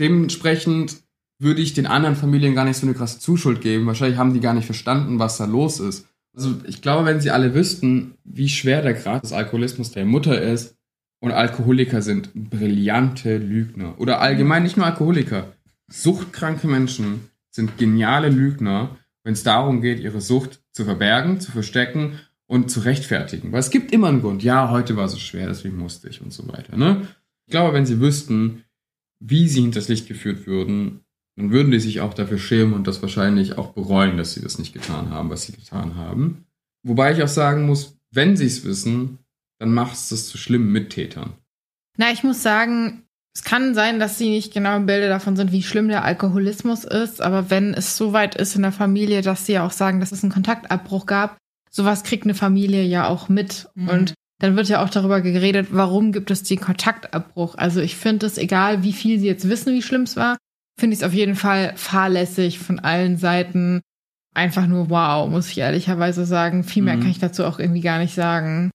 Dementsprechend 0.00 0.96
würde 1.38 1.60
ich 1.60 1.74
den 1.74 1.86
anderen 1.86 2.16
Familien 2.16 2.54
gar 2.54 2.64
nicht 2.64 2.76
so 2.76 2.86
eine 2.86 2.94
krasse 2.94 3.18
Zuschuld 3.18 3.60
geben. 3.60 3.86
Wahrscheinlich 3.86 4.18
haben 4.18 4.34
die 4.34 4.40
gar 4.40 4.54
nicht 4.54 4.66
verstanden, 4.66 5.18
was 5.18 5.36
da 5.36 5.44
los 5.44 5.80
ist. 5.80 6.08
Also 6.34 6.54
ich 6.66 6.82
glaube, 6.82 7.06
wenn 7.06 7.20
sie 7.20 7.30
alle 7.30 7.54
wüssten, 7.54 8.14
wie 8.24 8.48
schwer 8.48 8.82
der 8.82 8.94
Grad 8.94 9.22
des 9.22 9.32
Alkoholismus 9.32 9.92
der 9.92 10.04
Mutter 10.04 10.40
ist 10.40 10.76
und 11.20 11.32
Alkoholiker 11.32 12.02
sind 12.02 12.30
brillante 12.34 13.38
Lügner 13.38 13.94
oder 14.00 14.20
allgemein 14.20 14.64
nicht 14.64 14.76
nur 14.76 14.86
Alkoholiker, 14.86 15.52
suchtkranke 15.88 16.66
Menschen 16.66 17.30
sind 17.50 17.78
geniale 17.78 18.30
Lügner, 18.30 18.96
wenn 19.22 19.34
es 19.34 19.44
darum 19.44 19.80
geht, 19.80 20.00
ihre 20.00 20.20
Sucht 20.20 20.60
zu 20.72 20.84
verbergen, 20.84 21.40
zu 21.40 21.52
verstecken 21.52 22.18
und 22.54 22.70
zu 22.70 22.80
rechtfertigen. 22.80 23.50
Weil 23.50 23.58
es 23.58 23.70
gibt 23.70 23.90
immer 23.90 24.06
einen 24.06 24.20
Grund. 24.20 24.44
Ja, 24.44 24.70
heute 24.70 24.96
war 24.96 25.06
es 25.06 25.12
so 25.12 25.18
schwer, 25.18 25.48
deswegen 25.48 25.76
musste 25.76 26.08
ich 26.08 26.22
und 26.22 26.32
so 26.32 26.46
weiter. 26.46 26.76
Ne? 26.76 27.08
Ich 27.46 27.50
glaube, 27.50 27.74
wenn 27.74 27.84
sie 27.84 27.98
wüssten, 27.98 28.62
wie 29.18 29.48
sie 29.48 29.62
hinters 29.62 29.88
Licht 29.88 30.06
geführt 30.06 30.46
würden, 30.46 31.00
dann 31.36 31.50
würden 31.50 31.72
die 31.72 31.80
sich 31.80 32.00
auch 32.00 32.14
dafür 32.14 32.38
schämen 32.38 32.74
und 32.74 32.86
das 32.86 33.02
wahrscheinlich 33.02 33.58
auch 33.58 33.72
bereuen, 33.72 34.16
dass 34.16 34.34
sie 34.34 34.40
das 34.40 34.60
nicht 34.60 34.72
getan 34.72 35.10
haben, 35.10 35.30
was 35.30 35.42
sie 35.42 35.52
getan 35.52 35.96
haben. 35.96 36.46
Wobei 36.84 37.12
ich 37.12 37.24
auch 37.24 37.28
sagen 37.28 37.66
muss, 37.66 37.98
wenn 38.12 38.36
sie 38.36 38.46
es 38.46 38.64
wissen, 38.64 39.18
dann 39.58 39.74
macht 39.74 39.94
es 39.94 40.10
das 40.10 40.28
zu 40.28 40.38
schlimmen 40.38 40.70
Mittätern. 40.70 41.32
Na, 41.96 42.12
ich 42.12 42.22
muss 42.22 42.40
sagen, 42.40 43.02
es 43.34 43.42
kann 43.42 43.74
sein, 43.74 43.98
dass 43.98 44.16
sie 44.16 44.30
nicht 44.30 44.54
genau 44.54 44.76
im 44.76 44.86
Bilde 44.86 45.08
davon 45.08 45.34
sind, 45.34 45.50
wie 45.50 45.64
schlimm 45.64 45.88
der 45.88 46.04
Alkoholismus 46.04 46.84
ist, 46.84 47.20
aber 47.20 47.50
wenn 47.50 47.74
es 47.74 47.96
so 47.96 48.12
weit 48.12 48.36
ist 48.36 48.54
in 48.54 48.62
der 48.62 48.70
Familie, 48.70 49.22
dass 49.22 49.44
sie 49.44 49.54
ja 49.54 49.66
auch 49.66 49.72
sagen, 49.72 49.98
dass 49.98 50.12
es 50.12 50.22
einen 50.22 50.32
Kontaktabbruch 50.32 51.06
gab, 51.06 51.36
sowas 51.74 52.04
kriegt 52.04 52.24
eine 52.24 52.34
Familie 52.34 52.84
ja 52.84 53.08
auch 53.08 53.28
mit. 53.28 53.68
Mhm. 53.74 53.88
Und 53.88 54.14
dann 54.38 54.56
wird 54.56 54.68
ja 54.68 54.82
auch 54.82 54.90
darüber 54.90 55.20
geredet, 55.20 55.68
warum 55.70 56.12
gibt 56.12 56.30
es 56.30 56.42
den 56.42 56.60
Kontaktabbruch. 56.60 57.56
Also 57.56 57.80
ich 57.80 57.96
finde 57.96 58.26
es, 58.26 58.38
egal 58.38 58.82
wie 58.82 58.92
viel 58.92 59.18
sie 59.18 59.26
jetzt 59.26 59.48
wissen, 59.48 59.74
wie 59.74 59.82
schlimm 59.82 60.02
es 60.02 60.16
war, 60.16 60.36
finde 60.78 60.94
ich 60.94 61.00
es 61.00 61.06
auf 61.06 61.12
jeden 61.12 61.36
Fall 61.36 61.72
fahrlässig 61.76 62.58
von 62.58 62.78
allen 62.78 63.16
Seiten. 63.16 63.80
Einfach 64.34 64.66
nur 64.66 64.90
wow, 64.90 65.28
muss 65.28 65.48
ich 65.48 65.58
ehrlicherweise 65.58 66.24
sagen. 66.24 66.64
Viel 66.64 66.82
mehr 66.82 66.96
mhm. 66.96 67.00
kann 67.00 67.10
ich 67.10 67.18
dazu 67.18 67.44
auch 67.44 67.58
irgendwie 67.58 67.80
gar 67.80 67.98
nicht 67.98 68.14
sagen. 68.14 68.70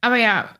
Aber 0.00 0.16
ja, 0.16 0.50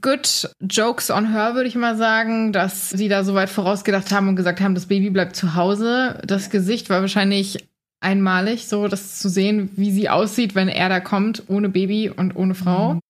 good 0.00 0.50
jokes 0.60 1.10
on 1.10 1.30
her, 1.32 1.54
würde 1.54 1.68
ich 1.68 1.76
mal 1.76 1.96
sagen, 1.96 2.52
dass 2.52 2.90
sie 2.90 3.08
da 3.08 3.24
so 3.24 3.34
weit 3.34 3.50
vorausgedacht 3.50 4.10
haben 4.12 4.28
und 4.28 4.36
gesagt 4.36 4.60
haben, 4.60 4.74
das 4.74 4.86
Baby 4.86 5.10
bleibt 5.10 5.36
zu 5.36 5.54
Hause. 5.54 6.20
Das 6.26 6.50
Gesicht 6.50 6.90
war 6.90 7.00
wahrscheinlich 7.00 7.68
einmalig, 8.00 8.66
so 8.66 8.88
das 8.88 9.18
zu 9.18 9.28
sehen, 9.28 9.70
wie 9.76 9.90
sie 9.90 10.08
aussieht, 10.08 10.54
wenn 10.54 10.68
er 10.68 10.88
da 10.88 11.00
kommt, 11.00 11.44
ohne 11.48 11.68
Baby 11.68 12.10
und 12.10 12.36
ohne 12.36 12.54
Frau. 12.54 12.94
Mhm. 12.94 13.00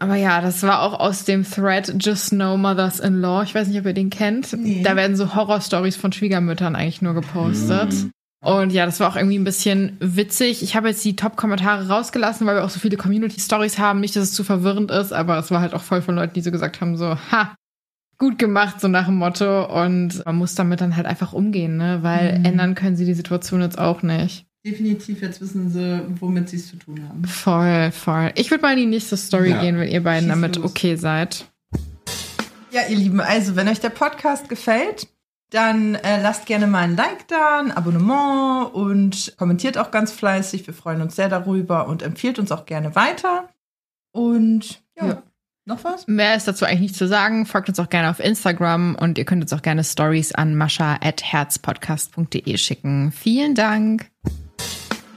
Aber 0.00 0.16
ja, 0.16 0.40
das 0.40 0.62
war 0.62 0.82
auch 0.82 0.98
aus 0.98 1.24
dem 1.24 1.44
Thread 1.44 1.94
Just 2.00 2.32
No 2.32 2.56
Mothers-in-Law. 2.56 3.44
Ich 3.44 3.54
weiß 3.54 3.68
nicht, 3.68 3.78
ob 3.78 3.86
ihr 3.86 3.92
den 3.92 4.10
kennt. 4.10 4.52
Nee. 4.52 4.82
Da 4.82 4.96
werden 4.96 5.16
so 5.16 5.34
Horror-Stories 5.34 5.96
von 5.96 6.12
Schwiegermüttern 6.12 6.74
eigentlich 6.74 7.02
nur 7.02 7.14
gepostet. 7.14 7.92
Mhm. 7.92 8.10
Und 8.44 8.72
ja, 8.72 8.86
das 8.86 8.98
war 8.98 9.08
auch 9.08 9.16
irgendwie 9.16 9.38
ein 9.38 9.44
bisschen 9.44 9.96
witzig. 10.00 10.64
Ich 10.64 10.74
habe 10.74 10.88
jetzt 10.88 11.04
die 11.04 11.14
Top-Kommentare 11.14 11.86
rausgelassen, 11.86 12.44
weil 12.46 12.56
wir 12.56 12.64
auch 12.64 12.70
so 12.70 12.80
viele 12.80 12.96
Community-Stories 12.96 13.78
haben. 13.78 14.00
Nicht, 14.00 14.16
dass 14.16 14.24
es 14.24 14.32
zu 14.32 14.42
verwirrend 14.42 14.90
ist, 14.90 15.12
aber 15.12 15.38
es 15.38 15.52
war 15.52 15.60
halt 15.60 15.74
auch 15.74 15.82
voll 15.82 16.02
von 16.02 16.16
Leuten, 16.16 16.34
die 16.34 16.40
so 16.40 16.50
gesagt 16.50 16.80
haben, 16.80 16.96
so, 16.96 17.16
ha, 17.30 17.54
gut 18.18 18.38
gemacht, 18.38 18.80
so 18.80 18.88
nach 18.88 19.06
dem 19.06 19.16
Motto. 19.16 19.64
Und 19.82 20.24
man 20.24 20.36
muss 20.36 20.54
damit 20.54 20.80
dann 20.80 20.96
halt 20.96 21.06
einfach 21.06 21.32
umgehen, 21.32 21.76
ne? 21.76 21.98
Weil 22.02 22.38
mhm. 22.38 22.44
ändern 22.44 22.74
können 22.74 22.96
sie 22.96 23.04
die 23.04 23.14
Situation 23.14 23.60
jetzt 23.60 23.78
auch 23.78 24.02
nicht. 24.02 24.46
Definitiv, 24.64 25.22
jetzt 25.22 25.40
wissen 25.40 25.70
sie, 25.70 26.04
womit 26.20 26.48
sie 26.48 26.56
es 26.56 26.68
zu 26.68 26.76
tun 26.76 27.08
haben. 27.08 27.24
Voll, 27.24 27.90
voll. 27.90 28.30
Ich 28.36 28.50
würde 28.50 28.62
mal 28.62 28.72
in 28.72 28.78
die 28.78 28.86
nächste 28.86 29.16
Story 29.16 29.50
ja. 29.50 29.60
gehen, 29.60 29.76
wenn 29.76 29.88
ihr 29.88 30.02
beiden 30.04 30.28
Schieß 30.28 30.28
damit 30.28 30.56
los. 30.56 30.70
okay 30.70 30.94
seid. 30.94 31.46
Ja, 32.70 32.82
ihr 32.88 32.96
Lieben, 32.96 33.20
also 33.20 33.56
wenn 33.56 33.68
euch 33.68 33.80
der 33.80 33.90
Podcast 33.90 34.48
gefällt, 34.48 35.08
dann 35.50 35.96
äh, 35.96 36.22
lasst 36.22 36.46
gerne 36.46 36.66
mal 36.66 36.84
ein 36.84 36.96
Like 36.96 37.28
da, 37.28 37.58
ein 37.60 37.72
Abonnement 37.72 38.72
und 38.72 39.34
kommentiert 39.36 39.76
auch 39.78 39.90
ganz 39.90 40.12
fleißig. 40.12 40.66
Wir 40.66 40.74
freuen 40.74 41.02
uns 41.02 41.16
sehr 41.16 41.28
darüber 41.28 41.88
und 41.88 42.02
empfiehlt 42.02 42.38
uns 42.38 42.52
auch 42.52 42.64
gerne 42.64 42.94
weiter. 42.94 43.50
Und 44.12 44.82
ja, 44.96 45.06
ja. 45.06 45.22
Noch 45.64 45.84
was? 45.84 46.06
Mehr 46.06 46.36
ist 46.36 46.48
dazu 46.48 46.64
eigentlich 46.64 46.80
nicht 46.80 46.96
zu 46.96 47.06
sagen. 47.06 47.46
Folgt 47.46 47.68
uns 47.68 47.78
auch 47.78 47.88
gerne 47.88 48.10
auf 48.10 48.20
Instagram 48.20 48.94
und 48.94 49.18
ihr 49.18 49.24
könnt 49.24 49.42
uns 49.42 49.52
auch 49.52 49.62
gerne 49.62 49.84
Stories 49.84 50.34
an 50.34 50.56
mascha.herzpodcast.de 50.56 52.58
schicken. 52.58 53.12
Vielen 53.12 53.54
Dank. 53.54 54.10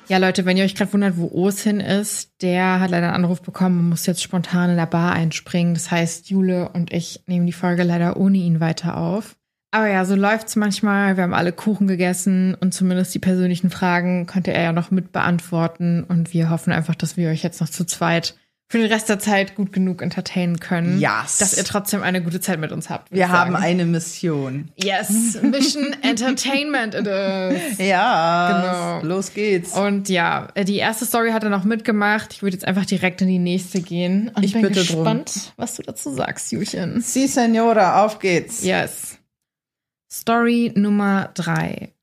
Ja, 0.08 0.20
Leute, 0.20 0.46
wenn 0.46 0.56
ihr 0.56 0.66
euch 0.66 0.76
gerade 0.76 0.94
wundert, 0.94 1.18
wo 1.18 1.32
Os 1.32 1.62
hin 1.62 1.80
ist, 1.80 2.44
der 2.44 2.80
hat 2.80 2.92
leider 2.92 3.08
einen 3.08 3.24
Anruf 3.24 3.42
bekommen 3.42 3.80
und 3.80 3.90
muss 3.90 4.06
jetzt 4.06 4.22
spontan 4.22 4.70
in 4.70 4.76
der 4.76 4.86
Bar 4.86 5.14
einspringen. 5.14 5.74
Das 5.74 5.90
heißt, 5.90 6.30
Jule 6.30 6.70
und 6.70 6.94
ich 6.94 7.24
nehmen 7.26 7.48
die 7.48 7.54
Folge 7.54 7.82
leider 7.82 8.18
ohne 8.18 8.38
ihn 8.38 8.60
weiter 8.60 8.98
auf. 8.98 9.36
Aber 9.72 9.88
ja, 9.88 10.06
so 10.06 10.16
läuft's 10.16 10.56
manchmal. 10.56 11.18
Wir 11.18 11.24
haben 11.24 11.34
alle 11.34 11.52
Kuchen 11.52 11.88
gegessen 11.88 12.54
und 12.54 12.74
zumindest 12.74 13.16
die 13.16 13.20
persönlichen 13.20 13.72
Fragen 13.72 14.28
konnte 14.28 14.54
er 14.54 14.64
ja 14.64 14.74
noch 14.74 14.92
mit 14.92 15.12
beantworten. 15.12 16.04
Und 16.04 16.34
wir 16.34 16.52
hoffen 16.52 16.72
einfach, 16.72 16.96
dass 16.96 17.18
wir 17.18 17.30
euch 17.30 17.44
jetzt 17.44 17.60
noch 17.60 17.70
zu 17.70 17.84
zweit 17.84 18.36
für 18.68 18.80
den 18.80 18.92
Rest 18.92 19.10
der 19.10 19.20
Zeit 19.20 19.56
gut 19.56 19.72
genug 19.72 20.02
entertainen 20.02 20.60
können. 20.60 21.00
Yes. 21.00 21.38
Dass 21.38 21.56
ihr 21.56 21.64
trotzdem 21.64 22.02
eine 22.02 22.24
gute 22.24 22.42
Zeit 22.42 22.60
mit 22.60 22.72
uns 22.72 22.90
habt. 22.90 23.12
Wir 23.12 23.30
haben 23.30 23.56
eine 23.56 23.86
Mission. 23.86 24.72
Yes, 24.76 25.40
Mission 25.42 25.96
Entertainment 26.02 26.96
it 26.96 27.06
is. 27.06 27.78
Ja, 27.78 29.00
genau. 29.02 29.14
los 29.14 29.34
geht's. 29.34 29.78
Und 29.78 30.10
ja, 30.10 30.48
die 30.64 30.78
erste 30.78 31.06
Story 31.06 31.32
hat 31.32 31.44
er 31.44 31.52
noch 31.52 31.64
mitgemacht. 31.64 32.34
Ich 32.34 32.42
würde 32.42 32.56
jetzt 32.56 32.66
einfach 32.68 32.86
direkt 32.86 33.22
in 33.22 33.28
die 33.28 33.40
nächste 33.40 33.82
gehen. 33.82 34.32
Und 34.34 34.44
ich 34.44 34.54
bin 34.54 34.72
gespannt, 34.72 35.36
drum. 35.36 35.54
was 35.58 35.76
du 35.76 35.84
dazu 35.84 36.12
sagst, 36.12 36.52
Julchen. 36.52 37.02
Si, 37.02 37.28
Senora, 37.28 38.04
auf 38.04 38.18
geht's. 38.18 38.64
Yes. 38.64 39.20
Story 40.12 40.72
Nummer 40.76 41.30
drei. 41.36 41.94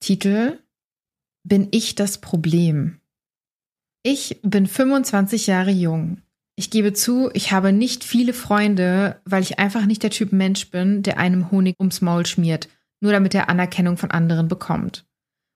Titel 0.00 0.60
Bin 1.44 1.68
ich 1.72 1.94
das 1.94 2.18
Problem? 2.18 3.00
Ich 4.02 4.40
bin 4.42 4.66
25 4.66 5.46
Jahre 5.46 5.70
jung. 5.70 6.22
Ich 6.56 6.70
gebe 6.70 6.92
zu, 6.92 7.30
ich 7.34 7.52
habe 7.52 7.72
nicht 7.72 8.04
viele 8.04 8.32
Freunde, 8.32 9.20
weil 9.24 9.42
ich 9.42 9.58
einfach 9.58 9.86
nicht 9.86 10.02
der 10.02 10.10
Typ 10.10 10.32
Mensch 10.32 10.70
bin, 10.70 11.02
der 11.02 11.18
einem 11.18 11.50
Honig 11.50 11.76
ums 11.78 12.00
Maul 12.00 12.26
schmiert, 12.26 12.68
nur 13.00 13.12
damit 13.12 13.34
er 13.34 13.48
Anerkennung 13.48 13.96
von 13.96 14.10
anderen 14.10 14.48
bekommt. 14.48 15.06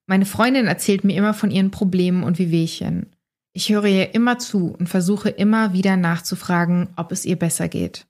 Meine 0.06 0.26
Freundin 0.26 0.66
erzählt 0.66 1.04
mir 1.04 1.16
immer 1.16 1.34
von 1.34 1.50
ihren 1.50 1.70
Problemen 1.70 2.22
und 2.22 2.38
Wehwehchen. 2.38 3.14
Ich 3.52 3.70
höre 3.70 3.86
ihr 3.86 4.14
immer 4.14 4.38
zu 4.38 4.74
und 4.78 4.88
versuche 4.88 5.28
immer 5.28 5.72
wieder 5.72 5.96
nachzufragen, 5.96 6.88
ob 6.96 7.12
es 7.12 7.24
ihr 7.24 7.36
besser 7.36 7.68
geht. 7.68 8.06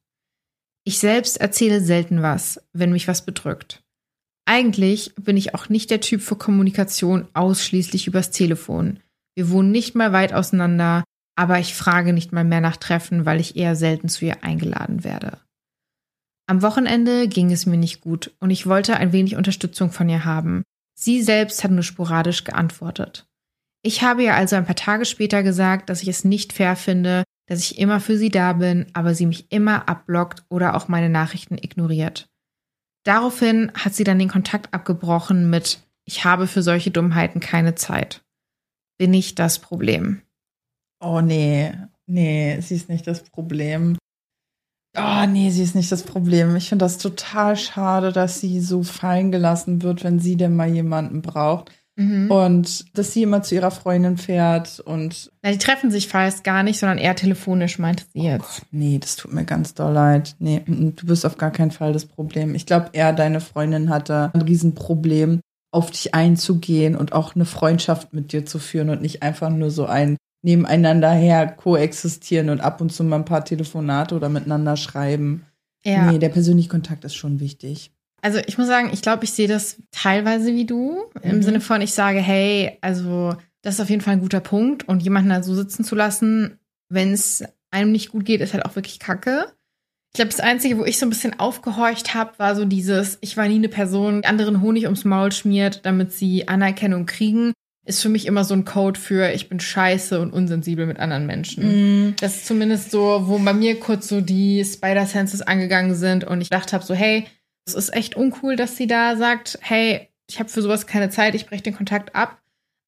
Ich 0.84 0.98
selbst 0.98 1.40
erzähle 1.40 1.80
selten 1.80 2.22
was, 2.22 2.60
wenn 2.72 2.92
mich 2.92 3.08
was 3.08 3.24
bedrückt. 3.24 3.82
Eigentlich 4.44 5.14
bin 5.16 5.36
ich 5.36 5.54
auch 5.54 5.68
nicht 5.68 5.90
der 5.90 6.00
Typ 6.00 6.20
für 6.20 6.36
Kommunikation 6.36 7.28
ausschließlich 7.34 8.06
übers 8.06 8.30
Telefon. 8.30 8.98
Wir 9.34 9.50
wohnen 9.50 9.70
nicht 9.70 9.94
mal 9.94 10.12
weit 10.12 10.32
auseinander, 10.32 11.04
aber 11.36 11.58
ich 11.58 11.74
frage 11.74 12.12
nicht 12.12 12.32
mal 12.32 12.44
mehr 12.44 12.60
nach 12.60 12.76
Treffen, 12.76 13.24
weil 13.24 13.40
ich 13.40 13.56
eher 13.56 13.76
selten 13.76 14.08
zu 14.08 14.24
ihr 14.24 14.44
eingeladen 14.44 15.04
werde. 15.04 15.38
Am 16.46 16.62
Wochenende 16.62 17.28
ging 17.28 17.50
es 17.50 17.66
mir 17.66 17.78
nicht 17.78 18.00
gut 18.00 18.34
und 18.40 18.50
ich 18.50 18.66
wollte 18.66 18.96
ein 18.96 19.12
wenig 19.12 19.36
Unterstützung 19.36 19.90
von 19.90 20.08
ihr 20.08 20.24
haben. 20.24 20.62
Sie 20.94 21.22
selbst 21.22 21.64
hat 21.64 21.70
nur 21.70 21.82
sporadisch 21.82 22.44
geantwortet. 22.44 23.26
Ich 23.82 24.02
habe 24.02 24.22
ihr 24.22 24.34
also 24.34 24.56
ein 24.56 24.66
paar 24.66 24.76
Tage 24.76 25.04
später 25.04 25.42
gesagt, 25.42 25.88
dass 25.88 26.02
ich 26.02 26.08
es 26.08 26.24
nicht 26.24 26.52
fair 26.52 26.76
finde, 26.76 27.24
dass 27.48 27.60
ich 27.60 27.78
immer 27.78 28.00
für 28.00 28.16
sie 28.16 28.28
da 28.28 28.52
bin, 28.52 28.86
aber 28.92 29.14
sie 29.14 29.26
mich 29.26 29.50
immer 29.50 29.88
abblockt 29.88 30.44
oder 30.48 30.76
auch 30.76 30.88
meine 30.88 31.08
Nachrichten 31.08 31.58
ignoriert. 31.58 32.26
Daraufhin 33.04 33.72
hat 33.74 33.94
sie 33.94 34.04
dann 34.04 34.18
den 34.18 34.28
Kontakt 34.28 34.72
abgebrochen 34.72 35.50
mit 35.50 35.80
Ich 36.04 36.24
habe 36.24 36.46
für 36.46 36.62
solche 36.62 36.90
Dummheiten 36.90 37.40
keine 37.40 37.74
Zeit. 37.74 38.22
Bin 39.02 39.14
ich 39.14 39.34
das 39.34 39.58
Problem? 39.58 40.22
Oh 41.04 41.20
nee, 41.20 41.72
nee, 42.06 42.60
sie 42.60 42.76
ist 42.76 42.88
nicht 42.88 43.04
das 43.04 43.24
Problem. 43.24 43.98
Oh 44.96 45.26
nee, 45.26 45.50
sie 45.50 45.64
ist 45.64 45.74
nicht 45.74 45.90
das 45.90 46.04
Problem. 46.04 46.54
Ich 46.54 46.68
finde 46.68 46.84
das 46.84 46.98
total 46.98 47.56
schade, 47.56 48.12
dass 48.12 48.38
sie 48.38 48.60
so 48.60 48.84
fallen 48.84 49.32
gelassen 49.32 49.82
wird, 49.82 50.04
wenn 50.04 50.20
sie 50.20 50.36
denn 50.36 50.54
mal 50.54 50.68
jemanden 50.68 51.20
braucht. 51.20 51.72
Mhm. 51.96 52.30
Und 52.30 52.96
dass 52.96 53.12
sie 53.12 53.24
immer 53.24 53.42
zu 53.42 53.56
ihrer 53.56 53.72
Freundin 53.72 54.18
fährt 54.18 54.78
und. 54.78 55.32
Na, 55.42 55.50
die 55.50 55.58
treffen 55.58 55.90
sich 55.90 56.06
fast 56.06 56.44
gar 56.44 56.62
nicht, 56.62 56.78
sondern 56.78 56.98
eher 56.98 57.16
telefonisch, 57.16 57.80
meinte 57.80 58.04
sie 58.12 58.20
jetzt. 58.20 58.62
Oh 58.62 58.66
nee, 58.70 59.00
das 59.00 59.16
tut 59.16 59.32
mir 59.32 59.44
ganz 59.44 59.74
doll 59.74 59.94
leid. 59.94 60.36
Nee, 60.38 60.62
du 60.64 61.06
bist 61.06 61.26
auf 61.26 61.38
gar 61.38 61.50
keinen 61.50 61.72
Fall 61.72 61.92
das 61.92 62.06
Problem. 62.06 62.54
Ich 62.54 62.66
glaube, 62.66 62.90
eher 62.92 63.12
deine 63.12 63.40
Freundin 63.40 63.90
hatte 63.90 64.30
ein 64.32 64.42
Riesenproblem, 64.42 65.40
auf 65.72 65.90
dich 65.90 66.14
einzugehen 66.14 66.94
und 66.94 67.12
auch 67.12 67.34
eine 67.34 67.46
Freundschaft 67.46 68.12
mit 68.12 68.32
dir 68.32 68.46
zu 68.46 68.58
führen 68.58 68.90
und 68.90 69.02
nicht 69.02 69.22
einfach 69.22 69.50
nur 69.50 69.70
so 69.70 69.86
ein 69.86 70.16
nebeneinander 70.42 71.10
her 71.10 71.46
koexistieren 71.46 72.50
und 72.50 72.60
ab 72.60 72.80
und 72.80 72.92
zu 72.92 73.02
mal 73.04 73.16
ein 73.16 73.24
paar 73.24 73.44
Telefonate 73.44 74.14
oder 74.14 74.28
miteinander 74.28 74.76
schreiben. 74.76 75.46
Ja. 75.84 76.10
Nee, 76.10 76.18
der 76.18 76.28
persönliche 76.28 76.68
Kontakt 76.68 77.04
ist 77.04 77.14
schon 77.14 77.40
wichtig. 77.40 77.90
Also 78.20 78.38
ich 78.46 78.56
muss 78.58 78.68
sagen, 78.68 78.90
ich 78.92 79.02
glaube, 79.02 79.24
ich 79.24 79.32
sehe 79.32 79.48
das 79.48 79.78
teilweise 79.90 80.54
wie 80.54 80.64
du. 80.64 81.04
Im 81.22 81.36
mhm. 81.36 81.42
Sinne 81.42 81.60
von, 81.60 81.80
ich 81.80 81.92
sage, 81.92 82.20
hey, 82.20 82.78
also 82.80 83.34
das 83.62 83.74
ist 83.74 83.80
auf 83.80 83.90
jeden 83.90 84.02
Fall 84.02 84.14
ein 84.14 84.20
guter 84.20 84.40
Punkt. 84.40 84.86
Und 84.86 85.02
jemanden 85.02 85.30
da 85.30 85.42
so 85.42 85.54
sitzen 85.54 85.84
zu 85.84 85.94
lassen, 85.94 86.58
wenn 86.88 87.12
es 87.12 87.44
einem 87.70 87.90
nicht 87.90 88.10
gut 88.10 88.24
geht, 88.24 88.40
ist 88.40 88.54
halt 88.54 88.64
auch 88.64 88.76
wirklich 88.76 89.00
kacke. 89.00 89.46
Ich 90.14 90.18
glaube, 90.18 90.30
das 90.30 90.40
Einzige, 90.40 90.76
wo 90.76 90.84
ich 90.84 90.98
so 90.98 91.06
ein 91.06 91.10
bisschen 91.10 91.40
aufgehorcht 91.40 92.12
habe, 92.12 92.38
war 92.38 92.54
so 92.54 92.66
dieses, 92.66 93.16
ich 93.22 93.38
war 93.38 93.48
nie 93.48 93.54
eine 93.54 93.70
Person, 93.70 94.20
die 94.20 94.28
anderen 94.28 94.60
Honig 94.60 94.84
ums 94.84 95.06
Maul 95.06 95.32
schmiert, 95.32 95.80
damit 95.84 96.12
sie 96.12 96.48
Anerkennung 96.48 97.06
kriegen. 97.06 97.54
Ist 97.86 98.02
für 98.02 98.10
mich 98.10 98.26
immer 98.26 98.44
so 98.44 98.54
ein 98.54 98.66
Code 98.66 99.00
für, 99.00 99.32
ich 99.32 99.48
bin 99.48 99.58
scheiße 99.58 100.20
und 100.20 100.32
unsensibel 100.32 100.86
mit 100.86 101.00
anderen 101.00 101.26
Menschen. 101.26 102.10
Mm. 102.10 102.16
Das 102.20 102.36
ist 102.36 102.46
zumindest 102.46 102.90
so, 102.90 103.22
wo 103.24 103.38
bei 103.38 103.54
mir 103.54 103.80
kurz 103.80 104.06
so 104.06 104.20
die 104.20 104.62
Spider-Senses 104.62 105.40
angegangen 105.42 105.94
sind 105.94 106.24
und 106.24 106.42
ich 106.42 106.50
dachte 106.50 106.74
habe 106.74 106.84
so, 106.84 106.94
hey, 106.94 107.26
es 107.66 107.74
ist 107.74 107.94
echt 107.94 108.14
uncool, 108.14 108.56
dass 108.56 108.76
sie 108.76 108.86
da 108.86 109.16
sagt, 109.16 109.58
hey, 109.62 110.08
ich 110.28 110.38
habe 110.38 110.50
für 110.50 110.62
sowas 110.62 110.86
keine 110.86 111.08
Zeit, 111.08 111.34
ich 111.34 111.46
breche 111.46 111.62
den 111.62 111.76
Kontakt 111.76 112.14
ab. 112.14 112.38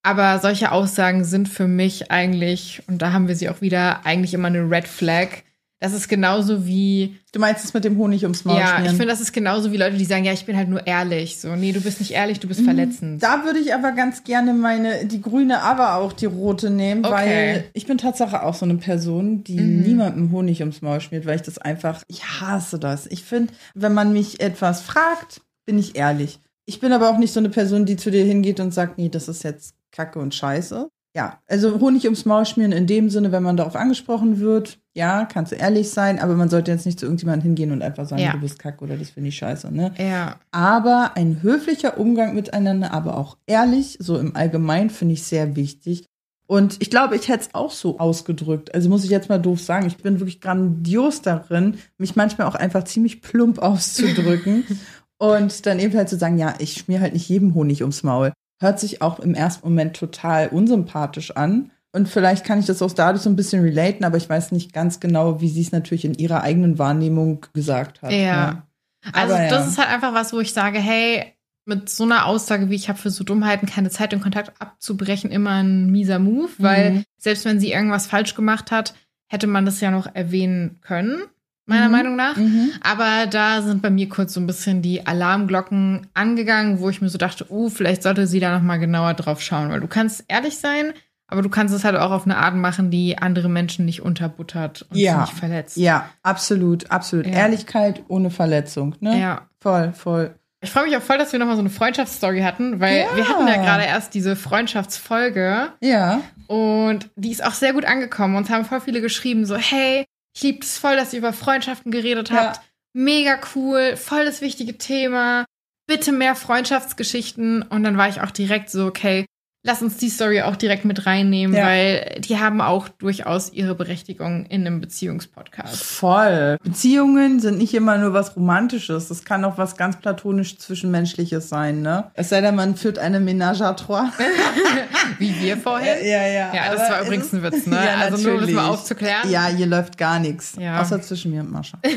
Aber 0.03 0.39
solche 0.41 0.71
Aussagen 0.71 1.25
sind 1.25 1.49
für 1.49 1.67
mich 1.67 2.11
eigentlich, 2.11 2.83
und 2.87 3.01
da 3.01 3.13
haben 3.13 3.29
wir 3.29 3.37
sie 3.37 3.49
auch 3.49 3.63
wieder, 3.63 4.05
eigentlich 4.05 4.35
immer 4.35 4.49
eine 4.49 4.71
Red 4.71 4.87
Flag. 4.87 5.43
Das 5.85 5.93
ist 5.93 6.09
genauso 6.09 6.67
wie. 6.67 7.17
Du 7.33 7.41
meinst 7.41 7.65
es 7.65 7.75
mit 7.75 7.85
dem 7.85 7.99
Honig 7.99 8.23
ums 8.23 8.45
Maul 8.45 8.59
Ja, 8.59 8.67
schmieren? 8.69 8.85
ich 8.87 8.91
finde, 8.93 9.07
das 9.09 9.21
ist 9.21 9.33
genauso 9.33 9.71
wie 9.73 9.77
Leute, 9.77 9.97
die 9.97 10.05
sagen, 10.05 10.25
ja, 10.25 10.33
ich 10.33 10.47
bin 10.47 10.57
halt 10.57 10.69
nur 10.69 10.87
ehrlich. 10.87 11.39
So, 11.41 11.55
nee, 11.57 11.73
du 11.73 11.81
bist 11.81 12.01
nicht 12.01 12.13
ehrlich, 12.13 12.41
du 12.41 12.49
bist 12.49 12.61
Mhm. 12.61 12.65
verletzend. 12.65 13.23
Da 13.23 13.45
würde 13.45 13.59
ich 13.59 13.75
aber 13.75 13.93
ganz 13.93 14.25
gerne 14.25 14.55
meine, 14.55 15.05
die 15.07 15.21
grüne, 15.21 15.61
aber 15.63 15.95
auch 15.97 16.13
die 16.13 16.27
rote 16.27 16.71
nehmen, 16.71 17.05
Okay. 17.05 17.13
weil 17.13 17.65
ich 17.73 17.87
bin 17.87 17.99
Tatsache 17.99 18.43
auch 18.43 18.55
so 18.55 18.65
eine 18.65 18.77
Person, 18.77 19.45
die 19.45 19.61
Mhm. 19.61 19.83
niemandem 19.83 20.33
Honig 20.33 20.61
ums 20.61 20.81
Maul 20.83 21.01
schmiert, 21.01 21.27
weil 21.27 21.37
ich 21.37 21.43
das 21.43 21.59
einfach, 21.59 22.03
ich 22.09 22.25
hasse 22.41 22.79
das. 22.79 23.07
Ich 23.07 23.23
finde, 23.25 23.53
wenn 23.75 23.93
man 23.95 24.13
mich 24.13 24.41
etwas 24.41 24.81
fragt, 24.81 25.43
bin 25.67 25.79
ich 25.79 25.97
ehrlich. 25.97 26.39
Ich 26.67 26.81
bin 26.81 26.93
aber 26.93 27.11
auch 27.11 27.19
nicht 27.19 27.33
so 27.33 27.41
eine 27.41 27.51
Person, 27.51 27.85
die 27.85 27.97
zu 27.97 28.11
dir 28.11 28.25
hingeht 28.25 28.59
und 28.61 28.73
sagt, 28.73 28.97
nee, 28.97 29.09
das 29.11 29.29
ist 29.29 29.43
jetzt 29.45 29.75
Kacke 29.93 30.19
und 30.19 30.35
Scheiße. 30.35 30.89
Ja, 31.17 31.39
also 31.47 31.79
Honig 31.81 32.05
ums 32.05 32.25
Maul 32.25 32.45
schmieren 32.47 32.73
in 32.73 32.87
dem 32.87 33.11
Sinne, 33.11 33.31
wenn 33.33 33.43
man 33.43 33.57
darauf 33.57 33.77
angesprochen 33.77 34.41
wird, 34.41 34.79
ja, 34.97 35.25
kannst 35.25 35.53
du 35.53 35.57
ehrlich 35.57 35.91
sein, 35.91 36.19
aber 36.21 36.35
man 36.35 36.49
sollte 36.49 36.71
jetzt 36.71 36.87
nicht 36.87 37.01
zu 37.01 37.07
irgendjemandem 37.07 37.43
hingehen 37.43 37.73
und 37.73 37.83
einfach 37.83 38.07
sagen, 38.07 38.23
Ja. 38.23 38.33
du 38.33 38.39
bist 38.41 38.59
Kacke 38.59 38.85
oder 38.85 38.97
das 38.97 39.11
finde 39.11 39.29
ich 39.29 39.37
scheiße, 39.37 39.75
ne? 39.75 39.93
Ja. 39.99 40.37
Aber 40.53 41.13
ein 41.17 41.43
höflicher 41.43 41.99
Umgang 41.99 42.35
miteinander, 42.35 42.93
aber 42.93 43.17
auch 43.19 43.37
ehrlich, 43.47 43.97
so 44.01 44.19
im 44.19 44.37
Allgemeinen, 44.37 44.91
finde 44.91 45.15
ich 45.15 45.25
sehr 45.25 45.57
wichtig. 45.57 46.05
Und 46.47 46.77
ich 46.81 46.91
glaube, 46.91 47.17
ich 47.17 47.29
hätte 47.29 47.45
es 47.49 47.55
auch 47.55 47.71
so 47.71 47.99
ausgedrückt. 47.99 48.75
Also 48.75 48.89
muss 48.89 49.03
ich 49.05 49.11
jetzt 49.11 49.29
mal 49.29 49.39
doof 49.39 49.61
sagen, 49.61 49.87
ich 49.87 49.97
bin 49.97 50.21
wirklich 50.21 50.41
grandios 50.41 51.23
darin, 51.23 51.79
mich 51.99 52.17
manchmal 52.17 52.47
auch 52.47 52.55
einfach 52.55 52.85
ziemlich 52.85 53.23
plump 53.23 53.59
auszudrücken. 53.59 54.65
und 55.19 55.67
dann 55.67 55.79
eben 55.81 55.97
halt 55.97 56.09
zu 56.09 56.19
sagen, 56.19 56.39
ja, 56.39 56.55
ich 56.59 56.75
schmier 56.75 57.01
halt 57.01 57.15
nicht 57.15 57.29
jedem 57.29 57.55
Honig 57.55 57.81
ums 57.81 58.03
Maul. 58.03 58.33
Hört 58.61 58.79
sich 58.79 59.03
auch 59.03 59.19
im 59.19 59.35
ersten 59.35 59.67
Moment 59.67 59.97
total 59.97 60.49
unsympathisch 60.49 61.33
an. 61.33 61.71
Und 61.95 62.09
vielleicht 62.09 62.45
kann 62.45 62.59
ich 62.59 62.67
das 62.67 62.83
auch 62.83 62.93
dadurch 62.93 63.23
so 63.23 63.31
ein 63.31 63.37
bisschen 63.37 63.63
relaten, 63.63 64.05
aber 64.05 64.17
ich 64.17 64.29
weiß 64.29 64.51
nicht 64.53 64.73
ganz 64.73 64.99
genau, 64.99 65.41
wie 65.41 65.49
sie 65.49 65.63
es 65.63 65.71
natürlich 65.71 66.05
in 66.05 66.15
ihrer 66.15 66.43
eigenen 66.43 66.79
Wahrnehmung 66.79 67.47
gesagt 67.53 68.03
hat. 68.03 68.11
Ja. 68.11 68.67
Also 69.13 69.35
Aber 69.35 69.45
ja. 69.45 69.49
das 69.49 69.69
ist 69.69 69.79
halt 69.79 69.91
einfach 69.91 70.13
was, 70.13 70.33
wo 70.33 70.41
ich 70.41 70.53
sage, 70.53 70.79
hey, 70.81 71.25
mit 71.67 71.89
so 71.89 72.03
einer 72.05 72.27
Aussage, 72.27 72.69
wie 72.69 72.75
ich 72.75 72.89
habe 72.89 72.99
für 72.99 73.11
so 73.11 73.23
Dummheiten 73.23 73.69
keine 73.69 73.91
Zeit, 73.91 74.11
den 74.13 74.21
Kontakt 74.21 74.61
abzubrechen, 74.61 75.31
immer 75.31 75.63
ein 75.63 75.87
mieser 75.91 76.19
Move, 76.19 76.51
weil 76.59 76.91
Mhm. 76.91 77.05
selbst 77.17 77.45
wenn 77.45 77.61
sie 77.61 77.71
irgendwas 77.73 78.07
falsch 78.09 78.35
gemacht 78.35 78.71
hat, 78.73 78.95
hätte 79.29 79.47
man 79.47 79.65
das 79.65 79.81
ja 79.81 79.91
noch 79.91 80.13
erwähnen 80.15 80.81
können, 80.83 81.23
meiner 81.67 81.87
Mhm. 81.87 81.93
Meinung 81.93 82.17
nach. 82.17 82.37
Mhm. 82.37 82.73
Aber 82.83 83.27
da 83.31 83.63
sind 83.63 83.83
bei 83.83 83.91
mir 83.91 84.09
kurz 84.09 84.35
so 84.35 84.41
ein 84.41 84.47
bisschen 84.49 84.83
die 84.83 85.07
Alarmglocken 85.07 86.09
angegangen, 86.13 86.81
wo 86.81 86.91
ich 86.91 87.01
mir 87.01 87.09
so 87.09 87.19
dachte, 87.19 87.47
uh, 87.51 87.71
vielleicht 87.71 88.03
sollte 88.03 88.27
sie 88.27 88.41
da 88.41 88.53
noch 88.59 88.65
mal 88.65 88.79
genauer 88.79 89.15
drauf 89.15 89.41
schauen, 89.41 89.71
weil 89.71 89.81
du 89.81 89.87
kannst 89.87 90.25
ehrlich 90.29 90.59
sein, 90.59 90.93
aber 91.35 91.43
du 91.43 91.51
kannst 91.51 91.75
es 91.75 91.85
halt 91.85 91.97
auch 91.97 92.11
auf 92.13 92.25
eine 92.25 92.37
Art 92.39 92.55
machen, 92.55 92.91
die 92.91 93.19
andere 93.19 93.49
Menschen 93.51 93.85
nicht 93.85 94.01
unterbuttert 94.01 94.87
und 94.91 94.97
Ja. 94.97 95.21
nicht 95.21 95.33
verletzt. 95.35 95.77
Ja, 95.77 96.09
absolut, 96.23 96.91
absolut. 96.91 97.27
Ja. 97.27 97.33
Ehrlichkeit 97.33 98.03
ohne 98.09 98.31
Verletzung, 98.31 98.95
ne? 99.01 99.21
Ja. 99.21 99.43
Voll, 99.61 99.93
voll. 99.93 100.35
Ich 100.63 100.71
freue 100.71 100.85
mich 100.87 100.97
auch 100.97 101.03
voll, 101.03 101.19
dass 101.19 101.33
wir 101.33 101.39
nochmal 101.39 101.57
so 101.57 101.61
eine 101.61 101.69
Freundschaftsstory 101.69 102.41
hatten, 102.41 102.81
weil 102.81 103.01
Ja. 103.01 103.17
wir 103.17 103.29
hatten 103.29 103.47
ja 103.47 103.57
gerade 103.57 103.85
erst 103.85 104.15
diese 104.15 104.35
Freundschaftsfolge 104.37 105.73
Ja. 105.81 106.21
und 106.47 107.11
die 107.17 107.33
ist 107.33 107.45
auch 107.45 107.53
sehr 107.53 107.73
gut 107.73 107.85
angekommen. 107.85 108.37
Uns 108.37 108.49
haben 108.49 108.65
voll 108.65 108.81
viele 108.81 109.01
geschrieben, 109.01 109.45
so, 109.45 109.57
hey, 109.57 110.05
ich 110.37 110.43
liebe 110.43 110.61
es 110.63 110.79
voll, 110.79 110.97
dass 110.97 111.13
ihr 111.13 111.19
über 111.19 111.33
Freundschaften 111.33 111.91
geredet 111.93 112.31
Ja. 112.31 112.37
habt. 112.37 112.61
Mega 112.95 113.39
cool, 113.55 113.97
voll 113.97 114.25
das 114.25 114.41
wichtige 114.41 114.79
Thema. 114.79 115.45
Bitte 115.87 116.13
mehr 116.13 116.35
Freundschaftsgeschichten. 116.35 117.63
Und 117.63 117.83
dann 117.85 117.97
war 117.99 118.09
ich 118.09 118.21
auch 118.21 118.31
direkt 118.31 118.71
so, 118.71 118.87
okay, 118.87 119.27
lass 119.67 119.83
uns 119.83 119.97
die 119.97 120.11
Story 120.11 120.43
auch 120.43 120.57
direkt 120.57 120.85
mit 120.85 121.07
reinnehmen, 121.07 121.57
Ja. 121.57 121.65
weil 121.65 122.21
die 122.21 122.39
haben 122.39 122.61
auch 122.61 122.89
durchaus 122.89 123.51
ihre 123.53 123.75
Berechtigung 123.75 124.47
in 124.47 124.67
einem 124.67 124.81
Beziehungspodcast. 124.81 125.83
Voll. 125.83 126.59
Beziehungen 126.63 127.41
sind 127.41 127.59
nicht 127.59 127.75
immer 127.75 127.97
nur 127.99 128.13
was 128.13 128.37
Romantisches. 128.37 129.09
Das 129.09 129.25
kann 129.25 129.45
auch 129.45 129.59
was 129.59 129.77
ganz 129.77 129.97
platonisch 129.97 130.59
Zwischenmenschliches 130.59 131.49
sein, 131.49 131.83
ne? 131.83 132.11
Es 132.15 132.29
sei 132.29 132.41
denn, 132.43 132.55
man 132.55 132.77
führt 132.77 132.99
eine 132.99 133.19
Ménage 133.21 133.63
à 133.63 133.75
trois. 133.75 134.05
Wie 135.19 135.35
wir 135.41 135.57
vorher. 135.57 136.05
ja, 136.07 136.27
ja. 136.27 136.55
Ja, 136.55 136.75
das 136.75 136.91
war 136.91 137.03
übrigens 137.03 137.33
ein 137.33 137.43
Witz, 137.43 137.67
ne? 137.67 137.77
Ja, 137.85 137.97
also 138.05 138.17
nur 138.23 138.35
um 138.35 138.41
das 138.41 138.51
natürlich. 138.51 138.55
mal 138.55 138.69
aufzuklären. 138.69 139.31
Ja, 139.31 139.47
hier 139.47 139.67
läuft 139.67 139.97
gar 139.99 140.19
nichts. 140.19 140.55
Ja. 140.59 140.81
Außer 140.81 141.01
zwischen 141.03 141.31
mir 141.33 141.41
und 141.41 141.51
Mascha. 141.51 141.79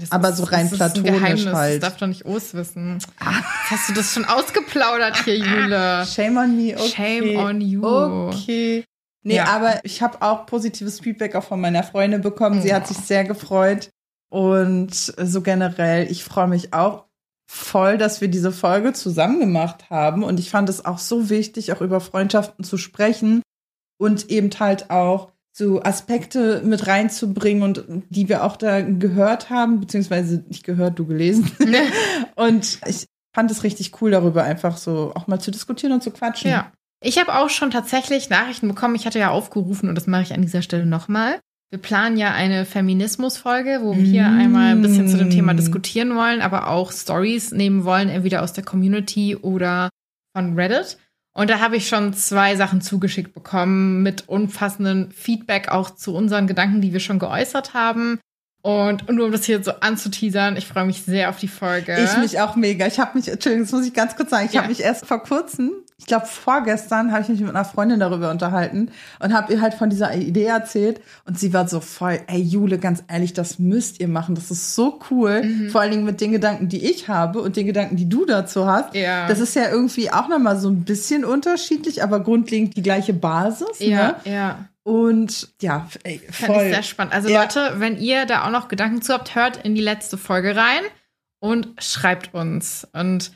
Das 0.00 0.12
Aber 0.12 0.32
so 0.32 0.44
rein 0.44 0.68
das 0.68 0.78
platonisch 0.78 1.08
ist 1.08 1.14
ein 1.14 1.20
Geheimnis, 1.20 1.54
halt. 1.54 1.82
Das 1.82 1.90
darf 1.90 1.98
doch 1.98 2.06
nicht 2.06 2.24
Os 2.24 2.54
wissen. 2.54 2.94
Jetzt 2.94 3.08
hast 3.70 3.88
du 3.88 3.92
das 3.94 4.12
schon 4.14 4.24
ausgeplaudert 4.24 5.24
hier, 5.24 5.36
Jule. 5.38 6.06
Shame 6.06 6.36
on 6.36 6.56
me, 6.56 6.74
okay. 6.76 6.88
Shame 6.88 7.36
on 7.36 7.60
you. 7.60 7.84
Okay. 7.84 8.84
Nee, 9.24 9.36
Ja. 9.36 9.46
aber 9.46 9.80
ich 9.84 10.02
habe 10.02 10.20
auch 10.22 10.46
positives 10.46 11.00
Feedback 11.00 11.34
auch 11.36 11.44
von 11.44 11.60
meiner 11.60 11.82
Freundin 11.82 12.22
bekommen. 12.22 12.60
Sie 12.62 12.74
hat 12.74 12.88
sich 12.88 12.96
sehr 12.98 13.24
gefreut. 13.24 13.90
Und 14.30 14.94
so 14.94 15.42
generell, 15.42 16.10
ich 16.10 16.24
freue 16.24 16.48
mich 16.48 16.72
auch 16.72 17.04
voll, 17.46 17.98
dass 17.98 18.20
wir 18.22 18.28
diese 18.28 18.50
Folge 18.50 18.94
zusammen 18.94 19.40
gemacht 19.40 19.90
haben. 19.90 20.24
Und 20.24 20.40
ich 20.40 20.48
fand 20.50 20.68
es 20.70 20.84
auch 20.84 20.98
so 20.98 21.28
wichtig, 21.28 21.72
auch 21.72 21.82
über 21.82 22.00
Freundschaften 22.00 22.64
zu 22.64 22.78
sprechen 22.78 23.42
und 23.98 24.30
eben 24.30 24.48
halt 24.58 24.90
auch 24.90 25.31
so 25.54 25.82
Aspekte 25.82 26.62
mit 26.64 26.86
reinzubringen 26.86 27.62
und 27.62 27.84
die 28.08 28.28
wir 28.28 28.44
auch 28.44 28.56
da 28.56 28.80
gehört 28.80 29.50
haben, 29.50 29.80
beziehungsweise 29.80 30.42
nicht 30.48 30.64
gehört, 30.64 30.98
du 30.98 31.06
gelesen. 31.06 31.50
und 32.36 32.78
ich 32.86 33.06
fand 33.34 33.50
es 33.50 33.62
richtig 33.62 34.00
cool, 34.00 34.10
darüber 34.10 34.44
einfach 34.44 34.76
so 34.78 35.12
auch 35.14 35.26
mal 35.26 35.40
zu 35.40 35.50
diskutieren 35.50 35.92
und 35.92 36.02
zu 36.02 36.10
quatschen. 36.10 36.50
Ja. 36.50 36.72
Ich 37.04 37.18
habe 37.18 37.34
auch 37.34 37.50
schon 37.50 37.70
tatsächlich 37.70 38.30
Nachrichten 38.30 38.68
bekommen. 38.68 38.94
Ich 38.94 39.06
hatte 39.06 39.18
ja 39.18 39.30
aufgerufen 39.30 39.88
und 39.88 39.94
das 39.96 40.06
mache 40.06 40.22
ich 40.22 40.32
an 40.32 40.40
dieser 40.42 40.62
Stelle 40.62 40.86
nochmal. 40.86 41.40
Wir 41.70 41.80
planen 41.80 42.16
ja 42.16 42.32
eine 42.32 42.64
Feminismus-Folge, 42.64 43.80
wo 43.82 43.96
wir 43.96 44.04
hier 44.04 44.28
Mm. 44.28 44.40
einmal 44.40 44.72
ein 44.72 44.82
bisschen 44.82 45.08
zu 45.08 45.16
dem 45.16 45.30
Thema 45.30 45.54
diskutieren 45.54 46.14
wollen, 46.14 46.42
aber 46.42 46.68
auch 46.68 46.92
Stories 46.92 47.50
nehmen 47.50 47.84
wollen, 47.84 48.08
entweder 48.10 48.42
aus 48.42 48.52
der 48.52 48.62
Community 48.64 49.36
oder 49.36 49.88
von 50.36 50.54
Reddit. 50.54 50.98
Und 51.34 51.48
da 51.48 51.60
habe 51.60 51.76
ich 51.76 51.88
schon 51.88 52.12
zwei 52.12 52.56
Sachen 52.56 52.80
zugeschickt 52.82 53.32
bekommen 53.32 54.02
mit 54.02 54.28
umfassendem 54.28 55.10
Feedback 55.12 55.68
auch 55.68 55.90
zu 55.90 56.14
unseren 56.14 56.46
Gedanken, 56.46 56.80
die 56.82 56.92
wir 56.92 57.00
schon 57.00 57.18
geäußert 57.18 57.72
haben. 57.74 58.20
Und 58.62 59.10
nur 59.10 59.26
um 59.26 59.32
das 59.32 59.44
hier 59.44 59.62
so 59.64 59.72
anzuteasern, 59.80 60.56
ich 60.56 60.68
freue 60.68 60.84
mich 60.84 61.02
sehr 61.02 61.30
auf 61.30 61.38
die 61.38 61.48
Folge. 61.48 61.96
Ich 62.04 62.16
mich 62.18 62.40
auch 62.40 62.54
mega. 62.54 62.86
Ich 62.86 63.00
habe 63.00 63.18
mich, 63.18 63.28
Entschuldigung, 63.28 63.64
das 63.66 63.72
muss 63.72 63.86
ich 63.86 63.92
ganz 63.94 64.14
kurz 64.14 64.30
sagen, 64.30 64.46
ich 64.46 64.52
Ja. 64.52 64.60
habe 64.60 64.68
mich 64.70 64.80
erst 64.80 65.06
vor 65.06 65.22
kurzem, 65.22 65.72
ich 66.02 66.06
glaube 66.06 66.26
vorgestern, 66.26 67.12
habe 67.12 67.22
ich 67.22 67.28
mich 67.28 67.40
mit 67.40 67.50
einer 67.50 67.64
Freundin 67.64 68.00
darüber 68.00 68.32
unterhalten 68.32 68.90
und 69.20 69.32
habe 69.32 69.52
ihr 69.52 69.60
halt 69.60 69.74
von 69.74 69.88
dieser 69.88 70.12
Idee 70.16 70.46
erzählt 70.46 71.00
und 71.26 71.38
sie 71.38 71.54
war 71.54 71.68
so 71.68 71.80
voll, 71.80 72.18
ey 72.26 72.40
Jule, 72.40 72.78
ganz 72.78 73.04
ehrlich, 73.06 73.34
das 73.34 73.60
müsst 73.60 74.00
ihr 74.00 74.08
machen, 74.08 74.34
das 74.34 74.50
ist 74.50 74.74
so 74.74 74.98
cool, 75.12 75.44
Mhm. 75.44 75.70
vor 75.70 75.80
allen 75.80 75.92
Dingen 75.92 76.04
mit 76.04 76.20
den 76.20 76.32
Gedanken, 76.32 76.68
die 76.68 76.84
ich 76.90 77.06
habe 77.08 77.40
und 77.40 77.54
den 77.56 77.66
Gedanken, 77.66 77.94
die 77.94 78.08
du 78.08 78.24
dazu 78.26 78.66
hast. 78.66 78.96
Ja. 78.96 79.28
Das 79.28 79.38
ist 79.38 79.54
ja 79.54 79.70
irgendwie 79.70 80.10
auch 80.10 80.26
nochmal 80.28 80.58
so 80.58 80.68
ein 80.68 80.82
bisschen 80.84 81.24
unterschiedlich, 81.24 82.02
aber 82.02 82.18
grundlegend 82.18 82.76
die 82.76 82.82
gleiche 82.82 83.12
Basis. 83.14 83.78
ja, 83.78 84.16
Ne? 84.24 84.32
ja. 84.32 84.58
Und 84.82 85.50
ja, 85.62 85.86
ey, 86.02 86.20
Fand 86.32 86.52
voll. 86.52 86.64
ich 86.64 86.74
sehr 86.74 86.82
spannend. 86.82 87.14
Also 87.14 87.28
Ja. 87.28 87.42
Leute, 87.42 87.74
wenn 87.76 87.96
ihr 87.96 88.26
da 88.26 88.44
auch 88.44 88.50
noch 88.50 88.66
Gedanken 88.66 89.00
zu 89.02 89.12
habt, 89.12 89.36
hört 89.36 89.58
in 89.64 89.76
die 89.76 89.80
letzte 89.80 90.18
Folge 90.18 90.56
rein 90.56 90.82
und 91.38 91.68
schreibt 91.78 92.34
uns. 92.34 92.88
Und 92.92 93.30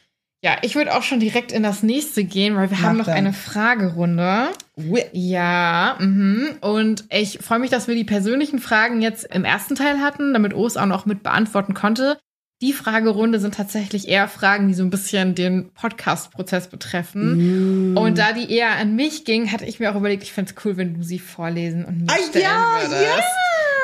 ja, 0.47 0.57
ich 0.63 0.77
würde 0.77 0.95
auch 0.95 1.03
schon 1.03 1.19
direkt 1.19 1.51
in 1.51 1.65
das 1.65 1.83
nächste 1.83 2.23
gehen, 2.23 2.55
weil 2.55 2.71
wir 2.71 2.77
Mach 2.79 2.85
haben 2.85 2.99
noch 2.99 3.07
dann. 3.07 3.17
eine 3.17 3.33
Fragerunde. 3.33 4.51
Ui. 4.77 5.03
Ja, 5.13 5.97
mhm. 5.99 6.51
und 6.61 7.03
ich 7.11 7.41
freue 7.43 7.59
mich, 7.59 7.71
dass 7.71 7.89
wir 7.89 7.97
die 7.97 8.05
persönlichen 8.05 8.61
Fragen 8.61 9.03
jetzt 9.03 9.25
im 9.35 9.45
ersten 9.45 9.75
Teil 9.75 9.99
hatten, 10.01 10.33
damit 10.33 10.55
Os 10.55 10.77
auch 10.77 10.87
noch 10.87 11.05
mit 11.05 11.25
beantworten 11.25 11.75
konnte. 11.75 12.17
Die 12.63 12.73
Fragerunde 12.73 13.41
sind 13.41 13.55
tatsächlich 13.57 14.07
eher 14.07 14.29
Fragen, 14.29 14.68
die 14.68 14.75
so 14.75 14.85
ein 14.85 14.91
bisschen 14.91 15.35
den 15.35 15.73
Podcast-Prozess 15.75 16.68
betreffen. 16.68 17.93
Mm. 17.95 17.97
Und 17.99 18.17
da 18.17 18.33
die 18.33 18.49
eher 18.51 18.77
an 18.77 18.95
mich 18.95 19.25
ging, 19.25 19.51
hatte 19.51 19.64
ich 19.67 19.81
mir 19.81 19.91
auch 19.91 19.97
überlegt, 19.97 20.23
ich 20.23 20.33
fände 20.33 20.53
es 20.57 20.64
cool, 20.64 20.77
wenn 20.77 20.95
du 20.95 21.03
sie 21.03 21.18
vorlesen 21.18 21.85
und 21.85 22.03
mir 22.03 22.07
Ah, 22.09 22.17
stellen 22.31 22.45
ja, 22.45 22.79
würdest. 22.83 23.03
ja. 23.03 23.25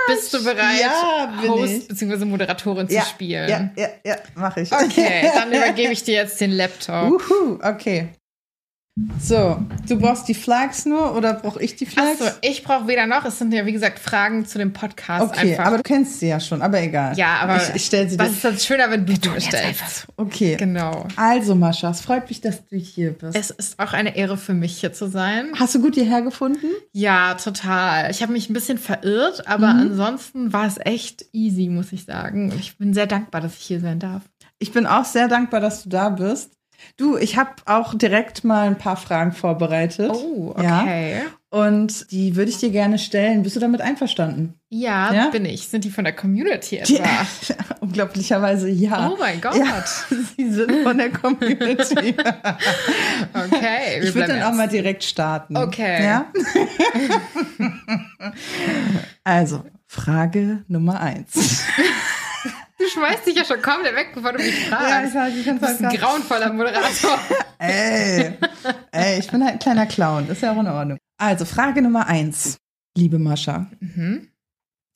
Bist 0.07 0.35
du 0.35 0.45
bereit, 0.45 0.81
Ja, 0.81 1.33
Host 1.49 1.89
bzw. 1.89 2.25
Moderatorin 2.25 2.89
ja, 2.89 3.03
zu 3.03 3.09
spielen? 3.11 3.49
Ja, 3.49 3.71
ja, 3.77 3.89
ja, 4.05 4.17
mache 4.35 4.63
ich. 4.63 4.73
Okay, 4.73 5.31
dann 5.35 5.53
übergebe 5.53 5.93
ich 5.93 6.03
dir 6.03 6.15
jetzt 6.15 6.41
den 6.41 6.53
Laptop. 6.53 7.11
Uhu, 7.11 7.59
okay. 7.63 8.09
So, 9.19 9.59
du 9.89 9.99
brauchst 9.99 10.29
die 10.29 10.35
Flags 10.35 10.85
nur 10.85 11.17
oder 11.17 11.33
brauche 11.33 11.63
ich 11.63 11.77
die 11.77 11.87
Flags? 11.87 12.21
Achso, 12.21 12.37
ich 12.43 12.63
brauche 12.63 12.89
weder 12.89 13.07
noch. 13.07 13.25
Es 13.25 13.39
sind 13.39 13.51
ja, 13.55 13.65
wie 13.65 13.73
gesagt, 13.73 13.99
Fragen 13.99 14.45
zu 14.45 14.59
dem 14.59 14.75
Podcast 14.75 15.31
okay, 15.31 15.53
einfach. 15.53 15.65
aber 15.65 15.77
du 15.79 15.83
kennst 15.83 16.21
sie 16.21 16.29
ja 16.29 16.39
schon, 16.39 16.61
aber 16.61 16.79
egal. 16.83 17.17
ja, 17.17 17.37
aber 17.41 17.57
ich, 17.57 17.75
ich 17.75 17.87
stelle 17.87 18.11
sie 18.11 18.19
was 18.19 18.29
dir. 18.29 18.35
ist 18.35 18.45
das 18.45 18.67
schöner, 18.67 18.91
wenn 18.91 19.07
du 19.07 19.15
sie 19.15 19.41
stellst? 19.41 20.07
Okay. 20.19 20.57
Genau. 20.59 21.07
Also, 21.17 21.55
Mascha, 21.55 21.89
es 21.91 22.03
freut 22.03 22.29
mich, 22.29 22.43
dass 22.43 22.67
du 22.67 22.77
hier 22.77 23.13
bist. 23.13 23.35
Es 23.35 23.49
ist 23.51 23.79
auch 23.81 23.95
eine 23.95 24.15
Ehre 24.15 24.37
für 24.37 24.53
mich, 24.53 24.77
hier 24.81 24.93
zu 24.93 25.09
sein. 25.09 25.53
Hast 25.59 25.75
du 25.75 25.81
gut 25.81 25.95
hierher 25.95 26.21
gefunden? 26.21 26.67
Ja, 26.93 27.33
total. 27.35 28.11
Ich 28.11 28.21
habe 28.23 28.33
mich 28.33 28.51
ein 28.51 28.55
bisschen 28.55 28.77
verirrt, 28.77 29.49
aber 29.49 29.73
Mhm. 29.73 29.81
ansonsten 29.81 30.53
war 30.53 30.67
es 30.67 30.77
echt 30.79 31.25
easy, 31.33 31.69
muss 31.71 31.93
ich 31.93 32.05
sagen. 32.05 32.51
Und 32.53 32.61
ich 32.61 32.77
bin 32.77 32.93
sehr 32.93 33.07
dankbar, 33.07 33.41
dass 33.41 33.57
ich 33.57 33.63
hier 33.65 33.81
sein 33.81 33.99
darf. 34.01 34.23
Ich 34.59 34.71
bin 34.73 34.87
auch 34.87 35.07
sehr 35.07 35.29
dankbar, 35.29 35.61
dass 35.61 35.83
du 35.83 35.89
da 35.89 36.11
bist. 36.11 36.51
Du, 36.97 37.17
ich 37.17 37.37
habe 37.37 37.51
auch 37.67 37.95
direkt 37.95 38.45
mal 38.45 38.67
ein 38.67 38.79
paar 38.79 38.97
Fragen 38.97 39.33
vorbereitet. 39.33 40.11
Oh, 40.13 40.55
Ja. 40.63 40.83
okay. 40.83 41.23
Und 41.51 42.11
die 42.13 42.35
würde 42.35 42.51
ich 42.51 42.57
dir 42.59 42.71
gerne 42.71 42.99
stellen. 42.99 43.43
Bist 43.43 43.57
du 43.57 43.61
damit 43.61 43.83
einverstanden? 43.83 44.55
Ja, 44.71 45.13
Ja? 45.13 45.29
bin 45.29 45.45
ich. 45.45 45.69
Sind 45.69 45.85
die 45.85 45.91
von 45.91 46.05
der 46.05 46.15
Community 46.17 46.81
Die, 46.87 46.97
etwa? 46.97 47.27
unglaublicherweise 47.81 48.71
ja. 48.71 49.11
Oh 49.13 49.17
mein 49.19 49.39
Gott. 49.41 49.57
Ja, 49.57 49.85
sie 50.37 50.51
sind 50.51 50.73
von 50.83 50.97
der 50.97 51.11
Community. 51.11 52.15
Okay. 53.35 54.01
wir 54.01 54.09
ich 54.09 54.15
würde 54.15 54.29
dann 54.29 54.43
auch 54.45 54.55
mal 54.57 54.69
direkt 54.69 55.05
starten. 55.05 55.57
Okay. 55.57 56.03
Ja? 56.05 56.27
also, 59.25 59.63
Frage 59.87 60.65
Nummer 60.69 61.01
eins. 61.01 61.65
Du 62.83 62.89
schmeißt 62.89 63.27
dich 63.27 63.37
ja 63.37 63.45
schon 63.45 63.63
komplett 63.63 63.95
weg, 63.95 64.09
bevor 64.15 64.33
du 64.33 64.39
mich 64.39 64.67
fragst. 64.67 65.15
weiß, 65.15 65.35
ich 65.37 65.45
du 65.45 65.55
bist 65.59 65.83
ein 65.85 65.97
grauenvoller 65.97 66.53
Moderator. 66.53 67.19
Ey, 67.59 68.33
ey, 68.91 69.19
ich 69.21 69.31
bin 69.31 69.43
halt 69.45 69.53
ein 69.55 69.59
kleiner 69.61 69.87
Clown. 69.87 70.29
Ist 70.29 70.43
ja 70.43 70.53
auch 70.53 70.59
in 70.61 70.67
Ordnung. 70.67 70.99
Also, 71.17 71.45
Frage 71.45 71.81
Nummer 71.81 72.09
eins. 72.09 72.57
Liebe 72.97 73.19
Mascha, 73.21 73.71
Mhm. 73.81 74.29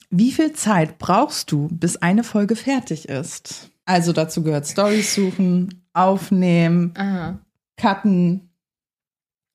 wie 0.09 0.31
viel 0.33 0.51
Zeit 0.53 0.97
brauchst 0.99 1.51
du, 1.51 1.69
bis 1.71 1.95
eine 1.97 2.23
Folge 2.25 2.55
fertig 2.57 3.07
ist? 3.07 3.69
Also 3.85 4.11
dazu 4.11 4.43
gehört 4.43 4.67
Stories 4.67 5.15
suchen, 5.15 5.85
aufnehmen, 5.93 6.93
Aha. 6.97 7.39
cutten. 7.77 8.49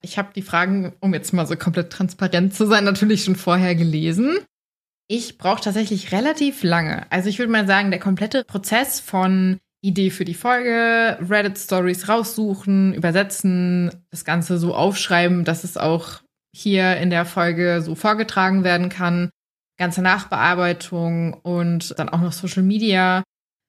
Ich 0.00 0.16
habe 0.18 0.30
die 0.34 0.42
Fragen, 0.42 0.92
um 1.00 1.12
jetzt 1.14 1.32
mal 1.34 1.46
so 1.46 1.54
komplett 1.56 1.92
transparent 1.92 2.54
zu 2.54 2.66
sein, 2.66 2.84
natürlich 2.84 3.24
schon 3.24 3.36
vorher 3.36 3.74
gelesen. 3.74 4.38
Ich 5.14 5.36
brauche 5.36 5.60
tatsächlich 5.60 6.10
relativ 6.12 6.62
lange. 6.62 7.04
Also 7.10 7.28
ich 7.28 7.38
würde 7.38 7.52
mal 7.52 7.66
sagen, 7.66 7.90
der 7.90 8.00
komplette 8.00 8.44
Prozess 8.44 8.98
von 8.98 9.58
Idee 9.82 10.08
für 10.08 10.24
die 10.24 10.32
Folge, 10.32 11.18
Reddit-Stories 11.28 12.08
raussuchen, 12.08 12.94
übersetzen, 12.94 13.90
das 14.10 14.24
Ganze 14.24 14.56
so 14.56 14.74
aufschreiben, 14.74 15.44
dass 15.44 15.64
es 15.64 15.76
auch 15.76 16.22
hier 16.56 16.96
in 16.96 17.10
der 17.10 17.26
Folge 17.26 17.82
so 17.82 17.94
vorgetragen 17.94 18.64
werden 18.64 18.88
kann, 18.88 19.28
ganze 19.78 20.00
Nachbearbeitung 20.00 21.34
und 21.34 21.94
dann 21.98 22.08
auch 22.08 22.22
noch 22.22 22.32
Social 22.32 22.62
Media 22.62 23.22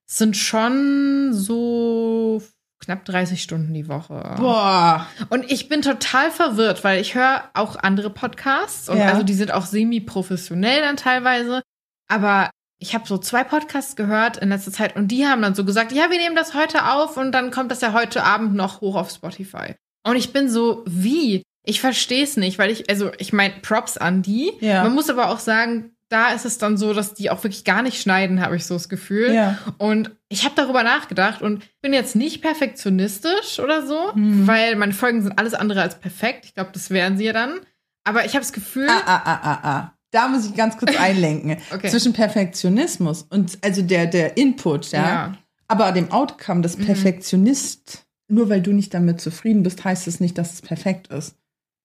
sind 0.10 0.38
schon 0.38 1.34
so 1.34 2.42
knapp 2.84 3.06
30 3.06 3.42
Stunden 3.42 3.74
die 3.74 3.88
Woche. 3.88 4.36
Boah. 4.38 5.08
Und 5.30 5.50
ich 5.52 5.70
bin 5.70 5.82
total 5.82 6.32
verwirrt, 6.32 6.84
weil 6.84 7.00
ich 7.00 7.16
höre 7.16 7.44
auch 7.54 7.76
andere 7.78 8.10
Podcasts 8.10 8.90
und 8.90 8.98
Ja. 8.98 9.08
also 9.08 9.24
die 9.24 9.34
sind 9.34 9.54
auch 9.54 9.66
semi-professionell 9.66 10.82
dann 10.82 10.98
teilweise. 10.98 11.62
Aber 12.08 12.50
ich 12.80 12.94
habe 12.94 13.08
so 13.08 13.18
zwei 13.18 13.44
Podcasts 13.44 13.96
gehört 13.96 14.38
in 14.38 14.50
letzter 14.50 14.72
Zeit 14.72 14.96
und 14.96 15.08
die 15.08 15.26
haben 15.26 15.42
dann 15.42 15.56
so 15.56 15.64
gesagt, 15.64 15.92
ja, 15.94 16.10
wir 16.12 16.18
nehmen 16.18 16.36
das 16.36 16.54
heute 16.54 16.92
auf 16.92 17.16
und 17.18 17.32
dann 17.32 17.52
kommt 17.52 17.72
das 17.72 17.82
ja 17.82 17.94
heute 17.94 18.24
Abend 18.24 18.54
noch 18.56 18.82
hoch 18.82 18.96
auf 18.96 19.10
Spotify. 19.10 19.76
Und 20.06 20.18
ich 20.18 20.34
bin 20.34 20.50
so, 20.50 20.84
wie? 20.86 21.44
Ich 21.66 21.80
verstehe 21.80 22.24
es 22.26 22.36
nicht, 22.36 22.60
weil 22.60 22.70
ich, 22.72 22.90
also 22.90 23.12
ich 23.20 23.32
meine, 23.32 23.54
Props 23.62 23.96
an 23.98 24.22
die. 24.22 24.52
Ja. 24.60 24.84
Man 24.84 24.94
muss 24.96 25.10
aber 25.10 25.30
auch 25.30 25.40
sagen, 25.40 25.92
da 26.14 26.30
ist 26.30 26.46
es 26.46 26.58
dann 26.60 26.78
so, 26.78 26.94
dass 26.94 27.14
die 27.14 27.30
auch 27.30 27.44
wirklich 27.44 27.64
gar 27.64 27.82
nicht 27.82 28.00
schneiden, 28.02 28.40
habe 28.42 28.56
ich 28.56 28.66
so 28.66 28.76
das 28.76 28.88
Gefühl. 28.88 29.34
Ja. 29.34 29.58
Und 29.80 30.12
ich 30.30 30.46
habe 30.46 30.54
darüber 30.56 30.84
nachgedacht 30.84 31.42
und 31.42 31.64
bin 31.82 31.92
jetzt 31.94 32.16
nicht 32.16 32.42
perfektionistisch 32.42 33.60
oder 33.60 33.86
so, 33.86 34.14
Hm. 34.14 34.48
weil 34.48 34.76
meine 34.76 34.94
Folgen 34.94 35.22
sind 35.22 35.38
alles 35.40 35.54
andere 35.54 35.82
als 35.82 36.00
perfekt. 36.00 36.46
Ich 36.46 36.54
glaube, 36.54 36.70
das 36.74 36.90
wären 36.90 37.18
sie 37.18 37.26
ja 37.26 37.34
dann. 37.34 37.60
Aber 38.06 38.26
ich 38.26 38.34
habe 38.34 38.42
das 38.42 38.54
Gefühl, 38.54 38.88
Ah, 38.90 39.02
ah, 39.06 39.22
ah, 39.26 39.40
ah, 39.44 39.60
ah. 39.64 39.94
Da 40.12 40.28
muss 40.28 40.46
ich 40.46 40.54
ganz 40.56 40.78
kurz 40.78 40.96
einlenken. 41.00 41.58
Okay. 41.74 41.90
Zwischen 41.90 42.14
Perfektionismus 42.14 43.24
und 43.24 43.58
also 43.64 43.82
der, 43.82 44.06
der 44.06 44.38
Input, 44.38 44.92
ja. 44.92 45.02
Ja. 45.10 45.28
Mhm. 45.30 45.38
Aber 45.68 45.92
dem 45.92 46.12
Outcome 46.12 46.62
des 46.62 46.76
Perfektionist, 46.76 48.06
nur 48.28 48.50
weil 48.50 48.62
du 48.62 48.74
nicht 48.74 48.94
damit 48.94 49.22
zufrieden 49.22 49.64
bist, 49.64 49.84
heißt 49.84 50.08
es 50.08 50.20
nicht, 50.20 50.38
dass 50.38 50.54
es 50.54 50.62
perfekt 50.62 51.08
ist. 51.08 51.36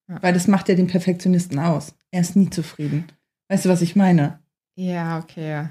Ja. 0.09 0.23
Weil 0.23 0.33
das 0.35 0.47
macht 0.49 0.69
ja 0.69 0.75
den 0.75 0.87
Perfektionisten 0.89 1.59
aus. 1.59 1.95
Er 2.11 2.21
ist 2.23 2.37
nie 2.37 2.51
zufrieden. 2.51 3.07
Weißt 3.49 3.65
du, 3.65 3.69
was 3.69 3.83
ich 3.83 3.97
meine? 3.97 4.41
ja, 4.77 5.19
okay. 5.19 5.49
ja. 5.51 5.71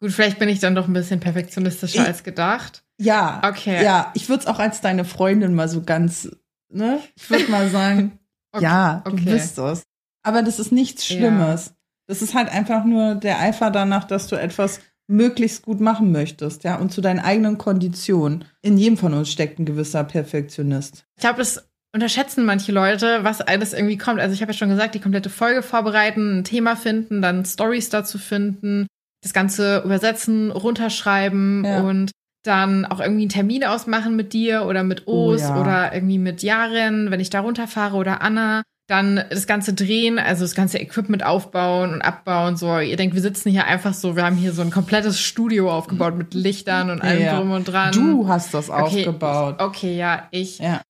Gut, 0.00 0.12
vielleicht 0.12 0.38
bin 0.38 0.48
ich 0.50 0.60
dann 0.60 0.74
doch 0.74 0.86
ein 0.88 0.92
bisschen 0.92 1.20
perfektionistischer 1.20 2.02
Ich- 2.02 2.06
als 2.06 2.22
gedacht. 2.22 2.84
Ja. 2.98 3.40
Okay. 3.46 3.82
Ja, 3.84 4.10
ich 4.14 4.28
würde 4.28 4.40
es 4.42 4.46
auch 4.46 4.58
als 4.58 4.80
deine 4.80 5.04
Freundin 5.04 5.54
mal 5.54 5.68
so 5.68 5.82
ganz, 5.82 6.30
ne? 6.70 7.00
Ich 7.16 7.28
würde 7.30 7.50
mal 7.50 7.68
sagen, 7.70 8.18
Okay, 8.52 8.64
ja, 8.64 9.02
du 9.04 9.12
okay. 9.12 9.24
bist 9.24 9.58
es. 9.58 9.82
Aber 10.22 10.42
das 10.42 10.58
ist 10.58 10.72
nichts 10.72 11.08
Ja. 11.08 11.16
Schlimmes. 11.16 11.74
Das 12.08 12.22
ist 12.22 12.34
halt 12.34 12.48
einfach 12.50 12.84
nur 12.84 13.14
der 13.16 13.40
Eifer 13.40 13.70
danach, 13.70 14.04
dass 14.04 14.28
du 14.28 14.36
etwas 14.36 14.80
möglichst 15.08 15.62
gut 15.62 15.80
machen 15.80 16.10
möchtest, 16.12 16.64
ja, 16.64 16.76
und 16.76 16.92
zu 16.92 17.00
deinen 17.00 17.20
eigenen 17.20 17.58
Konditionen. 17.58 18.44
In 18.62 18.76
jedem 18.78 18.96
von 18.96 19.12
uns 19.14 19.30
steckt 19.30 19.58
ein 19.58 19.66
gewisser 19.66 20.04
Perfektionist. 20.04 21.04
Ich 21.16 21.20
glaube, 21.20 21.38
das 21.38 21.68
unterschätzen 21.96 22.44
manche 22.44 22.72
Leute, 22.72 23.20
was 23.22 23.40
alles 23.40 23.72
irgendwie 23.72 23.96
kommt. 23.98 24.20
Also 24.20 24.34
ich 24.34 24.42
habe 24.42 24.52
ja 24.52 24.58
schon 24.58 24.68
gesagt, 24.68 24.94
die 24.94 25.00
komplette 25.00 25.30
Folge 25.30 25.62
vorbereiten, 25.62 26.38
ein 26.38 26.44
Thema 26.44 26.76
finden, 26.76 27.22
dann 27.22 27.44
Stories 27.44 27.88
dazu 27.88 28.18
finden, 28.18 28.86
das 29.24 29.32
Ganze 29.32 29.82
übersetzen, 29.84 30.50
runterschreiben 30.52 31.64
Ja. 31.64 31.80
und 31.80 32.10
dann 32.44 32.84
auch 32.84 33.00
irgendwie 33.00 33.22
einen 33.22 33.30
Termin 33.30 33.64
ausmachen 33.64 34.14
mit 34.14 34.32
dir 34.32 34.66
oder 34.66 34.84
mit 34.84 35.08
Oh 35.08 35.32
Os 35.32 35.40
ja. 35.40 35.60
oder 35.60 35.92
irgendwie 35.94 36.18
mit 36.18 36.42
Jaren, 36.44 37.10
wenn 37.10 37.18
ich 37.18 37.30
da 37.30 37.40
runterfahre 37.40 37.96
oder 37.96 38.22
Anna. 38.22 38.62
Dann 38.88 39.24
das 39.30 39.48
Ganze 39.48 39.74
drehen, 39.74 40.20
also 40.20 40.44
das 40.44 40.54
ganze 40.54 40.78
Equipment 40.78 41.24
aufbauen 41.26 41.92
und 41.92 42.02
abbauen. 42.02 42.56
So, 42.56 42.78
ihr 42.78 42.96
denkt, 42.96 43.16
wir 43.16 43.22
sitzen 43.22 43.50
hier 43.50 43.64
einfach 43.66 43.92
so, 43.94 44.14
wir 44.14 44.24
haben 44.24 44.36
hier 44.36 44.52
so 44.52 44.62
ein 44.62 44.70
komplettes 44.70 45.18
Studio 45.20 45.72
aufgebaut 45.72 46.16
mit 46.16 46.34
Lichtern 46.34 46.90
und 46.90 47.02
allem 47.02 47.20
Ja. 47.22 47.36
drum 47.36 47.50
und 47.50 47.64
dran. 47.66 47.90
Du 47.90 48.28
hast 48.28 48.54
das 48.54 48.70
Okay, 48.70 49.04
aufgebaut. 49.04 49.56
Okay, 49.60 49.96
ja, 49.96 50.28
ich. 50.30 50.60
Ja. 50.60 50.82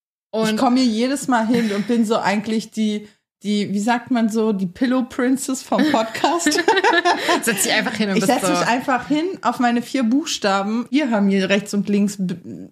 Und 0.43 0.51
ich 0.51 0.57
komme 0.57 0.81
hier 0.81 0.91
jedes 0.91 1.29
Mal 1.29 1.47
hin 1.47 1.73
und 1.73 1.87
bin 1.87 2.05
so 2.05 2.19
eigentlich 2.19 2.71
die, 2.71 3.09
die, 3.43 3.73
wie 3.73 3.81
sagt 3.81 4.11
man 4.11 4.29
so, 4.29 4.53
die 4.53 4.67
Pillow 4.67 5.03
Princess 5.03 5.63
vom 5.63 5.83
Podcast. 5.91 6.53
setz 7.43 7.63
dich 7.63 7.73
einfach 7.73 7.95
hin 7.95 8.11
und 8.11 8.17
Ich 8.17 8.25
setze 8.25 8.47
so. 8.47 8.53
mich 8.53 8.67
einfach 8.67 9.09
hin 9.09 9.25
auf 9.43 9.59
meine 9.59 9.83
vier 9.83 10.03
Buchstaben. 10.05 10.87
Wir 10.91 11.11
haben 11.11 11.29
hier 11.29 11.49
rechts 11.49 11.75
und 11.75 11.89
links 11.89 12.19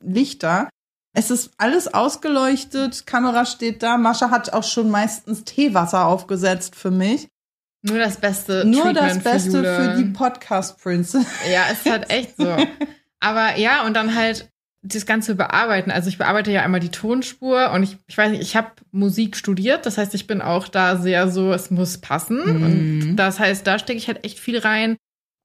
Lichter. 0.02 0.68
Es 1.16 1.30
ist 1.30 1.52
alles 1.58 1.92
ausgeleuchtet, 1.94 3.06
Kamera 3.06 3.46
steht 3.46 3.84
da. 3.84 3.98
Mascha 3.98 4.30
hat 4.30 4.52
auch 4.52 4.64
schon 4.64 4.90
meistens 4.90 5.44
Teewasser 5.44 6.06
aufgesetzt 6.06 6.74
für 6.74 6.90
mich. 6.90 7.28
Nur 7.82 7.98
das 7.98 8.16
Beste. 8.16 8.64
Nur 8.64 8.92
das 8.92 9.12
Treatment 9.12 9.24
Beste 9.24 9.50
für, 9.50 9.92
für, 9.92 9.96
die 9.96 10.10
Podcast 10.10 10.82
Princess. 10.82 11.26
Ja, 11.52 11.66
ist 11.66 11.88
halt 11.88 12.10
echt 12.10 12.36
so. 12.36 12.56
Aber 13.20 13.56
ja, 13.58 13.86
und 13.86 13.94
dann 13.94 14.14
halt 14.14 14.50
das 14.84 15.06
Ganze 15.06 15.34
bearbeiten. 15.34 15.90
Also 15.90 16.08
ich 16.08 16.18
bearbeite 16.18 16.52
ja 16.52 16.62
einmal 16.62 16.80
die 16.80 16.90
Tonspur 16.90 17.70
und 17.72 17.82
ich, 17.82 17.96
ich 18.06 18.18
weiß 18.18 18.30
nicht, 18.30 18.42
ich 18.42 18.54
habe 18.54 18.72
Musik 18.92 19.36
studiert. 19.36 19.86
Das 19.86 19.96
heißt, 19.98 20.14
ich 20.14 20.26
bin 20.26 20.42
auch 20.42 20.68
da 20.68 20.96
sehr 20.96 21.28
so, 21.28 21.52
es 21.52 21.70
muss 21.70 21.98
passen. 21.98 22.42
Mhm. 22.44 22.62
Und 23.10 23.16
das 23.16 23.40
heißt, 23.40 23.66
da 23.66 23.78
stecke 23.78 23.98
ich 23.98 24.08
halt 24.08 24.24
echt 24.24 24.38
viel 24.38 24.58
rein. 24.58 24.96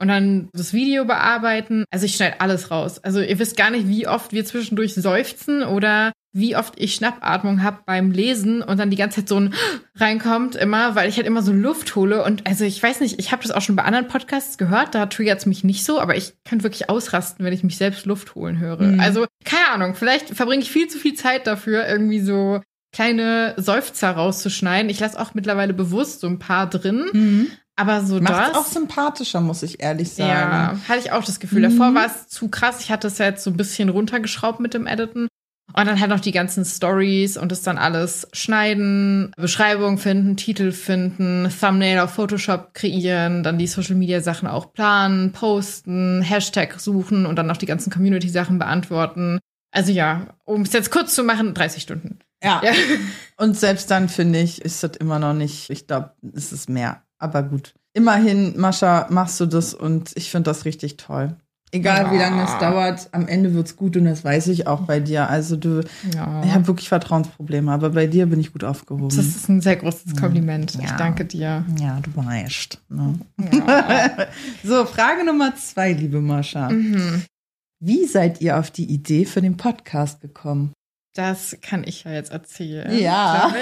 Und 0.01 0.07
dann 0.07 0.49
das 0.53 0.73
Video 0.73 1.05
bearbeiten. 1.05 1.85
Also 1.91 2.05
ich 2.05 2.15
schneide 2.15 2.41
alles 2.41 2.71
raus. 2.71 2.99
Also 2.99 3.21
ihr 3.21 3.39
wisst 3.39 3.57
gar 3.57 3.69
nicht, 3.69 3.87
wie 3.87 4.07
oft 4.07 4.31
wir 4.31 4.45
zwischendurch 4.45 4.93
seufzen 4.93 5.63
oder 5.63 6.11
wie 6.31 6.55
oft 6.55 6.73
ich 6.77 6.95
Schnappatmung 6.95 7.63
habe 7.63 7.79
beim 7.85 8.11
Lesen 8.11 8.61
und 8.61 8.77
dann 8.77 8.91
die 8.91 8.97
ganze 8.97 9.21
Zeit 9.21 9.29
so 9.29 9.39
ein 9.39 9.53
reinkommt 9.95 10.55
immer, 10.55 10.95
weil 10.95 11.09
ich 11.09 11.17
halt 11.17 11.27
immer 11.27 11.41
so 11.41 11.51
Luft 11.51 11.95
hole. 11.95 12.23
Und 12.23 12.45
also 12.45 12.65
ich 12.65 12.81
weiß 12.81 12.99
nicht, 12.99 13.19
ich 13.19 13.31
habe 13.31 13.41
das 13.41 13.51
auch 13.51 13.61
schon 13.61 13.75
bei 13.75 13.83
anderen 13.83 14.07
Podcasts 14.07 14.57
gehört, 14.57 14.95
da 14.95 15.07
triggert 15.07 15.39
es 15.39 15.45
mich 15.45 15.63
nicht 15.63 15.83
so, 15.83 15.99
aber 15.99 16.15
ich 16.15 16.33
könnte 16.47 16.63
wirklich 16.63 16.89
ausrasten, 16.89 17.45
wenn 17.45 17.53
ich 17.53 17.63
mich 17.63 17.77
selbst 17.77 18.05
Luft 18.05 18.35
holen 18.35 18.59
höre. 18.59 18.81
Mhm. 18.81 18.99
Also 18.99 19.25
keine 19.43 19.69
Ahnung, 19.69 19.95
vielleicht 19.95 20.29
verbringe 20.29 20.61
ich 20.61 20.71
viel 20.71 20.87
zu 20.87 20.99
viel 20.99 21.15
Zeit 21.15 21.47
dafür, 21.47 21.87
irgendwie 21.87 22.19
so 22.19 22.61
kleine 22.91 23.53
Seufzer 23.57 24.11
rauszuschneiden. 24.11 24.89
Ich 24.89 24.99
lasse 24.99 25.19
auch 25.19 25.33
mittlerweile 25.33 25.73
bewusst 25.73 26.21
so 26.21 26.27
ein 26.27 26.39
paar 26.39 26.69
drin. 26.69 27.51
Aber 27.75 28.03
so 28.03 28.19
Macht 28.19 28.49
das. 28.49 28.55
auch 28.55 28.65
sympathischer, 28.65 29.39
muss 29.39 29.63
ich 29.63 29.81
ehrlich 29.81 30.11
sagen. 30.11 30.29
Ja, 30.29 30.77
hatte 30.89 30.99
ich 30.99 31.13
auch 31.13 31.23
das 31.23 31.39
Gefühl. 31.39 31.59
Mhm. 31.59 31.77
Davor 31.77 31.95
war 31.95 32.05
es 32.07 32.27
zu 32.27 32.49
krass. 32.49 32.81
Ich 32.81 32.91
hatte 32.91 33.07
es 33.07 33.19
ja 33.19 33.27
jetzt 33.27 33.43
so 33.43 33.51
ein 33.51 33.57
bisschen 33.57 33.87
runtergeschraubt 33.87 34.59
mit 34.59 34.73
dem 34.73 34.85
Editen. 34.85 35.29
Und 35.73 35.87
dann 35.87 35.99
halt 35.99 36.09
noch 36.09 36.19
die 36.19 36.31
ganzen 36.31 36.65
Stories 36.65 37.37
und 37.37 37.51
das 37.51 37.61
dann 37.61 37.77
alles 37.77 38.27
schneiden, 38.33 39.31
Beschreibung 39.37 39.97
finden, 39.97 40.35
Titel 40.35 40.71
finden, 40.71 41.49
Thumbnail 41.59 41.99
auf 41.99 42.11
Photoshop 42.11 42.73
kreieren, 42.73 43.43
dann 43.43 43.57
die 43.57 43.67
Social 43.67 43.95
Media 43.95 44.21
Sachen 44.21 44.47
auch 44.47 44.73
planen, 44.73 45.31
posten, 45.31 46.21
Hashtag 46.21 46.79
suchen 46.79 47.25
und 47.25 47.35
dann 47.35 47.47
noch 47.47 47.57
die 47.57 47.67
ganzen 47.67 47.91
Community 47.91 48.29
Sachen 48.29 48.57
beantworten. 48.57 49.39
Also 49.71 49.91
ja, 49.91 50.27
um 50.45 50.63
es 50.63 50.73
jetzt 50.73 50.91
kurz 50.91 51.13
zu 51.13 51.23
machen, 51.23 51.53
30 51.53 51.83
Stunden. 51.83 52.19
Ja. 52.43 52.61
Ja. 52.63 52.71
Und 53.37 53.57
selbst 53.57 53.91
dann 53.91 54.09
finde 54.09 54.39
ich, 54.39 54.61
ist 54.61 54.81
das 54.83 54.97
immer 54.97 55.19
noch 55.19 55.33
nicht, 55.33 55.69
ich 55.69 55.87
glaube, 55.87 56.13
es 56.33 56.51
ist 56.51 56.69
mehr. 56.69 57.03
Aber 57.17 57.43
gut. 57.43 57.73
Immerhin, 57.93 58.57
Mascha, 58.57 59.07
machst 59.09 59.39
du 59.39 59.45
das 59.45 59.73
und 59.73 60.11
ich 60.15 60.31
finde 60.31 60.49
das 60.49 60.63
richtig 60.63 60.95
toll. 60.97 61.35
Egal 61.71 62.11
wie 62.11 62.17
lange 62.17 62.43
es 62.43 62.49
Ja. 62.49 62.59
dauert, 62.71 63.09
am 63.11 63.27
Ende 63.27 63.53
wird's 63.53 63.75
gut 63.75 63.95
und 63.95 64.05
das 64.05 64.23
weiß 64.23 64.47
ich 64.47 64.65
auch 64.65 64.81
bei 64.81 64.99
dir. 64.99 65.29
Also 65.29 65.55
du, 65.55 65.81
Ja. 66.15 66.41
ich 66.43 66.51
habe 66.51 66.65
wirklich 66.67 66.89
Vertrauensprobleme, 66.89 67.71
aber 67.71 67.91
bei 67.91 68.07
dir 68.07 68.25
bin 68.25 68.39
ich 68.39 68.51
gut 68.53 68.63
aufgehoben. 68.63 69.09
Das 69.15 69.17
ist 69.25 69.47
ein 69.49 69.61
sehr 69.61 69.75
großes 69.75 70.15
Kompliment. 70.15 70.75
Ich 70.81 70.89
Ja. 70.89 70.97
danke 70.97 71.25
dir. 71.25 71.63
ja, 71.79 71.99
du 72.01 72.15
weißt. 72.15 72.81
Ne? 72.89 73.19
Ja. 73.53 74.27
So, 74.63 74.85
Frage 74.85 75.23
Nummer 75.25 75.55
zwei, 75.55 75.93
liebe 75.93 76.21
Mascha. 76.21 76.69
mhm. 76.69 77.23
Wie 77.81 78.05
seid 78.05 78.41
ihr 78.41 78.57
auf 78.59 78.71
die 78.71 78.85
Idee 78.91 79.25
für 79.25 79.41
den 79.41 79.55
Podcast 79.55 80.21
gekommen? 80.21 80.73
Das 81.15 81.55
kann 81.61 81.83
ich 81.85 82.03
ja 82.03 82.11
jetzt 82.11 82.31
erzählen. 82.31 82.97
Ja. 82.97 83.53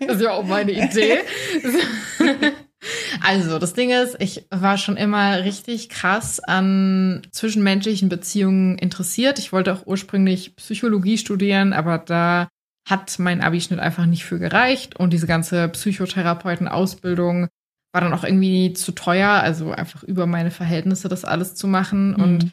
Das 0.00 0.16
ist 0.16 0.22
ja 0.22 0.30
auch 0.32 0.44
meine 0.44 0.72
Idee. 0.72 1.18
Also, 3.22 3.58
das 3.58 3.74
Ding 3.74 3.90
ist, 3.90 4.16
ich 4.20 4.46
war 4.50 4.78
schon 4.78 4.96
immer 4.96 5.44
richtig 5.44 5.88
krass 5.88 6.40
an 6.40 7.22
zwischenmenschlichen 7.30 8.08
Beziehungen 8.08 8.78
interessiert. 8.78 9.38
Ich 9.38 9.52
wollte 9.52 9.72
auch 9.72 9.86
ursprünglich 9.86 10.56
Psychologie 10.56 11.18
studieren, 11.18 11.72
aber 11.72 11.98
da 11.98 12.48
hat 12.88 13.18
mein 13.18 13.40
Abischnitt 13.40 13.80
einfach 13.80 14.06
nicht 14.06 14.24
für 14.24 14.38
gereicht 14.38 14.96
und 14.96 15.12
diese 15.12 15.26
ganze 15.26 15.68
Psychotherapeuten-Ausbildung 15.68 17.48
war 17.92 18.00
dann 18.00 18.12
auch 18.12 18.24
irgendwie 18.24 18.74
zu 18.74 18.92
teuer, 18.92 19.30
also 19.30 19.72
einfach 19.72 20.02
über 20.04 20.26
meine 20.26 20.50
Verhältnisse 20.50 21.08
das 21.08 21.24
alles 21.24 21.54
zu 21.54 21.66
machen 21.66 22.10
mhm. 22.10 22.22
und 22.22 22.52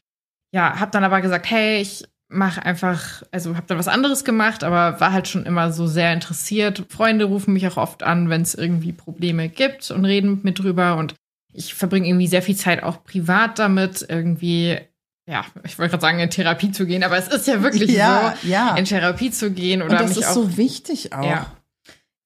ja, 0.53 0.79
habe 0.79 0.91
dann 0.91 1.03
aber 1.03 1.21
gesagt, 1.21 1.49
hey, 1.49 1.81
ich 1.81 2.05
mache 2.33 2.65
einfach, 2.65 3.23
also 3.31 3.55
habe 3.55 3.67
dann 3.67 3.77
was 3.77 3.87
anderes 3.87 4.23
gemacht, 4.23 4.63
aber 4.63 4.99
war 4.99 5.13
halt 5.13 5.27
schon 5.27 5.45
immer 5.45 5.71
so 5.71 5.87
sehr 5.87 6.13
interessiert. 6.13 6.83
Freunde 6.89 7.25
rufen 7.25 7.53
mich 7.53 7.67
auch 7.67 7.77
oft 7.77 8.03
an, 8.03 8.29
wenn 8.29 8.41
es 8.41 8.55
irgendwie 8.55 8.91
Probleme 8.91 9.49
gibt 9.49 9.91
und 9.91 10.05
reden 10.05 10.31
mit 10.31 10.43
mir 10.43 10.53
drüber 10.53 10.97
und 10.97 11.15
ich 11.53 11.73
verbringe 11.73 12.07
irgendwie 12.07 12.27
sehr 12.27 12.41
viel 12.41 12.55
Zeit 12.55 12.83
auch 12.83 13.03
privat 13.03 13.59
damit, 13.59 14.05
irgendwie 14.07 14.79
ja, 15.25 15.45
ich 15.63 15.79
wollte 15.79 15.91
gerade 15.91 16.01
sagen, 16.01 16.19
in 16.19 16.29
Therapie 16.29 16.71
zu 16.71 16.85
gehen, 16.85 17.03
aber 17.03 17.17
es 17.17 17.29
ist 17.29 17.47
ja 17.47 17.63
wirklich 17.63 17.91
ja, 17.91 18.35
so, 18.41 18.49
ja. 18.49 18.75
in 18.75 18.83
Therapie 18.83 19.31
zu 19.31 19.51
gehen 19.51 19.81
oder 19.81 19.91
und 19.91 20.01
das 20.01 20.17
ist 20.17 20.27
auch, 20.27 20.33
so 20.33 20.57
wichtig 20.57 21.13
auch. 21.13 21.23
Ja, 21.23 21.45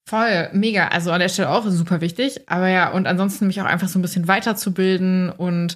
voll, 0.08 0.48
mega. 0.52 0.88
Also 0.88 1.12
an 1.12 1.20
der 1.20 1.28
Stelle 1.28 1.50
auch 1.50 1.64
super 1.68 2.00
wichtig. 2.00 2.48
Aber 2.48 2.68
ja, 2.68 2.90
und 2.90 3.06
ansonsten 3.06 3.46
mich 3.46 3.60
auch 3.60 3.66
einfach 3.66 3.88
so 3.88 3.98
ein 3.98 4.02
bisschen 4.02 4.26
weiterzubilden 4.26 5.30
und 5.30 5.74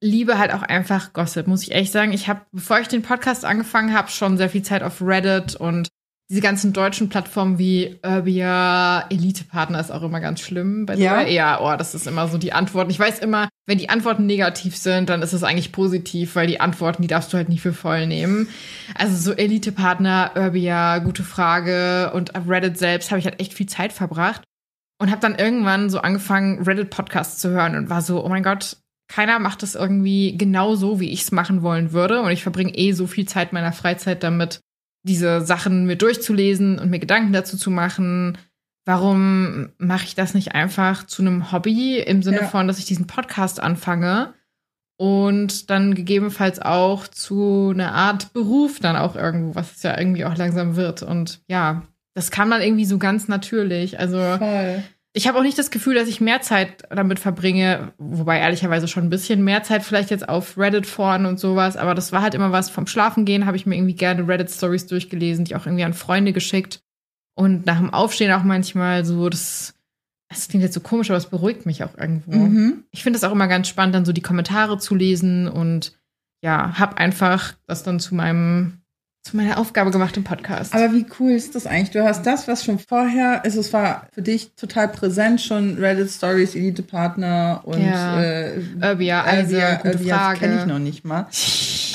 liebe 0.00 0.38
halt 0.38 0.52
auch 0.52 0.62
einfach 0.62 1.12
Gossip, 1.12 1.46
muss 1.46 1.62
ich 1.62 1.72
ehrlich 1.72 1.90
sagen. 1.90 2.12
Ich 2.12 2.28
habe, 2.28 2.40
bevor 2.52 2.80
ich 2.80 2.88
den 2.88 3.02
Podcast 3.02 3.44
angefangen 3.44 3.94
habe, 3.94 4.08
schon 4.08 4.36
sehr 4.36 4.50
viel 4.50 4.62
Zeit 4.62 4.82
auf 4.82 5.02
Reddit 5.02 5.56
und 5.56 5.88
diese 6.30 6.42
ganzen 6.42 6.72
deutschen 6.72 7.08
Plattformen 7.08 7.58
wie 7.58 7.98
Urbia, 8.04 9.04
Elite-Partner 9.10 9.80
ist 9.80 9.90
auch 9.90 10.04
immer 10.04 10.20
ganz 10.20 10.40
schlimm. 10.40 10.86
Bei 10.86 10.94
ja. 10.94 11.22
ja, 11.22 11.60
oh, 11.60 11.76
das 11.76 11.96
ist 11.96 12.06
immer 12.06 12.28
so 12.28 12.38
die 12.38 12.52
Antworten. 12.52 12.88
Ich 12.88 13.00
weiß 13.00 13.18
immer, 13.18 13.48
wenn 13.66 13.78
die 13.78 13.90
Antworten 13.90 14.26
negativ 14.26 14.76
sind, 14.76 15.10
dann 15.10 15.22
ist 15.22 15.32
es 15.32 15.42
eigentlich 15.42 15.72
positiv, 15.72 16.36
weil 16.36 16.46
die 16.46 16.60
Antworten, 16.60 17.02
die 17.02 17.08
darfst 17.08 17.32
du 17.32 17.36
halt 17.36 17.48
nicht 17.48 17.62
für 17.62 17.72
voll 17.72 18.06
nehmen. 18.06 18.46
Also 18.94 19.16
so 19.16 19.36
Elite-Partner, 19.36 20.30
Urbia, 20.36 20.98
gute 20.98 21.24
Frage 21.24 22.12
und 22.14 22.36
auf 22.36 22.48
Reddit 22.48 22.78
selbst 22.78 23.10
habe 23.10 23.18
ich 23.18 23.24
halt 23.24 23.40
echt 23.40 23.52
viel 23.52 23.66
Zeit 23.66 23.92
verbracht 23.92 24.42
und 25.00 25.10
habe 25.10 25.20
dann 25.20 25.34
irgendwann 25.34 25.90
so 25.90 25.98
angefangen, 25.98 26.62
Reddit-Podcasts 26.62 27.40
zu 27.40 27.50
hören 27.50 27.74
und 27.74 27.90
war 27.90 28.02
so, 28.02 28.24
oh 28.24 28.28
mein 28.28 28.44
Gott, 28.44 28.76
keiner 29.10 29.40
macht 29.40 29.64
es 29.64 29.74
irgendwie 29.74 30.36
genau 30.38 30.76
so, 30.76 31.00
wie 31.00 31.10
ich 31.10 31.22
es 31.22 31.32
machen 31.32 31.62
wollen 31.62 31.92
würde. 31.92 32.22
Und 32.22 32.30
ich 32.30 32.44
verbringe 32.44 32.74
eh 32.76 32.92
so 32.92 33.08
viel 33.08 33.26
Zeit 33.26 33.52
meiner 33.52 33.72
Freizeit 33.72 34.22
damit, 34.22 34.60
diese 35.02 35.40
Sachen 35.40 35.84
mir 35.86 35.96
durchzulesen 35.96 36.78
und 36.78 36.90
mir 36.90 37.00
Gedanken 37.00 37.32
dazu 37.32 37.56
zu 37.56 37.72
machen. 37.72 38.38
Warum 38.84 39.70
mache 39.78 40.04
ich 40.04 40.14
das 40.14 40.32
nicht 40.32 40.54
einfach 40.54 41.04
zu 41.06 41.22
einem 41.22 41.50
Hobby 41.50 41.98
im 41.98 42.22
Sinne 42.22 42.42
ja. 42.42 42.46
von, 42.46 42.68
dass 42.68 42.78
ich 42.78 42.84
diesen 42.84 43.08
Podcast 43.08 43.60
anfange 43.60 44.32
und 44.96 45.70
dann 45.70 45.94
gegebenenfalls 45.96 46.60
auch 46.60 47.08
zu 47.08 47.72
einer 47.74 47.92
Art 47.92 48.32
Beruf 48.32 48.78
dann 48.78 48.96
auch 48.96 49.16
irgendwo, 49.16 49.56
was 49.56 49.76
es 49.76 49.82
ja 49.82 49.98
irgendwie 49.98 50.24
auch 50.24 50.36
langsam 50.36 50.76
wird. 50.76 51.02
Und 51.02 51.42
ja, 51.48 51.82
das 52.14 52.30
kann 52.30 52.48
man 52.48 52.62
irgendwie 52.62 52.84
so 52.84 52.98
ganz 52.98 53.26
natürlich. 53.26 53.98
Also 53.98 54.18
Voll. 54.38 54.84
Ich 55.12 55.26
habe 55.26 55.38
auch 55.38 55.42
nicht 55.42 55.58
das 55.58 55.72
Gefühl, 55.72 55.94
dass 55.94 56.08
ich 56.08 56.20
mehr 56.20 56.40
Zeit 56.40 56.84
damit 56.88 57.18
verbringe, 57.18 57.92
wobei 57.98 58.38
ehrlicherweise 58.38 58.86
schon 58.86 59.04
ein 59.04 59.10
bisschen 59.10 59.42
mehr 59.42 59.64
Zeit 59.64 59.82
vielleicht 59.82 60.10
jetzt 60.10 60.28
auf 60.28 60.56
Reddit 60.56 60.86
foren 60.86 61.26
und 61.26 61.40
sowas, 61.40 61.76
aber 61.76 61.94
das 61.94 62.12
war 62.12 62.22
halt 62.22 62.34
immer 62.34 62.52
was 62.52 62.70
vom 62.70 62.86
Schlafengehen, 62.86 63.46
habe 63.46 63.56
ich 63.56 63.66
mir 63.66 63.74
irgendwie 63.74 63.96
gerne 63.96 64.28
Reddit 64.28 64.50
Stories 64.50 64.86
durchgelesen, 64.86 65.44
die 65.44 65.56
auch 65.56 65.66
irgendwie 65.66 65.84
an 65.84 65.94
Freunde 65.94 66.32
geschickt 66.32 66.82
und 67.34 67.66
nach 67.66 67.78
dem 67.78 67.92
Aufstehen 67.92 68.32
auch 68.32 68.44
manchmal 68.44 69.04
so 69.04 69.28
das 69.28 69.74
das 70.30 70.46
klingt 70.46 70.62
jetzt 70.62 70.74
so 70.74 70.80
komisch, 70.80 71.10
aber 71.10 71.16
es 71.16 71.26
beruhigt 71.26 71.66
mich 71.66 71.82
auch 71.82 71.98
irgendwo. 71.98 72.36
Mhm. 72.36 72.84
Ich 72.92 73.02
finde 73.02 73.16
es 73.16 73.24
auch 73.24 73.32
immer 73.32 73.48
ganz 73.48 73.66
spannend, 73.66 73.96
dann 73.96 74.04
so 74.04 74.12
die 74.12 74.22
Kommentare 74.22 74.78
zu 74.78 74.94
lesen 74.94 75.48
und 75.48 75.98
ja, 76.40 76.78
hab 76.78 76.98
einfach 76.98 77.54
das 77.66 77.82
dann 77.82 77.98
zu 77.98 78.14
meinem 78.14 78.79
zu 79.22 79.36
meiner 79.36 79.58
Aufgabe 79.58 79.90
gemacht 79.90 80.16
im 80.16 80.24
Podcast. 80.24 80.74
Aber 80.74 80.92
wie 80.92 81.04
cool 81.18 81.32
ist 81.32 81.54
das 81.54 81.66
eigentlich? 81.66 81.90
Du 81.90 82.02
hast 82.02 82.24
das, 82.24 82.48
was 82.48 82.64
schon 82.64 82.78
vorher 82.78 83.44
ist, 83.44 83.56
es 83.56 83.72
war 83.72 84.06
für 84.12 84.22
dich 84.22 84.52
total 84.54 84.88
präsent, 84.88 85.42
schon 85.42 85.76
Reddit 85.78 86.10
Stories, 86.10 86.54
Elite 86.54 86.82
Partner 86.82 87.60
und 87.64 87.82
ja. 87.82 88.22
äh, 88.22 88.60
Urbia, 88.82 89.22
also 89.22 89.56
Urbia 89.56 90.34
kenne 90.34 90.60
ich 90.60 90.66
noch 90.66 90.78
nicht 90.78 91.04
mal. 91.04 91.26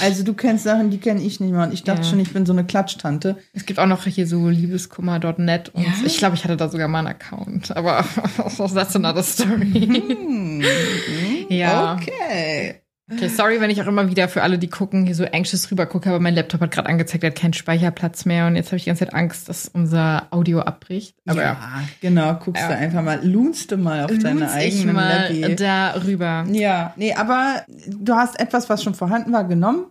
Also 0.01 0.23
du 0.23 0.33
kennst 0.33 0.65
Sachen, 0.65 0.91
die 0.91 0.99
kenne 0.99 1.21
ich 1.21 1.39
nicht 1.39 1.51
mal 1.51 1.67
und 1.67 1.73
ich 1.73 1.83
dachte 1.83 2.01
ja. 2.01 2.09
schon, 2.09 2.19
ich 2.19 2.31
bin 2.31 2.45
so 2.45 2.53
eine 2.53 2.63
Klatschtante. 2.63 3.37
Es 3.53 3.65
gibt 3.65 3.79
auch 3.79 3.87
noch 3.87 4.03
hier 4.05 4.27
so 4.27 4.47
liebeskummer.net 4.49 5.69
und 5.69 5.83
ja? 5.83 5.93
ich 6.05 6.17
glaube, 6.17 6.35
ich 6.35 6.43
hatte 6.43 6.57
da 6.57 6.69
sogar 6.69 6.87
mal 6.87 6.99
einen 6.99 7.07
Account, 7.07 7.75
aber 7.75 8.05
that's 8.57 8.95
another 8.95 9.23
story. 9.23 9.71
Hm. 9.71 10.63
ja. 11.49 11.95
Okay. 11.95 12.81
Okay, 13.11 13.27
sorry, 13.27 13.61
wenn 13.61 13.69
ich 13.69 13.79
auch 13.83 13.87
immer 13.87 14.09
wieder 14.09 14.27
für 14.27 14.41
alle, 14.41 14.57
die 14.57 14.67
gucken, 14.67 15.05
hier 15.05 15.13
so 15.13 15.25
anxious 15.25 15.69
rüber 15.69 15.85
gucke, 15.85 16.09
aber 16.09 16.19
mein 16.19 16.33
Laptop 16.33 16.61
hat 16.61 16.71
gerade 16.71 16.89
angezeigt, 16.89 17.23
er 17.23 17.29
hat 17.29 17.37
keinen 17.37 17.53
Speicherplatz 17.53 18.25
mehr 18.25 18.47
und 18.47 18.55
jetzt 18.55 18.67
habe 18.67 18.77
ich 18.77 18.85
die 18.85 18.89
ganze 18.89 19.05
Zeit 19.05 19.13
Angst, 19.13 19.47
dass 19.47 19.67
unser 19.67 20.25
Audio 20.31 20.61
abbricht. 20.61 21.15
Aber 21.27 21.43
ja, 21.43 21.83
genau, 22.01 22.33
guckst 22.33 22.63
ja. 22.63 22.69
du 22.69 22.75
einfach 22.75 23.03
mal, 23.03 23.23
lohnst 23.23 23.71
du 23.71 23.77
mal 23.77 24.05
auf 24.05 24.09
Lunz 24.09 24.23
deine 24.23 24.51
eigene 24.51 24.79
ich 24.79 24.85
mal 24.85 25.55
darüber. 25.55 26.45
Ja, 26.49 26.93
nee, 26.95 27.13
aber 27.13 27.63
du 27.87 28.15
hast 28.15 28.39
etwas, 28.39 28.69
was 28.69 28.81
schon 28.81 28.95
vorhanden 28.95 29.31
war, 29.31 29.43
genommen, 29.43 29.85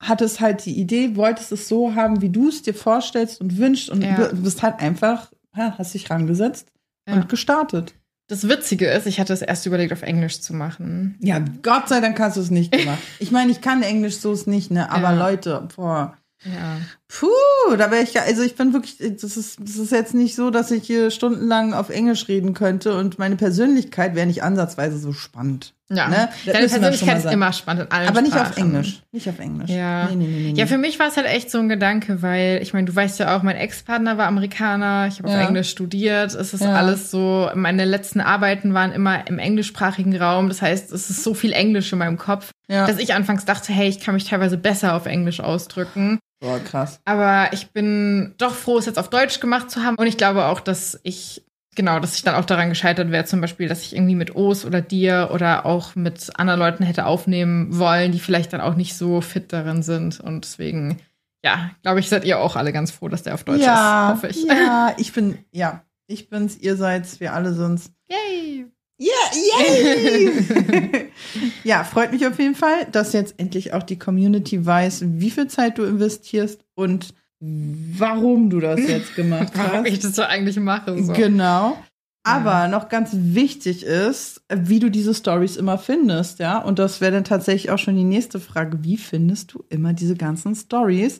hattest 0.00 0.40
halt 0.40 0.64
die 0.64 0.78
Idee, 0.78 1.16
wolltest 1.16 1.50
es 1.50 1.66
so 1.66 1.96
haben, 1.96 2.22
wie 2.22 2.30
du 2.30 2.48
es 2.48 2.62
dir 2.62 2.74
vorstellst 2.74 3.40
und 3.40 3.58
wünschst 3.58 3.90
und 3.90 4.02
ja. 4.02 4.28
du 4.28 4.36
bist 4.40 4.62
halt 4.62 4.78
einfach, 4.78 5.32
hast 5.52 5.94
dich 5.94 6.08
rangesetzt 6.10 6.68
und 7.06 7.28
gestartet. 7.28 7.94
Das 8.32 8.48
Witzige 8.48 8.88
ist, 8.88 9.06
ich 9.06 9.20
hatte 9.20 9.34
es 9.34 9.42
erst 9.42 9.66
überlegt, 9.66 9.92
auf 9.92 10.00
Englisch 10.00 10.40
zu 10.40 10.54
machen. 10.54 11.16
Ja, 11.20 11.38
Gott 11.62 11.90
sei 11.90 12.00
Dank 12.00 12.18
hast 12.18 12.38
du 12.38 12.40
es 12.40 12.50
nicht 12.50 12.72
gemacht. 12.72 12.96
Ich 13.18 13.30
meine, 13.30 13.50
ich 13.50 13.60
kann 13.60 13.82
Englisch 13.82 14.16
so 14.16 14.32
ist 14.32 14.46
nicht, 14.46 14.70
ne? 14.70 14.90
Aber 14.90 15.10
ja. 15.10 15.18
Leute, 15.18 15.68
boah. 15.76 16.16
Ja. 16.42 16.78
Puh, 17.18 17.76
da 17.76 17.90
wäre 17.90 18.02
ich 18.02 18.14
ja, 18.14 18.22
also 18.22 18.42
ich 18.42 18.54
bin 18.54 18.72
wirklich, 18.72 18.96
das 18.98 19.36
ist, 19.36 19.58
das 19.60 19.76
ist 19.76 19.92
jetzt 19.92 20.14
nicht 20.14 20.34
so, 20.34 20.48
dass 20.48 20.70
ich 20.70 20.84
hier 20.84 21.10
stundenlang 21.10 21.74
auf 21.74 21.90
Englisch 21.90 22.26
reden 22.26 22.54
könnte 22.54 22.96
und 22.96 23.18
meine 23.18 23.36
Persönlichkeit 23.36 24.14
wäre 24.14 24.26
nicht 24.26 24.42
ansatzweise 24.42 24.96
so 24.96 25.12
spannend. 25.12 25.74
Ja, 25.90 26.08
ne? 26.08 26.30
deine 26.46 26.68
Persönlichkeit 26.68 27.18
ist 27.18 27.30
immer 27.30 27.52
spannend 27.52 27.84
in 27.84 27.92
allen 27.92 28.08
Aber 28.08 28.22
nicht 28.22 28.32
Sprachen. 28.32 28.50
auf 28.50 28.56
Englisch. 28.56 29.02
Nicht 29.12 29.28
auf 29.28 29.38
Englisch. 29.40 29.68
Ja, 29.68 30.06
nee, 30.06 30.14
nee, 30.14 30.26
nee, 30.26 30.52
nee. 30.52 30.58
ja 30.58 30.64
für 30.64 30.78
mich 30.78 30.98
war 30.98 31.08
es 31.08 31.18
halt 31.18 31.26
echt 31.26 31.50
so 31.50 31.58
ein 31.58 31.68
Gedanke, 31.68 32.22
weil 32.22 32.60
ich 32.62 32.72
meine, 32.72 32.86
du 32.86 32.96
weißt 32.96 33.18
ja 33.18 33.36
auch, 33.36 33.42
mein 33.42 33.56
Ex-Partner 33.56 34.16
war 34.16 34.26
Amerikaner, 34.26 35.06
ich 35.08 35.18
habe 35.18 35.28
ja. 35.28 35.38
auf 35.42 35.48
Englisch 35.48 35.68
studiert, 35.68 36.34
es 36.34 36.54
ist 36.54 36.62
ja. 36.62 36.72
alles 36.72 37.10
so, 37.10 37.50
meine 37.54 37.84
letzten 37.84 38.22
Arbeiten 38.22 38.72
waren 38.72 38.90
immer 38.90 39.26
im 39.26 39.38
englischsprachigen 39.38 40.16
Raum, 40.16 40.48
das 40.48 40.62
heißt, 40.62 40.90
es 40.90 41.10
ist 41.10 41.22
so 41.22 41.34
viel 41.34 41.52
Englisch 41.52 41.92
in 41.92 41.98
meinem 41.98 42.16
Kopf, 42.16 42.52
ja. 42.68 42.86
dass 42.86 42.98
ich 42.98 43.12
anfangs 43.12 43.44
dachte, 43.44 43.70
hey, 43.70 43.88
ich 43.88 44.00
kann 44.00 44.14
mich 44.14 44.24
teilweise 44.24 44.56
besser 44.56 44.94
auf 44.94 45.04
Englisch 45.04 45.40
ausdrücken. 45.40 46.18
Boah, 46.42 46.58
krass. 46.58 47.00
Aber 47.04 47.52
ich 47.52 47.70
bin 47.70 48.34
doch 48.36 48.52
froh, 48.52 48.76
es 48.76 48.86
jetzt 48.86 48.98
auf 48.98 49.08
Deutsch 49.08 49.38
gemacht 49.38 49.70
zu 49.70 49.84
haben 49.84 49.94
und 49.96 50.06
ich 50.08 50.16
glaube 50.16 50.46
auch, 50.46 50.58
dass 50.58 50.98
ich 51.04 51.44
genau, 51.76 52.00
dass 52.00 52.16
ich 52.16 52.24
dann 52.24 52.34
auch 52.34 52.44
daran 52.44 52.68
gescheitert 52.68 53.12
wäre, 53.12 53.24
zum 53.24 53.40
Beispiel, 53.40 53.68
dass 53.68 53.82
ich 53.82 53.94
irgendwie 53.94 54.16
mit 54.16 54.34
Os 54.34 54.64
oder 54.64 54.80
dir 54.80 55.30
oder 55.32 55.64
auch 55.64 55.94
mit 55.94 56.30
anderen 56.34 56.58
Leuten 56.58 56.82
hätte 56.82 57.06
aufnehmen 57.06 57.78
wollen, 57.78 58.10
die 58.10 58.18
vielleicht 58.18 58.52
dann 58.52 58.60
auch 58.60 58.74
nicht 58.74 58.96
so 58.96 59.20
fit 59.20 59.52
darin 59.52 59.84
sind. 59.84 60.18
Und 60.18 60.44
deswegen, 60.44 60.98
ja, 61.44 61.70
glaube 61.82 62.00
ich, 62.00 62.08
seid 62.08 62.24
ihr 62.24 62.40
auch 62.40 62.56
alle 62.56 62.72
ganz 62.72 62.90
froh, 62.90 63.08
dass 63.08 63.22
der 63.22 63.34
auf 63.34 63.44
Deutsch 63.44 63.62
ja, 63.62 64.08
ist, 64.10 64.16
hoffe 64.16 64.26
ich. 64.28 64.44
Ja, 64.44 64.94
ich 64.98 65.12
bin, 65.12 65.38
ja, 65.52 65.84
ich 66.08 66.28
bin's, 66.28 66.58
ihr 66.58 66.76
seid's, 66.76 67.20
wir 67.20 67.34
alle 67.34 67.54
sind's. 67.54 67.92
Yay! 68.10 68.66
Ja, 69.02 69.10
yay! 69.34 71.10
ja, 71.64 71.82
freut 71.82 72.12
mich 72.12 72.24
auf 72.24 72.38
jeden 72.38 72.54
Fall, 72.54 72.86
dass 72.92 73.12
jetzt 73.12 73.34
endlich 73.36 73.72
auch 73.72 73.82
die 73.82 73.98
Community 73.98 74.64
weiß, 74.64 75.02
wie 75.04 75.30
viel 75.30 75.48
Zeit 75.48 75.78
du 75.78 75.82
investierst 75.82 76.60
und 76.74 77.12
warum 77.40 78.48
du 78.48 78.60
das 78.60 78.78
jetzt 78.80 79.16
gemacht 79.16 79.52
hast. 79.56 79.72
warum 79.72 79.86
ich 79.86 79.98
das 79.98 80.14
so 80.14 80.22
eigentlich 80.22 80.56
mache. 80.60 81.02
So. 81.02 81.12
Genau. 81.14 81.76
Aber 82.22 82.52
ja. 82.52 82.68
noch 82.68 82.88
ganz 82.88 83.10
wichtig 83.12 83.82
ist, 83.82 84.42
wie 84.48 84.78
du 84.78 84.88
diese 84.88 85.14
Stories 85.14 85.56
immer 85.56 85.78
findest, 85.78 86.38
ja. 86.38 86.58
Und 86.58 86.78
das 86.78 87.00
wäre 87.00 87.10
dann 87.10 87.24
tatsächlich 87.24 87.72
auch 87.72 87.78
schon 87.78 87.96
die 87.96 88.04
nächste 88.04 88.38
Frage. 88.38 88.84
Wie 88.84 88.96
findest 88.96 89.52
du 89.54 89.64
immer 89.68 89.92
diese 89.92 90.14
ganzen 90.14 90.54
Stories? 90.54 91.18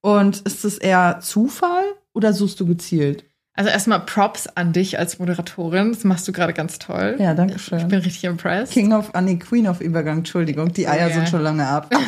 Und 0.00 0.42
ist 0.42 0.64
es 0.64 0.78
eher 0.78 1.18
Zufall 1.20 1.84
oder 2.12 2.32
suchst 2.32 2.60
du 2.60 2.66
gezielt? 2.66 3.24
Also 3.56 3.70
erstmal 3.70 4.00
Props 4.00 4.48
an 4.48 4.72
dich 4.72 4.98
als 4.98 5.20
Moderatorin. 5.20 5.92
Das 5.92 6.02
machst 6.02 6.26
du 6.26 6.32
gerade 6.32 6.52
ganz 6.52 6.80
toll. 6.80 7.16
Ja, 7.20 7.34
danke 7.34 7.58
schön. 7.60 7.78
Ich 7.78 7.86
bin 7.86 8.00
richtig 8.00 8.24
impressed. 8.24 8.72
King 8.72 8.92
of, 8.92 9.10
ah, 9.14 9.20
nee, 9.20 9.36
Queen 9.36 9.68
of 9.68 9.80
Übergang, 9.80 10.18
Entschuldigung. 10.18 10.72
Die 10.72 10.88
Eier 10.88 11.06
yeah. 11.06 11.14
sind 11.14 11.28
schon 11.28 11.42
lange 11.42 11.66
ab. 11.66 11.88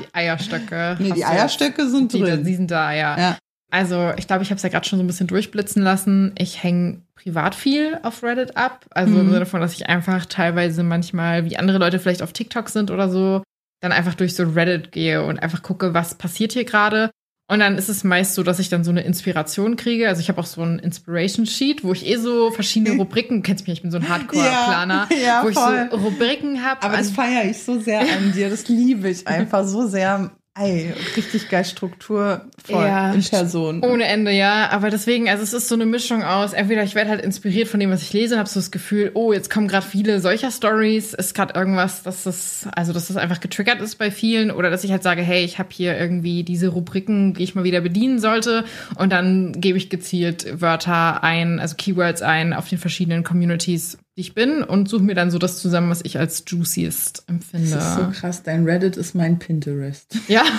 Die 0.00 0.14
Eierstöcke. 0.14 0.96
Nee, 1.00 1.12
die 1.12 1.24
Eierstöcke 1.24 1.88
sind 1.88 2.12
die, 2.12 2.20
drin. 2.20 2.44
Die 2.44 2.54
sind 2.54 2.70
da, 2.70 2.92
ja. 2.92 3.18
ja. 3.18 3.38
Also, 3.70 4.12
ich 4.16 4.28
glaube, 4.28 4.42
ich 4.42 4.50
habe 4.50 4.56
es 4.56 4.62
ja 4.62 4.68
gerade 4.68 4.86
schon 4.86 4.98
so 4.98 5.02
ein 5.02 5.06
bisschen 5.08 5.26
durchblitzen 5.26 5.82
lassen. 5.82 6.32
Ich 6.38 6.62
hänge 6.62 7.02
privat 7.16 7.54
viel 7.54 7.98
auf 8.02 8.22
Reddit 8.22 8.56
ab. 8.56 8.86
Also 8.90 9.14
mhm. 9.14 9.20
im 9.20 9.26
Sinne 9.28 9.40
davon, 9.40 9.60
dass 9.60 9.72
ich 9.72 9.88
einfach 9.88 10.26
teilweise 10.26 10.82
manchmal, 10.82 11.44
wie 11.44 11.56
andere 11.56 11.78
Leute 11.78 11.98
vielleicht 11.98 12.22
auf 12.22 12.32
TikTok 12.32 12.68
sind 12.68 12.90
oder 12.90 13.08
so, 13.08 13.42
dann 13.80 13.92
einfach 13.92 14.14
durch 14.14 14.34
so 14.34 14.44
Reddit 14.44 14.92
gehe 14.92 15.24
und 15.24 15.42
einfach 15.42 15.62
gucke, 15.62 15.94
was 15.94 16.14
passiert 16.14 16.52
hier 16.52 16.64
gerade. 16.64 17.10
Und 17.48 17.58
dann 17.58 17.76
ist 17.76 17.88
es 17.88 18.04
meist 18.04 18.34
so, 18.34 18.42
dass 18.42 18.58
ich 18.58 18.68
dann 18.68 18.84
so 18.84 18.90
eine 18.90 19.02
Inspiration 19.02 19.76
kriege. 19.76 20.08
Also 20.08 20.20
ich 20.20 20.28
habe 20.28 20.40
auch 20.40 20.46
so 20.46 20.62
ein 20.62 20.78
Inspiration 20.78 21.44
Sheet, 21.44 21.84
wo 21.84 21.92
ich 21.92 22.06
eh 22.06 22.16
so 22.16 22.50
verschiedene 22.50 22.96
Rubriken, 22.98 23.38
du 23.38 23.42
kennst 23.42 23.66
mich, 23.66 23.78
ich 23.78 23.82
bin 23.82 23.90
so 23.90 23.98
ein 23.98 24.08
Hardcore-Planer, 24.08 25.08
ja, 25.10 25.16
ja, 25.16 25.44
wo 25.44 25.52
voll. 25.52 25.88
ich 25.90 25.90
so 25.90 25.96
Rubriken 25.96 26.64
habe. 26.64 26.82
Aber 26.82 26.96
das 26.96 27.10
feiere 27.10 27.50
ich 27.50 27.62
so 27.62 27.78
sehr 27.80 28.00
an 28.00 28.32
dir. 28.32 28.48
Das 28.48 28.68
liebe 28.68 29.08
ich 29.08 29.26
einfach 29.26 29.66
so 29.66 29.86
sehr. 29.86 30.30
Ey, 30.54 30.92
richtig 31.16 31.48
geil 31.48 31.64
strukturvoll 31.64 32.42
Ja, 32.68 33.14
in 33.14 33.22
Person. 33.22 33.82
Ohne 33.82 34.04
Ende, 34.04 34.32
ja. 34.32 34.68
Aber 34.68 34.90
deswegen, 34.90 35.30
also 35.30 35.42
es 35.42 35.54
ist 35.54 35.66
so 35.66 35.74
eine 35.74 35.86
Mischung 35.86 36.22
aus, 36.22 36.52
entweder 36.52 36.82
ich 36.82 36.94
werde 36.94 37.08
halt 37.08 37.24
inspiriert 37.24 37.68
von 37.68 37.80
dem, 37.80 37.90
was 37.90 38.02
ich 38.02 38.12
lese 38.12 38.34
und 38.34 38.40
habe 38.40 38.50
so 38.50 38.60
das 38.60 38.70
Gefühl, 38.70 39.12
oh, 39.14 39.32
jetzt 39.32 39.48
kommen 39.48 39.66
gerade 39.66 39.86
viele 39.86 40.20
solcher 40.20 40.50
Stories, 40.50 41.14
ist 41.14 41.34
gerade 41.34 41.54
irgendwas, 41.58 42.02
dass 42.02 42.24
das, 42.24 42.68
also 42.76 42.92
dass 42.92 43.08
das 43.08 43.16
einfach 43.16 43.40
getriggert 43.40 43.80
ist 43.80 43.96
bei 43.96 44.10
vielen 44.10 44.50
oder 44.50 44.68
dass 44.68 44.84
ich 44.84 44.90
halt 44.92 45.02
sage, 45.02 45.22
hey, 45.22 45.42
ich 45.42 45.58
habe 45.58 45.70
hier 45.72 45.98
irgendwie 45.98 46.42
diese 46.42 46.68
Rubriken, 46.68 47.32
die 47.32 47.44
ich 47.44 47.54
mal 47.54 47.64
wieder 47.64 47.80
bedienen 47.80 48.18
sollte 48.18 48.66
und 48.96 49.10
dann 49.10 49.52
gebe 49.58 49.78
ich 49.78 49.88
gezielt 49.88 50.60
Wörter 50.60 51.24
ein, 51.24 51.60
also 51.60 51.76
Keywords 51.76 52.20
ein 52.20 52.52
auf 52.52 52.68
den 52.68 52.76
verschiedenen 52.76 53.24
Communities, 53.24 53.96
ich 54.14 54.34
bin 54.34 54.62
und 54.62 54.88
suche 54.88 55.02
mir 55.02 55.14
dann 55.14 55.30
so 55.30 55.38
das 55.38 55.58
zusammen, 55.58 55.90
was 55.90 56.02
ich 56.04 56.18
als 56.18 56.44
juiciest 56.46 57.24
empfinde. 57.28 57.70
Das 57.70 57.88
ist 57.88 57.94
so 57.96 58.10
krass. 58.10 58.42
Dein 58.42 58.64
Reddit 58.64 58.96
ist 58.96 59.14
mein 59.14 59.38
Pinterest. 59.38 60.16
ja. 60.28 60.44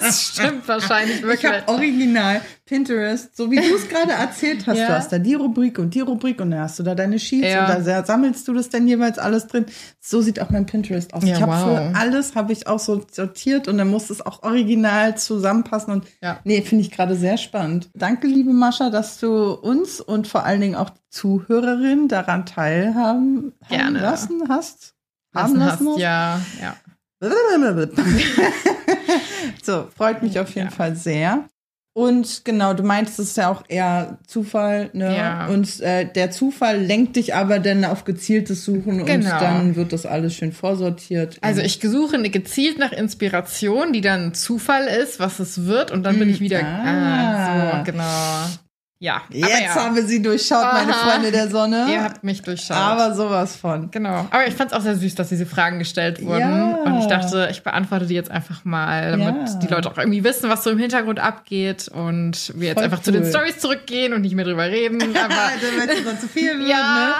Das 0.00 0.22
stimmt 0.22 0.66
wahrscheinlich 0.66 1.18
Ich 1.18 1.22
wirklich. 1.22 1.52
habe 1.52 1.68
original 1.68 2.40
Pinterest, 2.64 3.36
so 3.36 3.50
wie 3.50 3.56
du 3.56 3.74
es 3.74 3.88
gerade 3.88 4.12
erzählt 4.12 4.66
hast. 4.66 4.78
Ja. 4.78 4.86
Du 4.88 4.94
hast 4.94 5.12
da 5.12 5.18
die 5.18 5.34
Rubrik 5.34 5.78
und 5.78 5.94
die 5.94 6.00
Rubrik 6.00 6.40
und 6.40 6.50
dann 6.50 6.60
hast 6.60 6.78
du 6.78 6.82
da 6.82 6.94
deine 6.94 7.18
Sheets 7.18 7.46
Ja. 7.48 7.76
und 7.76 7.86
da 7.86 8.04
sammelst 8.04 8.46
du 8.48 8.52
das 8.52 8.68
dann 8.68 8.86
jeweils 8.88 9.18
alles 9.18 9.46
drin. 9.46 9.66
So 10.00 10.20
sieht 10.20 10.40
auch 10.40 10.50
mein 10.50 10.66
Pinterest 10.66 11.14
aus. 11.14 11.24
Ja, 11.24 11.36
ich 11.36 11.42
habe 11.42 11.52
wow. 11.52 11.92
für 11.92 11.98
alles 11.98 12.34
habe 12.34 12.52
ich 12.52 12.66
auch 12.66 12.78
so 12.78 13.04
sortiert 13.10 13.68
und 13.68 13.78
dann 13.78 13.88
muss 13.88 14.10
es 14.10 14.24
auch 14.24 14.42
original 14.42 15.16
zusammenpassen 15.16 15.92
und 15.92 16.06
nee, 16.44 16.62
finde 16.62 16.84
ich 16.84 16.90
gerade 16.90 17.16
sehr 17.16 17.36
spannend. 17.36 17.90
Danke, 17.94 18.26
liebe 18.26 18.52
Mascha, 18.52 18.90
dass 18.90 19.18
du 19.18 19.52
uns 19.52 20.00
und 20.00 20.26
vor 20.28 20.44
allen 20.44 20.60
Dingen 20.60 20.74
auch 20.76 20.90
die 20.90 21.00
Zuhörerin 21.10 22.08
daran 22.08 22.46
teilhaben 22.46 23.52
lassen 23.68 24.42
hast. 24.48 24.94
Haben 25.34 25.56
Lassen 25.56 25.58
lassen 25.58 25.86
hast, 25.86 25.94
hast. 25.94 26.00
ja, 26.00 26.40
ja. 26.60 26.76
So, 29.62 29.88
freut 29.96 30.22
mich 30.22 30.38
auf 30.38 30.54
jeden 30.54 30.68
Ja. 30.68 30.74
Fall 30.74 30.96
sehr. 30.96 31.48
Und 31.92 32.44
genau, 32.44 32.72
du 32.72 32.84
meintest, 32.84 33.18
es 33.18 33.30
ist 33.30 33.36
ja 33.36 33.50
auch 33.50 33.64
eher 33.68 34.18
Zufall, 34.26 34.90
ne? 34.92 35.14
Ja. 35.16 35.48
Und 35.48 35.80
äh, 35.80 36.04
der 36.10 36.30
Zufall 36.30 36.78
lenkt 36.80 37.16
dich 37.16 37.34
aber 37.34 37.58
dann 37.58 37.84
auf 37.84 38.04
gezieltes 38.04 38.64
Suchen 38.64 39.00
und 39.00 39.06
Genau. 39.06 39.40
dann 39.40 39.74
wird 39.74 39.92
das 39.92 40.06
alles 40.06 40.34
schön 40.34 40.52
vorsortiert. 40.52 41.38
Also 41.40 41.60
ich 41.62 41.80
suche 41.82 42.22
gezielt 42.30 42.78
nach 42.78 42.92
Inspiration, 42.92 43.92
die 43.92 44.02
dann 44.02 44.34
Zufall 44.34 44.86
ist, 44.86 45.18
was 45.18 45.40
es 45.40 45.66
wird, 45.66 45.90
und 45.90 46.04
dann 46.04 46.18
bin 46.20 46.30
ich 46.30 46.40
wieder. 46.40 46.60
Ah. 46.62 46.84
Ah, 46.84 47.78
so, 47.84 47.90
genau. 47.90 48.46
Ja. 49.02 49.22
Jetzt 49.30 49.44
aber 49.50 49.62
ja, 49.62 49.74
haben 49.76 49.96
wir 49.96 50.04
sie 50.04 50.20
durchschaut, 50.20 50.62
meine 50.74 50.92
Aha. 50.94 51.08
Freunde 51.12 51.32
der 51.32 51.48
Sonne. 51.48 51.86
Ihr 51.90 52.04
habt 52.04 52.22
mich 52.22 52.42
durchschaut. 52.42 52.76
aber 52.76 53.14
sowas 53.14 53.56
von. 53.56 53.90
Genau. 53.90 54.26
Aber 54.30 54.46
ich 54.46 54.52
fand 54.52 54.72
es 54.72 54.76
auch 54.76 54.82
sehr 54.82 54.94
süß, 54.94 55.14
dass 55.14 55.30
diese 55.30 55.46
Fragen 55.46 55.78
gestellt 55.78 56.22
wurden. 56.22 56.40
Ja. 56.40 56.74
Und 56.84 56.98
ich 56.98 57.06
dachte, 57.06 57.48
ich 57.50 57.62
beantworte 57.62 58.04
die 58.04 58.12
jetzt 58.14 58.30
einfach 58.30 58.62
mal, 58.66 59.12
damit 59.12 59.48
Ja. 59.48 59.54
die 59.54 59.66
Leute 59.68 59.90
auch 59.90 59.96
irgendwie 59.96 60.22
wissen, 60.22 60.50
was 60.50 60.64
so 60.64 60.70
im 60.70 60.78
Hintergrund 60.78 61.18
abgeht 61.18 61.88
und 61.88 62.52
wir 62.56 62.68
jetzt 62.68 62.74
Voll 62.74 62.84
einfach 62.84 63.00
zu 63.00 63.10
den 63.10 63.22
cool. 63.22 63.30
Stories 63.30 63.58
zurückgehen 63.58 64.12
und 64.12 64.20
nicht 64.20 64.34
mehr 64.34 64.44
drüber 64.44 64.64
reden. 64.66 65.00
Aber 65.16 65.34
es 65.94 66.04
dann 66.04 66.20
zu 66.20 66.28
viel 66.28 66.58
wird, 66.58 66.68
ja. 66.68 67.14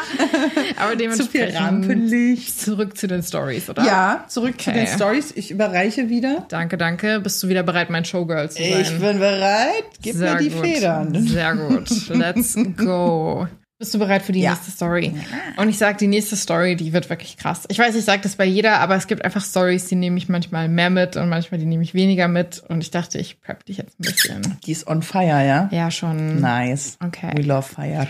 Aber 0.76 0.94
ne? 0.96 1.08
Zu 1.12 1.24
viel 1.24 1.46
dementsprechend 1.46 1.60
Rampenlicht. 1.60 2.60
zurück 2.60 2.98
zu 2.98 3.06
den 3.08 3.22
Stories, 3.22 3.70
oder? 3.70 3.84
Ja, 3.86 4.24
zurück 4.28 4.60
zu 4.60 4.68
Okay. 4.68 4.80
den 4.84 4.86
Stories. 4.86 5.32
Ich 5.34 5.50
überreiche 5.50 6.10
wieder. 6.10 6.44
Danke, 6.50 6.76
danke. 6.76 7.20
Bist 7.20 7.42
du 7.42 7.48
wieder 7.48 7.62
bereit, 7.62 7.88
mein 7.88 8.04
Showgirl 8.04 8.50
zu 8.50 8.58
sein? 8.62 8.80
Ich 8.82 8.98
bin 8.98 9.18
bereit. 9.18 9.84
Gib 10.02 10.14
Sehr 10.16 10.34
mir 10.34 10.40
die 10.40 10.50
gut. 10.50 10.62
Federn. 10.66 11.14
Sehr 11.26 11.54
gut. 11.54 11.69
Let's 12.08 12.56
go. 12.76 13.46
Bist 13.78 13.94
du 13.94 13.98
bereit 13.98 14.20
für 14.20 14.32
die 14.32 14.40
Ja. 14.42 14.50
nächste 14.50 14.70
Story? 14.70 15.14
Und 15.56 15.68
ich 15.70 15.78
sag, 15.78 15.96
die 15.96 16.06
nächste 16.06 16.36
Story, 16.36 16.76
die 16.76 16.92
wird 16.92 17.08
wirklich 17.08 17.38
krass. 17.38 17.64
Ich 17.70 17.78
weiß, 17.78 17.94
ich 17.94 18.04
sage 18.04 18.20
das 18.22 18.36
bei 18.36 18.44
jeder, 18.44 18.78
aber 18.80 18.94
es 18.96 19.06
gibt 19.06 19.24
einfach 19.24 19.42
Stories, 19.42 19.86
die 19.86 19.94
nehme 19.94 20.18
ich 20.18 20.28
manchmal 20.28 20.68
mehr 20.68 20.90
mit 20.90 21.16
und 21.16 21.30
manchmal 21.30 21.58
die 21.60 21.64
nehme 21.66 21.82
ich 21.82 21.94
weniger 21.94 22.28
mit. 22.28 22.62
Und 22.68 22.82
ich 22.82 22.90
dachte, 22.90 23.18
ich 23.18 23.40
prep 23.40 23.64
dich 23.64 23.78
jetzt 23.78 23.98
ein 23.98 24.02
bisschen. 24.02 24.58
Die 24.66 24.72
ist 24.72 24.86
on 24.86 25.00
fire, 25.02 25.46
ja? 25.46 25.68
Ja, 25.72 25.90
schon. 25.90 26.40
Nice. 26.42 26.98
Okay. 27.02 27.32
We 27.34 27.40
love 27.42 27.62
fire. 27.66 28.06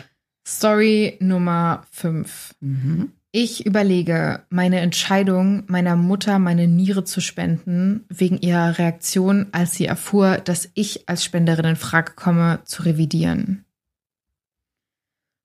Story 0.47 1.17
Nummer 1.21 1.85
5. 1.93 2.55
Mhm. 2.61 3.13
Ich 3.33 3.65
überlege, 3.65 4.45
meine 4.51 4.81
Entscheidung, 4.81 5.63
meiner 5.69 5.95
Mutter 5.95 6.41
meine 6.41 6.67
Niere 6.67 7.05
zu 7.05 7.21
spenden, 7.21 8.05
wegen 8.09 8.39
ihrer 8.39 8.77
Reaktion, 8.77 9.47
als 9.53 9.75
sie 9.75 9.87
erfuhr, 9.87 10.39
dass 10.39 10.69
ich 10.75 11.09
als 11.09 11.25
Spenderin 11.25 11.65
in 11.65 11.77
Frage 11.77 12.15
komme, 12.15 12.61
zu 12.65 12.83
revidieren. 12.83 13.65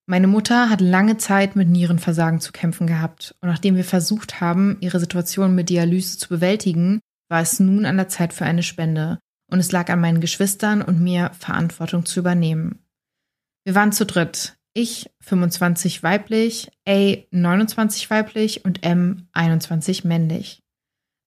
Meine 0.08 0.28
Mutter 0.28 0.70
hat 0.70 0.82
lange 0.82 1.18
Zeit 1.18 1.56
mit 1.56 1.68
Nierenversagen 1.68 2.40
zu 2.40 2.52
kämpfen 2.52 2.88
gehabt 2.88 3.36
und 3.42 3.50
nachdem 3.50 3.76
wir 3.76 3.84
versucht 3.84 4.42
haben, 4.42 4.78
ihre 4.80 5.00
Situation 5.00 5.54
mit 5.54 5.70
Dialyse 5.70 6.18
zu 6.18 6.30
bewältigen, 6.30 7.02
war 7.28 7.42
es 7.42 7.60
nun 7.60 7.86
an 7.86 7.98
der 7.98 8.08
Zeit 8.08 8.34
für 8.34 8.46
eine 8.46 8.64
Spende 8.64 9.20
und 9.52 9.60
es 9.60 9.72
lag 9.72 9.90
an 9.90 10.00
meinen 10.00 10.22
Geschwistern 10.22 10.82
und 10.82 11.02
mir, 11.02 11.32
Verantwortung 11.38 12.06
zu 12.06 12.20
übernehmen. 12.20 12.80
Wir 13.64 13.76
waren 13.76 13.92
zu 13.92 14.06
dritt. 14.06 14.58
Ich 14.78 15.10
25 15.22 16.04
weiblich, 16.04 16.70
A 16.86 17.16
29 17.32 18.10
weiblich 18.10 18.66
und 18.66 18.86
M 18.86 19.30
21 19.32 20.04
männlich. 20.04 20.60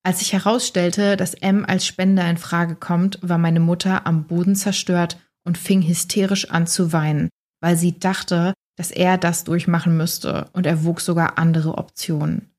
Als 0.02 0.18
sich 0.18 0.34
herausstellte, 0.34 1.16
dass 1.16 1.32
M 1.32 1.64
als 1.64 1.86
Spender 1.86 2.28
in 2.28 2.36
Frage 2.36 2.74
kommt, 2.74 3.18
war 3.22 3.38
meine 3.38 3.60
Mutter 3.60 4.06
am 4.06 4.26
Boden 4.26 4.54
zerstört 4.54 5.18
und 5.44 5.56
fing 5.56 5.80
hysterisch 5.80 6.50
an 6.50 6.66
zu 6.66 6.92
weinen, 6.92 7.30
weil 7.62 7.78
sie 7.78 7.98
dachte, 7.98 8.52
dass 8.76 8.90
er 8.90 9.16
das 9.16 9.44
durchmachen 9.44 9.96
müsste 9.96 10.50
und 10.52 10.66
erwog 10.66 11.00
sogar 11.00 11.38
andere 11.38 11.78
Optionen. 11.78 12.50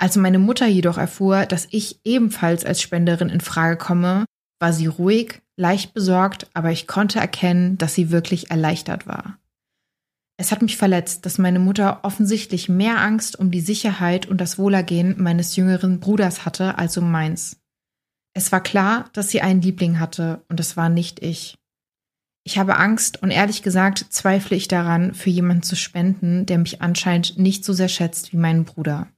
Als 0.00 0.16
meine 0.16 0.38
Mutter 0.38 0.66
jedoch 0.66 0.96
erfuhr, 0.96 1.44
dass 1.44 1.68
ich 1.70 2.00
ebenfalls 2.02 2.64
als 2.64 2.80
Spenderin 2.80 3.28
in 3.28 3.42
Frage 3.42 3.76
komme, 3.76 4.24
war 4.58 4.72
sie 4.72 4.86
ruhig, 4.86 5.42
leicht 5.58 5.92
besorgt, 5.92 6.48
aber 6.54 6.70
ich 6.70 6.86
konnte 6.86 7.20
erkennen, 7.20 7.76
dass 7.76 7.94
sie 7.94 8.10
wirklich 8.10 8.50
erleichtert 8.50 9.06
war. 9.06 9.38
Es 10.36 10.50
hat 10.50 10.62
mich 10.62 10.76
verletzt, 10.76 11.26
dass 11.26 11.38
meine 11.38 11.60
Mutter 11.60 12.00
offensichtlich 12.02 12.68
mehr 12.68 13.00
Angst 13.00 13.38
um 13.38 13.50
die 13.50 13.60
Sicherheit 13.60 14.26
und 14.26 14.40
das 14.40 14.58
Wohlergehen 14.58 15.22
meines 15.22 15.54
jüngeren 15.54 16.00
Bruders 16.00 16.44
hatte 16.44 16.76
als 16.76 16.96
um 16.96 17.10
meins. 17.10 17.60
Es 18.36 18.50
war 18.50 18.60
klar, 18.60 19.10
dass 19.12 19.30
sie 19.30 19.42
einen 19.42 19.62
Liebling 19.62 20.00
hatte, 20.00 20.42
und 20.48 20.58
es 20.58 20.76
war 20.76 20.88
nicht 20.88 21.22
ich. 21.22 21.56
Ich 22.42 22.58
habe 22.58 22.76
Angst 22.76 23.22
und 23.22 23.30
ehrlich 23.30 23.62
gesagt 23.62 24.06
zweifle 24.10 24.56
ich 24.56 24.66
daran, 24.66 25.14
für 25.14 25.30
jemanden 25.30 25.62
zu 25.62 25.76
spenden, 25.76 26.44
der 26.46 26.58
mich 26.58 26.82
anscheinend 26.82 27.38
nicht 27.38 27.64
so 27.64 27.72
sehr 27.72 27.88
schätzt 27.88 28.32
wie 28.32 28.36
meinen 28.36 28.64
Bruder. 28.64 29.08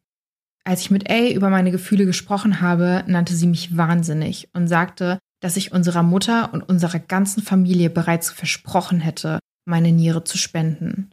Als 0.64 0.82
ich 0.82 0.90
mit 0.90 1.10
A 1.10 1.28
über 1.28 1.48
meine 1.48 1.70
Gefühle 1.70 2.04
gesprochen 2.04 2.60
habe, 2.60 3.04
nannte 3.06 3.34
sie 3.34 3.46
mich 3.46 3.76
wahnsinnig 3.76 4.48
und 4.52 4.68
sagte, 4.68 5.18
dass 5.40 5.56
ich 5.56 5.72
unserer 5.72 6.02
Mutter 6.02 6.52
und 6.52 6.62
unserer 6.62 6.98
ganzen 6.98 7.42
Familie 7.42 7.88
bereits 7.88 8.30
versprochen 8.30 9.00
hätte, 9.00 9.38
meine 9.66 9.92
Niere 9.92 10.24
zu 10.24 10.38
spenden. 10.38 11.10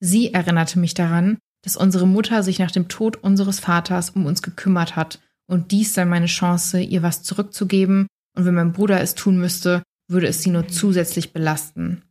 Sie 0.00 0.34
erinnerte 0.34 0.78
mich 0.78 0.94
daran, 0.94 1.38
dass 1.62 1.76
unsere 1.76 2.06
Mutter 2.06 2.42
sich 2.42 2.58
nach 2.58 2.70
dem 2.70 2.88
Tod 2.88 3.16
unseres 3.16 3.60
Vaters 3.60 4.10
um 4.10 4.26
uns 4.26 4.42
gekümmert 4.42 4.96
hat 4.96 5.20
und 5.48 5.70
dies 5.70 5.94
sei 5.94 6.04
meine 6.04 6.26
Chance, 6.26 6.80
ihr 6.80 7.02
was 7.02 7.22
zurückzugeben, 7.22 8.06
und 8.36 8.44
wenn 8.44 8.54
mein 8.54 8.72
Bruder 8.72 9.00
es 9.00 9.14
tun 9.14 9.38
müsste, 9.38 9.82
würde 10.08 10.26
es 10.26 10.42
sie 10.42 10.50
nur 10.50 10.68
zusätzlich 10.68 11.32
belasten. 11.32 12.02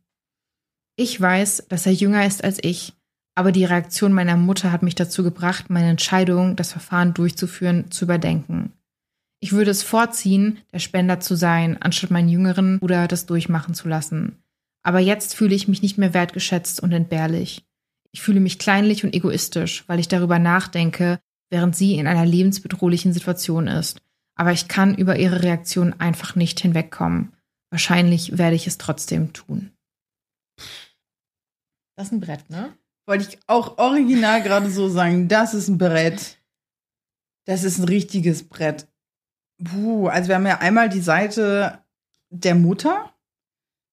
Ich 0.96 1.20
weiß, 1.20 1.66
dass 1.68 1.86
er 1.86 1.92
jünger 1.92 2.26
ist 2.26 2.42
als 2.42 2.58
ich, 2.62 2.94
aber 3.34 3.52
die 3.52 3.64
Reaktion 3.64 4.12
meiner 4.12 4.36
Mutter 4.36 4.72
hat 4.72 4.82
mich 4.82 4.94
dazu 4.94 5.22
gebracht, 5.22 5.70
meine 5.70 5.90
Entscheidung, 5.90 6.56
das 6.56 6.72
Verfahren 6.72 7.14
durchzuführen, 7.14 7.90
zu 7.90 8.06
überdenken. 8.06 8.72
Ich 9.40 9.52
würde 9.52 9.70
es 9.70 9.82
vorziehen, 9.82 10.58
der 10.72 10.78
Spender 10.78 11.20
zu 11.20 11.36
sein, 11.36 11.80
anstatt 11.80 12.10
meinen 12.10 12.30
jüngeren 12.30 12.78
Bruder 12.78 13.06
das 13.06 13.26
durchmachen 13.26 13.74
zu 13.74 13.88
lassen. 13.88 14.42
Aber 14.86 15.00
jetzt 15.00 15.34
fühle 15.34 15.56
ich 15.56 15.66
mich 15.66 15.82
nicht 15.82 15.98
mehr 15.98 16.14
wertgeschätzt 16.14 16.80
und 16.80 16.92
entbehrlich. 16.92 17.66
Ich 18.12 18.22
fühle 18.22 18.38
mich 18.38 18.60
kleinlich 18.60 19.02
und 19.02 19.14
egoistisch, 19.14 19.82
weil 19.88 19.98
ich 19.98 20.06
darüber 20.06 20.38
nachdenke, 20.38 21.18
während 21.50 21.74
sie 21.74 21.96
in 21.96 22.06
einer 22.06 22.24
lebensbedrohlichen 22.24 23.12
Situation 23.12 23.66
ist. 23.66 24.00
Aber 24.36 24.52
ich 24.52 24.68
kann 24.68 24.94
über 24.94 25.18
ihre 25.18 25.42
Reaktion 25.42 25.92
einfach 25.98 26.36
nicht 26.36 26.60
hinwegkommen. 26.60 27.32
Wahrscheinlich 27.70 28.38
werde 28.38 28.54
ich 28.54 28.68
es 28.68 28.78
trotzdem 28.78 29.32
tun. 29.32 29.72
Das 31.96 32.06
ist 32.06 32.12
ein 32.12 32.20
Brett, 32.20 32.48
ne? 32.48 32.72
Wollte 33.06 33.28
ich 33.28 33.40
auch 33.48 33.78
original 33.78 34.40
gerade 34.40 34.70
so 34.70 34.88
sagen, 34.88 35.26
das 35.26 35.52
ist 35.52 35.66
ein 35.66 35.78
Brett. 35.78 36.38
Das 37.44 37.64
ist 37.64 37.78
ein 37.78 37.88
richtiges 37.88 38.48
Brett. 38.48 38.86
Puh, 39.64 40.06
also 40.06 40.28
wir 40.28 40.36
haben 40.36 40.46
ja 40.46 40.58
einmal 40.58 40.88
die 40.88 41.00
Seite 41.00 41.82
der 42.30 42.54
Mutter, 42.54 43.12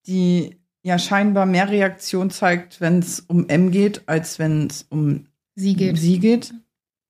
die 0.06 0.60
ja 0.84 0.98
scheinbar 0.98 1.46
mehr 1.46 1.68
Reaktion 1.68 2.30
zeigt, 2.30 2.80
wenn 2.80 3.00
es 3.00 3.20
um 3.20 3.48
M 3.48 3.70
geht, 3.72 4.02
als 4.06 4.38
wenn 4.38 4.68
es 4.68 4.86
um 4.90 5.26
Sie 5.56 5.74
geht. 5.74 5.98
sie 5.98 6.18
geht. 6.20 6.52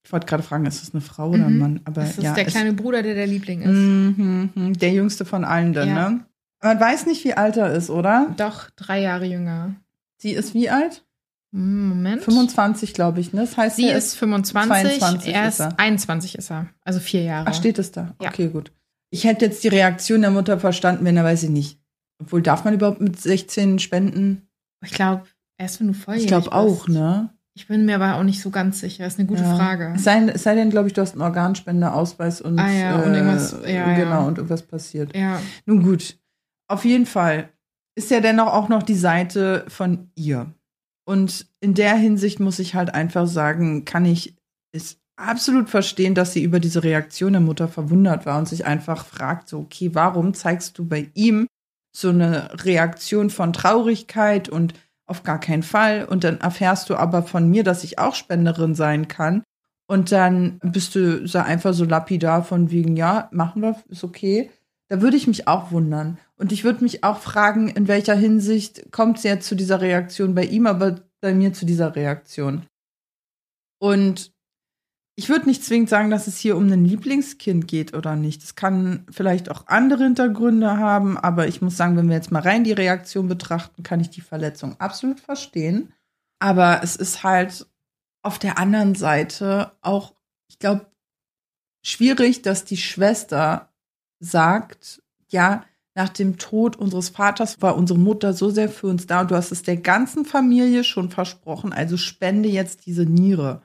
Ich 0.05 0.13
wollte 0.13 0.27
gerade 0.27 0.43
fragen, 0.43 0.65
ist 0.67 0.81
das 0.83 0.93
eine 0.95 1.01
Frau 1.01 1.31
oder 1.31 1.47
ein 1.47 1.55
Mhm. 1.55 1.59
Mann? 1.59 1.81
Aber 1.85 2.03
Das 2.03 2.19
ist 2.19 2.23
ja, 2.23 2.35
der 2.35 2.47
es- 2.47 2.53
kleine 2.53 2.73
Bruder, 2.75 3.03
der 3.03 3.15
der 3.15 3.27
Liebling 3.27 3.63
ist. 3.63 3.71
Mhm, 3.71 4.51
mhm, 4.55 4.73
der 4.79 4.93
jüngste 4.93 5.25
von 5.25 5.45
allen 5.45 5.73
dann, 5.73 5.89
Ja. 5.89 6.11
ne? 6.11 6.21
Man 6.63 6.81
weiß 6.81 7.07
nicht, 7.07 7.25
wie 7.25 7.35
alt 7.35 7.57
er 7.57 7.73
ist, 7.75 7.91
oder? 7.91 8.33
Doch, 8.37 8.71
drei 8.77 9.01
Jahre 9.01 9.25
jünger. 9.27 9.75
Sie 10.19 10.33
ist 10.33 10.55
wie 10.55 10.71
alt? 10.71 11.05
Hm, 11.53 11.89
Moment. 11.89 12.23
25, 12.23 12.95
glaube 12.95 13.21
ich, 13.21 13.33
ne? 13.33 13.41
Das 13.43 13.57
heißt, 13.57 13.77
Sie 13.77 13.89
er 13.89 13.97
ist 13.99 14.15
25, 14.17 14.99
22 14.99 15.35
er 15.35 15.49
ist 15.49 15.55
ist 15.55 15.61
er. 15.61 15.79
21 15.81 16.35
ist 16.37 16.51
er. 16.51 16.67
Also 16.83 17.01
vier 17.01 17.23
Jahre. 17.23 17.47
Ach, 17.49 17.55
steht 17.55 17.79
es 17.79 17.91
da? 17.93 18.15
Ja. 18.21 18.29
Okay, 18.31 18.49
gut. 18.49 18.73
Ich 19.11 19.25
hätte 19.25 19.45
jetzt 19.47 19.63
die 19.65 19.69
Reaktion 19.69 20.21
der 20.23 20.31
Mutter 20.31 20.59
verstanden, 20.59 21.05
wenn 21.05 21.17
er 21.17 21.25
weiß 21.25 21.45
ich 21.45 21.51
nicht. 21.51 21.79
Obwohl, 22.21 22.43
darf 22.43 22.65
man 22.65 22.75
überhaupt 22.75 23.01
mit 23.01 23.21
16 23.21 23.79
spenden? 23.79 24.49
Ich 24.85 24.93
glaube, 24.93 25.25
erst 25.59 25.81
wenn 25.81 25.89
du 25.89 25.95
volljährig 25.95 26.25
Ich 26.25 26.29
glaube 26.29 26.53
auch, 26.53 26.89
ne? 26.89 27.31
Ich 27.57 27.69
bin 27.69 27.85
mir 27.87 27.95
aber 27.97 28.17
auch 28.17 28.25
nicht 28.25 28.41
so 28.43 28.51
ganz 28.51 28.81
sicher. 28.81 29.07
Ist 29.07 29.19
eine 29.19 29.29
gute 29.29 29.43
Ja. 29.45 29.55
Frage. 29.57 29.93
Es 29.95 30.05
sei, 30.05 30.27
es 30.29 30.43
sei 30.43 30.55
denn, 30.57 30.71
glaube 30.71 30.89
ich, 30.89 30.93
du 30.95 31.01
hast 31.01 31.13
einen 31.13 31.23
Organspendeausweis 31.23 32.41
und, 32.41 32.59
Ah 32.59 32.71
ja, 32.71 32.97
und 33.03 33.15
irgendwas- 33.15 33.57
ja. 33.67 33.95
genau, 33.95 34.27
und 34.27 34.39
irgendwas 34.39 34.63
passiert. 34.63 35.15
Ja. 35.17 35.41
Nun 35.67 35.83
gut, 35.83 36.19
auf 36.69 36.85
jeden 36.85 37.07
Fall 37.07 37.51
ist 37.97 38.11
ja 38.11 38.21
dennoch 38.21 38.49
auch 38.53 38.69
noch 38.69 38.83
die 38.83 38.97
Seite 38.97 39.65
von 39.69 40.11
ihr. 40.17 40.53
Und 41.07 41.47
in 41.61 41.75
der 41.75 41.95
Hinsicht 41.95 42.41
muss 42.41 42.59
ich 42.59 42.75
halt 42.75 42.93
einfach 42.93 43.27
sagen, 43.29 43.85
kann 43.85 44.05
ich 44.05 44.35
es 44.73 44.99
absolut 45.17 45.69
verstehen, 45.71 46.15
dass 46.17 46.33
sie 46.33 46.43
über 46.43 46.59
diese 46.59 46.83
Reaktion 46.83 47.33
der 47.35 47.41
Mutter 47.41 47.69
verwundert 47.69 48.27
war 48.27 48.39
und 48.39 48.49
sich 48.49 48.67
einfach 48.67 49.05
fragt, 49.07 49.49
so, 49.49 49.61
okay, 49.61 49.91
warum 49.95 50.35
zeigst 50.35 50.77
du 50.79 50.85
bei 50.89 51.11
ihm 51.15 51.47
so 51.95 52.09
eine 52.09 52.65
Reaktion 52.65 53.31
von 53.31 53.53
Traurigkeit 53.53 54.49
und 54.49 54.75
auf 55.07 55.23
gar 55.23 55.39
keinen 55.39 55.63
Fall. 55.63 56.05
Und 56.05 56.25
dann 56.25 56.41
erfährst 56.41 56.91
du 56.91 56.97
aber 56.97 57.23
von 57.23 57.49
mir, 57.49 57.63
dass 57.63 57.85
ich 57.85 57.99
auch 57.99 58.15
Spenderin 58.15 58.75
sein 58.75 59.07
kann. 59.09 59.43
Und 59.87 60.13
dann 60.13 60.59
bist 60.63 60.95
du 60.95 61.27
so 61.27 61.39
einfach 61.39 61.75
so 61.75 61.85
lapidar 61.85 62.43
von 62.43 62.71
wegen, 62.71 62.97
ja, 62.97 63.29
machen 63.33 63.63
wir, 63.63 63.77
ist 63.89 64.03
okay. 64.03 64.51
Da 64.89 65.01
würde 65.01 65.17
ich 65.17 65.27
mich 65.27 65.47
auch 65.47 65.71
wundern. 65.71 66.19
Und 66.37 66.53
ich 66.53 66.65
würde 66.65 66.83
mich 66.83 67.05
auch 67.05 67.19
fragen, 67.19 67.69
in 67.69 67.87
welcher 67.87 68.15
Hinsicht 68.15 68.91
kommt 68.91 69.19
es 69.19 69.23
jetzt 69.23 69.47
zu 69.47 69.55
dieser 69.55 69.81
Reaktion 69.81 70.35
bei 70.35 70.45
ihm, 70.45 70.67
aber 70.67 71.01
bei 71.21 71.33
mir 71.33 71.53
zu 71.53 71.65
dieser 71.65 71.95
Reaktion. 71.95 72.67
Und 73.79 74.34
ich 75.17 75.29
würde 75.29 75.47
nicht 75.47 75.65
zwingend 75.65 75.89
sagen, 75.89 76.11
dass 76.11 76.27
es 76.27 76.39
hier 76.39 76.57
um 76.57 76.71
ein 76.71 76.85
Lieblingskind 76.85 77.69
geht 77.69 77.95
oder 77.95 78.17
nicht. 78.17 78.43
Es 78.43 78.57
kann 78.57 79.07
vielleicht 79.11 79.49
auch 79.49 79.69
andere 79.69 80.05
Hintergründe 80.05 80.79
haben, 80.79 81.17
aber 81.17 81.47
ich 81.47 81.63
muss 81.63 81.77
sagen, 81.77 81.97
wenn 81.97 82.09
wir 82.09 82.17
jetzt 82.17 82.33
mal 82.33 82.43
rein 82.43 82.65
die 82.65 82.73
Reaktion 82.73 83.29
betrachten, 83.29 83.85
kann 83.85 84.01
ich 84.01 84.11
die 84.11 84.23
Verletzung 84.23 84.81
absolut 84.81 85.21
verstehen. 85.21 85.93
Aber 86.41 86.81
es 86.83 86.97
ist 86.97 87.23
halt 87.23 87.67
auf 88.23 88.41
der 88.41 88.59
anderen 88.59 88.97
Seite 88.97 89.73
auch, 89.83 90.15
ich 90.49 90.59
glaube, 90.59 90.87
schwierig, 91.85 92.43
dass 92.43 92.65
die 92.65 92.77
Schwester 92.77 93.73
sagt, 94.19 95.03
ja, 95.29 95.65
nach 95.95 96.09
dem 96.09 96.39
Tod 96.39 96.75
unseres 96.75 97.11
Vaters 97.11 97.63
war 97.63 97.77
unsere 97.77 98.01
Mutter 98.01 98.33
so 98.33 98.51
sehr 98.51 98.69
für 98.69 98.89
uns 98.89 99.07
da 99.07 99.21
und 99.21 99.31
du 99.31 99.37
hast 99.37 99.53
es 99.53 99.63
der 99.63 99.77
ganzen 99.77 100.25
Familie 100.25 100.83
schon 100.83 101.11
versprochen, 101.11 101.73
also 101.73 101.97
spende 101.97 102.49
jetzt 102.49 102.87
diese 102.87 103.05
Niere. 103.05 103.63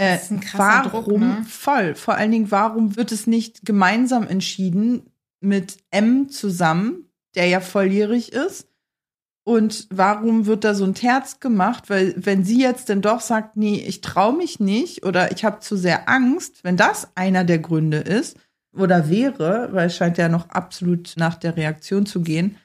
Äh, 0.00 0.14
Das 0.14 0.24
ist 0.24 0.30
ein 0.30 0.40
krasser 0.40 0.92
warum, 0.92 1.04
Druck, 1.04 1.20
ne? 1.20 1.44
voll, 1.46 1.94
vor 1.94 2.14
allen 2.14 2.30
Dingen, 2.32 2.50
warum 2.50 2.96
wird 2.96 3.12
es 3.12 3.26
nicht 3.26 3.66
gemeinsam 3.66 4.26
entschieden 4.26 5.02
mit 5.40 5.76
M 5.90 6.30
zusammen, 6.30 7.10
der 7.34 7.46
ja 7.46 7.60
volljährig 7.60 8.32
ist? 8.32 8.66
Und 9.44 9.88
warum 9.90 10.46
wird 10.46 10.64
da 10.64 10.74
so 10.74 10.84
ein 10.84 10.94
Terz 10.94 11.40
gemacht? 11.40 11.90
Weil 11.90 12.14
wenn 12.16 12.44
sie 12.44 12.60
jetzt 12.60 12.88
denn 12.88 13.02
doch 13.02 13.20
sagt, 13.20 13.56
nee, 13.56 13.82
ich 13.86 14.00
traue 14.00 14.36
mich 14.36 14.60
nicht 14.60 15.04
oder 15.04 15.32
ich 15.32 15.44
habe 15.44 15.60
zu 15.60 15.76
sehr 15.76 16.08
Angst, 16.08 16.62
wenn 16.62 16.76
das 16.76 17.08
einer 17.14 17.44
der 17.44 17.58
Gründe 17.58 17.98
ist 17.98 18.38
oder 18.76 19.08
wäre, 19.08 19.68
weil 19.72 19.88
es 19.88 19.96
scheint 19.96 20.18
ja 20.18 20.28
noch 20.28 20.48
absolut 20.50 21.14
nach 21.16 21.34
der 21.34 21.56
Reaktion 21.56 22.06
zu 22.06 22.20
gehen, 22.20 22.56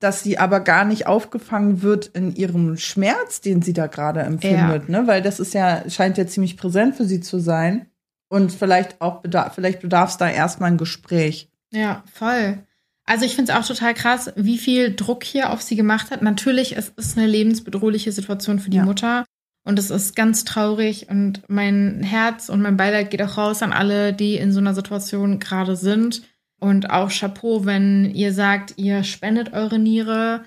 dass 0.00 0.22
sie 0.22 0.38
aber 0.38 0.60
gar 0.60 0.84
nicht 0.84 1.06
aufgefangen 1.06 1.82
wird 1.82 2.06
in 2.08 2.34
ihrem 2.34 2.76
Schmerz, 2.76 3.40
den 3.40 3.62
sie 3.62 3.72
da 3.72 3.86
gerade 3.86 4.20
empfindet, 4.20 4.88
ne? 4.88 5.06
Weil 5.06 5.22
das 5.22 5.40
ist 5.40 5.54
ja 5.54 5.88
scheint 5.88 6.18
ja 6.18 6.26
ziemlich 6.26 6.56
präsent 6.56 6.96
für 6.96 7.04
sie 7.04 7.20
zu 7.20 7.38
sein 7.38 7.86
und 8.28 8.52
vielleicht 8.52 9.00
auch 9.00 9.22
bedarf, 9.22 9.54
vielleicht 9.54 9.80
bedarf 9.80 10.10
es 10.10 10.16
da 10.16 10.28
erstmal 10.28 10.70
ein 10.72 10.78
Gespräch. 10.78 11.48
Ja, 11.70 12.02
voll. 12.12 12.58
Also 13.06 13.24
ich 13.24 13.34
finde 13.34 13.52
es 13.52 13.58
auch 13.58 13.66
total 13.66 13.94
krass, 13.94 14.32
wie 14.36 14.58
viel 14.58 14.94
Druck 14.94 15.24
hier 15.24 15.50
auf 15.50 15.60
sie 15.62 15.76
gemacht 15.76 16.10
hat. 16.10 16.22
Natürlich, 16.22 16.76
es 16.76 16.88
ist 16.90 17.18
eine 17.18 17.26
lebensbedrohliche 17.26 18.12
Situation 18.12 18.58
für 18.58 18.70
die 18.70 18.78
Ja. 18.78 18.84
Mutter 18.84 19.24
und 19.64 19.78
es 19.78 19.90
ist 19.90 20.16
ganz 20.16 20.44
traurig 20.44 21.08
und 21.10 21.42
mein 21.48 22.02
Herz 22.02 22.48
und 22.48 22.60
mein 22.62 22.76
Beileid 22.76 23.10
geht 23.10 23.22
auch 23.22 23.36
raus 23.38 23.62
an 23.62 23.72
alle, 23.72 24.12
die 24.12 24.36
in 24.36 24.52
so 24.52 24.58
einer 24.60 24.74
Situation 24.74 25.38
gerade 25.38 25.76
sind. 25.76 26.22
Und 26.64 26.88
auch 26.88 27.10
Chapeau, 27.10 27.66
wenn 27.66 28.10
ihr 28.14 28.32
sagt, 28.32 28.78
ihr 28.78 29.04
spendet 29.04 29.52
eure 29.52 29.78
Niere. 29.78 30.46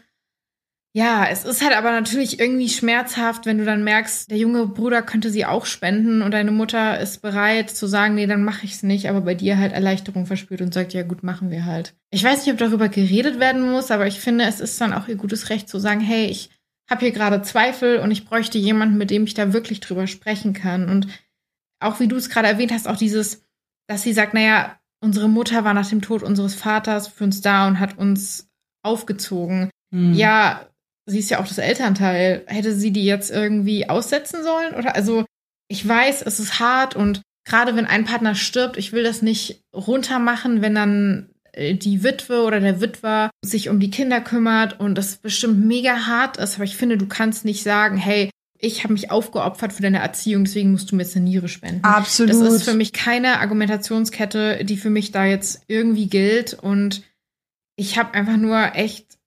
Ja, 0.95 1.27
es 1.30 1.45
ist 1.45 1.64
halt 1.64 1.77
aber 1.77 1.91
natürlich 1.91 2.39
irgendwie 2.39 2.69
schmerzhaft, 2.69 3.45
wenn 3.45 3.60
du 3.60 3.65
dann 3.65 3.84
merkst, 3.84 4.31
der 4.31 4.39
junge 4.39 4.65
Bruder 4.65 5.03
könnte 5.03 5.30
sie 5.30 5.45
auch 5.45 5.68
spenden 5.68 6.23
und 6.23 6.31
deine 6.31 6.49
Mutter 6.49 6.99
ist 6.99 7.22
bereit 7.22 7.69
zu 7.69 7.85
sagen, 7.85 8.15
nee, 8.15 8.26
dann 8.26 8.44
mache 8.44 8.65
ich 8.65 8.73
es 8.73 8.81
nicht, 8.81 9.07
aber 9.07 9.22
bei 9.22 9.35
dir 9.35 9.60
halt 9.60 9.73
Erleichterung 9.73 10.26
verspürt 10.26 10.61
und 10.61 10.73
sagt, 10.73 10.94
ja 10.95 11.03
gut, 11.03 11.22
machen 11.22 11.52
wir 11.52 11.65
halt. 11.65 11.94
Ich 12.10 12.23
weiß 12.23 12.44
nicht, 12.44 12.52
ob 12.52 12.57
darüber 12.57 12.89
geredet 12.89 13.39
werden 13.39 13.69
muss, 13.69 13.91
aber 13.91 14.07
ich 14.07 14.19
finde, 14.19 14.45
es 14.45 14.60
ist 14.60 14.81
dann 14.81 14.91
auch 14.91 15.07
ihr 15.07 15.18
gutes 15.18 15.52
Recht 15.52 15.69
zu 15.69 15.77
sagen, 15.77 16.02
hey, 16.02 16.26
ich 16.26 16.49
habe 16.89 17.02
hier 17.02 17.11
gerade 17.11 17.44
Zweifel 17.44 17.99
und 17.99 18.10
ich 18.10 18.26
bräuchte 18.26 18.57
jemanden, 18.57 18.98
mit 18.98 19.11
dem 19.11 19.26
ich 19.26 19.35
da 19.35 19.53
wirklich 19.53 19.81
drüber 19.81 20.07
sprechen 20.07 20.53
kann. 20.53 20.89
Und 20.89 21.06
auch 21.80 21.99
wie 21.99 22.07
du 22.07 22.15
es 22.15 22.31
gerade 22.31 22.48
erwähnt 22.48 22.72
hast, 22.72 22.88
auch 22.88 22.98
dieses, 22.98 23.44
dass 23.85 24.02
sie 24.02 24.14
sagt, 24.14 24.34
naja, 24.34 24.80
unsere 25.02 25.30
Mutter 25.30 25.64
war 25.64 25.74
nach 25.74 25.90
dem 25.90 26.02
Tod 26.02 26.24
unseres 26.24 26.56
Vaters 26.56 27.07
für 27.07 27.24
uns 27.24 27.41
da 27.41 27.68
und 27.68 27.80
hat 27.80 27.98
uns 27.98 28.49
aufgezogen. 28.84 29.69
Hm. 29.94 30.14
Ja, 30.14 30.68
sie 31.06 31.19
ist 31.19 31.30
ja 31.30 31.40
auch 31.40 31.48
das 31.48 31.57
Elternteil. 31.57 32.44
Hätte 32.48 32.74
sie 32.74 32.91
die 32.91 33.06
jetzt 33.06 33.32
irgendwie 33.32 33.90
aussetzen 33.90 34.44
sollen? 34.44 34.76
Oder 34.76 34.95
also, 34.95 35.26
ich 35.68 35.88
weiß, 35.88 36.22
es 36.22 36.40
ist 36.40 36.60
hart 36.60 36.95
und 36.95 37.22
gerade 37.45 37.76
wenn 37.76 37.86
ein 37.86 38.06
Partner 38.06 38.36
stirbt, 38.36 38.78
ich 38.78 38.94
will 38.94 39.03
das 39.03 39.22
nicht 39.22 39.61
runtermachen, 39.74 40.61
wenn 40.61 40.76
dann 40.76 41.30
äh, 41.53 41.76
die 41.76 42.03
Witwe 42.03 42.44
oder 42.44 42.60
der 42.60 42.82
Witwer 42.82 43.30
sich 43.44 43.69
um 43.69 43.80
die 43.80 43.91
Kinder 43.91 44.22
kümmert 44.22 44.80
und 44.80 44.95
das 44.95 45.18
bestimmt 45.18 45.65
mega 45.65 46.07
hart 46.07 46.38
ist, 46.38 46.56
aber 46.56 46.65
ich 46.65 46.76
finde, 46.76 46.98
du 46.98 47.07
kannst 47.07 47.45
nicht 47.45 47.64
sagen, 47.64 47.98
hey, 47.98 48.30
ich 48.60 48.84
habe 48.84 48.94
mich 48.94 49.12
aufgeopfert 49.12 49.74
für 49.74 49.82
deine 49.82 50.00
Erziehung, 50.00 50.46
deswegen 50.46 50.72
musst 50.72 50.92
du 50.92 50.96
mir 50.96 51.04
jetzt 51.04 51.16
eine 51.16 51.26
Niere 51.26 51.48
spenden. 51.48 51.84
Absolut. 51.84 52.32
Das 52.32 52.42
ist 52.42 52.64
für 52.64 52.74
mich 52.74 52.94
keine 52.94 53.40
Argumentationskette, 53.40 54.64
die 54.66 54.78
für 54.78 54.90
mich 54.90 55.12
da 55.12 55.26
jetzt 55.26 55.62
irgendwie 55.68 56.08
gilt. 56.08 56.54
Und 56.54 57.04
ich 57.76 57.98
habe 57.98 58.14
einfach 58.14 58.38
nur 58.38 58.76
echt 58.76 59.18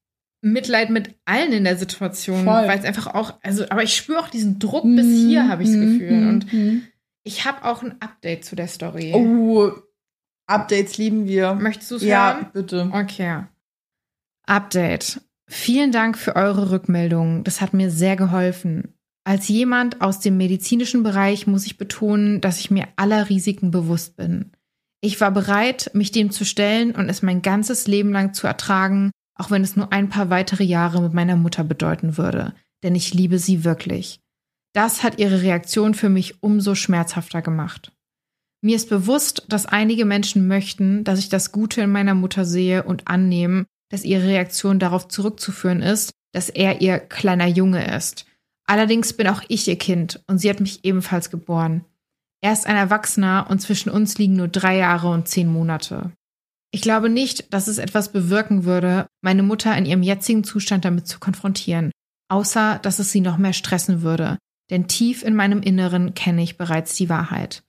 Mitleid 0.42 0.90
mit 0.90 1.14
allen 1.26 1.52
in 1.52 1.64
der 1.64 1.76
Situation, 1.76 2.46
weil 2.46 2.78
es 2.78 2.84
einfach 2.84 3.08
auch, 3.14 3.34
also, 3.42 3.64
aber 3.68 3.82
ich 3.82 3.94
spüre 3.94 4.20
auch 4.20 4.28
diesen 4.30 4.58
Druck 4.58 4.84
bis 4.84 5.06
hier, 5.06 5.48
habe 5.48 5.62
ich 5.62 5.68
das 5.68 5.76
Mhm, 5.78 5.98
Gefühl. 5.98 6.28
Und 6.28 6.52
mhm. 6.52 6.82
ich 7.22 7.44
habe 7.44 7.64
auch 7.64 7.82
ein 7.82 8.00
Update 8.00 8.44
zu 8.44 8.56
der 8.56 8.66
Story. 8.68 9.12
Oh, 9.14 9.70
Updates 10.46 10.96
lieben 10.98 11.28
wir. 11.28 11.54
Möchtest 11.54 11.90
du 11.90 11.96
es 11.96 12.02
Ja, 12.02 12.34
hören? 12.34 12.46
bitte. 12.52 12.90
Okay. 12.92 13.44
Update. 14.46 15.20
Vielen 15.46 15.92
Dank 15.92 16.16
für 16.16 16.36
eure 16.36 16.70
Rückmeldungen. 16.70 17.44
Das 17.44 17.60
hat 17.60 17.74
mir 17.74 17.90
sehr 17.90 18.16
geholfen. 18.16 18.94
Als 19.24 19.48
jemand 19.48 20.00
aus 20.00 20.20
dem 20.20 20.36
medizinischen 20.36 21.02
Bereich 21.02 21.46
muss 21.46 21.66
ich 21.66 21.78
betonen, 21.78 22.40
dass 22.40 22.60
ich 22.60 22.70
mir 22.70 22.88
aller 22.96 23.28
Risiken 23.28 23.70
bewusst 23.70 24.16
bin. 24.16 24.52
Ich 25.02 25.20
war 25.20 25.30
bereit, 25.30 25.90
mich 25.94 26.10
dem 26.12 26.30
zu 26.30 26.44
stellen 26.44 26.92
und 26.92 27.08
es 27.08 27.22
mein 27.22 27.42
ganzes 27.42 27.86
Leben 27.86 28.12
lang 28.12 28.34
zu 28.34 28.46
ertragen, 28.46 29.10
auch 29.34 29.50
wenn 29.50 29.62
es 29.62 29.76
nur 29.76 29.92
ein 29.92 30.08
paar 30.08 30.30
weitere 30.30 30.64
Jahre 30.64 31.00
mit 31.00 31.14
meiner 31.14 31.36
Mutter 31.36 31.64
bedeuten 31.64 32.18
würde. 32.18 32.54
Denn 32.82 32.94
ich 32.94 33.14
liebe 33.14 33.38
sie 33.38 33.64
wirklich. 33.64 34.20
Das 34.74 35.02
hat 35.02 35.18
ihre 35.18 35.42
Reaktion 35.42 35.94
für 35.94 36.08
mich 36.08 36.42
umso 36.42 36.74
schmerzhafter 36.74 37.42
gemacht. 37.42 37.92
Mir 38.62 38.76
ist 38.76 38.90
bewusst, 38.90 39.46
dass 39.48 39.66
einige 39.66 40.04
Menschen 40.04 40.46
möchten, 40.46 41.02
dass 41.04 41.18
ich 41.18 41.30
das 41.30 41.50
Gute 41.50 41.80
in 41.80 41.90
meiner 41.90 42.14
Mutter 42.14 42.44
sehe 42.44 42.82
und 42.82 43.08
annehmen, 43.08 43.64
dass 43.90 44.04
ihre 44.04 44.26
Reaktion 44.26 44.78
darauf 44.78 45.08
zurückzuführen 45.08 45.82
ist, 45.82 46.12
dass 46.32 46.50
er 46.50 46.80
ihr 46.80 46.98
kleiner 46.98 47.46
Junge 47.46 47.96
ist. 47.96 48.26
Allerdings 48.70 49.14
bin 49.14 49.26
auch 49.26 49.42
ich 49.48 49.66
ihr 49.66 49.76
Kind 49.76 50.22
und 50.28 50.38
sie 50.38 50.48
hat 50.48 50.60
mich 50.60 50.84
ebenfalls 50.84 51.28
geboren. 51.28 51.84
Er 52.40 52.52
ist 52.52 52.68
ein 52.68 52.76
Erwachsener 52.76 53.48
und 53.50 53.60
zwischen 53.60 53.90
uns 53.90 54.16
liegen 54.16 54.36
nur 54.36 54.46
drei 54.46 54.76
Jahre 54.76 55.08
und 55.08 55.26
zehn 55.26 55.48
Monate. 55.48 56.12
Ich 56.70 56.80
glaube 56.80 57.08
nicht, 57.08 57.52
dass 57.52 57.66
es 57.66 57.78
etwas 57.78 58.12
bewirken 58.12 58.62
würde, 58.62 59.08
meine 59.22 59.42
Mutter 59.42 59.76
in 59.76 59.86
ihrem 59.86 60.04
jetzigen 60.04 60.44
Zustand 60.44 60.84
damit 60.84 61.08
zu 61.08 61.18
konfrontieren, 61.18 61.90
außer 62.28 62.78
dass 62.80 63.00
es 63.00 63.10
sie 63.10 63.20
noch 63.20 63.38
mehr 63.38 63.54
stressen 63.54 64.02
würde, 64.02 64.38
denn 64.70 64.86
tief 64.86 65.24
in 65.24 65.34
meinem 65.34 65.62
Inneren 65.62 66.14
kenne 66.14 66.44
ich 66.44 66.56
bereits 66.56 66.94
die 66.94 67.08
Wahrheit. 67.08 67.64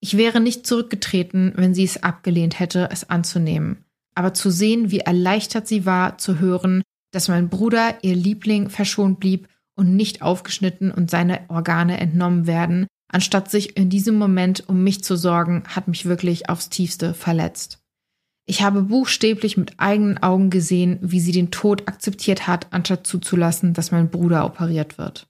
Ich 0.00 0.16
wäre 0.16 0.38
nicht 0.38 0.64
zurückgetreten, 0.64 1.54
wenn 1.56 1.74
sie 1.74 1.82
es 1.82 2.04
abgelehnt 2.04 2.60
hätte, 2.60 2.88
es 2.92 3.10
anzunehmen. 3.10 3.84
Aber 4.14 4.32
zu 4.32 4.50
sehen, 4.50 4.92
wie 4.92 5.00
erleichtert 5.00 5.66
sie 5.66 5.86
war, 5.86 6.18
zu 6.18 6.38
hören, 6.38 6.82
dass 7.10 7.26
mein 7.26 7.48
Bruder, 7.48 7.98
ihr 8.02 8.14
Liebling, 8.14 8.70
verschont 8.70 9.18
blieb 9.18 9.48
und 9.76 9.94
nicht 9.94 10.22
aufgeschnitten 10.22 10.90
und 10.90 11.10
seine 11.10 11.40
Organe 11.48 12.00
entnommen 12.00 12.46
werden, 12.46 12.86
anstatt 13.08 13.50
sich 13.50 13.76
in 13.76 13.88
diesem 13.90 14.16
Moment 14.16 14.68
um 14.68 14.82
mich 14.82 15.04
zu 15.04 15.16
sorgen, 15.16 15.62
hat 15.68 15.86
mich 15.86 16.06
wirklich 16.06 16.48
aufs 16.48 16.68
tiefste 16.68 17.14
verletzt. 17.14 17.78
Ich 18.48 18.62
habe 18.62 18.82
buchstäblich 18.82 19.56
mit 19.56 19.74
eigenen 19.78 20.22
Augen 20.22 20.50
gesehen, 20.50 20.98
wie 21.02 21.20
sie 21.20 21.32
den 21.32 21.50
Tod 21.50 21.88
akzeptiert 21.88 22.46
hat, 22.46 22.68
anstatt 22.70 23.06
zuzulassen, 23.06 23.74
dass 23.74 23.90
mein 23.90 24.08
Bruder 24.08 24.46
operiert 24.46 24.98
wird. 24.98 25.28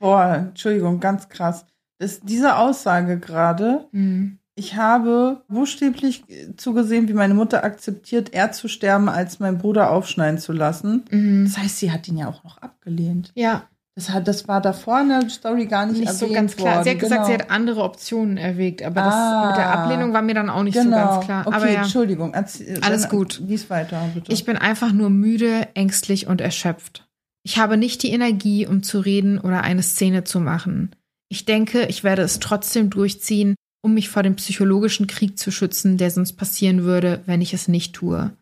Boah, 0.00 0.48
Entschuldigung, 0.48 0.98
ganz 0.98 1.28
krass. 1.28 1.64
Das, 1.98 2.20
diese 2.20 2.56
Aussage 2.56 3.18
gerade, 3.18 3.86
mhm. 3.92 4.38
ich 4.56 4.74
habe 4.74 5.44
buchstäblich 5.48 6.24
zugesehen, 6.56 7.08
wie 7.08 7.14
meine 7.14 7.34
Mutter 7.34 7.62
akzeptiert, 7.64 8.34
er 8.34 8.50
zu 8.50 8.68
sterben, 8.68 9.08
als 9.08 9.38
mein 9.38 9.58
Bruder 9.58 9.90
aufschneiden 9.90 10.38
zu 10.38 10.52
lassen. 10.52 11.04
Mhm. 11.10 11.44
Das 11.44 11.56
heißt, 11.56 11.78
sie 11.78 11.92
hat 11.92 12.08
ihn 12.08 12.18
ja 12.18 12.28
auch 12.28 12.42
noch 12.42 12.58
abgelehnt. 12.58 13.32
Ja. 13.36 13.62
Das, 13.96 14.10
hat, 14.10 14.28
das 14.28 14.46
war 14.46 14.60
davor 14.60 15.00
in 15.00 15.08
der 15.08 15.30
Story 15.30 15.64
gar 15.64 15.86
nicht, 15.86 16.00
nicht 16.00 16.12
so 16.12 16.28
ganz 16.28 16.54
klar. 16.54 16.74
Worden. 16.74 16.84
Sie 16.84 16.90
hat 16.90 16.98
gesagt, 16.98 17.26
genau. 17.26 17.26
sie 17.26 17.42
hat 17.42 17.50
andere 17.50 17.82
Optionen 17.82 18.36
erwägt, 18.36 18.82
aber 18.82 19.00
das 19.00 19.14
ah, 19.14 19.46
mit 19.48 19.56
der 19.56 19.70
Ablehnung 19.70 20.12
war 20.12 20.20
mir 20.20 20.34
dann 20.34 20.50
auch 20.50 20.62
nicht 20.62 20.74
genau. 20.74 20.84
so 20.84 20.90
ganz 20.90 21.24
klar. 21.24 21.46
Okay, 21.46 21.56
aber 21.56 21.70
ja, 21.70 21.82
Entschuldigung. 21.82 22.34
Alles 22.34 23.08
gut. 23.08 23.40
Lies 23.46 23.70
weiter, 23.70 24.10
bitte. 24.12 24.30
Ich 24.30 24.44
bin 24.44 24.58
einfach 24.58 24.92
nur 24.92 25.08
müde, 25.08 25.68
ängstlich 25.72 26.26
und 26.26 26.42
erschöpft. 26.42 27.08
Ich 27.42 27.58
habe 27.58 27.78
nicht 27.78 28.02
die 28.02 28.10
Energie, 28.10 28.66
um 28.66 28.82
zu 28.82 29.00
reden 29.00 29.38
oder 29.38 29.62
eine 29.62 29.82
Szene 29.82 30.24
zu 30.24 30.40
machen. 30.40 30.94
Ich 31.30 31.46
denke, 31.46 31.86
ich 31.86 32.04
werde 32.04 32.20
es 32.20 32.38
trotzdem 32.38 32.90
durchziehen, 32.90 33.54
um 33.82 33.94
mich 33.94 34.10
vor 34.10 34.22
dem 34.22 34.36
psychologischen 34.36 35.06
Krieg 35.06 35.38
zu 35.38 35.50
schützen, 35.50 35.96
der 35.96 36.10
sonst 36.10 36.34
passieren 36.34 36.82
würde, 36.82 37.22
wenn 37.24 37.40
ich 37.40 37.54
es 37.54 37.66
nicht 37.66 37.94
tue. 37.94 38.32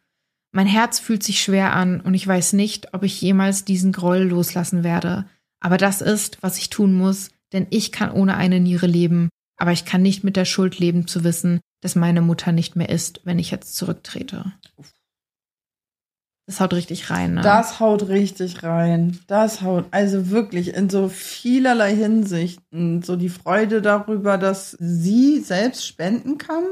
Mein 0.53 0.67
Herz 0.67 0.99
fühlt 0.99 1.23
sich 1.23 1.41
schwer 1.41 1.75
an 1.75 2.01
und 2.01 2.15
ich 2.15 2.27
weiß 2.27 2.55
nicht, 2.55 2.95
ob 2.95 3.03
ich 3.03 3.21
jemals 3.21 3.65
diesen 3.65 3.93
Groll 3.93 4.23
loslassen 4.23 4.83
werde. 4.85 5.27
Aber 5.65 5.79
das 5.79 6.03
ist, 6.03 6.43
was 6.43 6.59
ich 6.59 6.69
tun 6.69 6.93
muss, 6.93 7.31
denn 7.55 7.67
ich 7.71 7.91
kann 7.91 8.11
ohne 8.11 8.37
eine 8.37 8.61
Niere 8.61 8.87
leben, 8.87 9.31
aber 9.57 9.73
ich 9.73 9.87
kann 9.87 10.03
nicht 10.03 10.23
mit 10.23 10.37
der 10.37 10.45
Schuld 10.45 10.79
leben 10.79 11.07
zu 11.07 11.25
wissen, 11.25 11.61
dass 11.81 11.97
meine 11.97 12.21
Mutter 12.21 12.53
nicht 12.53 12.77
mehr 12.77 12.91
ist, 12.91 13.23
wenn 13.25 13.39
ich 13.39 13.51
jetzt 13.51 13.75
zurücktrete. 13.75 14.53
Das 16.47 16.61
haut 16.61 16.75
richtig 16.75 17.09
rein, 17.09 17.33
ne? 17.33 17.41
Das 17.41 17.81
haut 17.81 18.09
richtig 18.09 18.63
rein. 18.63 19.19
Das 19.27 19.63
haut, 19.63 19.87
also 19.91 20.29
wirklich 20.29 20.75
in 20.75 20.91
so 20.91 21.09
vielerlei 21.09 21.97
Hinsichten. 21.97 23.03
So 23.03 23.17
die 23.17 23.31
Freude 23.31 23.81
darüber, 23.81 24.37
dass 24.37 24.73
sie 24.73 25.41
selbst 25.41 25.87
spenden 25.87 26.37
kann 26.37 26.65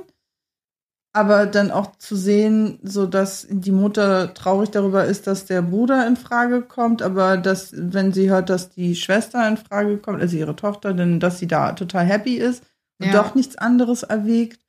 aber 1.13 1.47
dann 1.47 1.71
auch 1.71 1.97
zu 1.97 2.17
sehen, 2.17 2.79
so 2.83 3.07
dass 3.07 3.47
die 3.51 3.73
Mutter 3.73 4.33
traurig 4.33 4.71
darüber 4.71 5.05
ist, 5.05 5.27
dass 5.27 5.45
der 5.45 5.61
Bruder 5.61 6.07
in 6.07 6.17
Frage 6.17 6.63
kommt, 6.63 7.03
aber 7.03 7.37
dass, 7.37 7.73
wenn 7.77 8.13
sie 8.13 8.31
hört, 8.31 8.49
dass 8.49 8.71
die 8.71 8.97
Schwester 8.97 9.47
in 9.47 9.59
Frage 9.59 9.99
kommt, 9.99 10.23
also 10.23 10.37
ihre 10.37 10.57
Tochter, 10.57 10.95
dann, 10.95 11.21
dass 11.21 11.39
sie 11.39 11.47
da 11.47 11.73
total 11.73 12.07
happy 12.07 12.37
ist 12.37 12.65
und 12.99 13.09
ja. 13.09 13.13
doch 13.13 13.35
nichts 13.35 13.57
anderes 13.57 14.05
erwägt. 14.05 14.61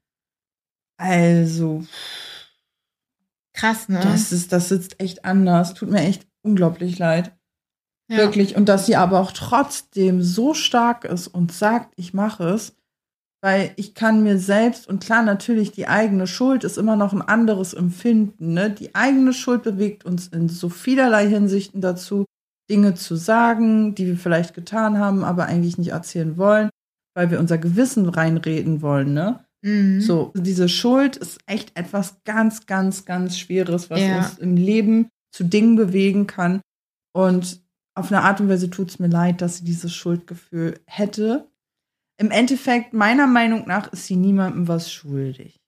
Also. 0.97 1.85
Krass, 3.53 3.87
ne? 3.87 4.01
Das 4.01 4.31
ist, 4.31 4.51
das 4.51 4.69
sitzt 4.69 4.99
echt 4.99 5.23
anders. 5.25 5.73
Tut 5.73 5.89
mir 5.89 6.01
echt 6.01 6.27
unglaublich 6.41 6.99
leid. 6.99 7.31
Ja. 8.09 8.17
Wirklich. 8.17 8.55
Und 8.57 8.67
dass 8.67 8.85
sie 8.85 8.97
aber 8.97 9.19
auch 9.19 9.31
trotzdem 9.31 10.21
so 10.21 10.53
stark 10.53 11.05
ist 11.05 11.27
und 11.27 11.53
sagt, 11.53 11.93
ich 11.95 12.13
mache 12.13 12.49
es 12.49 12.75
weil 13.43 13.73
ich 13.75 13.93
kann 13.93 14.23
mir 14.23 14.39
selbst 14.39 14.87
und 14.87 15.03
klar 15.03 15.21
natürlich 15.21 15.73
die 15.73 15.89
eigene 15.89 16.27
Schuld 16.27 16.63
ist 16.63 16.77
immer 16.77 16.95
noch 16.95 17.11
ein 17.11 17.21
anderes 17.21 17.73
Empfinden. 17.73 18.53
Ne? 18.53 18.69
Die 18.69 18.95
eigene 18.95 19.33
Schuld 19.33 19.63
bewegt 19.63 20.05
uns 20.05 20.29
in 20.29 20.47
so 20.47 20.69
vielerlei 20.69 21.27
Hinsichten 21.27 21.81
dazu, 21.81 22.23
Dinge 22.71 22.93
zu 22.93 23.17
sagen, 23.17 23.95
die 23.95 24.07
wir 24.07 24.15
vielleicht 24.15 24.53
getan 24.53 24.97
haben, 24.97 25.25
aber 25.25 25.47
eigentlich 25.47 25.77
nicht 25.77 25.89
erzählen 25.89 26.37
wollen, 26.37 26.69
weil 27.15 27.31
wir 27.31 27.41
unser 27.41 27.57
Gewissen 27.57 28.07
reinreden 28.07 28.81
wollen. 28.81 29.13
Ne? 29.13 29.43
Mhm. 29.61 29.99
So, 29.99 30.31
diese 30.37 30.69
Schuld 30.69 31.17
ist 31.17 31.39
echt 31.45 31.77
etwas 31.77 32.23
ganz, 32.23 32.65
ganz, 32.65 33.03
ganz 33.03 33.37
Schweres, 33.37 33.89
was 33.89 33.99
ja. 33.99 34.19
uns 34.19 34.37
im 34.37 34.55
Leben 34.55 35.09
zu 35.35 35.43
Dingen 35.43 35.75
bewegen 35.75 36.27
kann. 36.27 36.61
Und 37.13 37.61
auf 37.93 38.09
eine 38.09 38.21
Art 38.21 38.39
und 38.39 38.47
Weise 38.47 38.69
tut 38.69 38.89
es 38.89 38.99
mir 38.99 39.07
leid, 39.07 39.41
dass 39.41 39.57
sie 39.57 39.65
dieses 39.65 39.93
Schuldgefühl 39.93 40.79
hätte 40.85 41.49
im 42.17 42.31
Endeffekt, 42.31 42.93
meiner 42.93 43.27
Meinung 43.27 43.67
nach, 43.67 43.91
ist 43.91 44.05
sie 44.05 44.15
niemandem 44.15 44.67
was 44.67 44.91
schuldig. 44.91 45.59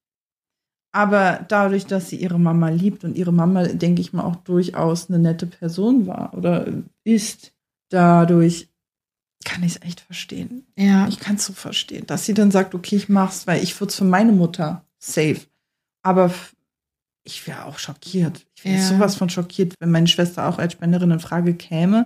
Aber 0.91 1.43
dadurch, 1.49 1.85
dass 1.85 2.09
sie 2.09 2.15
ihre 2.15 2.39
Mama 2.39 2.69
liebt 2.69 3.03
und 3.03 3.17
ihre 3.17 3.33
Mama, 3.33 3.67
denke 3.67 4.01
ich 4.01 4.13
mal, 4.13 4.23
auch 4.23 4.37
durchaus 4.37 5.09
eine 5.09 5.19
nette 5.19 5.45
Person 5.45 6.07
war 6.07 6.33
oder 6.33 6.67
ist, 7.03 7.53
dadurch 7.89 8.69
kann 9.43 9.63
ich 9.63 9.75
es 9.75 9.81
echt 9.81 9.99
verstehen. 9.99 10.65
Ja. 10.77 11.07
Ich 11.07 11.19
kann 11.19 11.35
es 11.35 11.45
so 11.45 11.53
verstehen, 11.53 12.05
dass 12.07 12.25
sie 12.25 12.33
dann 12.33 12.49
sagt, 12.51 12.73
okay, 12.73 12.95
ich 12.95 13.09
mach's, 13.09 13.45
weil 13.45 13.61
ich 13.61 13.79
würde 13.79 13.89
es 13.89 13.97
für 13.97 14.05
meine 14.05 14.31
Mutter 14.31 14.85
safe. 14.97 15.41
Aber 16.01 16.31
ich 17.25 17.45
wäre 17.45 17.65
auch 17.65 17.79
schockiert. 17.79 18.45
Ich 18.55 18.63
wäre 18.63 18.77
ja. 18.77 18.87
sowas 18.87 19.15
von 19.15 19.29
schockiert, 19.29 19.73
wenn 19.79 19.91
meine 19.91 20.07
Schwester 20.07 20.47
auch 20.47 20.59
als 20.59 20.73
Spenderin 20.73 21.11
in 21.11 21.19
Frage 21.19 21.55
käme 21.55 22.05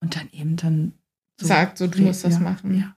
und 0.00 0.14
dann 0.14 0.28
eben 0.32 0.56
dann 0.56 0.92
so 1.40 1.46
sagt, 1.46 1.78
so 1.78 1.86
du 1.86 2.02
musst 2.02 2.24
das 2.24 2.38
machen. 2.38 2.78
Ja. 2.78 2.94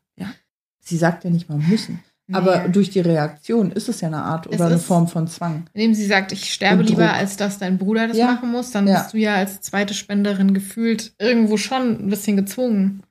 Sie 0.91 0.97
sagt 0.97 1.23
ja 1.23 1.29
nicht 1.29 1.47
mal 1.47 1.57
müssen. 1.57 2.03
Nee. 2.27 2.35
Aber 2.35 2.67
durch 2.67 2.89
die 2.89 2.99
Reaktion 2.99 3.71
ist 3.71 3.87
es 3.87 4.01
ja 4.01 4.09
eine 4.09 4.23
Art 4.23 4.45
oder 4.45 4.65
eine 4.65 4.77
Form 4.77 5.07
von 5.07 5.25
Zwang. 5.29 5.69
Indem 5.73 5.93
sie 5.93 6.05
sagt, 6.05 6.33
ich 6.33 6.53
sterbe 6.53 6.83
lieber, 6.83 7.13
als 7.13 7.37
dass 7.37 7.59
dein 7.59 7.77
Bruder 7.77 8.09
das 8.09 8.17
ja. 8.17 8.25
machen 8.25 8.51
muss, 8.51 8.71
dann 8.71 8.87
ja. 8.87 8.99
bist 8.99 9.13
du 9.13 9.17
ja 9.17 9.35
als 9.35 9.61
zweite 9.61 9.93
Spenderin 9.93 10.53
gefühlt 10.53 11.13
irgendwo 11.17 11.55
schon 11.55 12.05
ein 12.05 12.09
bisschen 12.09 12.35
gezwungen. 12.35 13.03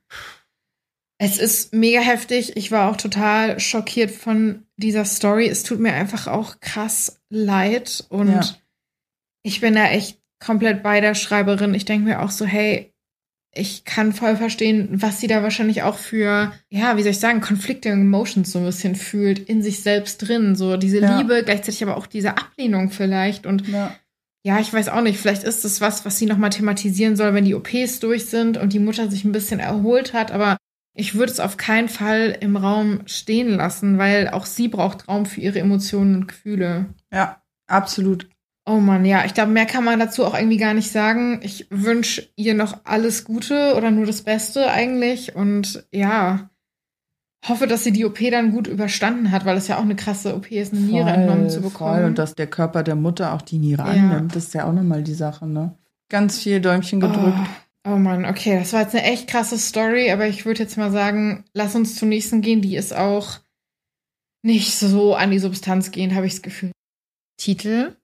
Es 1.17 1.39
ist 1.39 1.73
mega 1.73 1.99
heftig. 1.99 2.55
Ich 2.55 2.71
war 2.71 2.91
auch 2.91 2.97
total 2.97 3.59
schockiert 3.59 4.11
von 4.11 4.63
dieser 4.77 5.05
Story. 5.05 5.47
Es 5.47 5.63
tut 5.63 5.79
mir 5.79 5.93
einfach 5.93 6.27
auch 6.27 6.59
krass 6.59 7.19
leid. 7.29 8.05
Und 8.09 8.29
ja. 8.29 8.41
ich 9.41 9.59
bin 9.59 9.73
da 9.73 9.85
echt 9.85 10.19
komplett 10.39 10.83
bei 10.83 11.01
der 11.01 11.15
Schreiberin. 11.15 11.73
Ich 11.73 11.85
denke 11.85 12.07
mir 12.07 12.21
auch 12.21 12.31
so, 12.31 12.45
hey, 12.45 12.90
ich 13.53 13.83
kann 13.83 14.13
voll 14.13 14.37
verstehen, 14.37 14.89
was 14.91 15.19
sie 15.19 15.27
da 15.27 15.43
wahrscheinlich 15.43 15.83
auch 15.83 15.97
für, 15.97 16.53
ja, 16.69 16.95
wie 16.95 17.01
soll 17.01 17.11
ich 17.11 17.19
sagen, 17.19 17.41
Conflicting 17.41 17.93
Emotions 17.93 18.51
so 18.51 18.59
ein 18.59 18.65
bisschen 18.65 18.95
fühlt 18.95 19.39
in 19.39 19.61
sich 19.61 19.83
selbst 19.83 20.19
drin. 20.19 20.55
So 20.55 20.77
diese 20.77 20.99
ja. 20.99 21.17
Liebe, 21.17 21.43
gleichzeitig 21.43 21.83
aber 21.83 21.97
auch 21.97 22.07
diese 22.07 22.37
Ablehnung 22.37 22.91
vielleicht. 22.91 23.45
Und 23.45 23.67
ja. 23.67 23.93
ja, 24.43 24.59
ich 24.59 24.71
weiß 24.71 24.87
auch 24.87 25.01
nicht, 25.01 25.19
vielleicht 25.19 25.43
ist 25.43 25.65
das 25.65 25.81
was, 25.81 26.05
was 26.05 26.17
sie 26.17 26.27
nochmal 26.27 26.51
thematisieren 26.51 27.17
soll, 27.17 27.33
wenn 27.33 27.43
die 27.43 27.55
OPs 27.55 27.99
durch 27.99 28.27
sind 28.27 28.57
und 28.57 28.71
die 28.71 28.79
Mutter 28.79 29.11
sich 29.11 29.25
ein 29.25 29.33
bisschen 29.33 29.59
erholt 29.59 30.13
hat. 30.13 30.31
Aber 30.31 30.55
ich 30.93 31.15
würde 31.15 31.33
es 31.33 31.41
auf 31.41 31.57
keinen 31.57 31.89
Fall 31.89 32.37
im 32.39 32.55
Raum 32.55 33.01
stehen 33.05 33.49
lassen, 33.49 33.97
weil 33.97 34.29
auch 34.29 34.45
sie 34.45 34.69
braucht 34.69 35.09
Raum 35.09 35.25
für 35.25 35.41
ihre 35.41 35.59
Emotionen 35.59 36.15
und 36.15 36.27
Gefühle. 36.29 36.85
Ja, 37.11 37.41
absolut. 37.67 38.29
Oh 38.65 38.77
Mann, 38.77 39.05
ja, 39.05 39.25
ich 39.25 39.33
glaube, 39.33 39.51
mehr 39.51 39.65
kann 39.65 39.83
man 39.83 39.99
dazu 39.99 40.23
auch 40.23 40.35
irgendwie 40.35 40.57
gar 40.57 40.75
nicht 40.75 40.91
sagen. 40.91 41.39
Ich 41.41 41.67
wünsche 41.71 42.29
ihr 42.35 42.53
noch 42.53 42.81
alles 42.83 43.23
Gute 43.23 43.73
oder 43.75 43.89
nur 43.89 44.05
das 44.05 44.21
Beste 44.21 44.69
eigentlich. 44.69 45.35
Und 45.35 45.87
ja, 45.91 46.51
hoffe, 47.47 47.65
dass 47.65 47.83
sie 47.83 47.91
die 47.91 48.05
OP 48.05 48.19
dann 48.29 48.51
gut 48.51 48.67
überstanden 48.67 49.31
hat, 49.31 49.45
weil 49.45 49.57
es 49.57 49.67
ja 49.67 49.77
auch 49.77 49.83
eine 49.83 49.95
krasse 49.95 50.35
OP 50.35 50.51
ist, 50.51 50.73
eine 50.73 50.81
Niere 50.81 51.09
entnommen 51.09 51.49
zu 51.49 51.61
bekommen. 51.61 51.95
Voll. 51.95 52.05
Und 52.05 52.19
dass 52.19 52.35
der 52.35 52.47
Körper 52.47 52.83
der 52.83 52.95
Mutter 52.95 53.33
auch 53.33 53.41
die 53.41 53.57
Niere 53.57 53.81
ja. 53.83 53.89
annimmt, 53.89 54.35
das 54.35 54.45
ist 54.45 54.53
ja 54.53 54.65
auch 54.67 54.73
nochmal 54.73 55.03
die 55.03 55.15
Sache, 55.15 55.47
ne? 55.47 55.75
Ganz 56.09 56.39
viel 56.39 56.61
Däumchen 56.61 56.99
gedrückt. 56.99 57.39
Oh. 57.85 57.93
oh 57.93 57.95
Mann, 57.97 58.25
okay, 58.25 58.59
das 58.59 58.73
war 58.73 58.81
jetzt 58.81 58.93
eine 58.93 59.05
echt 59.05 59.27
krasse 59.27 59.57
Story, 59.57 60.11
aber 60.11 60.27
ich 60.27 60.45
würde 60.45 60.61
jetzt 60.61 60.77
mal 60.77 60.91
sagen, 60.91 61.45
lass 61.53 61.75
uns 61.75 61.95
zum 61.95 62.09
nächsten 62.09 62.41
gehen. 62.41 62.61
Die 62.61 62.75
ist 62.75 62.95
auch 62.95 63.39
nicht 64.43 64.75
so 64.75 65.15
an 65.15 65.31
die 65.31 65.39
Substanz 65.39 65.89
gehend, 65.89 66.13
habe 66.13 66.27
ich 66.27 66.33
das 66.33 66.41
Gefühl. 66.41 66.71
Titel 67.37 67.95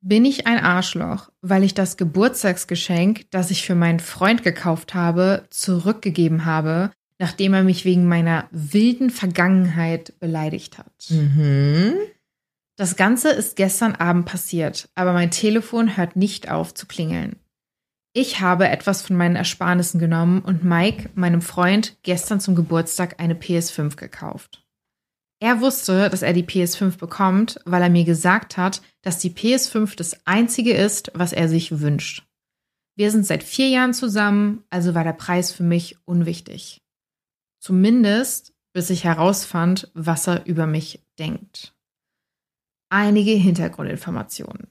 bin 0.00 0.24
ich 0.24 0.46
ein 0.46 0.58
Arschloch, 0.58 1.30
weil 1.42 1.62
ich 1.62 1.74
das 1.74 1.96
Geburtstagsgeschenk, 1.96 3.30
das 3.30 3.50
ich 3.50 3.64
für 3.64 3.74
meinen 3.74 4.00
Freund 4.00 4.42
gekauft 4.42 4.94
habe, 4.94 5.46
zurückgegeben 5.50 6.44
habe, 6.44 6.90
nachdem 7.18 7.54
er 7.54 7.62
mich 7.62 7.84
wegen 7.84 8.06
meiner 8.06 8.48
wilden 8.50 9.10
Vergangenheit 9.10 10.18
beleidigt 10.18 10.78
hat? 10.78 11.10
Mhm. 11.10 11.94
Das 12.76 12.96
Ganze 12.96 13.28
ist 13.30 13.56
gestern 13.56 13.94
Abend 13.94 14.24
passiert, 14.24 14.88
aber 14.94 15.12
mein 15.12 15.30
Telefon 15.30 15.98
hört 15.98 16.16
nicht 16.16 16.50
auf 16.50 16.72
zu 16.72 16.86
klingeln. 16.86 17.36
Ich 18.12 18.40
habe 18.40 18.68
etwas 18.68 19.02
von 19.02 19.16
meinen 19.16 19.36
Ersparnissen 19.36 20.00
genommen 20.00 20.40
und 20.40 20.64
Mike, 20.64 21.10
meinem 21.14 21.42
Freund, 21.42 21.98
gestern 22.02 22.40
zum 22.40 22.56
Geburtstag 22.56 23.20
eine 23.20 23.34
PS5 23.34 23.96
gekauft. 23.96 24.64
Er 25.42 25.62
wusste, 25.62 26.10
dass 26.10 26.20
er 26.20 26.34
die 26.34 26.44
PS5 26.44 26.98
bekommt, 26.98 27.58
weil 27.64 27.80
er 27.80 27.88
mir 27.88 28.04
gesagt 28.04 28.58
hat, 28.58 28.82
dass 29.00 29.18
die 29.18 29.30
PS5 29.30 29.96
das 29.96 30.26
einzige 30.26 30.74
ist, 30.74 31.10
was 31.14 31.32
er 31.32 31.48
sich 31.48 31.80
wünscht. 31.80 32.26
Wir 32.94 33.10
sind 33.10 33.26
seit 33.26 33.42
vier 33.42 33.68
Jahren 33.68 33.94
zusammen, 33.94 34.64
also 34.68 34.94
war 34.94 35.02
der 35.02 35.14
Preis 35.14 35.50
für 35.50 35.62
mich 35.62 35.96
unwichtig. 36.04 36.82
Zumindest, 37.58 38.52
bis 38.74 38.90
ich 38.90 39.04
herausfand, 39.04 39.90
was 39.94 40.26
er 40.26 40.44
über 40.44 40.66
mich 40.66 41.02
denkt. 41.18 41.74
Einige 42.90 43.30
Hintergrundinformationen. 43.30 44.66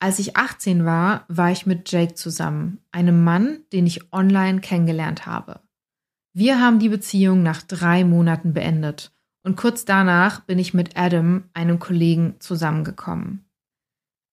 Als 0.00 0.18
ich 0.18 0.36
18 0.36 0.86
war, 0.86 1.26
war 1.28 1.52
ich 1.52 1.66
mit 1.66 1.92
Jake 1.92 2.14
zusammen, 2.14 2.80
einem 2.92 3.22
Mann, 3.22 3.64
den 3.72 3.86
ich 3.86 4.10
online 4.12 4.60
kennengelernt 4.60 5.26
habe. 5.26 5.60
Wir 6.32 6.60
haben 6.60 6.78
die 6.78 6.88
Beziehung 6.88 7.42
nach 7.42 7.62
drei 7.62 8.04
Monaten 8.04 8.54
beendet 8.54 9.12
und 9.42 9.56
kurz 9.56 9.84
danach 9.84 10.40
bin 10.40 10.58
ich 10.58 10.74
mit 10.74 10.96
Adam, 10.96 11.44
einem 11.54 11.78
Kollegen, 11.78 12.36
zusammengekommen. 12.38 13.44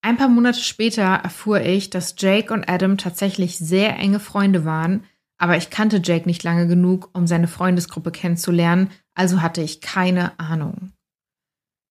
Ein 0.02 0.18
paar 0.18 0.30
Monate 0.30 0.60
später 0.60 1.04
erfuhr 1.04 1.62
ich, 1.62 1.90
dass 1.90 2.16
Jake 2.18 2.54
und 2.54 2.70
Adam 2.70 2.98
tatsächlich 2.98 3.58
sehr 3.58 3.98
enge 3.98 4.20
Freunde 4.20 4.64
waren, 4.64 5.04
aber 5.38 5.58
ich 5.58 5.70
kannte 5.70 6.02
Jake 6.04 6.26
nicht 6.26 6.44
lange 6.44 6.68
genug, 6.68 7.10
um 7.14 7.28
seine 7.28 7.48
Freundesgruppe 7.48 8.12
kennenzulernen, 8.12 8.92
also 9.14 9.42
hatte 9.42 9.62
ich 9.62 9.82
keine 9.82 10.40
Ahnung. 10.40 10.92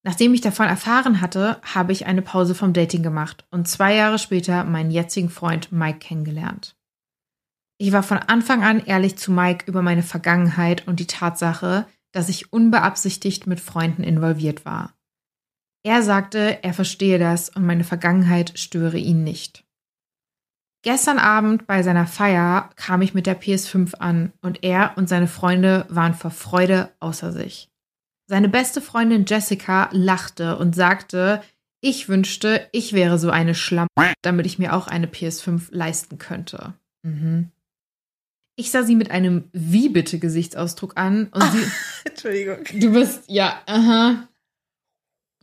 Nachdem 0.05 0.33
ich 0.33 0.41
davon 0.41 0.67
erfahren 0.67 1.21
hatte, 1.21 1.61
habe 1.63 1.93
ich 1.93 2.07
eine 2.07 2.23
Pause 2.23 2.55
vom 2.55 2.73
Dating 2.73 3.03
gemacht 3.03 3.47
und 3.51 3.69
zwei 3.69 3.95
Jahre 3.95 4.19
später 4.19 4.65
meinen 4.65 4.91
jetzigen 4.91 5.29
Freund 5.29 5.73
Mike 5.73 5.99
kennengelernt. 5.99 6.77
Ich 7.79 7.93
war 7.93 8.03
von 8.03 8.19
Anfang 8.19 8.65
an 8.65 8.85
ehrlich 8.85 9.19
zu 9.19 9.31
Mike 9.33 9.67
über 9.67 9.83
meine 9.83 10.03
Vergangenheit 10.03 10.89
und 10.89 10.99
die 10.99 11.07
Tatsache, 11.07 11.87
dass 12.19 12.29
ich 12.29 12.53
unbeabsichtigt 12.53 13.47
mit 13.47 13.61
Freunden 13.61 14.03
involviert 14.03 14.65
war. 14.65 14.93
Er 15.85 16.03
sagte, 16.03 16.65
er 16.65 16.75
verstehe 16.75 17.21
das 17.21 17.49
und 17.49 17.65
meine 17.65 17.85
Vergangenheit 17.85 18.59
störe 18.59 18.99
ihn 18.99 19.23
nicht. 19.23 19.65
Gestern 20.83 21.21
Abend 21.21 21.69
bei 21.69 21.85
seiner 21.85 22.09
Feier 22.09 22.71
kam 22.75 23.03
ich 23.03 23.15
mit 23.15 23.27
der 23.27 23.41
PS5 23.41 23.95
an 23.95 24.33
und 24.43 24.65
er 24.65 24.95
und 24.97 25.09
seine 25.09 25.29
Freunde 25.29 25.87
waren 25.91 26.13
vor 26.13 26.33
Freude 26.33 26.91
außer 26.99 27.31
sich. 27.31 27.69
Seine 28.27 28.49
beste 28.49 28.81
Freundin 28.81 29.25
Jessica 29.25 29.89
lachte 29.93 30.59
und 30.59 30.75
sagte, 30.75 31.41
ich 31.81 32.09
wünschte, 32.09 32.69
ich 32.73 32.95
wäre 32.95 33.21
so 33.21 33.31
eine 33.31 33.55
Schlampe, 33.55 34.13
damit 34.23 34.45
ich 34.47 34.59
mir 34.59 34.75
auch 34.75 34.89
eine 34.89 35.07
PS5 35.07 35.69
leisten 35.71 36.19
könnte. 36.19 36.75
Mhm. 37.05 37.53
Ich 38.59 38.73
sah 38.73 38.83
sie 38.83 38.97
mit 38.97 39.13
einem 39.13 39.45
Wie 39.53 39.89
bitte 39.89 40.19
Gesichtsausdruck 40.19 40.95
an 40.97 41.29
und 41.31 41.43
sie. 41.53 41.65
Entschuldigung. 42.05 42.57
Du 42.75 42.91
bist, 42.91 43.23
ja, 43.29 43.63
aha. 43.67 44.27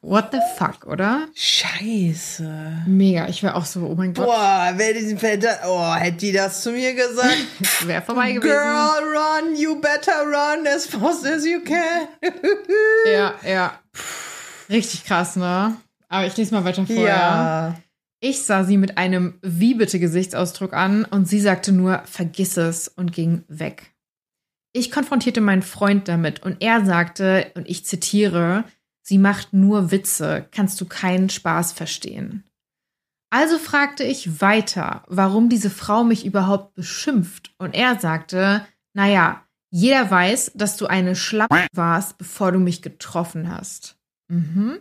What 0.01 0.33
the 0.33 0.39
fuck, 0.57 0.85
oder? 0.85 1.25
Scheiße. 1.33 2.83
Mega, 2.85 3.29
ich 3.29 3.41
wäre 3.41 3.55
auch 3.55 3.63
so, 3.63 3.85
oh 3.85 3.95
mein 3.95 4.13
Gott. 4.13 4.25
Boah, 4.25 4.73
wer 4.75 4.93
diesen 4.93 5.17
Vetter, 5.17 5.59
oh, 5.65 5.95
hätte 5.95 6.17
die 6.17 6.33
das 6.33 6.61
zu 6.61 6.73
mir 6.73 6.93
gesagt? 6.93 7.37
wäre 7.87 8.01
vorbei 8.01 8.33
gewesen. 8.33 8.51
Girl, 8.51 9.17
run, 9.17 9.55
you 9.55 9.79
better 9.79 10.25
run 10.25 10.67
as 10.67 10.85
fast 10.85 11.25
as 11.25 11.45
you 11.45 11.61
can. 11.61 12.09
ja, 13.09 13.33
ja. 13.47 13.79
Richtig 14.69 15.05
krass, 15.05 15.37
ne? 15.37 15.77
Aber 16.09 16.27
ich 16.27 16.35
lese 16.35 16.53
mal 16.53 16.65
weiter 16.65 16.85
vor. 16.85 16.97
Ja. 16.97 17.75
Ich 18.19 18.43
sah 18.43 18.63
sie 18.63 18.77
mit 18.77 18.97
einem 18.97 19.37
Wie 19.41 19.75
bitte 19.75 19.99
Gesichtsausdruck 19.99 20.73
an 20.73 21.05
und 21.05 21.27
sie 21.27 21.39
sagte 21.39 21.71
nur, 21.71 22.01
vergiss 22.05 22.57
es 22.57 22.87
und 22.87 23.11
ging 23.11 23.43
weg. 23.47 23.93
Ich 24.73 24.91
konfrontierte 24.91 25.41
meinen 25.41 25.61
Freund 25.61 26.07
damit 26.07 26.43
und 26.43 26.61
er 26.61 26.85
sagte, 26.85 27.51
und 27.55 27.69
ich 27.69 27.85
zitiere, 27.85 28.65
Sie 29.07 29.19
macht 29.19 29.53
nur 29.53 29.91
Witze, 29.91 30.47
kannst 30.49 30.81
du 30.81 30.85
keinen 30.85 31.29
Spaß 31.29 31.73
verstehen. 31.73 32.43
Also 33.29 33.59
fragte 33.59 34.03
ich 34.03 34.41
weiter, 34.41 35.03
warum 35.07 35.47
diese 35.47 35.69
Frau 35.69 36.03
mich 36.03 36.25
überhaupt 36.25 36.73
beschimpft, 36.73 37.53
und 37.59 37.75
er 37.75 37.99
sagte, 37.99 38.65
naja, 38.93 39.43
jeder 39.69 40.09
weiß, 40.09 40.53
dass 40.55 40.77
du 40.77 40.87
eine 40.87 41.15
Schlappe 41.15 41.67
warst, 41.73 42.17
bevor 42.17 42.51
du 42.51 42.59
mich 42.59 42.81
getroffen 42.81 43.49
hast. 43.49 43.97
Mhm. 44.27 44.79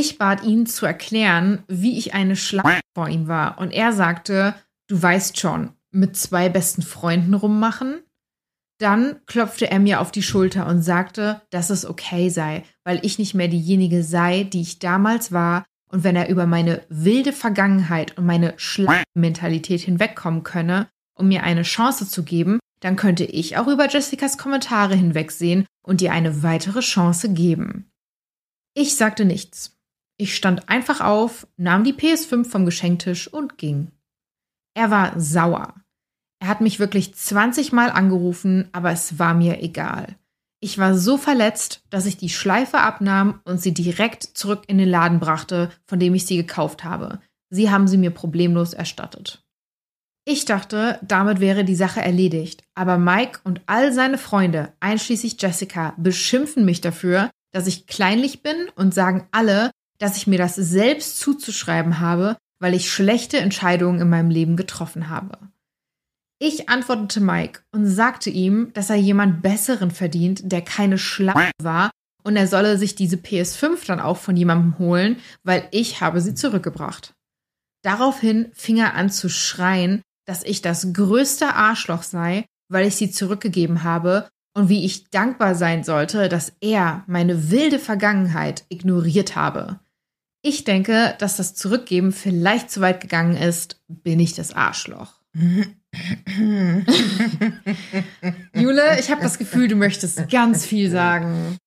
Ich 0.00 0.16
bat 0.16 0.44
ihn 0.44 0.64
zu 0.64 0.86
erklären, 0.86 1.64
wie 1.66 1.98
ich 1.98 2.14
eine 2.14 2.36
Schlappe 2.36 2.78
vor 2.94 3.08
ihm 3.08 3.26
war, 3.26 3.58
und 3.58 3.72
er 3.72 3.92
sagte, 3.92 4.54
du 4.86 5.02
weißt 5.02 5.40
schon, 5.40 5.70
mit 5.90 6.16
zwei 6.16 6.48
besten 6.48 6.82
Freunden 6.82 7.34
rummachen? 7.34 8.04
Dann 8.78 9.16
klopfte 9.26 9.68
er 9.68 9.80
mir 9.80 10.00
auf 10.00 10.12
die 10.12 10.22
Schulter 10.22 10.68
und 10.68 10.82
sagte, 10.82 11.42
dass 11.50 11.70
es 11.70 11.84
okay 11.84 12.28
sei, 12.28 12.62
weil 12.84 13.04
ich 13.04 13.18
nicht 13.18 13.34
mehr 13.34 13.48
diejenige 13.48 14.04
sei, 14.04 14.44
die 14.44 14.60
ich 14.60 14.78
damals 14.78 15.32
war, 15.32 15.64
und 15.90 16.04
wenn 16.04 16.14
er 16.14 16.28
über 16.28 16.46
meine 16.46 16.82
wilde 16.88 17.32
Vergangenheit 17.32 18.16
und 18.16 18.24
meine 18.24 18.54
Schleimmentalität 18.56 19.80
hinwegkommen 19.80 20.44
könne, 20.44 20.86
um 21.16 21.26
mir 21.26 21.42
eine 21.42 21.62
Chance 21.62 22.08
zu 22.08 22.22
geben, 22.22 22.60
dann 22.78 22.94
könnte 22.94 23.24
ich 23.24 23.56
auch 23.56 23.66
über 23.66 23.88
Jessicas 23.88 24.38
Kommentare 24.38 24.94
hinwegsehen 24.94 25.66
und 25.82 26.00
ihr 26.02 26.12
eine 26.12 26.44
weitere 26.44 26.80
Chance 26.82 27.32
geben. 27.32 27.90
Ich 28.74 28.94
sagte 28.94 29.24
nichts. 29.24 29.74
Ich 30.20 30.34
stand 30.34 30.68
einfach 30.68 31.00
auf, 31.00 31.46
nahm 31.56 31.84
die 31.84 31.94
PS5 31.94 32.44
vom 32.44 32.64
Geschenktisch 32.64 33.32
und 33.32 33.56
ging. 33.56 33.92
Er 34.74 34.90
war 34.90 35.18
sauer. 35.18 35.74
Er 36.40 36.48
hat 36.48 36.60
mich 36.60 36.78
wirklich 36.80 37.14
20 37.14 37.72
Mal 37.72 37.90
angerufen, 37.90 38.68
aber 38.72 38.90
es 38.90 39.18
war 39.18 39.34
mir 39.34 39.62
egal. 39.62 40.16
Ich 40.60 40.76
war 40.76 40.96
so 40.96 41.18
verletzt, 41.18 41.84
dass 41.90 42.06
ich 42.06 42.16
die 42.16 42.30
Schleife 42.30 42.78
abnahm 42.78 43.40
und 43.44 43.60
sie 43.60 43.72
direkt 43.72 44.24
zurück 44.24 44.64
in 44.66 44.78
den 44.78 44.88
Laden 44.88 45.20
brachte, 45.20 45.70
von 45.86 46.00
dem 46.00 46.14
ich 46.14 46.26
sie 46.26 46.36
gekauft 46.36 46.82
habe. 46.82 47.20
Sie 47.50 47.70
haben 47.70 47.86
sie 47.86 47.96
mir 47.96 48.10
problemlos 48.10 48.72
erstattet. 48.72 49.44
Ich 50.24 50.44
dachte, 50.44 50.98
damit 51.02 51.40
wäre 51.40 51.64
die 51.64 51.76
Sache 51.76 52.02
erledigt, 52.02 52.62
aber 52.74 52.98
Mike 52.98 53.40
und 53.44 53.62
all 53.66 53.92
seine 53.92 54.18
Freunde, 54.18 54.74
einschließlich 54.80 55.40
Jessica, 55.40 55.94
beschimpfen 55.96 56.64
mich 56.64 56.80
dafür, 56.80 57.30
dass 57.52 57.66
ich 57.66 57.86
kleinlich 57.86 58.42
bin 58.42 58.68
und 58.74 58.92
sagen 58.92 59.26
alle, 59.30 59.70
dass 59.98 60.16
ich 60.16 60.26
mir 60.26 60.38
das 60.38 60.54
selbst 60.54 61.18
zuzuschreiben 61.18 62.00
habe, 62.00 62.36
weil 62.60 62.74
ich 62.74 62.90
schlechte 62.90 63.38
Entscheidungen 63.38 64.00
in 64.00 64.08
meinem 64.08 64.30
Leben 64.30 64.56
getroffen 64.56 65.08
habe. 65.08 65.38
Ich 66.40 66.68
antwortete 66.68 67.20
Mike 67.20 67.62
und 67.72 67.86
sagte 67.86 68.30
ihm, 68.30 68.72
dass 68.72 68.90
er 68.90 68.96
jemand 68.96 69.42
Besseren 69.42 69.90
verdient, 69.90 70.52
der 70.52 70.62
keine 70.62 70.96
Schlange 70.96 71.50
war 71.60 71.90
und 72.22 72.36
er 72.36 72.46
solle 72.46 72.78
sich 72.78 72.94
diese 72.94 73.16
PS5 73.16 73.86
dann 73.86 74.00
auch 74.00 74.18
von 74.18 74.36
jemandem 74.36 74.78
holen, 74.78 75.16
weil 75.42 75.66
ich 75.72 76.00
habe 76.00 76.20
sie 76.20 76.34
zurückgebracht. 76.34 77.14
Daraufhin 77.82 78.50
fing 78.54 78.78
er 78.78 78.94
an 78.94 79.10
zu 79.10 79.28
schreien, 79.28 80.02
dass 80.26 80.44
ich 80.44 80.62
das 80.62 80.92
größte 80.92 81.54
Arschloch 81.54 82.02
sei, 82.02 82.44
weil 82.68 82.86
ich 82.86 82.96
sie 82.96 83.10
zurückgegeben 83.10 83.82
habe 83.82 84.28
und 84.54 84.68
wie 84.68 84.84
ich 84.84 85.10
dankbar 85.10 85.54
sein 85.54 85.84
sollte, 85.84 86.28
dass 86.28 86.52
er 86.60 87.02
meine 87.06 87.50
wilde 87.50 87.78
Vergangenheit 87.78 88.64
ignoriert 88.68 89.36
habe. 89.36 89.80
Ich 90.48 90.64
denke, 90.64 91.14
dass 91.18 91.36
das 91.36 91.54
Zurückgeben 91.54 92.10
vielleicht 92.10 92.70
zu 92.70 92.80
weit 92.80 93.02
gegangen 93.02 93.36
ist, 93.36 93.82
bin 93.86 94.18
ich 94.18 94.32
das 94.32 94.54
Arschloch. 94.54 95.12
Jule, 98.54 98.98
ich 98.98 99.10
habe 99.10 99.20
das 99.20 99.36
Gefühl, 99.36 99.68
du 99.68 99.76
möchtest 99.76 100.30
ganz 100.30 100.64
viel 100.64 100.90
sagen. 100.90 101.58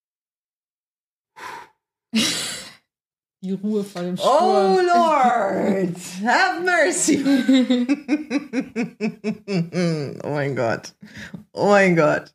Die 3.44 3.52
Ruhe 3.52 3.84
vor 3.84 4.02
dem 4.02 4.18
Sturm. 4.18 4.38
Oh 4.41 4.80
Lord, 4.82 5.95
have 6.26 6.64
mercy. 6.64 7.24
oh 10.24 10.32
mein 10.32 10.56
Gott. 10.56 10.95
Oh 11.53 11.68
mein 11.68 11.95
Gott. 11.95 12.34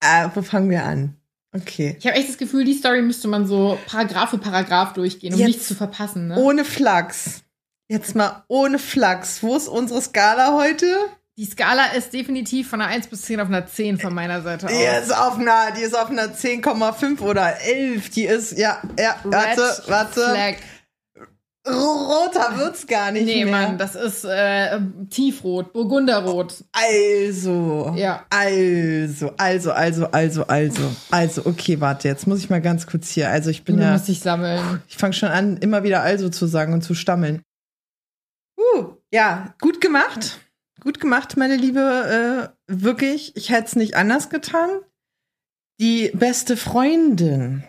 Äh, 0.00 0.30
wo 0.34 0.40
fangen 0.40 0.70
wir 0.70 0.84
an? 0.84 1.18
Okay. 1.54 1.96
Ich 1.98 2.06
habe 2.06 2.16
echt 2.16 2.28
das 2.28 2.36
Gefühl, 2.36 2.64
die 2.64 2.74
Story 2.74 3.00
müsste 3.00 3.28
man 3.28 3.46
so 3.46 3.78
Paragraph 3.86 4.30
für 4.30 4.38
Paragraph 4.38 4.92
durchgehen, 4.92 5.32
um 5.34 5.38
Jetzt 5.38 5.46
nichts 5.46 5.68
zu 5.68 5.74
verpassen. 5.74 6.28
Ne? 6.28 6.36
Ohne 6.36 6.64
Flachs. 6.64 7.42
Jetzt 7.88 8.16
mal 8.16 8.44
ohne 8.48 8.78
Flachs. 8.78 9.42
Wo 9.42 9.56
ist 9.56 9.68
unsere 9.68 10.02
Skala 10.02 10.54
heute? 10.54 10.86
Die 11.36 11.44
Skala 11.44 11.86
ist 11.96 12.12
definitiv 12.12 12.68
von 12.68 12.80
einer 12.80 12.90
1 12.90 13.08
bis 13.08 13.22
10 13.22 13.40
auf 13.40 13.48
einer 13.48 13.66
10 13.66 13.98
von 13.98 14.14
meiner 14.14 14.42
Seite 14.42 14.66
aus. 14.66 14.72
Die 14.72 15.02
ist 15.02 15.16
auf 15.16 15.38
einer, 15.38 15.72
die 15.76 15.82
ist 15.82 15.96
auf 15.96 16.08
einer 16.08 16.32
10,5 16.32 17.20
oder 17.20 17.60
11. 17.60 18.10
Die 18.10 18.24
ist, 18.24 18.56
ja, 18.56 18.80
ja, 18.98 19.16
warte, 19.24 19.62
Red 19.62 19.88
warte. 19.88 20.20
Flag. 20.20 20.54
Roter 21.66 22.58
wird's 22.58 22.86
gar 22.86 23.10
nicht 23.10 23.24
Nee, 23.24 23.44
mehr. 23.44 23.52
Mann, 23.68 23.78
das 23.78 23.94
ist 23.94 24.24
äh, 24.24 24.78
Tiefrot, 25.08 25.72
Burgunderrot. 25.72 26.62
Also, 26.72 27.94
Ja. 27.96 28.26
also, 28.28 29.32
also, 29.38 29.72
also, 29.72 30.06
also, 30.10 30.44
also, 30.46 30.82
also, 31.10 31.42
okay, 31.46 31.80
warte, 31.80 32.08
jetzt 32.08 32.26
muss 32.26 32.40
ich 32.40 32.50
mal 32.50 32.60
ganz 32.60 32.86
kurz 32.86 33.08
hier. 33.10 33.30
Also, 33.30 33.48
ich 33.50 33.64
bin 33.64 33.78
Du 33.78 33.82
ja, 33.82 33.92
musst 33.92 34.08
dich 34.08 34.20
sammeln. 34.20 34.82
ich 34.88 34.96
fange 34.98 35.14
schon 35.14 35.30
an, 35.30 35.56
immer 35.56 35.82
wieder 35.84 36.02
also 36.02 36.28
zu 36.28 36.46
sagen 36.46 36.74
und 36.74 36.82
zu 36.82 36.94
stammeln. 36.94 37.40
Uh, 38.58 38.92
ja, 39.10 39.54
gut 39.60 39.80
gemacht. 39.80 40.40
Gut 40.80 41.00
gemacht, 41.00 41.36
meine 41.38 41.56
Liebe. 41.56 42.50
Äh, 42.68 42.72
wirklich, 42.72 43.34
ich 43.36 43.48
hätte 43.50 43.68
es 43.68 43.76
nicht 43.76 43.96
anders 43.96 44.28
getan. 44.28 44.68
Die 45.80 46.10
beste 46.14 46.56
Freundin, 46.58 47.64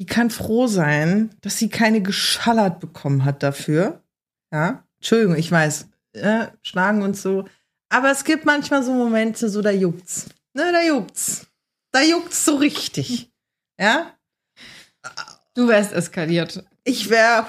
die 0.00 0.06
kann 0.06 0.30
froh 0.30 0.66
sein, 0.66 1.30
dass 1.42 1.58
sie 1.58 1.68
keine 1.68 2.00
geschallert 2.02 2.80
bekommen 2.80 3.24
hat 3.24 3.42
dafür. 3.42 4.02
Ja, 4.52 4.82
Entschuldigung, 4.98 5.36
ich 5.36 5.52
weiß, 5.52 5.88
äh, 6.14 6.46
schlagen 6.62 7.02
und 7.02 7.16
so. 7.16 7.44
Aber 7.90 8.10
es 8.10 8.24
gibt 8.24 8.44
manchmal 8.46 8.82
so 8.82 8.92
Momente, 8.92 9.48
so 9.48 9.62
da 9.62 9.70
juckt's. 9.70 10.26
Ne, 10.54 10.72
da 10.72 10.82
juckt's. 10.82 11.46
Da 11.92 12.02
juckt's 12.02 12.44
so 12.44 12.56
richtig. 12.56 13.30
Ja, 13.78 14.14
Du 15.54 15.68
wärst 15.68 15.92
eskaliert. 15.92 16.64
ich 16.84 17.10
wäre, 17.10 17.46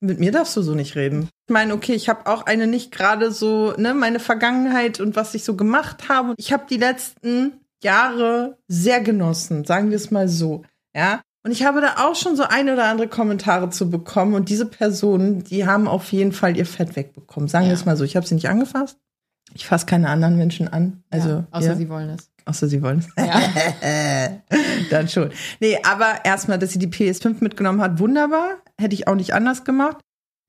Mit 0.00 0.18
mir 0.18 0.32
darfst 0.32 0.56
du 0.56 0.62
so 0.62 0.74
nicht 0.74 0.96
reden. 0.96 1.28
Ich 1.46 1.52
meine, 1.52 1.74
okay, 1.74 1.94
ich 1.94 2.08
habe 2.08 2.26
auch 2.26 2.46
eine 2.46 2.66
nicht 2.66 2.92
gerade 2.92 3.30
so, 3.30 3.72
ne, 3.76 3.94
meine 3.94 4.20
Vergangenheit 4.20 5.00
und 5.00 5.16
was 5.16 5.34
ich 5.34 5.44
so 5.44 5.56
gemacht 5.56 6.08
habe. 6.08 6.34
Ich 6.38 6.52
habe 6.52 6.66
die 6.68 6.76
letzten 6.76 7.60
Jahre 7.82 8.58
sehr 8.68 9.00
genossen, 9.00 9.64
sagen 9.64 9.90
wir 9.90 9.96
es 9.96 10.10
mal 10.10 10.28
so. 10.28 10.64
Ja. 10.94 11.20
Und 11.44 11.50
ich 11.50 11.64
habe 11.64 11.80
da 11.80 11.96
auch 12.06 12.14
schon 12.14 12.36
so 12.36 12.44
ein 12.44 12.68
oder 12.68 12.84
andere 12.84 13.08
Kommentare 13.08 13.70
zu 13.70 13.90
bekommen. 13.90 14.34
Und 14.34 14.48
diese 14.48 14.66
Personen, 14.66 15.42
die 15.42 15.66
haben 15.66 15.88
auf 15.88 16.12
jeden 16.12 16.32
Fall 16.32 16.56
ihr 16.56 16.66
Fett 16.66 16.94
wegbekommen. 16.94 17.48
Sagen 17.48 17.66
wir 17.66 17.74
es 17.74 17.84
mal 17.84 17.96
so. 17.96 18.04
Ich 18.04 18.14
habe 18.14 18.26
sie 18.26 18.34
nicht 18.34 18.48
angefasst. 18.48 18.96
Ich 19.54 19.66
fasse 19.66 19.86
keine 19.86 20.08
anderen 20.08 20.36
Menschen 20.36 20.68
an. 20.68 21.02
Also, 21.10 21.28
ja, 21.28 21.46
außer 21.50 21.66
ja. 21.68 21.76
sie 21.76 21.88
wollen 21.88 22.10
es. 22.10 22.30
Außer 22.44 22.68
sie 22.68 22.80
wollen 22.80 23.00
es. 23.00 23.08
Ja. 23.16 23.40
Dann 24.90 25.08
schon. 25.08 25.30
Nee, 25.60 25.78
aber 25.84 26.24
erstmal, 26.24 26.58
dass 26.58 26.70
sie 26.70 26.78
die 26.78 26.88
PS5 26.88 27.36
mitgenommen 27.40 27.80
hat, 27.80 27.98
wunderbar. 27.98 28.58
Hätte 28.80 28.94
ich 28.94 29.08
auch 29.08 29.14
nicht 29.14 29.34
anders 29.34 29.64
gemacht. 29.64 29.98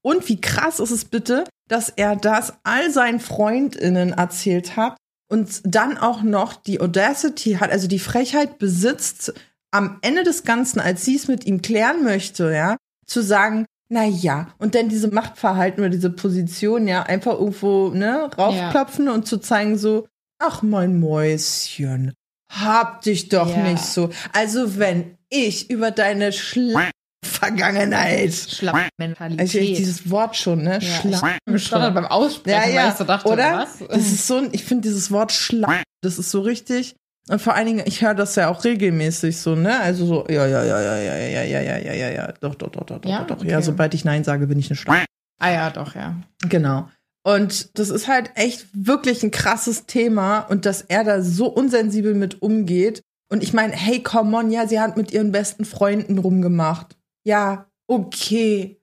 Und 0.03 0.28
wie 0.30 0.40
krass 0.40 0.80
ist 0.80 0.91
es 0.91 1.06
bitte, 1.06 1.45
dass 1.68 1.90
er 1.90 2.15
das 2.15 2.53
all 2.64 2.91
seinen 2.91 3.20
FreundInnen 3.20 4.14
erzählt 4.14 4.76
hat 4.76 4.98
und 5.30 5.61
dann 5.64 5.98
auch 5.98 6.22
noch 6.22 6.53
die 6.53 6.82
Audacity 6.82 7.53
hat, 7.53 7.72
also 7.72 7.88
die 7.88 7.99
Frechheit 7.99 8.60
besitzt, 8.60 9.34
am 9.73 9.97
Ende 10.01 10.23
des 10.23 10.43
Ganzen, 10.43 10.79
als 10.79 11.03
sie 11.03 11.15
es 11.15 11.27
mit 11.27 11.45
ihm 11.45 11.61
klären 11.61 12.03
möchte, 12.03 12.53
ja, 12.53 12.77
zu 13.07 13.21
sagen, 13.21 13.65
na 13.89 14.05
ja, 14.05 14.47
und 14.59 14.75
dann 14.75 14.89
diese 14.89 15.09
Machtverhalten 15.09 15.81
oder 15.81 15.89
diese 15.89 16.09
Position, 16.09 16.87
ja, 16.87 17.03
einfach 17.03 17.33
irgendwo, 17.33 17.89
ne, 17.89 18.29
raufklopfen 18.37 19.07
ja. 19.07 19.13
und 19.13 19.27
zu 19.27 19.37
zeigen 19.39 19.77
so, 19.77 20.07
ach 20.39 20.61
mein 20.61 20.99
Mäuschen, 20.99 22.13
hab 22.49 23.01
dich 23.01 23.29
doch 23.29 23.49
ja. 23.49 23.63
nicht 23.63 23.83
so. 23.83 24.09
Also 24.31 24.77
wenn 24.77 25.17
ich 25.29 25.69
über 25.69 25.91
deine 25.91 26.31
Schla 26.31 26.91
Vergangenheit. 27.25 28.33
Schlappmentalität. 28.33 29.39
Also 29.39 29.59
dieses 29.59 30.09
Wort 30.09 30.35
schon, 30.35 30.63
ne? 30.63 30.79
Ja, 30.81 30.81
Schlapp. 30.81 31.39
schon. 31.57 31.93
beim 31.93 32.05
Aussprechen, 32.05 32.69
ja, 32.69 32.69
ja. 32.69 32.83
weil 32.83 32.91
ich 32.91 32.97
so 32.97 33.03
dachte, 33.05 33.29
oder? 33.29 33.57
Was? 33.57 33.87
Das 33.87 33.97
ist 33.97 34.27
so, 34.27 34.43
ich 34.51 34.63
finde 34.63 34.83
dieses 34.83 35.09
Wort 35.09 35.31
Schlapp, 35.31 35.83
das 36.01 36.19
ist 36.19 36.31
so 36.31 36.41
richtig. 36.41 36.95
Und 37.29 37.41
vor 37.41 37.55
allen 37.55 37.67
Dingen, 37.67 37.83
ich 37.85 38.01
höre 38.01 38.15
das 38.15 38.35
ja 38.35 38.49
auch 38.49 38.63
regelmäßig 38.63 39.37
so, 39.37 39.55
ne? 39.55 39.79
Also 39.79 40.05
so, 40.05 40.25
ja, 40.27 40.45
ja, 40.45 40.63
ja, 40.63 40.81
ja, 40.81 40.97
ja, 40.97 41.15
ja, 41.17 41.43
ja, 41.43 41.61
ja, 41.61 41.77
ja, 41.77 41.93
ja, 41.93 42.09
ja, 42.09 42.31
doch, 42.41 42.55
doch, 42.55 42.69
doch, 42.69 42.85
doch, 42.85 42.99
doch, 42.99 43.09
ja? 43.09 43.23
doch. 43.23 43.37
Okay. 43.37 43.49
Ja, 43.49 43.61
sobald 43.61 43.93
ich 43.93 44.03
Nein 44.03 44.23
sage, 44.23 44.47
bin 44.47 44.59
ich 44.59 44.69
eine 44.69 44.75
Schlapp. 44.75 45.05
Ah 45.39 45.51
ja, 45.51 45.69
doch, 45.69 45.95
ja. 45.95 46.15
Genau. 46.49 46.89
Und 47.25 47.79
das 47.79 47.89
ist 47.89 48.09
halt 48.09 48.31
echt 48.35 48.67
wirklich 48.73 49.23
ein 49.23 49.31
krasses 49.31 49.85
Thema 49.85 50.39
und 50.39 50.65
dass 50.65 50.81
er 50.81 51.05
da 51.05 51.21
so 51.21 51.47
unsensibel 51.47 52.13
mit 52.13 52.41
umgeht. 52.41 53.01
Und 53.31 53.41
ich 53.41 53.53
meine, 53.53 53.73
hey, 53.73 54.03
come 54.03 54.35
on, 54.37 54.51
ja, 54.51 54.67
sie 54.67 54.81
hat 54.81 54.97
mit 54.97 55.11
ihren 55.13 55.31
besten 55.31 55.63
Freunden 55.63 56.17
rumgemacht. 56.17 56.97
Ja, 57.23 57.67
okay. 57.87 58.81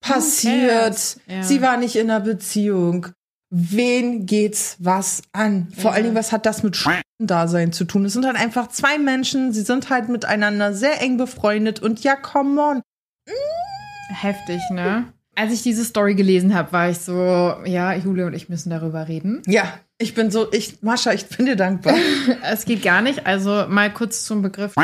Passiert. 0.00 1.16
Ja. 1.26 1.42
Sie 1.42 1.62
war 1.62 1.78
nicht 1.78 1.96
in 1.96 2.10
einer 2.10 2.20
Beziehung. 2.20 3.08
Wen 3.56 4.26
geht's 4.26 4.76
was 4.80 5.22
an? 5.32 5.68
Vor 5.76 5.84
ja. 5.84 5.90
allen 5.92 6.02
Dingen, 6.02 6.16
was 6.16 6.32
hat 6.32 6.44
das 6.44 6.64
mit 6.64 6.76
Dasein 7.20 7.72
zu 7.72 7.84
tun? 7.84 8.04
Es 8.04 8.12
sind 8.12 8.26
halt 8.26 8.34
einfach 8.34 8.66
zwei 8.66 8.98
Menschen, 8.98 9.52
sie 9.52 9.62
sind 9.62 9.90
halt 9.90 10.08
miteinander 10.08 10.74
sehr 10.74 11.00
eng 11.00 11.18
befreundet 11.18 11.78
und 11.78 12.02
ja, 12.02 12.16
come 12.16 12.60
on. 12.60 12.82
Heftig, 14.08 14.60
ne? 14.70 15.04
Als 15.36 15.52
ich 15.52 15.62
diese 15.62 15.84
Story 15.84 16.16
gelesen 16.16 16.52
habe, 16.52 16.72
war 16.72 16.90
ich 16.90 16.98
so, 16.98 17.54
ja, 17.64 17.94
Julia 17.94 18.26
und 18.26 18.34
ich 18.34 18.48
müssen 18.48 18.70
darüber 18.70 19.06
reden. 19.06 19.40
Ja, 19.46 19.78
ich 19.98 20.14
bin 20.14 20.32
so, 20.32 20.52
ich, 20.52 20.82
Mascha, 20.82 21.12
ich 21.12 21.26
bin 21.26 21.46
dir 21.46 21.54
dankbar. 21.54 21.94
es 22.42 22.64
geht 22.64 22.82
gar 22.82 23.02
nicht. 23.02 23.24
Also 23.24 23.66
mal 23.68 23.92
kurz 23.92 24.24
zum 24.24 24.42
Begriff 24.42 24.74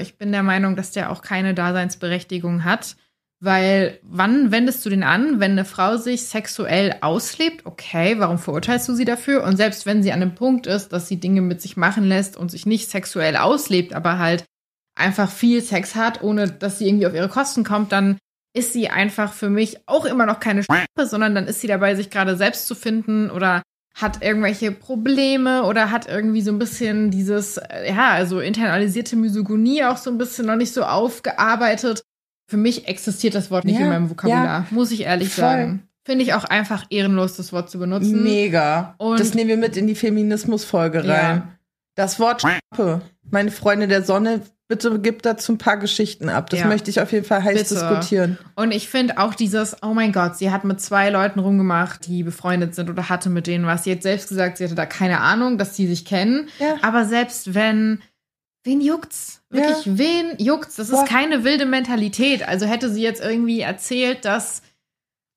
Ich 0.00 0.18
bin 0.18 0.32
der 0.32 0.42
Meinung, 0.42 0.74
dass 0.74 0.90
der 0.90 1.12
auch 1.12 1.22
keine 1.22 1.54
Daseinsberechtigung 1.54 2.64
hat. 2.64 2.96
Weil 3.40 3.98
wann 4.02 4.50
wendest 4.50 4.84
du 4.86 4.90
den 4.90 5.02
an, 5.02 5.40
wenn 5.40 5.52
eine 5.52 5.66
Frau 5.66 5.98
sich 5.98 6.22
sexuell 6.22 6.96
auslebt? 7.02 7.66
Okay, 7.66 8.18
warum 8.18 8.38
verurteilst 8.38 8.88
du 8.88 8.94
sie 8.94 9.04
dafür? 9.04 9.44
Und 9.44 9.58
selbst 9.58 9.84
wenn 9.84 10.02
sie 10.02 10.12
an 10.12 10.22
einem 10.22 10.34
Punkt 10.34 10.66
ist, 10.66 10.92
dass 10.92 11.06
sie 11.06 11.20
Dinge 11.20 11.42
mit 11.42 11.60
sich 11.60 11.76
machen 11.76 12.04
lässt 12.04 12.36
und 12.36 12.50
sich 12.50 12.64
nicht 12.64 12.88
sexuell 12.88 13.36
auslebt, 13.36 13.92
aber 13.92 14.18
halt 14.18 14.44
einfach 14.98 15.30
viel 15.30 15.60
Sex 15.60 15.94
hat, 15.94 16.22
ohne 16.22 16.50
dass 16.50 16.78
sie 16.78 16.88
irgendwie 16.88 17.06
auf 17.06 17.14
ihre 17.14 17.28
Kosten 17.28 17.62
kommt, 17.62 17.92
dann 17.92 18.16
ist 18.56 18.72
sie 18.72 18.88
einfach 18.88 19.34
für 19.34 19.50
mich 19.50 19.80
auch 19.86 20.06
immer 20.06 20.24
noch 20.24 20.40
keine 20.40 20.62
Schrappe, 20.62 21.06
sondern 21.06 21.34
dann 21.34 21.46
ist 21.46 21.60
sie 21.60 21.66
dabei, 21.66 21.94
sich 21.94 22.08
gerade 22.08 22.36
selbst 22.36 22.66
zu 22.66 22.74
finden 22.74 23.30
oder 23.30 23.62
hat 23.94 24.22
irgendwelche 24.22 24.72
Probleme 24.72 25.64
oder 25.64 25.90
hat 25.90 26.08
irgendwie 26.08 26.40
so 26.40 26.52
ein 26.52 26.58
bisschen 26.58 27.10
dieses, 27.10 27.58
äh, 27.58 27.92
ja, 27.94 28.10
also 28.12 28.40
internalisierte 28.40 29.16
Misogonie 29.16 29.84
auch 29.84 29.98
so 29.98 30.10
ein 30.10 30.18
bisschen 30.18 30.46
noch 30.46 30.56
nicht 30.56 30.72
so 30.72 30.84
aufgearbeitet. 30.84 32.02
Für 32.46 32.56
mich 32.56 32.86
existiert 32.88 33.34
das 33.34 33.50
Wort 33.50 33.64
nicht 33.64 33.78
ja, 33.78 33.86
in 33.86 33.88
meinem 33.88 34.10
Vokabular, 34.10 34.44
ja, 34.44 34.66
muss 34.70 34.92
ich 34.92 35.02
ehrlich 35.02 35.30
voll. 35.30 35.42
sagen. 35.42 35.88
Finde 36.04 36.24
ich 36.24 36.34
auch 36.34 36.44
einfach 36.44 36.84
ehrenlos, 36.90 37.36
das 37.36 37.52
Wort 37.52 37.68
zu 37.68 37.78
benutzen. 37.78 38.22
Mega. 38.22 38.94
Und 38.98 39.18
das 39.18 39.34
nehmen 39.34 39.48
wir 39.48 39.56
mit 39.56 39.76
in 39.76 39.88
die 39.88 39.96
Feminismus-Folge 39.96 41.00
rein. 41.00 41.08
Ja. 41.08 41.48
Das 41.96 42.20
Wort 42.20 42.42
Schrappe. 42.42 43.00
Meine 43.28 43.50
Freunde 43.50 43.88
der 43.88 44.02
Sonne 44.02 44.42
Bitte 44.68 44.98
gib 44.98 45.22
dazu 45.22 45.52
ein 45.52 45.58
paar 45.58 45.76
Geschichten 45.76 46.28
ab. 46.28 46.50
Das 46.50 46.60
ja. 46.60 46.66
möchte 46.66 46.90
ich 46.90 47.00
auf 47.00 47.12
jeden 47.12 47.24
Fall 47.24 47.44
heiß 47.44 47.56
Bitte. 47.56 47.74
diskutieren. 47.74 48.36
Und 48.56 48.72
ich 48.72 48.88
finde 48.88 49.18
auch 49.18 49.34
dieses, 49.34 49.76
oh 49.82 49.94
mein 49.94 50.10
Gott, 50.10 50.36
sie 50.36 50.50
hat 50.50 50.64
mit 50.64 50.80
zwei 50.80 51.10
Leuten 51.10 51.38
rumgemacht, 51.38 52.06
die 52.06 52.24
befreundet 52.24 52.74
sind 52.74 52.90
oder 52.90 53.08
hatte 53.08 53.30
mit 53.30 53.46
denen 53.46 53.64
was. 53.66 53.84
Sie 53.84 53.92
hat 53.92 54.02
selbst 54.02 54.28
gesagt, 54.28 54.58
sie 54.58 54.64
hatte 54.64 54.74
da 54.74 54.84
keine 54.84 55.20
Ahnung, 55.20 55.56
dass 55.56 55.76
sie 55.76 55.86
sich 55.86 56.04
kennen. 56.04 56.48
Ja. 56.58 56.74
Aber 56.82 57.04
selbst 57.04 57.54
wenn, 57.54 58.02
wen 58.66 58.80
juckt's? 58.80 59.40
Wirklich, 59.48 59.86
ja. 59.86 59.98
wen 59.98 60.38
juckt's? 60.38 60.76
Das 60.76 60.90
Boah. 60.90 61.02
ist 61.02 61.08
keine 61.08 61.44
wilde 61.44 61.64
Mentalität. 61.64 62.46
Also 62.46 62.66
hätte 62.66 62.90
sie 62.90 63.02
jetzt 63.02 63.22
irgendwie 63.22 63.60
erzählt, 63.60 64.24
dass 64.24 64.62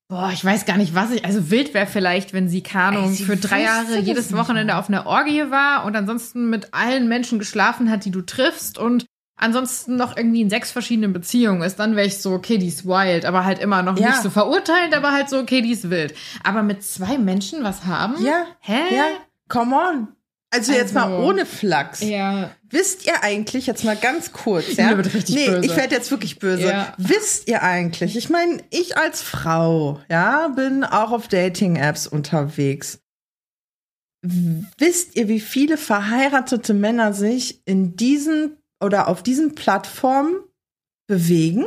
Boah, 0.09 0.31
ich 0.33 0.43
weiß 0.43 0.65
gar 0.65 0.77
nicht, 0.77 0.95
was 0.95 1.11
ich. 1.11 1.23
Also 1.23 1.51
wild 1.51 1.75
wäre 1.75 1.85
vielleicht, 1.85 2.33
wenn 2.33 2.49
sie 2.49 2.63
Kanung 2.63 3.13
für 3.13 3.37
drei 3.37 3.61
Jahre 3.61 3.99
jedes 3.99 4.35
Wochenende 4.35 4.75
auf 4.75 4.89
einer 4.89 5.05
Orgie 5.05 5.51
war 5.51 5.85
und 5.85 5.95
ansonsten 5.95 6.49
mit 6.49 6.73
allen 6.73 7.07
Menschen 7.07 7.37
geschlafen 7.37 7.91
hat, 7.91 8.05
die 8.05 8.11
du 8.11 8.23
triffst 8.23 8.79
und 8.79 9.05
ansonsten 9.35 9.97
noch 9.97 10.17
irgendwie 10.17 10.41
in 10.41 10.49
sechs 10.49 10.71
verschiedenen 10.71 11.13
Beziehungen 11.13 11.61
ist, 11.61 11.77
dann 11.77 11.95
wäre 11.95 12.07
ich 12.07 12.23
so, 12.23 12.31
okay, 12.33 12.57
die 12.57 12.67
ist 12.67 12.87
wild, 12.87 13.23
aber 13.23 13.45
halt 13.45 13.59
immer 13.59 13.83
noch 13.83 13.99
ja. 13.99 14.07
nicht 14.07 14.23
so 14.23 14.31
verurteilt, 14.31 14.95
aber 14.95 15.11
halt 15.11 15.29
so, 15.29 15.37
okay, 15.37 15.61
die 15.61 15.71
ist 15.71 15.91
wild. 15.91 16.15
Aber 16.43 16.63
mit 16.63 16.83
zwei 16.83 17.19
Menschen 17.19 17.63
was 17.63 17.85
haben? 17.85 18.15
Ja. 18.25 18.47
Hä? 18.61 18.95
Ja. 18.95 19.05
Come 19.47 19.75
on. 19.75 20.07
Also, 20.51 20.71
also 20.71 20.73
jetzt 20.73 20.93
mal 20.95 21.03
also, 21.03 21.23
ohne 21.23 21.45
Flachs. 21.45 22.01
Ja. 22.01 22.49
Wisst 22.71 23.05
ihr 23.07 23.23
eigentlich, 23.23 23.65
jetzt 23.65 23.83
mal 23.83 23.95
ganz 23.95 24.31
kurz, 24.31 24.75
ja? 24.75 24.89
Richtig 24.91 25.35
nee, 25.35 25.47
böse. 25.47 25.65
ich 25.65 25.75
werde 25.75 25.95
jetzt 25.95 26.11
wirklich 26.11 26.37
böse. 26.37 26.69
Ja. 26.69 26.93
Wisst 26.97 27.47
ihr 27.47 27.63
eigentlich, 27.63 28.15
ich 28.15 28.29
meine, 28.29 28.63
ich 28.69 28.95
als 28.95 29.21
Frau, 29.21 29.99
ja, 30.09 30.49
bin 30.49 30.83
auch 30.83 31.11
auf 31.11 31.27
Dating-Apps 31.27 32.05
unterwegs. 32.05 32.99
Wisst 34.21 35.15
ihr, 35.15 35.27
wie 35.29 35.39
viele 35.39 35.77
verheiratete 35.77 36.73
Männer 36.73 37.13
sich 37.13 37.61
in 37.65 37.95
diesen 37.95 38.57
oder 38.83 39.07
auf 39.07 39.23
diesen 39.23 39.55
Plattformen 39.55 40.41
bewegen. 41.07 41.65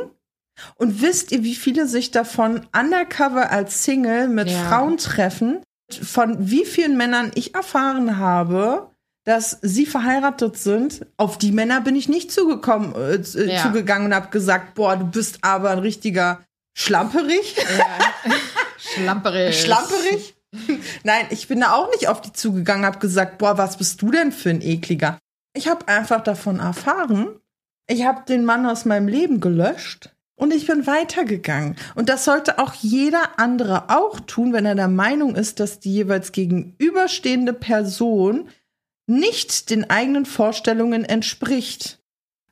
Und 0.75 1.01
wisst 1.01 1.31
ihr, 1.31 1.43
wie 1.43 1.55
viele 1.55 1.87
sich 1.87 2.11
davon 2.11 2.67
undercover 2.77 3.51
als 3.51 3.83
Single 3.83 4.27
mit 4.29 4.49
ja. 4.49 4.63
Frauen 4.69 4.97
treffen? 4.97 5.63
Von 5.91 6.49
wie 6.49 6.65
vielen 6.65 6.95
Männern 6.95 7.31
ich 7.35 7.55
erfahren 7.55 8.17
habe, 8.17 8.92
dass 9.25 9.57
sie 9.61 9.85
verheiratet 9.85 10.57
sind. 10.57 11.05
Auf 11.17 11.37
die 11.37 11.51
Männer 11.51 11.81
bin 11.81 11.95
ich 11.95 12.09
nicht 12.09 12.31
zugekommen, 12.31 12.93
äh, 12.95 13.15
äh 13.15 13.53
ja. 13.53 13.61
zugegangen 13.61 14.07
und 14.07 14.15
habe 14.15 14.29
gesagt, 14.29 14.75
boah, 14.75 14.97
du 14.97 15.05
bist 15.05 15.39
aber 15.41 15.71
ein 15.71 15.79
richtiger 15.79 16.43
Schlamperig. 16.75 17.55
Ja. 17.57 18.33
Schlamperig. 18.77 19.61
Schlamperig. 19.61 20.35
Nein, 21.03 21.25
ich 21.29 21.47
bin 21.47 21.61
da 21.61 21.73
auch 21.73 21.89
nicht 21.91 22.07
auf 22.07 22.21
die 22.21 22.33
zugegangen, 22.33 22.85
habe 22.85 22.99
gesagt, 22.99 23.37
boah, 23.37 23.57
was 23.57 23.77
bist 23.77 24.01
du 24.01 24.11
denn 24.11 24.31
für 24.31 24.49
ein 24.49 24.61
ekliger? 24.61 25.17
Ich 25.55 25.67
habe 25.67 25.87
einfach 25.87 26.21
davon 26.21 26.59
erfahren. 26.59 27.39
Ich 27.87 28.05
habe 28.05 28.23
den 28.27 28.45
Mann 28.45 28.65
aus 28.65 28.85
meinem 28.85 29.07
Leben 29.07 29.39
gelöscht 29.39 30.11
und 30.35 30.53
ich 30.53 30.67
bin 30.67 30.87
weitergegangen. 30.87 31.75
Und 31.95 32.09
das 32.09 32.25
sollte 32.25 32.59
auch 32.59 32.73
jeder 32.73 33.39
andere 33.39 33.89
auch 33.89 34.19
tun, 34.21 34.53
wenn 34.53 34.65
er 34.65 34.75
der 34.75 34.87
Meinung 34.87 35.35
ist, 35.35 35.59
dass 35.59 35.79
die 35.79 35.93
jeweils 35.93 36.31
gegenüberstehende 36.31 37.53
Person 37.53 38.49
nicht 39.07 39.69
den 39.69 39.89
eigenen 39.89 40.25
Vorstellungen 40.25 41.05
entspricht. 41.05 41.99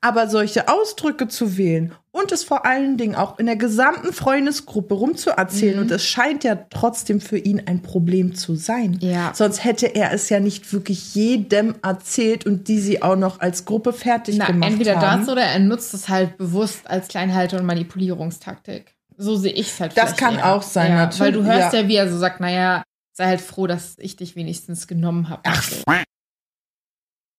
Aber 0.03 0.27
solche 0.27 0.67
Ausdrücke 0.67 1.27
zu 1.27 1.57
wählen 1.57 1.93
und 2.11 2.31
es 2.31 2.43
vor 2.43 2.65
allen 2.65 2.97
Dingen 2.97 3.13
auch 3.15 3.37
in 3.37 3.45
der 3.45 3.55
gesamten 3.55 4.13
Freundesgruppe 4.13 4.95
rumzuerzählen, 4.95 5.75
mhm. 5.75 5.83
und 5.83 5.91
es 5.91 6.03
scheint 6.03 6.43
ja 6.43 6.55
trotzdem 6.55 7.21
für 7.21 7.37
ihn 7.37 7.61
ein 7.67 7.83
Problem 7.83 8.33
zu 8.33 8.55
sein. 8.55 8.97
Ja. 8.99 9.31
Sonst 9.35 9.63
hätte 9.63 9.85
er 9.85 10.11
es 10.11 10.29
ja 10.29 10.39
nicht 10.39 10.73
wirklich 10.73 11.13
jedem 11.13 11.75
erzählt 11.83 12.47
und 12.47 12.67
die 12.67 12.79
sie 12.79 13.03
auch 13.03 13.15
noch 13.15 13.39
als 13.39 13.65
Gruppe 13.65 13.93
fertig 13.93 14.37
Na, 14.39 14.47
gemacht 14.47 14.71
entweder 14.71 14.95
haben. 14.95 15.03
Entweder 15.03 15.17
das 15.19 15.29
oder 15.29 15.43
er 15.43 15.59
nutzt 15.59 15.93
es 15.93 16.09
halt 16.09 16.35
bewusst 16.37 16.89
als 16.89 17.07
Kleinhalte- 17.07 17.59
und 17.59 17.65
Manipulierungstaktik. 17.67 18.95
So 19.17 19.35
sehe 19.35 19.53
ich 19.53 19.67
es 19.67 19.79
halt. 19.79 19.95
Das 19.95 20.17
kann 20.17 20.37
eher. 20.37 20.55
auch 20.55 20.63
sein, 20.63 20.91
ja, 20.91 20.97
natürlich. 20.97 21.19
Weil 21.19 21.31
du 21.31 21.43
hörst 21.43 21.73
ja. 21.73 21.81
ja, 21.81 21.87
wie 21.87 21.95
er 21.95 22.11
so 22.11 22.17
sagt, 22.17 22.39
naja, 22.39 22.83
sei 23.13 23.27
halt 23.27 23.41
froh, 23.41 23.67
dass 23.67 23.95
ich 23.99 24.15
dich 24.15 24.35
wenigstens 24.35 24.87
genommen 24.87 25.29
habe. 25.29 25.41
Ach, 25.45 25.71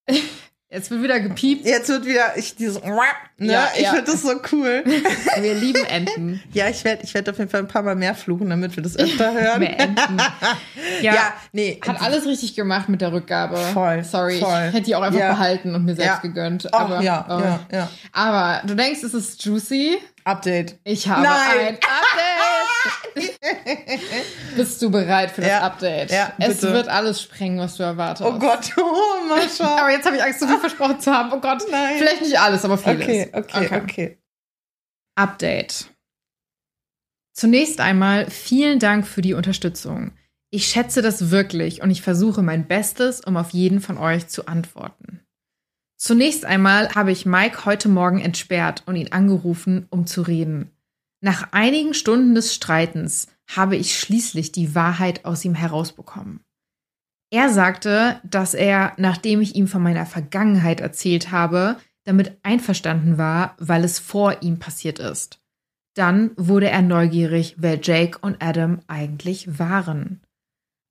Jetzt 0.73 0.89
wird 0.89 1.03
wieder 1.03 1.19
gepiept. 1.19 1.67
Jetzt 1.67 1.87
wird 1.89 2.03
wieder 2.07 2.35
ich 2.35 2.55
dieses 2.55 2.81
ne? 2.81 2.91
Ja, 3.37 3.69
ich 3.75 3.83
ja. 3.83 3.91
finde 3.91 4.11
das 4.11 4.23
so 4.23 4.31
cool. 4.51 4.83
Wir 5.39 5.53
lieben 5.53 5.85
Enten. 5.85 6.41
ja, 6.51 6.67
ich 6.67 6.83
werde 6.83 7.03
ich 7.03 7.13
werd 7.13 7.29
auf 7.29 7.37
jeden 7.37 7.51
Fall 7.51 7.59
ein 7.59 7.67
paar 7.67 7.83
Mal 7.83 7.95
mehr 7.95 8.15
fluchen, 8.15 8.49
damit 8.49 8.75
wir 8.75 8.81
das 8.81 8.97
öfter 8.97 9.33
hören. 9.33 9.59
Mehr 9.59 9.79
Enten. 9.79 10.17
Ja, 11.01 11.13
Ja, 11.13 11.33
nee. 11.51 11.79
hat 11.87 12.01
alles 12.01 12.25
richtig 12.25 12.55
gemacht 12.55 12.89
mit 12.89 13.01
der 13.01 13.11
Rückgabe. 13.13 13.55
Voll, 13.57 14.03
Sorry, 14.03 14.39
voll. 14.39 14.65
ich 14.69 14.73
hätte 14.73 14.81
die 14.85 14.95
auch 14.95 15.03
einfach 15.03 15.19
Ja. 15.19 15.29
behalten 15.33 15.75
und 15.75 15.85
mir 15.85 15.95
selbst 15.95 16.23
gegönnt. 16.23 16.65
Oh, 16.71 16.75
Aber, 16.75 17.01
ja, 17.01 17.25
oh. 17.29 17.39
ja, 17.39 17.59
ja. 17.71 17.89
aber 18.11 18.65
du 18.67 18.73
denkst, 18.75 19.03
es 19.03 19.13
ist 19.13 19.43
juicy. 19.45 19.99
Update. 20.23 20.77
Ich 20.85 21.07
habe 21.07 21.21
Nein. 21.21 21.35
ein 21.67 21.75
Update. 21.75 21.83
Bist 24.55 24.81
du 24.81 24.89
bereit 24.91 25.31
für 25.31 25.41
das 25.41 25.49
Ja. 25.49 25.61
Update? 25.61 26.11
Ja, 26.11 26.33
es 26.39 26.61
bitte. 26.61 26.73
wird 26.73 26.87
alles 26.87 27.21
sprengen, 27.21 27.59
was 27.59 27.75
du 27.75 27.83
erwartest. 27.83 28.29
Oh 28.29 28.37
Gott, 28.39 28.71
oh, 28.77 29.27
Mascha. 29.27 29.77
Aber 29.77 29.91
jetzt 29.91 30.05
habe 30.05 30.15
ich 30.17 30.23
Angst, 30.23 30.39
so 30.39 30.47
viel 30.47 30.59
versprochen 30.59 30.99
zu 30.99 31.11
haben. 31.11 31.31
Oh 31.33 31.39
Gott. 31.39 31.63
Nein. 31.69 31.97
Vielleicht 31.97 32.21
nicht 32.21 32.39
alles, 32.39 32.65
aber 32.65 32.77
vieles. 32.77 33.01
Okay, 33.03 33.29
okay, 33.33 33.81
okay. 33.83 34.17
Update. 35.15 35.85
Zunächst 37.33 37.79
einmal 37.79 38.29
vielen 38.29 38.79
Dank 38.79 39.07
für 39.07 39.21
die 39.21 39.33
Unterstützung. 39.33 40.11
Ich 40.51 40.67
schätze 40.67 41.01
das 41.01 41.31
wirklich 41.31 41.81
und 41.81 41.89
ich 41.89 42.03
versuche 42.03 42.43
mein 42.43 42.67
Bestes, 42.67 43.21
um 43.21 43.37
auf 43.37 43.51
jeden 43.51 43.81
von 43.81 43.97
euch 43.97 44.27
zu 44.27 44.47
antworten. 44.47 45.21
Zunächst 45.97 46.45
einmal 46.45 46.89
habe 46.93 47.11
ich 47.11 47.25
Mike 47.25 47.65
heute 47.65 47.89
Morgen 47.89 48.19
entsperrt 48.19 48.83
und 48.85 48.95
ihn 48.95 49.11
angerufen, 49.11 49.87
um 49.89 50.05
zu 50.05 50.21
reden. 50.21 50.69
Nach 51.23 51.53
einigen 51.53 51.93
Stunden 51.93 52.35
des 52.35 52.53
Streitens 52.53 53.29
habe 53.49 53.77
ich 53.77 53.97
schließlich 53.97 54.51
die 54.51 54.75
Wahrheit 54.75 55.23
aus 55.23 55.45
ihm 55.45 55.55
herausbekommen. 55.55 56.41
Er 57.31 57.49
sagte, 57.49 58.19
dass 58.25 58.53
er, 58.53 58.91
nachdem 58.97 59.39
ich 59.39 59.55
ihm 59.55 59.69
von 59.69 59.81
meiner 59.81 60.05
Vergangenheit 60.05 60.81
erzählt 60.81 61.31
habe, 61.31 61.77
damit 62.03 62.37
einverstanden 62.43 63.17
war, 63.17 63.55
weil 63.57 63.85
es 63.85 63.99
vor 63.99 64.41
ihm 64.41 64.59
passiert 64.59 64.99
ist. 64.99 65.39
Dann 65.95 66.31
wurde 66.35 66.69
er 66.69 66.81
neugierig, 66.81 67.55
wer 67.57 67.79
Jake 67.81 68.19
und 68.19 68.43
Adam 68.43 68.81
eigentlich 68.87 69.57
waren. 69.57 70.21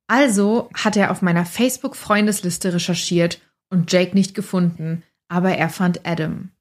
Also 0.09 0.70
hat 0.72 0.96
er 0.96 1.10
auf 1.10 1.20
meiner 1.20 1.44
Facebook-Freundesliste 1.44 2.72
recherchiert 2.72 3.42
und 3.68 3.92
Jake 3.92 4.14
nicht 4.14 4.34
gefunden, 4.34 5.02
aber 5.28 5.56
er 5.59 5.68
fand 5.68 6.06
Adam. 6.06 6.52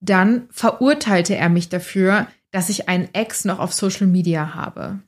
Dann 0.00 0.48
verurteilte 0.50 1.36
er 1.36 1.50
mich 1.50 1.68
dafür, 1.68 2.26
dass 2.52 2.68
ich 2.68 2.88
einen 2.88 3.08
Ex 3.12 3.44
noch 3.44 3.58
auf 3.58 3.72
Social 3.72 4.06
Media 4.06 4.54
habe. 4.54 5.00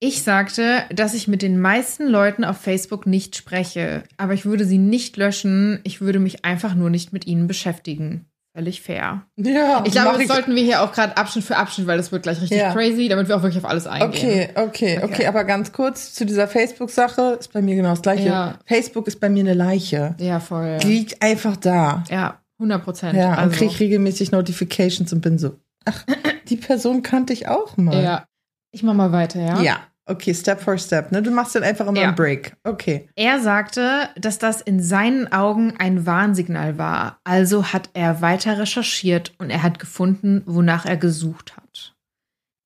Ich 0.00 0.22
sagte, 0.22 0.84
dass 0.94 1.14
ich 1.14 1.26
mit 1.26 1.42
den 1.42 1.58
meisten 1.60 2.06
Leuten 2.06 2.44
auf 2.44 2.58
Facebook 2.58 3.06
nicht 3.06 3.34
spreche, 3.36 4.04
aber 4.16 4.32
ich 4.32 4.44
würde 4.44 4.64
sie 4.64 4.78
nicht 4.78 5.16
löschen, 5.16 5.80
ich 5.82 6.00
würde 6.00 6.20
mich 6.20 6.44
einfach 6.44 6.74
nur 6.76 6.88
nicht 6.88 7.12
mit 7.12 7.26
ihnen 7.26 7.48
beschäftigen. 7.48 8.24
Völlig 8.54 8.80
fair. 8.80 9.22
Ja, 9.36 9.82
Ich 9.84 9.92
glaube, 9.92 10.18
das 10.18 10.28
sollten 10.28 10.54
wir 10.54 10.62
hier 10.62 10.82
auch 10.82 10.92
gerade 10.92 11.16
Abschnitt 11.16 11.44
für 11.44 11.56
Abschnitt, 11.56 11.86
weil 11.86 11.96
das 11.96 12.10
wird 12.12 12.22
gleich 12.22 12.40
richtig 12.40 12.58
Ja. 12.58 12.72
crazy, 12.72 13.08
damit 13.08 13.28
wir 13.28 13.36
auch 13.36 13.42
wirklich 13.42 13.62
auf 13.62 13.68
alles 13.68 13.86
eingehen. 13.86 14.08
Okay, 14.08 14.48
okay, 14.54 14.96
okay, 14.98 15.04
Okay. 15.04 15.26
aber 15.26 15.44
ganz 15.44 15.72
kurz 15.72 16.12
zu 16.14 16.24
dieser 16.24 16.48
Facebook-Sache 16.48 17.36
ist 17.40 17.52
bei 17.52 17.60
mir 17.62 17.74
genau 17.76 17.90
das 17.90 18.02
gleiche. 18.02 18.26
Ja. 18.28 18.58
Facebook 18.66 19.06
ist 19.08 19.20
bei 19.20 19.28
mir 19.28 19.40
eine 19.40 19.54
Leiche. 19.54 20.14
Ja, 20.18 20.38
voll. 20.40 20.78
Die 20.78 20.88
liegt 20.88 21.22
einfach 21.22 21.56
da. 21.56 22.04
Ja, 22.10 22.40
100 22.58 22.82
Prozent. 22.84 23.14
Ja, 23.16 23.32
und 23.32 23.38
also, 23.38 23.56
krieg 23.58 23.78
regelmäßig 23.78 24.32
Notifications 24.32 25.12
und 25.12 25.20
bin 25.20 25.38
so, 25.38 25.56
ach, 25.88 26.04
die 26.48 26.56
Person 26.56 27.02
kannte 27.02 27.32
ich 27.32 27.48
auch 27.48 27.76
mal. 27.76 28.02
ja. 28.02 28.24
Ich 28.70 28.82
mach 28.82 28.92
mal 28.94 29.12
weiter, 29.12 29.40
ja? 29.40 29.60
Ja, 29.62 29.78
okay, 30.04 30.34
Step 30.34 30.60
for 30.60 30.76
Step. 30.76 31.10
Ne? 31.10 31.22
Du 31.22 31.30
machst 31.30 31.54
dann 31.54 31.62
einfach 31.62 31.86
immer 31.86 31.98
Ja. 31.98 32.08
einen 32.08 32.14
Break. 32.16 32.54
Okay. 32.64 33.08
Er 33.16 33.40
sagte, 33.40 34.10
dass 34.16 34.38
das 34.38 34.60
in 34.60 34.82
seinen 34.82 35.32
Augen 35.32 35.74
ein 35.78 36.04
Warnsignal 36.04 36.76
war. 36.76 37.18
Also 37.24 37.72
hat 37.72 37.88
er 37.94 38.20
weiter 38.20 38.58
recherchiert 38.58 39.32
und 39.38 39.48
er 39.48 39.62
hat 39.62 39.78
gefunden, 39.78 40.42
wonach 40.44 40.84
er 40.84 40.98
gesucht 40.98 41.56
hat. 41.56 41.94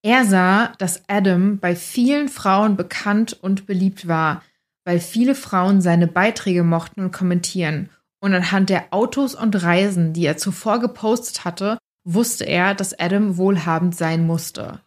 Er 0.04 0.24
sah, 0.24 0.72
dass 0.78 1.02
Adam 1.08 1.58
bei 1.58 1.76
vielen 1.76 2.28
Frauen 2.28 2.76
bekannt 2.76 3.38
und 3.40 3.66
beliebt 3.66 4.08
war, 4.08 4.42
weil 4.84 4.98
viele 4.98 5.36
Frauen 5.36 5.80
seine 5.80 6.08
Beiträge 6.08 6.64
mochten 6.64 7.00
und 7.04 7.12
kommentieren. 7.12 7.88
Und 8.20 8.34
anhand 8.34 8.70
der 8.70 8.86
Autos 8.90 9.36
und 9.36 9.62
Reisen, 9.62 10.12
die 10.12 10.26
er 10.26 10.36
zuvor 10.36 10.80
gepostet 10.80 11.44
hatte, 11.44 11.78
wusste 12.04 12.44
er, 12.44 12.74
dass 12.74 12.98
Adam 12.98 13.36
wohlhabend 13.36 13.96
sein 13.96 14.26
musste. 14.26 14.80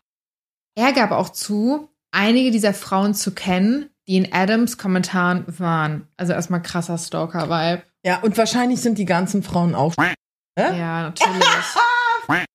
Er 0.76 0.94
gab 0.94 1.12
auch 1.12 1.30
zu, 1.30 1.90
einige 2.12 2.52
dieser 2.52 2.74
Frauen 2.74 3.14
zu 3.14 3.34
kennen, 3.34 3.90
die 4.08 4.18
in 4.18 4.34
Adams 4.34 4.78
Kommentaren 4.78 5.46
waren. 5.60 6.08
Also 6.18 6.34
erstmal 6.34 6.62
krasser 6.62 6.98
Stalker-Vibe. 6.98 7.84
Ja, 8.06 8.20
und 8.20 8.38
wahrscheinlich 8.38 8.82
sind 8.82 8.98
die 8.98 9.06
ganzen 9.06 9.42
Frauen 9.42 9.74
auch. 9.74 9.94
Ja, 10.58 11.02
natürlich. 11.04 11.44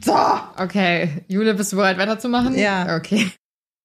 So. 0.00 0.16
Okay, 0.56 1.24
Jule, 1.26 1.54
bist 1.54 1.72
du 1.72 1.76
bereit 1.76 1.98
weiterzumachen? 1.98 2.56
Ja. 2.56 2.96
Okay. 2.96 3.32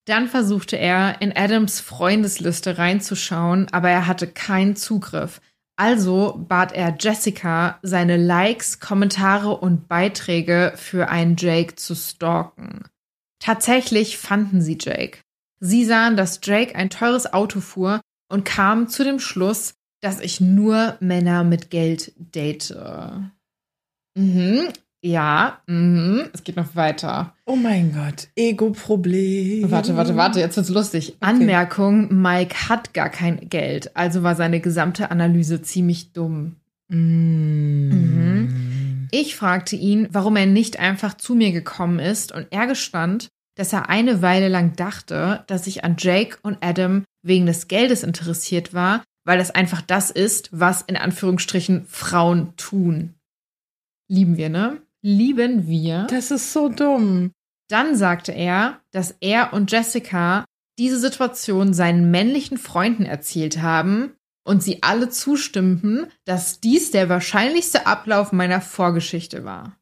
Dann 0.06 0.28
versuchte 0.28 0.76
er, 0.76 1.20
in 1.20 1.36
Adams 1.36 1.80
Freundesliste 1.80 2.78
reinzuschauen, 2.78 3.68
aber 3.72 3.90
er 3.90 4.06
hatte 4.06 4.26
keinen 4.26 4.76
Zugriff. 4.76 5.40
Also 5.76 6.44
bat 6.48 6.72
er 6.72 6.96
Jessica, 6.98 7.78
seine 7.82 8.16
Likes, 8.16 8.78
Kommentare 8.78 9.56
und 9.56 9.88
Beiträge 9.88 10.72
für 10.76 11.08
einen 11.08 11.36
Jake 11.36 11.74
zu 11.74 11.96
stalken. 11.96 12.84
Tatsächlich 13.40 14.16
fanden 14.16 14.62
sie 14.62 14.78
Jake. 14.80 15.18
Sie 15.60 15.84
sahen, 15.84 16.16
dass 16.16 16.40
Jake 16.42 16.74
ein 16.76 16.90
teures 16.90 17.32
Auto 17.32 17.60
fuhr 17.60 18.00
und 18.28 18.44
kamen 18.44 18.88
zu 18.88 19.02
dem 19.02 19.18
Schluss, 19.18 19.74
dass 20.00 20.20
ich 20.20 20.40
nur 20.40 20.96
Männer 21.00 21.44
mit 21.44 21.70
Geld 21.70 22.12
date. 22.16 22.74
Mhm. 24.16 24.68
Ja, 25.04 25.60
mhm. 25.66 26.30
es 26.32 26.44
geht 26.44 26.56
noch 26.56 26.76
weiter. 26.76 27.34
Oh 27.44 27.56
mein 27.56 27.92
Gott, 27.92 28.28
Ego-Problem. 28.36 29.70
Warte, 29.70 29.98
warte, 29.98 30.16
warte, 30.16 30.40
jetzt 30.40 30.56
wird's 30.56 30.70
lustig. 30.70 31.18
Anmerkung, 31.20 32.22
Mike 32.22 32.70
hat 32.70 32.94
gar 32.94 33.10
kein 33.10 33.50
Geld, 33.50 33.94
also 33.94 34.22
war 34.22 34.34
seine 34.34 34.60
gesamte 34.60 35.10
Analyse 35.10 35.60
ziemlich 35.60 36.12
dumm. 36.12 36.56
Mhm. 36.88 39.08
Ich 39.10 39.36
fragte 39.36 39.76
ihn, 39.76 40.08
warum 40.10 40.36
er 40.36 40.46
nicht 40.46 40.78
einfach 40.78 41.18
zu 41.18 41.34
mir 41.34 41.52
gekommen 41.52 41.98
ist 41.98 42.32
und 42.32 42.46
er 42.50 42.66
gestand, 42.66 43.28
dass 43.56 43.74
er 43.74 43.90
eine 43.90 44.22
Weile 44.22 44.48
lang 44.48 44.74
dachte, 44.74 45.44
dass 45.48 45.66
ich 45.66 45.84
an 45.84 45.96
Jake 45.98 46.38
und 46.40 46.56
Adam 46.62 47.04
wegen 47.22 47.44
des 47.44 47.68
Geldes 47.68 48.04
interessiert 48.04 48.72
war, 48.72 49.04
weil 49.26 49.36
das 49.36 49.50
einfach 49.50 49.82
das 49.82 50.10
ist, 50.10 50.48
was 50.50 50.80
in 50.80 50.96
Anführungsstrichen 50.96 51.84
Frauen 51.88 52.56
tun. 52.56 53.12
Lieben 54.08 54.38
wir, 54.38 54.48
ne? 54.48 54.78
Lieben 55.06 55.66
wir. 55.66 56.06
Das 56.08 56.30
ist 56.30 56.54
so 56.54 56.70
dumm. 56.70 57.32
Dann 57.68 57.94
sagte 57.94 58.32
er, 58.32 58.80
dass 58.90 59.14
er 59.20 59.52
und 59.52 59.70
Jessica 59.70 60.46
diese 60.78 60.98
Situation 60.98 61.74
seinen 61.74 62.10
männlichen 62.10 62.56
Freunden 62.56 63.04
erzählt 63.04 63.60
haben 63.60 64.14
und 64.46 64.62
sie 64.62 64.82
alle 64.82 65.10
zustimmten, 65.10 66.06
dass 66.24 66.60
dies 66.60 66.90
der 66.90 67.10
wahrscheinlichste 67.10 67.86
Ablauf 67.86 68.32
meiner 68.32 68.62
Vorgeschichte 68.62 69.44
war. 69.44 69.76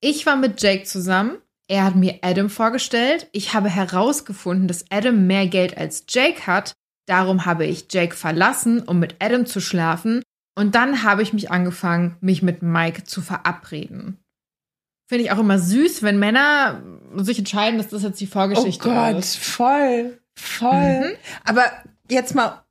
Ich 0.00 0.26
war 0.26 0.36
mit 0.36 0.62
Jake 0.62 0.84
zusammen, 0.84 1.38
er 1.66 1.82
hat 1.82 1.96
mir 1.96 2.20
Adam 2.22 2.48
vorgestellt, 2.48 3.28
ich 3.32 3.54
habe 3.54 3.68
herausgefunden, 3.68 4.68
dass 4.68 4.84
Adam 4.92 5.26
mehr 5.26 5.48
Geld 5.48 5.76
als 5.76 6.04
Jake 6.08 6.46
hat, 6.46 6.72
darum 7.06 7.46
habe 7.46 7.66
ich 7.66 7.86
Jake 7.90 8.14
verlassen, 8.14 8.82
um 8.82 9.00
mit 9.00 9.16
Adam 9.18 9.44
zu 9.44 9.60
schlafen, 9.60 10.22
und 10.56 10.74
dann 10.76 11.02
habe 11.02 11.22
ich 11.22 11.32
mich 11.32 11.50
angefangen, 11.50 12.16
mich 12.20 12.42
mit 12.42 12.62
Mike 12.62 13.04
zu 13.04 13.22
verabreden. 13.22 14.21
Finde 15.08 15.24
ich 15.24 15.30
auch 15.32 15.38
immer 15.38 15.58
süß, 15.58 16.02
wenn 16.02 16.18
Männer 16.18 16.82
sich 17.16 17.38
entscheiden, 17.38 17.78
dass 17.78 17.88
das 17.88 18.02
jetzt 18.02 18.20
die 18.20 18.26
Vorgeschichte 18.26 18.88
oh 18.88 18.92
Gott, 18.92 19.18
ist. 19.18 19.36
voll, 19.36 20.18
voll. 20.38 21.00
Mhm. 21.10 21.16
Aber 21.44 21.64
jetzt 22.10 22.34
mal, 22.34 22.62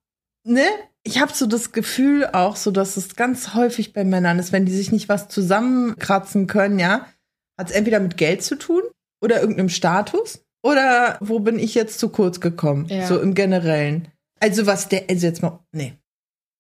ne? 0.44 0.64
Ich 1.04 1.20
habe 1.20 1.34
so 1.34 1.48
das 1.48 1.72
Gefühl 1.72 2.28
auch, 2.32 2.56
so 2.56 2.70
dass 2.70 2.96
es 2.96 3.16
ganz 3.16 3.56
häufig 3.56 3.92
bei 3.94 4.04
Männern 4.04 4.38
ist, 4.38 4.52
wenn 4.52 4.66
die 4.66 4.72
sich 4.76 4.92
nicht 4.92 5.10
was 5.10 5.28
zusammenkratzen 5.30 6.46
können, 6.48 6.78
ja, 6.80 7.08
hat 7.60 7.70
es 7.70 7.76
entweder 7.76 8.00
mit 8.00 8.18
Geld 8.18 8.44
zu 8.44 8.56
tun 8.56 8.84
oder 9.24 9.40
irgendeinem 9.42 9.70
Status 9.70 10.44
oder 10.64 11.18
wo 11.20 11.40
bin 11.40 11.58
ich 11.58 11.74
jetzt 11.74 12.00
zu 12.00 12.10
kurz 12.10 12.40
gekommen, 12.40 12.86
Ja. 12.88 13.08
so 13.08 13.20
im 13.20 13.34
Generellen. 13.34 14.10
Also 14.40 14.68
was 14.68 14.90
der, 14.90 15.06
also 15.10 15.26
jetzt 15.26 15.42
mal, 15.42 15.60
nee, 15.72 15.94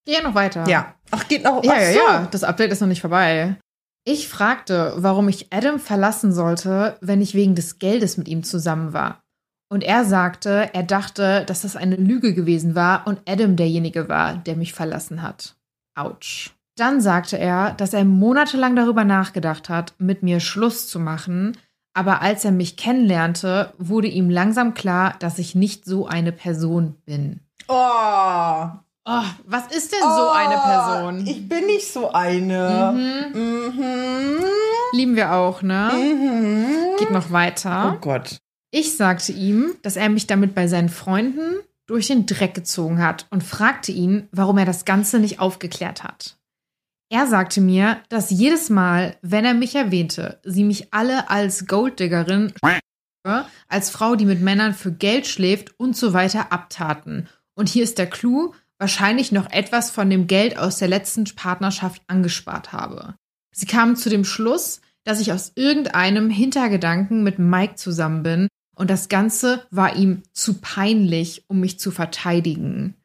Ja, 0.07 0.23
noch 0.23 0.33
weiter. 0.33 0.67
ja, 0.67 0.95
ach 1.11 1.27
geht 1.27 1.43
noch, 1.43 1.63
Ja, 1.63 1.73
ach 1.75 1.79
ja, 1.81 1.91
so. 1.93 1.99
ja, 1.99 2.27
das 2.31 2.43
Update 2.43 2.71
ist 2.71 2.81
noch 2.81 2.87
nicht 2.87 3.01
vorbei. 3.01 3.55
Ich 4.03 4.27
fragte, 4.27 4.93
warum 4.97 5.29
ich 5.29 5.53
Adam 5.53 5.79
verlassen 5.79 6.33
sollte, 6.33 6.97
wenn 7.01 7.21
ich 7.21 7.35
wegen 7.35 7.53
des 7.53 7.77
Geldes 7.77 8.17
mit 8.17 8.27
ihm 8.27 8.43
zusammen 8.43 8.93
war. 8.93 9.21
Und 9.69 9.83
er 9.83 10.05
sagte, 10.05 10.69
er 10.73 10.83
dachte, 10.83 11.45
dass 11.45 11.61
das 11.61 11.75
eine 11.75 11.95
Lüge 11.95 12.33
gewesen 12.33 12.75
war 12.75 13.07
und 13.07 13.21
Adam 13.29 13.55
derjenige 13.55 14.09
war, 14.09 14.35
der 14.35 14.55
mich 14.55 14.73
verlassen 14.73 15.21
hat. 15.21 15.55
Autsch. 15.95 16.51
Dann 16.77 16.99
sagte 16.99 17.37
er, 17.37 17.73
dass 17.73 17.93
er 17.93 18.03
monatelang 18.03 18.75
darüber 18.75 19.03
nachgedacht 19.03 19.69
hat, 19.69 19.93
mit 19.99 20.23
mir 20.23 20.39
Schluss 20.39 20.87
zu 20.87 20.99
machen, 20.99 21.55
aber 21.93 22.21
als 22.21 22.43
er 22.43 22.51
mich 22.51 22.77
kennenlernte, 22.77 23.73
wurde 23.77 24.07
ihm 24.07 24.29
langsam 24.29 24.73
klar, 24.73 25.15
dass 25.19 25.37
ich 25.37 25.55
nicht 25.55 25.85
so 25.85 26.07
eine 26.07 26.31
Person 26.31 26.95
bin. 27.05 27.41
Oh, 27.67 28.69
Oh, 29.05 29.23
was 29.45 29.75
ist 29.75 29.91
denn 29.91 30.01
so 30.01 30.29
eine 30.29 30.57
Person? 30.57 31.25
Ich 31.25 31.49
bin 31.49 31.65
nicht 31.65 31.91
so 31.91 32.11
eine. 32.11 32.93
Mhm. 33.33 34.43
Lieben 34.93 35.15
wir 35.15 35.33
auch, 35.33 35.63
ne? 35.63 35.91
Mhm. 35.93 36.97
Geht 36.99 37.09
noch 37.09 37.31
weiter. 37.31 37.93
Oh 37.95 37.99
Gott. 37.99 38.37
Ich 38.69 38.95
sagte 38.95 39.31
ihm, 39.31 39.75
dass 39.81 39.95
er 39.95 40.09
mich 40.09 40.27
damit 40.27 40.53
bei 40.53 40.67
seinen 40.67 40.89
Freunden 40.89 41.55
durch 41.87 42.07
den 42.07 42.27
Dreck 42.27 42.53
gezogen 42.53 43.01
hat 43.03 43.25
und 43.31 43.43
fragte 43.43 43.91
ihn, 43.91 44.29
warum 44.31 44.59
er 44.59 44.65
das 44.65 44.85
Ganze 44.85 45.19
nicht 45.19 45.39
aufgeklärt 45.39 46.03
hat. 46.03 46.37
Er 47.09 47.27
sagte 47.27 47.59
mir, 47.59 47.97
dass 48.07 48.29
jedes 48.29 48.69
Mal, 48.69 49.17
wenn 49.21 49.43
er 49.43 49.55
mich 49.55 49.75
erwähnte, 49.75 50.39
sie 50.43 50.63
mich 50.63 50.93
alle 50.93 51.29
als 51.29 51.65
Golddiggerin, 51.65 52.53
als 53.67 53.89
Frau, 53.89 54.15
die 54.15 54.25
mit 54.25 54.41
Männern 54.41 54.73
für 54.73 54.91
Geld 54.91 55.27
schläft 55.27 55.77
und 55.79 55.97
so 55.97 56.13
weiter 56.13 56.53
abtaten. 56.53 57.27
Und 57.55 57.67
hier 57.67 57.83
ist 57.83 57.97
der 57.97 58.09
Clou, 58.09 58.53
wahrscheinlich 58.81 59.31
noch 59.31 59.49
etwas 59.51 59.91
von 59.91 60.09
dem 60.09 60.27
Geld 60.27 60.57
aus 60.57 60.79
der 60.79 60.87
letzten 60.87 61.23
Partnerschaft 61.35 62.01
angespart 62.07 62.73
habe. 62.73 63.15
Sie 63.53 63.67
kamen 63.67 63.95
zu 63.95 64.09
dem 64.09 64.25
Schluss, 64.25 64.81
dass 65.03 65.21
ich 65.21 65.31
aus 65.31 65.51
irgendeinem 65.55 66.29
Hintergedanken 66.29 67.23
mit 67.23 67.37
Mike 67.37 67.75
zusammen 67.75 68.23
bin 68.23 68.47
und 68.75 68.89
das 68.89 69.07
Ganze 69.07 69.67
war 69.69 69.95
ihm 69.95 70.23
zu 70.33 70.55
peinlich, 70.55 71.45
um 71.47 71.59
mich 71.59 71.79
zu 71.79 71.91
verteidigen. 71.91 72.95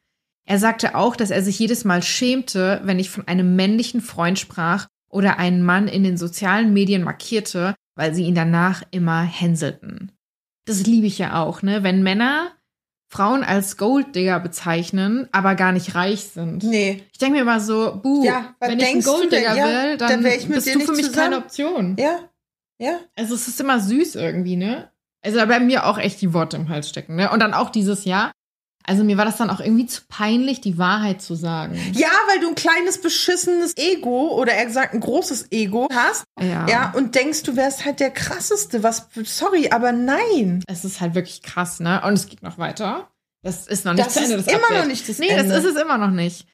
Er 0.45 0.57
sagte 0.57 0.95
auch, 0.95 1.15
dass 1.15 1.29
er 1.29 1.43
sich 1.43 1.59
jedes 1.59 1.85
Mal 1.85 2.01
schämte, 2.01 2.81
wenn 2.83 2.99
ich 2.99 3.09
von 3.11 3.27
einem 3.27 3.55
männlichen 3.55 4.01
Freund 4.01 4.39
sprach 4.39 4.87
oder 5.09 5.37
einen 5.37 5.61
Mann 5.61 5.87
in 5.87 6.03
den 6.03 6.17
sozialen 6.17 6.73
Medien 6.73 7.03
markierte, 7.03 7.75
weil 7.95 8.15
sie 8.15 8.23
ihn 8.23 8.35
danach 8.35 8.81
immer 8.89 9.21
hänselten. 9.21 10.11
Das 10.65 10.85
liebe 10.85 11.05
ich 11.05 11.17
ja 11.17 11.43
auch, 11.43 11.61
ne? 11.61 11.83
Wenn 11.83 12.01
Männer 12.01 12.51
Frauen 13.17 13.43
als 13.43 13.77
Golddigger 13.77 14.39
bezeichnen, 14.39 15.27
aber 15.31 15.55
gar 15.55 15.71
nicht 15.71 15.95
reich 15.95 16.25
sind. 16.25 16.63
Nee. 16.63 17.03
Ich 17.11 17.17
denke 17.17 17.35
mir 17.37 17.41
immer 17.41 17.59
so, 17.59 17.99
buh, 18.03 18.23
Ja, 18.23 18.53
wenn 18.59 18.79
ich 18.79 18.91
du 18.93 19.01
Golddigger 19.11 19.49
denn? 19.49 19.57
Ja, 19.57 19.65
will, 19.65 19.97
dann 19.97 20.09
dann 20.09 20.23
wär 20.23 20.37
ich 20.37 20.47
mit 20.47 20.55
bist 20.63 20.67
du 20.67 20.79
für 20.81 20.91
mich 20.91 21.07
zusammen. 21.07 21.31
keine 21.31 21.37
Option. 21.37 21.95
Ja. 21.99 22.19
Ja. 22.79 22.99
Also 23.15 23.33
es 23.33 23.47
ist 23.47 23.59
immer 23.59 23.79
süß 23.79 24.13
irgendwie, 24.15 24.55
ne? 24.55 24.91
Also 25.25 25.39
bei 25.47 25.59
mir 25.59 25.87
auch 25.87 25.97
echt 25.97 26.21
die 26.21 26.31
Worte 26.31 26.57
im 26.57 26.69
Hals 26.69 26.89
stecken, 26.89 27.15
ne? 27.15 27.31
Und 27.31 27.39
dann 27.39 27.55
auch 27.55 27.71
dieses 27.71 28.05
Jahr. 28.05 28.31
Also 28.89 29.03
mir 29.03 29.17
war 29.17 29.25
das 29.25 29.35
dann 29.37 29.49
auch 29.49 29.59
irgendwie 29.59 29.85
zu 29.85 30.01
peinlich, 30.07 30.61
die 30.61 30.77
Wahrheit 30.77 31.21
zu 31.21 31.35
sagen. 31.35 31.75
Ja, 31.93 32.07
weil 32.29 32.39
du 32.39 32.47
ein 32.49 32.55
kleines 32.55 33.01
beschissenes 33.01 33.75
Ego 33.75 34.33
oder 34.39 34.53
eher 34.53 34.65
gesagt 34.65 34.93
ein 34.93 35.01
großes 35.01 35.51
Ego 35.51 35.89
hast. 35.93 36.23
Ja. 36.39 36.65
Ja, 36.67 36.93
und 36.95 37.13
denkst, 37.15 37.43
du 37.43 37.55
wärst 37.57 37.83
halt 37.85 37.99
der 37.99 38.11
krasseste. 38.11 38.83
Was, 38.83 39.09
sorry, 39.25 39.69
aber 39.71 39.91
nein. 39.91 40.63
Es 40.67 40.85
ist 40.85 41.01
halt 41.01 41.15
wirklich 41.15 41.41
krass, 41.41 41.79
ne? 41.81 42.01
Und 42.05 42.13
es 42.13 42.27
geht 42.27 42.43
noch 42.43 42.57
weiter. 42.57 43.09
Das 43.43 43.67
ist 43.67 43.83
noch 43.85 43.93
nicht 43.93 44.05
Das 44.07 44.15
Ende, 44.17 44.35
ist 44.35 44.47
das 44.47 44.53
immer 44.53 44.63
Update. 44.63 44.79
noch 44.79 44.87
nicht 44.87 45.09
das 45.09 45.19
Nee, 45.19 45.27
Ende. 45.27 45.53
das 45.53 45.63
ist 45.65 45.75
es 45.75 45.81
immer 45.81 45.97
noch 45.97 46.11
nicht. 46.11 46.47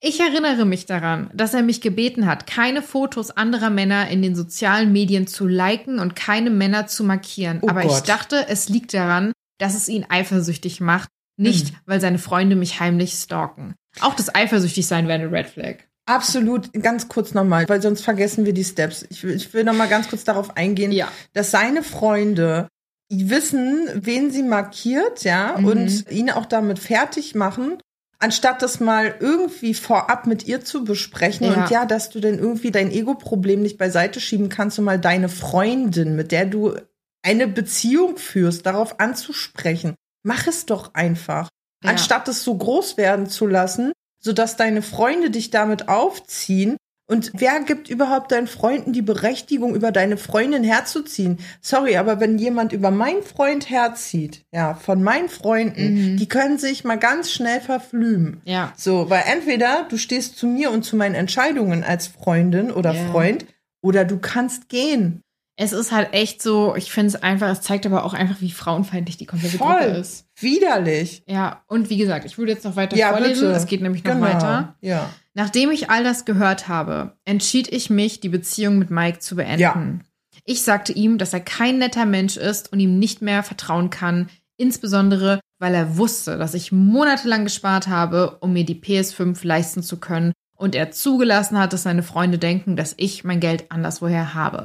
Ich 0.00 0.20
erinnere 0.20 0.64
mich 0.66 0.84
daran, 0.86 1.30
dass 1.32 1.54
er 1.54 1.62
mich 1.62 1.80
gebeten 1.80 2.26
hat, 2.26 2.46
keine 2.46 2.82
Fotos 2.82 3.30
anderer 3.30 3.70
Männer 3.70 4.08
in 4.08 4.20
den 4.20 4.34
sozialen 4.34 4.92
Medien 4.92 5.26
zu 5.26 5.46
liken 5.46 5.98
und 5.98 6.16
keine 6.16 6.50
Männer 6.50 6.86
zu 6.86 7.04
markieren. 7.04 7.58
Oh 7.62 7.68
Aber 7.68 7.82
ich 7.84 7.88
Gott. 7.88 8.08
dachte, 8.08 8.46
es 8.48 8.68
liegt 8.68 8.92
daran, 8.92 9.32
dass 9.58 9.74
es 9.74 9.88
ihn 9.88 10.04
eifersüchtig 10.08 10.80
macht, 10.80 11.08
nicht 11.36 11.72
Mhm. 11.72 11.76
weil 11.86 12.00
seine 12.00 12.18
Freunde 12.18 12.56
mich 12.56 12.80
heimlich 12.80 13.12
stalken. 13.14 13.74
Auch 14.00 14.14
das 14.14 14.34
Eifersüchtigsein 14.34 15.06
wäre 15.08 15.20
eine 15.20 15.30
Red 15.32 15.48
Flag. 15.48 15.76
Absolut, 16.06 16.70
ganz 16.82 17.08
kurz 17.08 17.32
nochmal, 17.32 17.68
weil 17.68 17.80
sonst 17.80 18.02
vergessen 18.02 18.44
wir 18.44 18.52
die 18.52 18.64
Steps. 18.64 19.06
Ich 19.08 19.22
will, 19.24 19.34
ich 19.34 19.54
will 19.54 19.64
nochmal 19.64 19.88
ganz 19.88 20.08
kurz 20.08 20.24
darauf 20.24 20.56
eingehen, 20.56 20.92
Ja. 20.92 21.08
dass 21.32 21.50
seine 21.50 21.82
Freunde 21.82 22.68
wissen, 23.10 23.88
wen 23.94 24.30
sie 24.30 24.42
markiert, 24.42 25.24
ja, 25.24 25.56
Mhm. 25.58 25.64
und 25.64 26.10
ihn 26.10 26.30
auch 26.30 26.46
damit 26.46 26.78
fertig 26.78 27.34
machen, 27.34 27.78
anstatt 28.18 28.62
das 28.62 28.80
mal 28.80 29.14
irgendwie 29.20 29.74
vorab 29.74 30.26
mit 30.26 30.46
ihr 30.46 30.64
zu 30.64 30.84
besprechen 30.84 31.46
Ja. 31.46 31.54
und 31.64 31.70
ja, 31.70 31.84
dass 31.86 32.10
du 32.10 32.20
denn 32.20 32.38
irgendwie 32.38 32.70
dein 32.70 32.90
Ego-Problem 32.90 33.62
nicht 33.62 33.78
beiseite 33.78 34.20
schieben 34.20 34.48
kannst 34.48 34.78
und 34.78 34.84
mal 34.84 34.98
deine 35.00 35.28
Freundin, 35.28 36.16
mit 36.16 36.32
der 36.32 36.46
du 36.46 36.74
eine 37.22 37.46
Beziehung 37.48 38.16
führst, 38.18 38.66
darauf 38.66 39.00
anzusprechen. 39.00 39.94
Mach 40.24 40.46
es 40.48 40.66
doch 40.66 40.94
einfach. 40.94 41.48
Ja. 41.84 41.90
Anstatt 41.90 42.26
es 42.28 42.42
so 42.42 42.56
groß 42.56 42.96
werden 42.96 43.26
zu 43.28 43.46
lassen, 43.46 43.92
sodass 44.18 44.56
deine 44.56 44.82
Freunde 44.82 45.30
dich 45.30 45.50
damit 45.50 45.88
aufziehen. 45.88 46.76
Und 47.06 47.32
wer 47.34 47.60
gibt 47.60 47.90
überhaupt 47.90 48.32
deinen 48.32 48.46
Freunden 48.46 48.94
die 48.94 49.02
Berechtigung, 49.02 49.74
über 49.74 49.92
deine 49.92 50.16
Freundin 50.16 50.64
herzuziehen? 50.64 51.38
Sorry, 51.60 51.98
aber 51.98 52.18
wenn 52.18 52.38
jemand 52.38 52.72
über 52.72 52.90
meinen 52.90 53.22
Freund 53.22 53.68
herzieht, 53.68 54.42
ja, 54.54 54.74
von 54.74 55.02
meinen 55.02 55.28
Freunden, 55.28 56.12
Mhm. 56.12 56.16
die 56.16 56.26
können 56.28 56.56
sich 56.56 56.82
mal 56.84 56.98
ganz 56.98 57.30
schnell 57.30 57.60
verflühen. 57.60 58.40
Ja. 58.46 58.72
So, 58.78 59.10
weil 59.10 59.24
entweder 59.30 59.84
du 59.90 59.98
stehst 59.98 60.38
zu 60.38 60.46
mir 60.46 60.70
und 60.70 60.82
zu 60.84 60.96
meinen 60.96 61.14
Entscheidungen 61.14 61.84
als 61.84 62.06
Freundin 62.06 62.72
oder 62.72 62.94
Ja. 62.94 63.10
Freund, 63.12 63.44
oder 63.82 64.06
du 64.06 64.18
kannst 64.18 64.70
gehen. 64.70 65.20
Es 65.56 65.72
ist 65.72 65.92
halt 65.92 66.12
echt 66.12 66.42
so, 66.42 66.74
ich 66.74 66.90
finde 66.90 67.08
es 67.08 67.22
einfach, 67.22 67.48
es 67.48 67.60
zeigt 67.60 67.86
aber 67.86 68.04
auch 68.04 68.12
einfach, 68.12 68.40
wie 68.40 68.50
frauenfeindlich 68.50 69.16
die 69.16 69.26
komplette 69.26 69.58
Gruppe 69.58 69.72
Voll. 69.82 69.90
ist. 70.00 70.26
Widerlich. 70.40 71.22
Ja, 71.28 71.62
und 71.68 71.90
wie 71.90 71.96
gesagt, 71.96 72.24
ich 72.24 72.38
würde 72.38 72.52
jetzt 72.52 72.64
noch 72.64 72.74
weiter 72.76 72.96
Ja, 72.96 73.10
vorlesen. 73.10 73.46
bitte. 73.48 73.52
Es 73.56 73.66
geht 73.66 73.80
nämlich 73.80 74.02
noch 74.02 74.14
Genau. 74.14 74.26
weiter. 74.26 74.74
Ja. 74.80 75.10
Nachdem 75.34 75.70
ich 75.70 75.90
all 75.90 76.02
das 76.02 76.24
gehört 76.24 76.66
habe, 76.68 77.16
entschied 77.24 77.68
ich 77.72 77.88
mich, 77.88 78.18
die 78.20 78.28
Beziehung 78.28 78.78
mit 78.78 78.90
Mike 78.90 79.20
zu 79.20 79.36
beenden. 79.36 79.60
Ja. 79.60 79.98
Ich 80.44 80.62
sagte 80.62 80.92
ihm, 80.92 81.18
dass 81.18 81.32
er 81.32 81.40
kein 81.40 81.78
netter 81.78 82.04
Mensch 82.06 82.36
ist 82.36 82.72
und 82.72 82.80
ihm 82.80 82.98
nicht 82.98 83.22
mehr 83.22 83.42
vertrauen 83.44 83.90
kann, 83.90 84.28
insbesondere 84.56 85.40
weil 85.60 85.74
er 85.74 85.96
wusste, 85.96 86.36
dass 86.36 86.52
ich 86.54 86.72
monatelang 86.72 87.44
gespart 87.44 87.86
habe, 87.88 88.36
um 88.40 88.52
mir 88.52 88.64
die 88.64 88.74
PS5 88.74 89.46
leisten 89.46 89.82
zu 89.82 89.98
können 89.98 90.32
und 90.64 90.74
er 90.74 90.90
zugelassen 90.90 91.58
hat, 91.58 91.74
dass 91.74 91.82
seine 91.82 92.02
Freunde 92.02 92.38
denken, 92.38 92.74
dass 92.74 92.94
ich 92.96 93.22
mein 93.22 93.38
Geld 93.38 93.70
anderswoher 93.70 94.32
habe. 94.34 94.64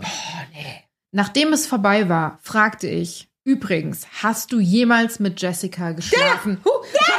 Nachdem 1.12 1.52
es 1.52 1.68
vorbei 1.68 2.08
war, 2.08 2.40
fragte 2.42 2.88
ich, 2.88 3.28
übrigens, 3.44 4.08
hast 4.24 4.54
du 4.54 4.60
jemals 4.60 5.20
mit 5.20 5.42
Jessica 5.42 5.92
geschlafen? 5.92 6.62
Huh, 6.64 6.70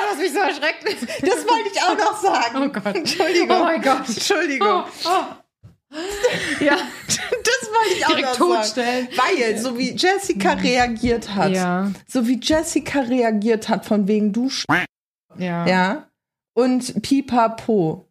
Das 0.09 0.19
mich 0.19 0.33
so 0.33 0.39
erschreckt. 0.39 0.85
Das 1.21 1.47
wollte 1.47 1.69
ich 1.73 1.83
auch 1.83 1.97
noch 1.99 2.23
sagen. 2.23 2.57
Oh 2.57 2.69
Gott. 2.69 2.97
Entschuldigung. 2.97 3.57
Oh 3.61 3.65
mein 3.65 3.83
Gott. 3.83 4.09
Entschuldigung. 4.09 4.69
Oh, 5.05 5.09
oh. 5.09 5.95
Ja, 6.65 6.77
Das 7.07 7.69
wollte 7.71 7.95
ich 7.97 8.07
auch 8.07 8.09
direkt 8.11 8.27
noch 8.29 8.35
sagen. 8.35 8.55
totstellen. 8.63 9.09
Weil, 9.17 9.59
so 9.59 9.77
wie 9.77 9.91
Jessica 9.95 10.53
reagiert 10.53 11.35
hat, 11.35 11.51
Ja, 11.51 11.91
so 12.07 12.27
wie 12.27 12.39
Jessica 12.41 13.01
reagiert 13.01 13.69
hat, 13.69 13.85
von 13.85 14.07
wegen 14.09 14.33
du, 14.33 14.49
sch 14.49 14.65
ja. 15.37 15.67
ja, 15.67 16.07
und 16.55 17.03
Pipapo. 17.03 18.07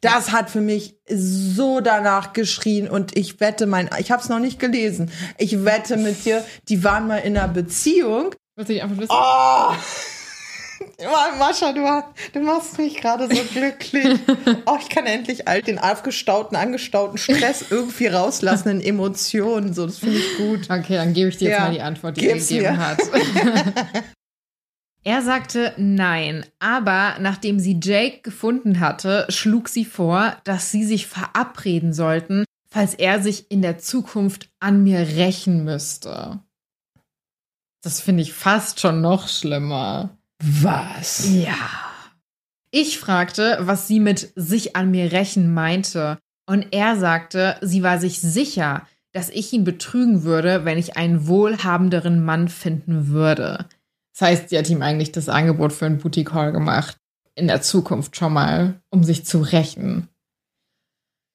Das 0.00 0.30
hat 0.30 0.50
für 0.50 0.60
mich 0.60 0.96
so 1.08 1.80
danach 1.80 2.32
geschrien 2.32 2.88
und 2.88 3.16
ich 3.16 3.40
wette 3.40 3.66
mein, 3.66 3.88
ich 3.98 4.10
habe 4.10 4.22
es 4.22 4.28
noch 4.28 4.38
nicht 4.40 4.58
gelesen. 4.58 5.10
Ich 5.38 5.64
wette 5.64 5.96
mit 5.96 6.24
dir, 6.24 6.44
die 6.68 6.84
waren 6.84 7.06
mal 7.06 7.18
in 7.18 7.36
einer 7.36 7.48
Beziehung. 7.48 8.34
Willst 8.56 8.68
du 8.68 8.74
dich 8.74 8.82
einfach 8.82 8.98
wissen? 8.98 9.12
Oh! 9.12 9.72
Mascha, 11.38 11.72
du, 11.72 11.82
du 12.32 12.40
machst 12.40 12.78
mich 12.78 12.96
gerade 12.96 13.28
so 13.34 13.42
glücklich. 13.52 14.18
Oh, 14.66 14.76
ich 14.80 14.88
kann 14.88 15.06
endlich 15.06 15.46
all 15.48 15.62
den 15.62 15.78
aufgestauten, 15.78 16.56
angestauten 16.56 17.18
Stress 17.18 17.64
irgendwie 17.70 18.06
rauslassen 18.08 18.68
in 18.68 18.80
Emotionen. 18.80 19.74
So, 19.74 19.86
das 19.86 19.98
finde 19.98 20.18
ich 20.18 20.36
gut. 20.36 20.68
Okay, 20.68 20.96
dann 20.96 21.12
gebe 21.14 21.28
ich 21.28 21.36
dir 21.36 21.50
jetzt 21.50 21.58
Ja, 21.58 21.64
mal 21.66 21.72
die 21.74 21.80
Antwort, 21.80 22.16
die 22.16 22.22
gib's 22.22 22.50
er 22.50 22.58
gegeben 22.58 22.76
mir. 22.76 22.86
hat. 22.86 22.98
er 25.06 25.22
sagte 25.22 25.72
nein, 25.76 26.44
aber 26.58 27.14
nachdem 27.20 27.60
sie 27.60 27.78
Jake 27.80 28.22
gefunden 28.22 28.80
hatte, 28.80 29.24
schlug 29.28 29.68
sie 29.68 29.84
vor, 29.84 30.36
dass 30.42 30.72
sie 30.72 30.82
sich 30.82 31.06
verabreden 31.06 31.92
sollten, 31.92 32.44
falls 32.68 32.92
er 32.92 33.22
sich 33.22 33.48
in 33.48 33.62
der 33.62 33.78
Zukunft 33.78 34.50
an 34.58 34.82
mir 34.82 34.98
rächen 34.98 35.62
müsste. 35.62 36.40
Das 37.82 38.00
finde 38.00 38.24
ich 38.24 38.32
fast 38.32 38.80
schon 38.80 39.00
noch 39.00 39.28
schlimmer. 39.28 40.10
Was? 40.40 41.32
Ja. 41.32 41.54
Ich 42.72 42.98
fragte, 42.98 43.58
was 43.60 43.86
sie 43.86 44.00
mit 44.00 44.32
sich 44.34 44.74
an 44.74 44.90
mir 44.90 45.12
rächen 45.12 45.54
meinte. 45.54 46.18
Und 46.46 46.72
er 46.72 46.96
sagte, 46.96 47.58
sie 47.60 47.84
war 47.84 48.00
sich 48.00 48.20
sicher, 48.20 48.84
dass 49.12 49.30
ich 49.30 49.52
ihn 49.52 49.62
betrügen 49.62 50.24
würde, 50.24 50.64
wenn 50.64 50.78
ich 50.78 50.96
einen 50.96 51.28
wohlhabenderen 51.28 52.24
Mann 52.24 52.48
finden 52.48 53.06
würde. 53.06 53.66
Das 54.18 54.28
heißt, 54.28 54.48
sie 54.48 54.56
hat 54.58 54.70
ihm 54.70 54.80
eigentlich 54.80 55.12
das 55.12 55.28
Angebot 55.28 55.74
für 55.74 55.84
einen 55.84 55.98
Booty 55.98 56.24
Call 56.24 56.52
gemacht. 56.52 56.96
In 57.34 57.48
der 57.48 57.60
Zukunft 57.60 58.16
schon 58.16 58.32
mal, 58.32 58.80
um 58.88 59.04
sich 59.04 59.26
zu 59.26 59.40
rächen. 59.42 60.08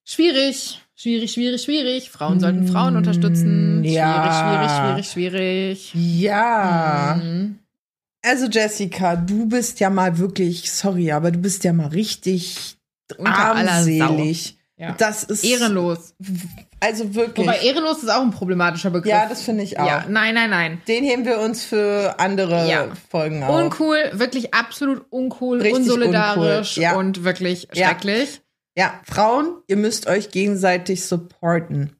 Schwierig, 0.04 0.82
schwierig, 0.96 1.32
schwierig, 1.32 1.62
schwierig. 1.62 2.10
Frauen 2.10 2.40
sollten 2.40 2.68
Frauen 2.68 2.96
unterstützen. 2.96 3.82
Mm, 3.82 3.84
Ja. 3.84 4.34
Schwierig, 4.34 4.72
schwierig, 4.72 5.12
schwierig, 5.12 5.90
schwierig. 5.92 6.22
Ja. 6.22 7.22
Mhm. 7.24 7.60
Also 8.24 8.48
Jessica, 8.48 9.16
du 9.16 9.48
bist 9.48 9.80
ja 9.80 9.92
mal 9.92 10.18
wirklich, 10.18 10.72
sorry, 10.72 11.12
aber 11.12 11.30
du 11.32 11.38
bist 11.38 11.64
ja 11.64 11.74
mal 11.74 11.88
richtig 11.88 12.78
Unter 13.18 13.54
aller 13.56 13.84
Sau. 13.84 14.06
armselig. 14.06 14.58
Ja. 14.82 14.96
Das 14.98 15.24
ist 15.24 15.44
Ehrenlos. 15.44 16.16
Also 16.80 17.14
wirklich. 17.14 17.46
Wobei 17.46 17.60
ehrenlos 17.60 18.02
ist 18.02 18.10
auch 18.10 18.24
ein 18.24 18.32
problematischer 18.32 18.90
Begriff. 18.90 19.12
ja, 19.12 19.28
das 19.30 19.44
finde 19.44 19.62
ich 19.64 19.78
auch. 19.80 19.86
Ja, 19.86 20.06
nein, 20.10 20.34
nein, 20.34 20.50
nein. 20.50 20.82
Den 20.88 21.04
heben 21.04 21.24
wir 21.26 21.40
uns 21.40 21.64
für 21.64 22.16
andere 22.18 22.68
Ja. 22.68 22.88
Folgen 23.12 23.44
auf. 23.44 23.56
Uncool, 23.56 23.98
wirklich 24.14 24.56
absolut 24.56 25.06
uncool, 25.12 25.62
Richtig 25.62 25.76
unsolidarisch 25.82 26.78
uncool, 26.78 26.84
ja. 26.84 26.96
und 26.98 27.24
wirklich 27.24 27.68
schrecklich. 27.72 28.42
Ja, 28.76 29.00
Frauen, 29.04 29.58
ihr 29.68 29.78
müsst 29.78 30.08
euch 30.08 30.32
gegenseitig 30.32 31.06
supporten. 31.06 31.96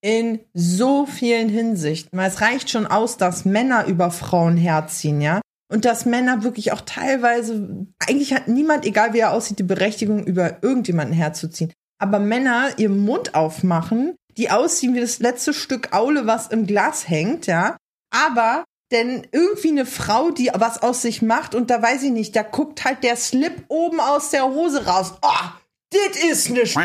In 0.00 0.40
so 0.54 1.04
vielen 1.04 1.50
Hinsichten. 1.50 2.16
Weil 2.18 2.30
es 2.30 2.40
reicht 2.40 2.70
schon 2.70 2.86
aus, 2.86 3.18
dass 3.18 3.44
Männer 3.44 3.84
über 3.86 4.10
Frauen 4.10 4.56
herziehen, 4.56 5.20
ja. 5.20 5.42
Und 5.70 5.84
dass 5.84 6.06
Männer 6.06 6.42
wirklich 6.42 6.72
auch 6.72 6.82
teilweise, 6.82 7.86
eigentlich 7.98 8.32
hat 8.32 8.48
niemand, 8.48 8.86
egal 8.86 9.12
wie 9.12 9.18
er 9.18 9.32
aussieht, 9.32 9.58
die 9.58 9.62
Berechtigung, 9.64 10.24
über 10.24 10.62
irgendjemanden 10.62 11.14
herzuziehen. 11.14 11.72
Aber 12.04 12.18
Männer 12.18 12.68
ihren 12.76 12.98
Mund 12.98 13.34
aufmachen, 13.34 14.14
die 14.36 14.50
aussehen 14.50 14.94
wie 14.94 15.00
das 15.00 15.20
letzte 15.20 15.54
Stück 15.54 15.92
Aule, 15.94 16.26
was 16.26 16.48
im 16.48 16.66
Glas 16.66 17.08
hängt, 17.08 17.46
ja. 17.46 17.78
Aber 18.14 18.64
denn 18.92 19.26
irgendwie 19.32 19.70
eine 19.70 19.86
Frau, 19.86 20.30
die 20.30 20.50
was 20.52 20.82
aus 20.82 21.00
sich 21.00 21.22
macht 21.22 21.54
und 21.54 21.70
da 21.70 21.80
weiß 21.80 22.02
ich 22.02 22.10
nicht, 22.10 22.36
da 22.36 22.42
guckt 22.42 22.84
halt 22.84 23.02
der 23.02 23.16
Slip 23.16 23.64
oben 23.68 24.00
aus 24.00 24.28
der 24.30 24.44
Hose 24.44 24.84
raus. 24.86 25.14
Oh, 25.22 25.48
dit 25.94 26.22
ist 26.30 26.50
ne 26.50 26.66
Sch 26.66 26.76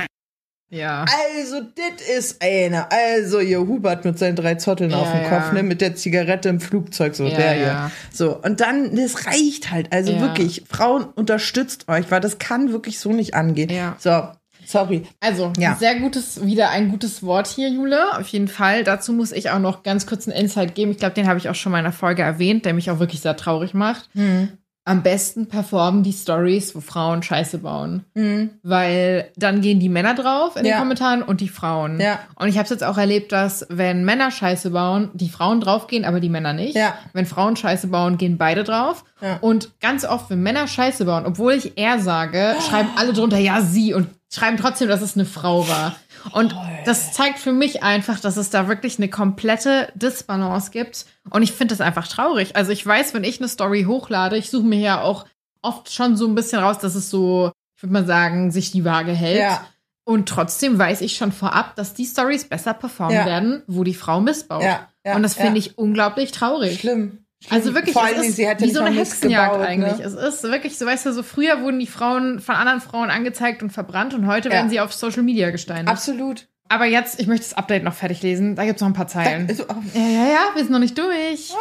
Ja. 0.72 1.04
Also, 1.36 1.60
dit 1.62 2.00
ist 2.18 2.42
eine. 2.42 2.90
Also, 2.92 3.40
ihr 3.40 3.60
Hubert 3.60 4.06
mit 4.06 4.18
seinen 4.20 4.36
drei 4.38 4.56
Zotteln 4.56 4.94
auf 4.94 5.12
dem 5.12 5.24
Ja, 5.24 5.30
Kopf, 5.30 5.48
ja. 5.48 5.54
ne, 5.54 5.64
mit 5.64 5.82
der 5.82 5.96
Zigarette 5.96 6.48
im 6.48 6.62
Flugzeug, 6.62 7.16
so 7.16 7.26
Ja, 7.26 7.36
der 7.38 7.54
hier. 7.54 7.66
ja. 7.68 7.92
So, 8.14 8.38
und 8.38 8.62
dann, 8.62 8.96
das 8.96 9.26
reicht 9.26 9.70
halt. 9.72 9.92
Also 9.92 10.12
Ja. 10.14 10.22
wirklich, 10.22 10.64
Frauen, 10.70 11.06
unterstützt 11.06 11.90
euch, 11.90 12.10
weil 12.12 12.22
das 12.22 12.38
kann 12.38 12.72
wirklich 12.72 13.00
so 13.00 13.12
nicht 13.12 13.34
angehen. 13.34 13.70
Ja. 13.72 13.96
So, 14.00 14.30
sorry. 14.70 15.04
Also, 15.20 15.52
Ja. 15.58 15.76
sehr 15.76 15.96
gutes, 16.00 16.44
wieder 16.46 16.70
ein 16.70 16.90
gutes 16.92 17.24
Wort 17.24 17.48
hier, 17.48 17.70
Jule. 17.70 18.18
Auf 18.18 18.28
jeden 18.28 18.48
Fall. 18.48 18.84
Dazu 18.84 19.14
muss 19.14 19.32
ich 19.32 19.50
auch 19.50 19.60
noch 19.60 19.84
ganz 19.84 20.06
kurz 20.06 20.28
einen 20.28 20.38
Insight 20.38 20.76
geben. 20.76 20.92
Ich 20.92 20.98
glaube, 20.98 21.16
den 21.16 21.28
habe 21.28 21.40
ich 21.40 21.50
auch 21.50 21.56
schon 21.56 21.72
mal 21.72 21.80
in 21.80 21.86
einer 21.86 21.94
Folge 21.94 22.22
erwähnt, 22.22 22.66
der 22.66 22.74
mich 22.74 22.90
auch 22.92 23.00
wirklich 23.00 23.22
sehr 23.22 23.36
traurig 23.38 23.74
macht. 23.74 24.10
Hm. 24.14 24.50
Am 24.86 25.04
besten 25.04 25.48
performen 25.48 26.02
die 26.02 26.14
Stories, 26.14 26.74
wo 26.74 26.80
Frauen 26.80 27.22
Scheiße 27.22 27.60
bauen. 27.60 28.06
Hm. 28.16 28.50
Weil 28.64 29.30
dann 29.36 29.62
gehen 29.62 29.80
die 29.80 29.90
Männer 29.90 30.16
drauf 30.16 30.56
in 30.56 30.66
Ja. 30.66 30.76
den 30.76 30.80
Kommentaren 30.80 31.22
und 31.22 31.42
die 31.42 31.50
Frauen. 31.50 32.00
Ja. 32.00 32.18
Und 32.36 32.48
ich 32.48 32.56
habe 32.56 32.64
es 32.64 32.72
jetzt 32.72 32.84
auch 32.84 32.98
erlebt, 32.98 33.32
dass 33.32 33.68
wenn 33.70 34.04
Männer 34.04 34.32
Scheiße 34.32 34.72
bauen, 34.72 35.12
die 35.14 35.30
Frauen 35.30 35.62
draufgehen, 35.62 36.06
aber 36.06 36.20
die 36.20 36.30
Männer 36.30 36.54
nicht. 36.54 36.76
Ja. 36.76 36.96
Wenn 37.14 37.28
Frauen 37.28 37.56
Scheiße 37.56 37.88
bauen, 37.88 38.18
gehen 38.18 38.38
beide 38.40 38.64
drauf. 38.64 39.04
Ja. 39.22 39.38
Und 39.42 39.80
ganz 39.80 40.06
oft, 40.06 40.32
wenn 40.32 40.42
Männer 40.42 40.68
Scheiße 40.68 41.06
bauen, 41.06 41.26
obwohl 41.28 41.54
ich 41.54 41.74
er 41.78 42.00
sage, 42.00 42.56
schreiben 42.68 42.90
alle 42.96 43.14
drunter, 43.14 43.38
ja, 43.38 43.62
sie 43.62 43.94
und 43.94 44.08
schreiben 44.32 44.58
trotzdem, 44.58 44.88
dass 44.88 45.02
es 45.02 45.16
eine 45.16 45.26
Frau 45.26 45.68
war. 45.68 45.96
Und 46.34 46.56
das 46.86 47.14
zeigt 47.14 47.40
für 47.40 47.52
mich 47.54 47.82
einfach, 47.84 48.20
dass 48.20 48.38
es 48.38 48.50
da 48.50 48.68
wirklich 48.68 48.98
eine 48.98 49.10
komplette 49.10 49.90
Disbalance 49.96 50.72
gibt. 50.72 51.06
Und 51.30 51.44
ich 51.44 51.52
finde 51.54 51.74
das 51.76 51.82
einfach 51.82 52.08
traurig. 52.08 52.56
Also 52.56 52.72
ich 52.72 52.86
weiß, 52.86 53.14
wenn 53.14 53.24
ich 53.24 53.40
eine 53.40 53.48
Story 53.48 53.84
hochlade, 53.84 54.38
ich 54.38 54.50
suche 54.50 54.66
mir 54.66 54.80
ja 54.80 55.02
auch 55.02 55.26
oft 55.62 55.92
schon 55.92 56.16
so 56.18 56.28
ein 56.28 56.36
bisschen 56.36 56.60
raus, 56.60 56.80
dass 56.80 56.96
es 56.96 57.10
so, 57.10 57.52
ich 57.78 57.84
würde 57.84 57.94
mal 57.94 58.06
sagen, 58.06 58.52
sich 58.52 58.72
die 58.72 58.86
Waage 58.86 59.14
hält. 59.14 59.40
Ja. 59.40 59.66
Und 60.04 60.28
trotzdem 60.28 60.78
weiß 60.78 61.02
ich 61.02 61.16
schon 61.18 61.32
vorab, 61.32 61.76
dass 61.76 61.94
die 61.94 62.06
Stories 62.06 62.46
besser 62.50 62.74
performen 62.74 63.16
Ja. 63.16 63.26
werden, 63.26 63.64
wo 63.68 63.84
die 63.84 63.94
Frau 63.94 64.20
missbaut. 64.22 64.64
Ja, 64.64 64.88
und 65.16 65.24
das 65.24 65.36
finde 65.36 65.60
ich 65.60 65.78
unglaublich 65.78 66.32
traurig. 66.32 66.80
Schlimm. 66.80 67.20
Also 67.50 67.74
wirklich, 67.74 67.94
Vor 67.94 68.04
es 68.04 68.10
allen 68.10 68.18
Dingen, 68.22 68.30
ist 68.32 68.36
sie 68.36 68.48
hätte 68.48 68.66
wie 68.66 68.72
so 68.72 68.82
eine 68.82 68.96
Hexenjagd 68.96 69.54
gebaut, 69.54 69.66
eigentlich. 69.68 69.98
Ne? 69.98 70.04
Es 70.04 70.14
ist 70.14 70.44
wirklich, 70.44 70.78
so 70.78 70.86
weißt 70.86 71.06
du, 71.06 71.14
so 71.14 71.24
früher 71.24 71.62
wurden 71.62 71.80
die 71.80 71.88
Frauen 71.88 72.40
von 72.42 72.56
anderen 72.56 72.82
Frauen 72.82 73.10
angezeigt 73.10 73.64
und 73.64 73.70
verbrannt 73.72 74.14
und 74.14 74.28
heute 74.28 74.50
Ja. 74.50 74.56
werden 74.56 74.70
sie 74.70 74.80
auf 74.82 74.94
Social 74.94 75.24
Media 75.24 75.50
gesteinigt. 75.52 75.88
Absolut. 75.88 76.50
Aber 76.68 76.86
jetzt, 76.86 77.20
ich 77.20 77.28
möchte 77.28 77.46
das 77.46 77.54
Update 77.56 77.84
noch 77.84 77.94
fertig 77.94 78.22
lesen. 78.22 78.56
Da 78.56 78.66
gibt 78.66 78.76
es 78.76 78.82
noch 78.82 78.90
ein 78.90 78.94
paar 78.94 79.08
Zeilen. 79.08 79.48
Also, 79.48 79.64
oh, 79.70 79.76
Ja, 79.94 80.02
ja, 80.02 80.26
ja, 80.28 80.42
wir 80.54 80.62
sind 80.64 80.72
noch 80.72 80.80
nicht 80.80 80.98
durch. 80.98 81.54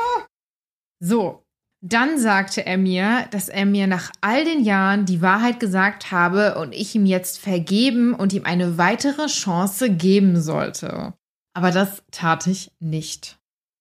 So, 1.00 1.44
dann 1.80 2.18
sagte 2.18 2.66
er 2.66 2.76
mir, 2.76 3.26
dass 3.30 3.48
er 3.48 3.64
mir 3.64 3.86
nach 3.86 4.10
all 4.20 4.44
den 4.44 4.64
Jahren 4.64 5.06
die 5.06 5.22
Wahrheit 5.22 5.60
gesagt 5.60 6.10
habe 6.10 6.58
und 6.58 6.72
ich 6.74 6.94
ihm 6.94 7.06
jetzt 7.06 7.38
vergeben 7.38 8.14
und 8.14 8.32
ihm 8.32 8.44
eine 8.44 8.78
weitere 8.78 9.26
Chance 9.28 9.90
geben 9.90 10.40
sollte. 10.40 11.14
Aber 11.54 11.70
das 11.70 12.02
tat 12.10 12.46
ich 12.48 12.72
nicht. 12.80 13.37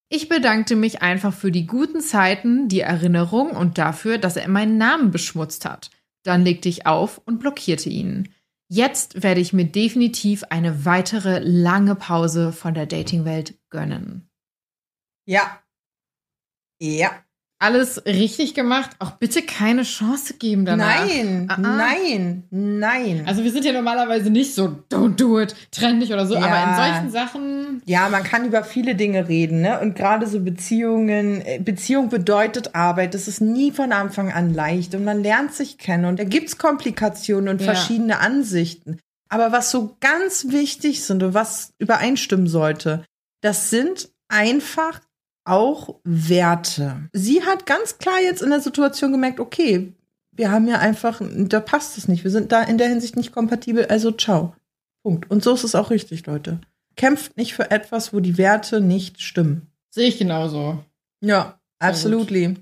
Ich 0.09 0.29
bedankte 0.29 0.75
mich 0.75 1.01
einfach 1.01 1.33
für 1.33 1.51
die 1.51 1.67
guten 1.67 1.99
Zeiten, 1.99 2.69
die 2.69 2.79
Erinnerung 2.79 3.51
und 3.51 3.77
dafür, 3.77 4.17
dass 4.17 4.37
er 4.37 4.47
meinen 4.47 4.77
Namen 4.77 5.11
beschmutzt 5.11 5.65
hat. 5.65 5.89
Dann 6.23 6.43
legte 6.43 6.69
ich 6.69 6.85
auf 6.85 7.19
und 7.25 7.39
blockierte 7.39 7.89
ihn. 7.89 8.33
Jetzt 8.69 9.23
werde 9.23 9.41
ich 9.41 9.53
mir 9.53 9.65
definitiv 9.65 10.43
eine 10.45 10.85
weitere 10.85 11.39
lange 11.39 11.95
Pause 11.95 12.51
von 12.51 12.73
der 12.73 12.85
Datingwelt 12.85 13.57
gönnen. 13.69 14.29
ja. 15.25 15.63
Ja. 16.79 17.26
Alles 17.59 18.05
richtig 18.05 18.53
gemacht. 18.53 18.91
Auch 18.99 19.11
bitte 19.11 19.41
keine 19.41 19.81
Chance 19.81 20.35
geben 20.35 20.63
danach. 20.65 21.07
Nein, 21.07 21.45
Ah, 21.49 21.53
ah. 21.55 21.57
nein, 21.59 22.43
nein. 22.51 23.23
Also 23.25 23.43
wir 23.43 23.51
sind 23.51 23.65
ja 23.65 23.73
normalerweise 23.73 24.29
nicht 24.29 24.53
so, 24.53 24.83
don't 24.91 25.15
do 25.15 25.39
it, 25.39 25.55
trenn 25.71 25.99
dich 25.99 26.13
oder 26.13 26.27
so, 26.27 26.35
Ja. 26.35 26.41
aber 26.45 26.63
in 26.69 26.75
solchen 26.75 27.09
Sachen, 27.11 27.81
Ja, 27.85 28.09
man 28.09 28.21
kann 28.23 28.45
über 28.45 28.63
viele 28.63 28.93
Dinge 28.93 29.27
reden, 29.27 29.61
ne? 29.61 29.79
Und 29.79 29.95
gerade 29.95 30.27
so 30.27 30.39
Beziehungen, 30.41 31.41
äh, 31.41 31.59
Beziehung 31.59 32.09
bedeutet 32.09 32.75
Arbeit. 32.75 33.15
Das 33.15 33.27
ist 33.27 33.41
nie 33.41 33.71
von 33.71 33.91
Anfang 33.91 34.31
an 34.31 34.53
leicht 34.53 34.93
und 34.93 35.03
man 35.03 35.23
lernt 35.23 35.53
sich 35.53 35.79
kennen 35.79 36.05
und 36.05 36.19
da 36.19 36.25
gibt's 36.25 36.59
Komplikationen 36.59 37.49
und 37.49 37.61
Ja. 37.61 37.73
verschiedene 37.73 38.19
Ansichten. 38.19 38.99
Aber 39.29 39.51
was 39.51 39.71
so 39.71 39.97
ganz 39.99 40.49
wichtig 40.49 41.03
sind 41.03 41.23
und 41.23 41.33
was 41.33 41.73
übereinstimmen 41.79 42.47
sollte, 42.47 43.03
das 43.41 43.69
sind 43.71 44.09
einfach 44.29 44.99
auch 45.47 45.99
Werte. 46.03 47.09
Sie 47.13 47.43
hat 47.43 47.65
ganz 47.65 47.97
klar 47.97 48.21
jetzt 48.21 48.41
in 48.41 48.49
der 48.49 48.59
Situation 48.61 49.11
gemerkt, 49.11 49.39
okay, 49.39 49.93
wir 50.31 50.51
haben 50.51 50.67
ja 50.67 50.79
einfach, 50.79 51.21
da 51.21 51.59
passt 51.59 51.97
es 51.97 52.07
nicht. 52.07 52.23
Wir 52.23 52.31
sind 52.31 52.51
da 52.51 52.61
in 52.63 52.77
der 52.77 52.89
Hinsicht 52.89 53.15
nicht 53.15 53.31
kompatibel, 53.31 53.85
also 53.85 54.11
ciao. 54.11 54.55
Punkt. 55.03 55.29
Und 55.31 55.43
so 55.43 55.53
ist 55.53 55.63
es 55.63 55.75
auch 55.75 55.89
richtig, 55.89 56.25
Leute. 56.25 56.59
Kämpft 56.95 57.37
nicht 57.37 57.53
für 57.53 57.71
etwas, 57.71 58.13
wo 58.13 58.19
die 58.19 58.37
Werte 58.37 58.81
nicht 58.81 59.21
stimmen. 59.21 59.67
sehe 59.89 60.07
ich 60.07 60.17
genauso. 60.17 60.83
Ja, 61.21 61.59
absolutely. 61.79 62.55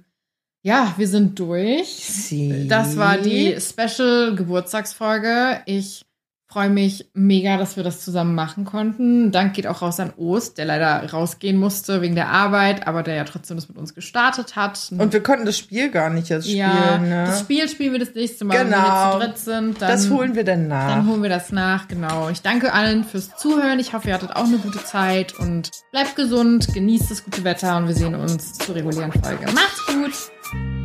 Ja, 0.64 0.94
wir 0.98 1.07
sind 1.07 1.38
durch. 1.38 1.88
Sie. 1.88 2.68
Das 2.68 2.98
war 2.98 3.18
die 3.18 3.56
Special 3.60 4.36
Geburtstagsfolge. 4.36 5.62
Ich 5.66 6.06
freue 6.47 6.69
mich 6.69 7.09
mega, 7.13 7.57
dass 7.57 7.76
wir 7.76 7.84
das 7.84 8.01
zusammen 8.03 8.35
machen 8.35 8.65
konnten. 8.65 9.31
Dank 9.31 9.53
geht 9.55 9.67
auch 9.67 9.81
raus 9.81 9.99
an 9.99 10.13
Ost, 10.15 10.57
der 10.57 10.65
leider 10.65 11.09
rausgehen 11.11 11.57
musste 11.57 12.01
wegen 12.01 12.15
der 12.15 12.30
Arbeit, 12.30 12.88
aber 12.88 13.03
der 13.03 13.15
ja 13.15 13.23
trotzdem 13.23 13.57
das 13.57 13.67
mit 13.67 13.77
uns 13.77 13.95
gestartet 13.95 14.55
hat. 14.55 14.91
Und 14.97 15.11
wir 15.11 15.23
konnten 15.23 15.45
das 15.45 15.57
Spiel 15.57 15.89
gar 15.89 16.09
nicht 16.09 16.30
jetzt 16.30 16.45
spielen. 16.45 16.57
ja, 16.59 16.97
ne? 16.97 17.26
das 17.26 17.41
Spiel 17.41 17.67
spielen 17.67 17.93
wir 17.93 17.99
das 17.99 18.13
nächste 18.13 18.45
Mal, 18.45 18.59
wenn 18.59 18.69
wir 18.69 18.76
Genau. 18.77 19.13
zu 19.13 19.19
dritt 19.19 19.38
sind. 19.38 19.81
Dann, 19.81 19.89
das 19.89 20.09
holen 20.09 20.35
wir 20.35 20.43
dann 20.43 20.67
nach. 20.67 20.89
Dann 20.89 21.07
holen 21.07 21.23
wir 21.23 21.30
das 21.30 21.51
nach, 21.51 21.88
genau. 21.88 22.30
Ich 22.30 22.41
danke 22.41 22.73
allen 22.73 23.03
fürs 23.03 23.35
Zuhören. 23.38 23.80
Ich 23.80 23.93
hoffe, 23.93 24.09
ihr 24.09 24.13
hattet 24.13 24.35
auch 24.35 24.45
eine 24.45 24.57
gute 24.57 24.84
Zeit 24.84 25.38
und 25.38 25.72
bleibt 25.91 26.15
gesund, 26.15 26.73
genießt 26.73 27.09
das 27.11 27.23
gute 27.23 27.43
Wetter 27.43 27.76
und 27.77 27.88
wir 27.88 27.95
sehen 27.95 28.15
uns 28.15 28.53
zur 28.53 28.76
regulären 28.76 29.11
Folge. 29.11 29.45
Macht's 29.53 29.85
gut! 29.88 30.85